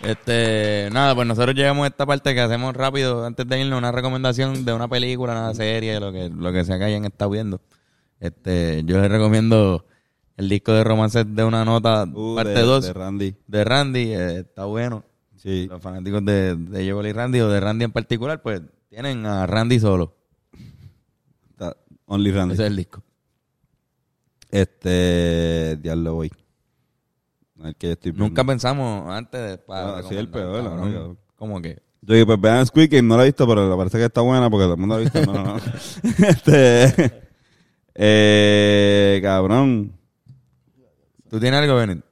Este, 0.03 0.89
nada, 0.91 1.15
pues 1.15 1.27
nosotros 1.27 1.55
llegamos 1.55 1.85
a 1.85 1.87
esta 1.87 2.05
parte 2.05 2.33
que 2.35 2.41
hacemos 2.41 2.75
rápido 2.75 3.25
antes 3.25 3.47
de 3.47 3.61
irnos 3.61 3.77
una 3.79 3.91
recomendación 3.91 4.63
de 4.65 4.73
una 4.73 4.87
película, 4.87 5.31
una 5.33 5.53
serie, 5.55 5.99
lo 5.99 6.11
que 6.11 6.29
lo 6.29 6.51
que 6.51 6.63
sea 6.65 6.77
que 6.77 6.83
hayan 6.85 7.05
estado 7.05 7.31
viendo. 7.31 7.61
Este, 8.19 8.83
yo 8.85 8.99
les 9.01 9.09
recomiendo 9.09 9.85
el 10.35 10.49
disco 10.49 10.71
de 10.73 10.83
romances 10.83 11.25
de 11.33 11.43
una 11.43 11.65
nota 11.65 12.03
Uh, 12.13 12.35
parte 12.35 12.51
de- 12.51 12.61
2 12.61 12.83
de 12.85 12.93
Randy. 12.93 13.35
de 13.47 13.63
Randy, 13.63 13.99
eh, 14.13 14.39
está 14.39 14.65
bueno. 14.65 15.03
Sí. 15.35 15.67
Los 15.69 15.81
fanáticos 15.81 16.23
de, 16.25 16.55
de 16.55 16.83
y 16.83 17.11
Randy 17.13 17.39
o 17.41 17.49
de 17.49 17.59
Randy 17.59 17.85
en 17.85 17.91
particular, 17.91 18.41
pues 18.41 18.61
tienen 18.89 19.25
a 19.25 19.47
Randy 19.47 19.79
solo. 19.79 20.13
Only 22.09 22.31
Randy. 22.31 22.53
Ese 22.53 22.63
es 22.63 22.67
el 22.69 22.75
disco. 22.75 23.03
Este. 24.51 25.75
Diablo 25.81 26.15
voy. 26.15 26.31
El 27.63 27.75
que 27.75 27.87
yo 27.87 27.93
estoy 27.93 28.11
Nunca 28.13 28.43
pensamos 28.43 29.09
antes 29.09 29.41
de 29.49 29.57
para 29.57 29.97
Ah, 29.97 30.03
sí, 30.03 30.15
el 30.15 30.29
peor, 30.29 30.63
la 30.63 30.69
verdad. 30.69 31.15
Como 31.35 31.59
que 31.61 31.81
Yo 32.01 32.13
digo, 32.15 32.27
pues 32.27 32.39
vean 32.41 32.65
Squid 32.65 32.89
Game, 32.91 33.07
no 33.07 33.17
la 33.17 33.23
he 33.23 33.27
visto, 33.27 33.47
pero 33.47 33.67
me 33.69 33.75
parece 33.75 33.97
que 33.97 34.05
está 34.05 34.21
buena 34.21 34.49
porque 34.49 34.63
todo 34.65 34.73
el 34.75 34.79
mundo 34.79 34.95
la 34.95 35.01
ha 35.01 35.03
visto. 35.03 35.25
No, 35.25 35.33
no, 35.33 35.43
no. 35.43 35.57
este. 36.27 37.23
Eh, 37.95 39.19
cabrón. 39.23 39.93
¿Tú 41.29 41.39
tienes 41.39 41.59
algo, 41.59 41.75
Benit? 41.75 42.03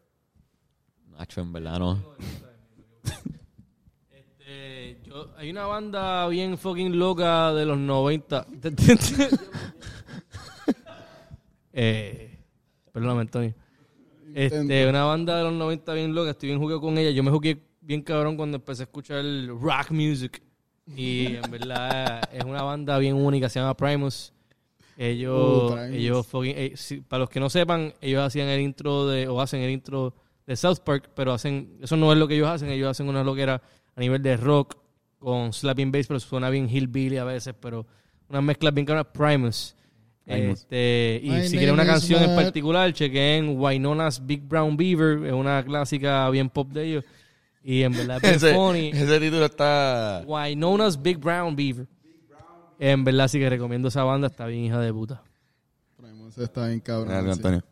Nacho, 1.18 1.42
en 1.42 1.54
verdad 1.54 1.80
no. 1.80 2.16
Yo- 5.06 5.32
Hay 5.38 5.50
una 5.52 5.66
banda 5.66 6.28
bien 6.28 6.58
fucking 6.58 6.98
loca 7.00 7.54
de 7.54 7.66
los 7.66 7.78
90. 7.78 8.46
eh, 11.74 12.40
perdóname, 12.92 13.22
Antonio. 13.22 13.54
Este, 14.36 14.88
una 14.90 15.04
banda 15.06 15.38
de 15.38 15.44
los 15.44 15.54
90 15.54 15.94
bien 15.94 16.14
loca. 16.14 16.32
Estoy 16.32 16.50
bien 16.50 16.60
jugué 16.60 16.80
con 16.80 16.98
ella. 16.98 17.10
Yo 17.12 17.24
me 17.24 17.32
jugué 17.32 17.58
bien 17.82 18.02
cabrón 18.02 18.36
cuando 18.36 18.58
empecé 18.58 18.84
a 18.84 18.86
escuchar 18.86 19.20
el 19.20 19.48
rock 19.50 19.92
music. 19.92 20.42
Y 20.96 21.36
en 21.38 21.50
verdad 21.50 22.22
es 22.32 22.44
una 22.44 22.62
banda 22.64 22.98
bien 23.00 23.16
única. 23.16 23.50
Se 23.50 23.60
llama 23.60 23.76
Primus. 23.76 24.34
Ellos, 24.98 25.74
Uh, 25.74 25.78
ellos 25.94 26.28
fucking- 26.28 26.54
eh, 26.56 27.02
para 27.08 27.22
los 27.22 27.30
que 27.30 27.40
no 27.40 27.50
sepan, 27.50 27.94
ellos 28.02 28.22
hacían 28.24 28.48
el 28.48 28.62
intro 28.62 29.08
de, 29.08 29.28
o 29.28 29.42
hacen 29.42 29.62
el 29.62 29.72
intro 29.72 30.14
de 30.48 30.56
South 30.56 30.80
Park, 30.86 31.10
pero 31.16 31.34
hacen, 31.34 31.78
eso 31.82 31.98
no 31.98 32.14
es 32.14 32.18
lo 32.18 32.28
que 32.28 32.36
ellos 32.36 32.48
hacen, 32.48 32.70
ellos 32.70 32.90
hacen 32.90 33.10
una 33.10 33.24
loquera 33.24 33.62
a 33.96 34.00
nivel 34.00 34.22
de 34.22 34.38
rock 34.38 34.76
con 35.20 35.52
slapping 35.52 35.92
bass, 35.92 36.08
pero 36.08 36.20
suena 36.22 36.50
bien 36.50 36.70
hillbilly 36.70 37.18
a 37.18 37.24
veces, 37.26 37.54
pero 37.60 37.86
una 38.30 38.42
mezcla 38.42 38.72
bien 38.72 38.86
cara 38.86 39.04
Primus. 39.12 39.76
Este, 40.26 41.20
y 41.24 41.30
My 41.30 41.48
si 41.48 41.58
quieren 41.58 41.76
una 41.76 41.86
canción 41.86 42.24
en 42.24 42.36
particular, 42.36 42.92
chequen 42.94 43.60
Wynona's 43.60 44.26
Big 44.26 44.42
Brown 44.42 44.76
Beaver, 44.76 45.24
es 45.26 45.34
una 45.34 45.64
clásica 45.64 46.30
bien 46.32 46.50
pop 46.50 46.70
de 46.70 46.84
ellos. 46.84 47.06
Y 47.64 47.84
en 47.84 47.94
verdad 47.94 48.20
es 48.24 48.38
Ese, 48.44 48.54
funny. 48.54 48.90
ese 48.90 49.20
título 49.20 49.46
está... 49.46 50.24
Wynona's 50.26 51.02
Big 51.02 51.18
Brown 51.18 51.56
Beaver. 51.56 51.88
En 52.80 53.04
verdad 53.04 53.28
sí 53.28 53.40
que 53.40 53.50
recomiendo 53.50 53.88
esa 53.88 54.04
banda, 54.04 54.28
está 54.28 54.48
bien 54.48 54.66
hija 54.66 54.80
de 54.80 54.92
puta. 54.92 55.24
Está 56.38 56.68
bien 56.68 56.80
cabrón. 56.82 57.30
Antonio. 57.30 57.64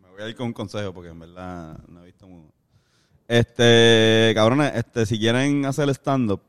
Me 0.00 0.10
voy 0.10 0.22
a 0.22 0.28
ir 0.28 0.36
con 0.36 0.48
un 0.48 0.52
consejo 0.52 0.92
porque 0.92 1.10
en 1.10 1.18
verdad 1.18 1.78
no 1.88 2.02
he 2.02 2.06
visto 2.06 2.28
muy... 2.28 2.42
Este, 3.28 4.32
cabrones, 4.34 4.72
este, 4.74 5.06
si 5.06 5.18
quieren 5.18 5.64
hacer 5.64 5.88
stand-up, 5.90 6.42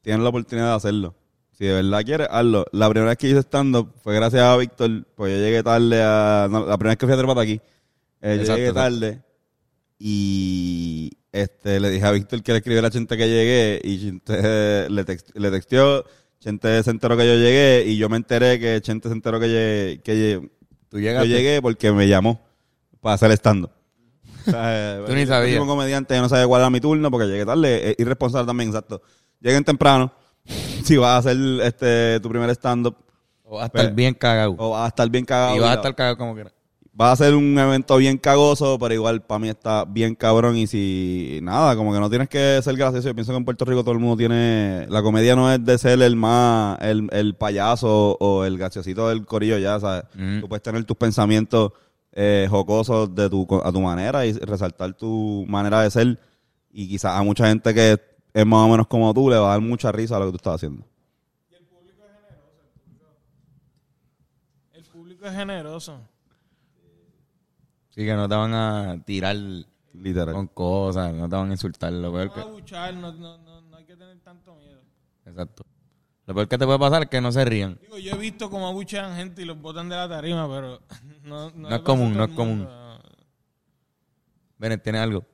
tienen 0.00 0.22
la 0.22 0.30
oportunidad 0.30 0.70
de 0.70 0.76
hacerlo. 0.76 1.14
Si 1.58 1.64
de 1.64 1.72
verdad 1.72 2.02
quieres, 2.04 2.28
hazlo. 2.30 2.66
La 2.72 2.88
primera 2.90 3.10
vez 3.10 3.18
que 3.18 3.28
hice 3.28 3.38
stand-up 3.40 3.94
fue 4.02 4.14
gracias 4.14 4.42
a 4.42 4.56
Víctor, 4.56 5.06
pues 5.14 5.32
yo 5.32 5.42
llegué 5.44 5.62
tarde 5.62 6.02
a... 6.02 6.48
no, 6.50 6.66
la 6.66 6.76
primera 6.76 6.90
vez 6.92 6.98
que 6.98 7.06
fui 7.06 7.14
a 7.14 7.16
Trepata 7.18 7.40
aquí, 7.40 7.60
eh, 8.20 8.36
yo 8.44 8.54
llegué 8.54 8.68
exacto. 8.68 8.74
tarde 8.74 9.22
y 9.98 11.10
este 11.32 11.80
le 11.80 11.90
dije 11.90 12.04
a 12.04 12.10
Víctor 12.12 12.42
que 12.42 12.52
le 12.52 12.58
escribiera 12.58 12.88
a 12.88 12.90
Chente 12.90 13.16
que 13.16 13.26
llegué 13.28 13.80
y 13.82 13.98
Chente 14.00 14.34
le, 14.90 15.04
text- 15.06 15.34
le 15.34 15.50
texteó, 15.50 16.04
Chente 16.40 16.82
se 16.82 16.90
enteró 16.90 17.16
que 17.16 17.26
yo 17.26 17.34
llegué 17.34 17.84
y 17.86 17.96
yo 17.96 18.08
me 18.08 18.16
enteré 18.16 18.60
que 18.60 18.80
Chente 18.82 19.08
se 19.08 19.14
enteró 19.14 19.40
que, 19.40 19.48
llegué, 19.48 20.00
que 20.02 20.50
Tú 20.88 20.98
yo 20.98 21.02
llegaste. 21.02 21.28
llegué 21.28 21.62
porque 21.62 21.90
me 21.92 22.06
llamó 22.06 22.40
para 23.00 23.14
hacer 23.14 23.30
stand-up. 23.32 23.70
O 24.46 24.50
sea, 24.50 25.00
Tú 25.06 25.12
ni 25.14 25.22
yo 25.22 25.26
sabías. 25.28 25.52
soy 25.54 25.62
un 25.62 25.68
comediante, 25.68 26.14
yo 26.14 26.22
no 26.22 26.28
sabía 26.28 26.46
cuál 26.46 26.60
era 26.62 26.70
mi 26.70 26.80
turno 26.80 27.10
porque 27.10 27.26
llegué 27.26 27.44
tarde. 27.46 27.90
Es 27.90 27.96
irresponsable 27.98 28.46
también, 28.46 28.68
exacto. 28.68 29.02
Lleguen 29.40 29.64
temprano. 29.64 30.12
Si 30.84 30.96
vas 30.96 31.10
a 31.10 31.16
hacer 31.18 31.36
este 31.62 32.20
tu 32.20 32.28
primer 32.28 32.50
stand-up 32.50 32.96
O 33.44 33.56
vas 33.56 33.64
a 33.64 33.66
estar 33.66 33.82
Pero- 33.82 33.94
bien 33.94 34.14
cagado. 34.14 34.54
o 34.58 34.70
vas 34.70 34.84
a 34.84 34.88
estar 34.88 35.08
bien 35.10 35.24
cagado. 35.24 35.56
y 35.56 35.58
vas 35.60 35.70
a 35.70 35.74
estar 35.74 35.94
cagado 35.94 36.16
como 36.16 36.34
quieras. 36.34 36.52
Va 36.98 37.12
a 37.12 37.16
ser 37.16 37.34
un 37.34 37.58
evento 37.58 37.98
bien 37.98 38.16
cagoso, 38.16 38.78
pero 38.78 38.94
igual 38.94 39.20
para 39.20 39.38
mí 39.38 39.50
está 39.50 39.84
bien 39.84 40.14
cabrón. 40.14 40.56
Y 40.56 40.66
si 40.66 41.40
nada, 41.42 41.76
como 41.76 41.92
que 41.92 42.00
no 42.00 42.08
tienes 42.08 42.26
que 42.30 42.58
ser 42.62 42.74
gracioso. 42.74 43.06
Yo 43.08 43.14
pienso 43.14 43.32
que 43.32 43.36
en 43.36 43.44
Puerto 43.44 43.66
Rico 43.66 43.82
todo 43.82 43.92
el 43.92 43.98
mundo 44.00 44.16
tiene. 44.16 44.86
La 44.88 45.02
comedia 45.02 45.36
no 45.36 45.52
es 45.52 45.62
de 45.62 45.76
ser 45.76 46.00
el 46.00 46.16
más. 46.16 46.78
el, 46.80 47.06
el 47.12 47.34
payaso 47.34 48.16
o 48.18 48.46
el 48.46 48.56
graciosito 48.56 49.10
del 49.10 49.26
corillo, 49.26 49.58
ya, 49.58 49.78
¿sabes? 49.78 50.04
Mm. 50.14 50.40
Tú 50.40 50.48
puedes 50.48 50.62
tener 50.62 50.82
tus 50.84 50.96
pensamientos 50.96 51.72
eh, 52.12 52.46
jocosos 52.48 53.14
de 53.14 53.28
tu, 53.28 53.46
a 53.62 53.70
tu 53.70 53.80
manera 53.82 54.24
y 54.24 54.32
resaltar 54.32 54.94
tu 54.94 55.44
manera 55.46 55.82
de 55.82 55.90
ser. 55.90 56.18
Y 56.72 56.88
quizás 56.88 57.12
a 57.14 57.22
mucha 57.22 57.46
gente 57.46 57.74
que 57.74 58.00
es 58.36 58.44
más 58.46 58.66
o 58.66 58.68
menos 58.68 58.86
como 58.86 59.12
tú 59.14 59.30
le 59.30 59.36
va 59.38 59.46
a 59.48 59.50
dar 59.52 59.60
mucha 59.62 59.90
risa 59.90 60.16
a 60.16 60.18
lo 60.20 60.26
que 60.26 60.32
tú 60.32 60.36
estás 60.36 60.56
haciendo. 60.56 60.84
El 64.74 64.84
público 64.84 65.26
es 65.26 65.32
generoso. 65.34 66.00
Sí, 67.90 68.04
que 68.04 68.12
no 68.14 68.28
te 68.28 68.34
van 68.34 68.52
a 68.52 69.02
tirar 69.06 69.36
Literal. 69.94 70.34
con 70.34 70.46
cosas, 70.48 71.14
no 71.14 71.26
te 71.28 71.34
van 71.36 71.48
a 71.48 71.52
insultar. 71.52 71.90
Lo 71.94 72.12
peor 72.12 72.26
No 72.26 72.34
que... 72.34 72.40
abuchar, 72.40 72.92
no, 72.94 73.10
no, 73.12 73.38
no, 73.38 73.62
no 73.62 73.76
hay 73.78 73.84
que 73.86 73.96
tener 73.96 74.18
tanto 74.20 74.54
miedo. 74.56 74.82
Exacto. 75.24 75.64
Lo 76.26 76.34
peor 76.34 76.46
que 76.48 76.58
te 76.58 76.66
puede 76.66 76.78
pasar 76.78 77.04
es 77.04 77.08
que 77.08 77.20
no 77.22 77.32
se 77.32 77.42
rían. 77.44 77.78
Digo, 77.80 77.96
yo 77.98 78.12
he 78.16 78.18
visto 78.18 78.50
cómo 78.50 78.66
abuchean 78.68 79.16
gente 79.16 79.40
y 79.42 79.44
los 79.46 79.58
botan 79.58 79.88
de 79.88 79.96
la 79.96 80.08
tarima, 80.08 80.46
pero 80.46 80.80
no, 81.24 81.50
No 81.52 81.70
le 81.70 81.76
es 81.76 81.82
común, 81.82 82.14
no 82.14 82.24
el 82.24 82.30
es 82.30 82.36
común. 82.36 82.68
Bennett, 84.58 84.82
¿tienes 84.82 85.00
algo? 85.00 85.24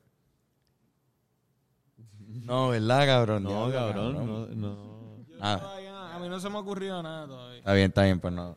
No, 2.45 2.69
¿verdad, 2.69 3.07
cabrón? 3.07 3.43
No, 3.45 3.71
cabrón, 3.71 4.15
no, 4.15 4.47
no. 4.47 5.25
Yo 5.29 5.39
Nada. 5.39 5.61
todavía- 5.61 6.15
a 6.15 6.19
mí 6.19 6.29
no 6.29 6.39
se 6.41 6.49
me 6.49 6.57
ha 6.57 6.59
ocurrido 6.61 7.03
nada 7.03 7.27
todavía. 7.27 7.59
Está 7.59 7.73
bien, 7.75 7.89
está 7.89 8.03
bien, 8.05 8.21
pues 8.21 8.33
no. 8.35 8.57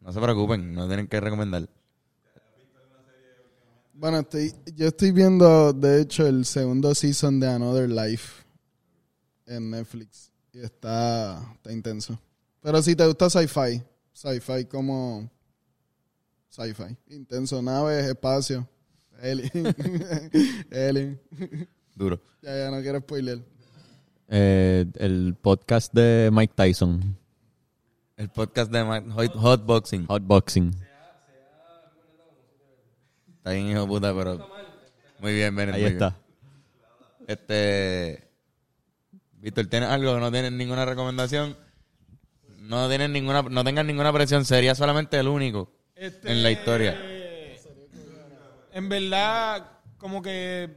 No 0.00 0.12
se 0.12 0.20
preocupen, 0.20 0.72
no 0.72 0.86
tienen 0.86 1.06
que 1.06 1.20
recomendar. 1.20 1.68
Bueno, 3.92 4.20
estoy, 4.20 4.54
yo 4.76 4.86
estoy 4.88 5.10
viendo, 5.10 5.72
de 5.72 6.02
hecho, 6.02 6.26
el 6.26 6.44
segundo 6.44 6.94
season 6.94 7.40
de 7.40 7.48
Another 7.48 7.90
Life 7.90 8.44
en 9.46 9.70
Netflix. 9.70 10.30
Y 10.52 10.60
está, 10.60 11.42
está 11.56 11.72
intenso. 11.72 12.18
Pero 12.62 12.80
si 12.82 12.94
te 12.94 13.06
gusta 13.06 13.28
sci-fi, 13.28 13.82
sci-fi 14.12 14.64
como 14.66 15.28
sci-fi. 16.48 16.96
Intenso, 17.08 17.60
naves, 17.60 18.06
espacio, 18.06 18.68
alien. 19.20 19.50
alien. 20.72 21.20
Duro. 21.98 22.20
Ya, 22.42 22.56
ya, 22.56 22.70
no 22.70 22.80
quiero 22.80 23.00
spoiler. 23.00 23.40
Eh, 24.28 24.86
el 24.94 25.34
podcast 25.40 25.92
de 25.92 26.30
Mike 26.32 26.52
Tyson, 26.54 27.16
El 28.16 28.28
podcast 28.28 28.70
de 28.70 28.84
Ma- 28.84 29.02
Hot, 29.14 29.32
Hotboxing. 29.34 30.06
Hotboxing. 30.06 30.70
Está 33.38 33.50
bien, 33.50 33.68
hijo 33.70 33.80
de 33.82 33.86
puta, 33.86 34.14
pero... 34.14 34.48
Muy 35.20 35.32
bien, 35.34 35.54
Bennett. 35.56 35.74
Ahí 35.76 35.84
está. 35.84 36.10
bien. 37.18 37.28
Este... 37.28 38.28
Víctor, 39.40 39.66
¿tienes 39.66 39.88
algo? 39.88 40.18
¿No 40.18 40.30
tienes 40.30 40.52
ninguna 40.52 40.84
recomendación? 40.84 41.56
No 42.60 42.88
tienes 42.88 43.10
ninguna... 43.10 43.42
No 43.42 43.64
tengas 43.64 43.84
ninguna 43.86 44.12
presión. 44.12 44.44
Sería 44.44 44.74
solamente 44.74 45.18
el 45.18 45.28
único 45.28 45.72
Este, 45.94 46.30
en 46.30 46.42
la 46.42 46.50
historia. 46.50 46.96
En 48.72 48.88
verdad, 48.88 49.70
como 49.96 50.20
que 50.22 50.68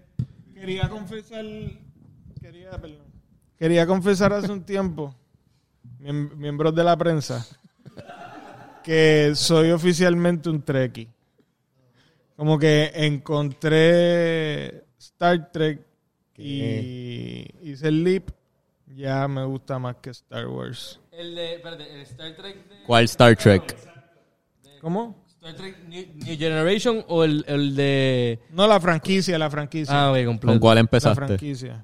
quería 0.61 0.87
confesar, 0.89 1.43
quería, 2.39 2.71
perdón, 2.71 3.05
quería 3.57 3.87
confesar 3.87 4.31
hace 4.33 4.51
un 4.51 4.63
tiempo, 4.63 5.15
miem- 5.99 6.31
miembros 6.35 6.75
de 6.75 6.83
la 6.83 6.95
prensa, 6.95 7.45
que 8.83 9.31
soy 9.35 9.71
oficialmente 9.71 10.49
un 10.49 10.61
Trekkie. 10.61 11.07
Como 12.35 12.57
que 12.57 12.91
encontré 12.95 14.85
Star 14.97 15.51
Trek 15.51 15.85
y 16.37 17.45
hice 17.61 17.87
el 17.87 18.03
leap. 18.03 18.29
Ya 18.87 19.27
me 19.27 19.43
gusta 19.45 19.77
más 19.79 19.95
que 19.97 20.09
Star 20.09 20.47
Wars. 20.47 20.99
El 21.11 21.33
de, 21.35 21.55
espérate, 21.55 21.93
el 21.93 22.01
Star 22.01 22.35
Trek 22.35 22.67
de... 22.67 22.83
¿Cuál 22.85 23.03
Star 23.05 23.35
Trek? 23.35 23.77
¿Cómo? 24.81 25.20
Star 25.41 25.55
Trek 25.55 25.75
New, 25.87 26.05
New 26.23 26.37
Generation 26.37 27.03
o 27.07 27.23
el, 27.23 27.43
el 27.47 27.75
de... 27.75 28.39
No, 28.51 28.67
la 28.67 28.79
franquicia, 28.79 29.39
la 29.39 29.49
franquicia. 29.49 29.91
Ah, 29.91 30.11
ok, 30.11 30.23
completo. 30.25 30.53
¿Con 30.53 30.59
cuál 30.59 30.75
la 30.75 30.81
empezaste? 30.81 31.25
franquicia. 31.25 31.83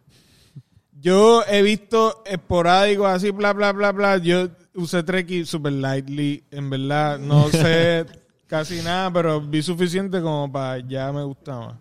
Yo 0.99 1.43
he 1.47 1.63
visto 1.63 2.21
esporádicos 2.23 3.07
así, 3.07 3.31
bla, 3.31 3.53
bla, 3.53 3.71
bla, 3.71 3.91
bla. 3.91 4.17
Yo 4.17 4.49
usé 4.75 5.01
Trekkie 5.01 5.43
super 5.45 5.73
lightly. 5.73 6.43
En 6.51 6.69
verdad, 6.69 7.17
no 7.17 7.49
sé 7.51 8.05
casi 8.45 8.83
nada, 8.83 9.11
pero 9.11 9.41
vi 9.41 9.63
suficiente 9.63 10.21
como 10.21 10.51
para 10.51 10.77
ya 10.87 11.11
me 11.11 11.23
gustaba. 11.23 11.79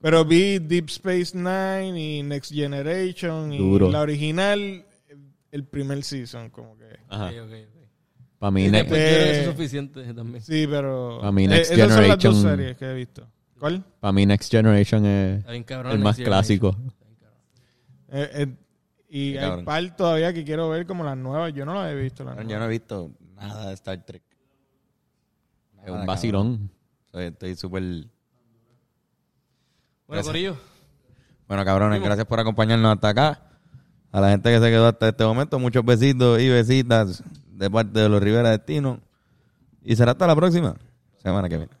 Pero 0.00 0.24
vi 0.24 0.60
Deep 0.60 0.86
Space 0.88 1.36
Nine 1.36 2.00
y 2.00 2.22
Next 2.22 2.52
Generation 2.52 3.52
y 3.52 3.58
Duro. 3.58 3.90
la 3.90 4.02
original, 4.02 4.84
el 5.50 5.64
primer 5.64 6.04
season, 6.04 6.50
como 6.50 6.78
que. 6.78 6.96
Ajá. 7.08 7.26
Ok, 7.26 7.32
ok, 7.44 7.52
ok. 7.72 7.77
Para 8.38 8.50
mí, 8.52 8.66
Y 8.66 8.70
ne- 8.70 8.78
después 8.84 9.00
yo 9.00 9.06
creo 9.06 9.16
que 9.24 9.30
eso 9.30 9.38
Eh, 9.38 9.40
es 9.40 9.46
suficiente 9.56 10.14
también. 10.14 10.42
Sí, 10.42 10.66
pero. 10.68 11.22
A 11.24 11.32
mí, 11.32 11.46
Next 11.48 11.72
esas 11.72 11.92
son 11.92 12.08
las 12.08 12.18
dos 12.18 12.34
Generation- 12.36 12.42
series 12.42 12.76
que 12.76 12.84
he 12.84 12.94
visto. 12.94 13.26
¿Cuál? 13.58 13.84
pa' 14.00 14.12
mí 14.12 14.24
Next 14.26 14.50
Generation 14.52 15.04
es 15.04 15.44
cabrón. 15.64 15.92
el 15.92 15.98
más 15.98 16.16
Next 16.18 16.28
clásico. 16.28 16.76
Eh, 18.10 18.30
eh, 18.34 18.46
y 19.08 19.32
Qué 19.32 19.38
hay 19.40 19.44
cabrón. 19.48 19.64
par 19.64 19.96
todavía 19.96 20.32
que 20.32 20.44
quiero 20.44 20.68
ver 20.68 20.86
como 20.86 21.02
las 21.02 21.16
nuevas. 21.16 21.52
Yo 21.52 21.64
no 21.64 21.74
las 21.74 21.90
he 21.90 21.94
visto. 21.96 22.22
Las 22.24 22.36
Yo 22.46 22.58
no 22.58 22.64
he 22.66 22.68
visto 22.68 23.10
nada 23.34 23.68
de 23.68 23.74
Star 23.74 24.04
Trek. 24.04 24.22
Es 25.84 25.90
un 25.90 26.06
vacilón. 26.06 26.70
cabrón. 27.10 27.32
Estoy 27.32 27.56
súper... 27.56 27.82
Bueno. 30.06 30.22
Corillo. 30.22 30.56
Bueno, 31.48 31.64
cabrones, 31.64 32.00
gracias 32.02 32.26
por 32.26 32.38
acompañarnos 32.40 32.92
hasta 32.94 33.08
acá. 33.08 33.42
A 34.12 34.20
la 34.20 34.30
gente 34.30 34.50
que 34.50 34.58
se 34.58 34.70
quedó 34.70 34.86
hasta 34.86 35.08
este 35.08 35.24
momento, 35.24 35.58
muchos 35.58 35.84
besitos 35.84 36.40
y 36.40 36.48
besitas 36.48 37.22
de 37.58 37.70
parte 37.70 37.98
de 37.98 38.08
los 38.08 38.22
Rivera 38.22 38.50
Destino. 38.50 39.00
Y 39.82 39.96
será 39.96 40.12
hasta 40.12 40.26
la 40.26 40.36
próxima 40.36 40.76
semana 41.22 41.48
que 41.48 41.56
viene. 41.56 41.77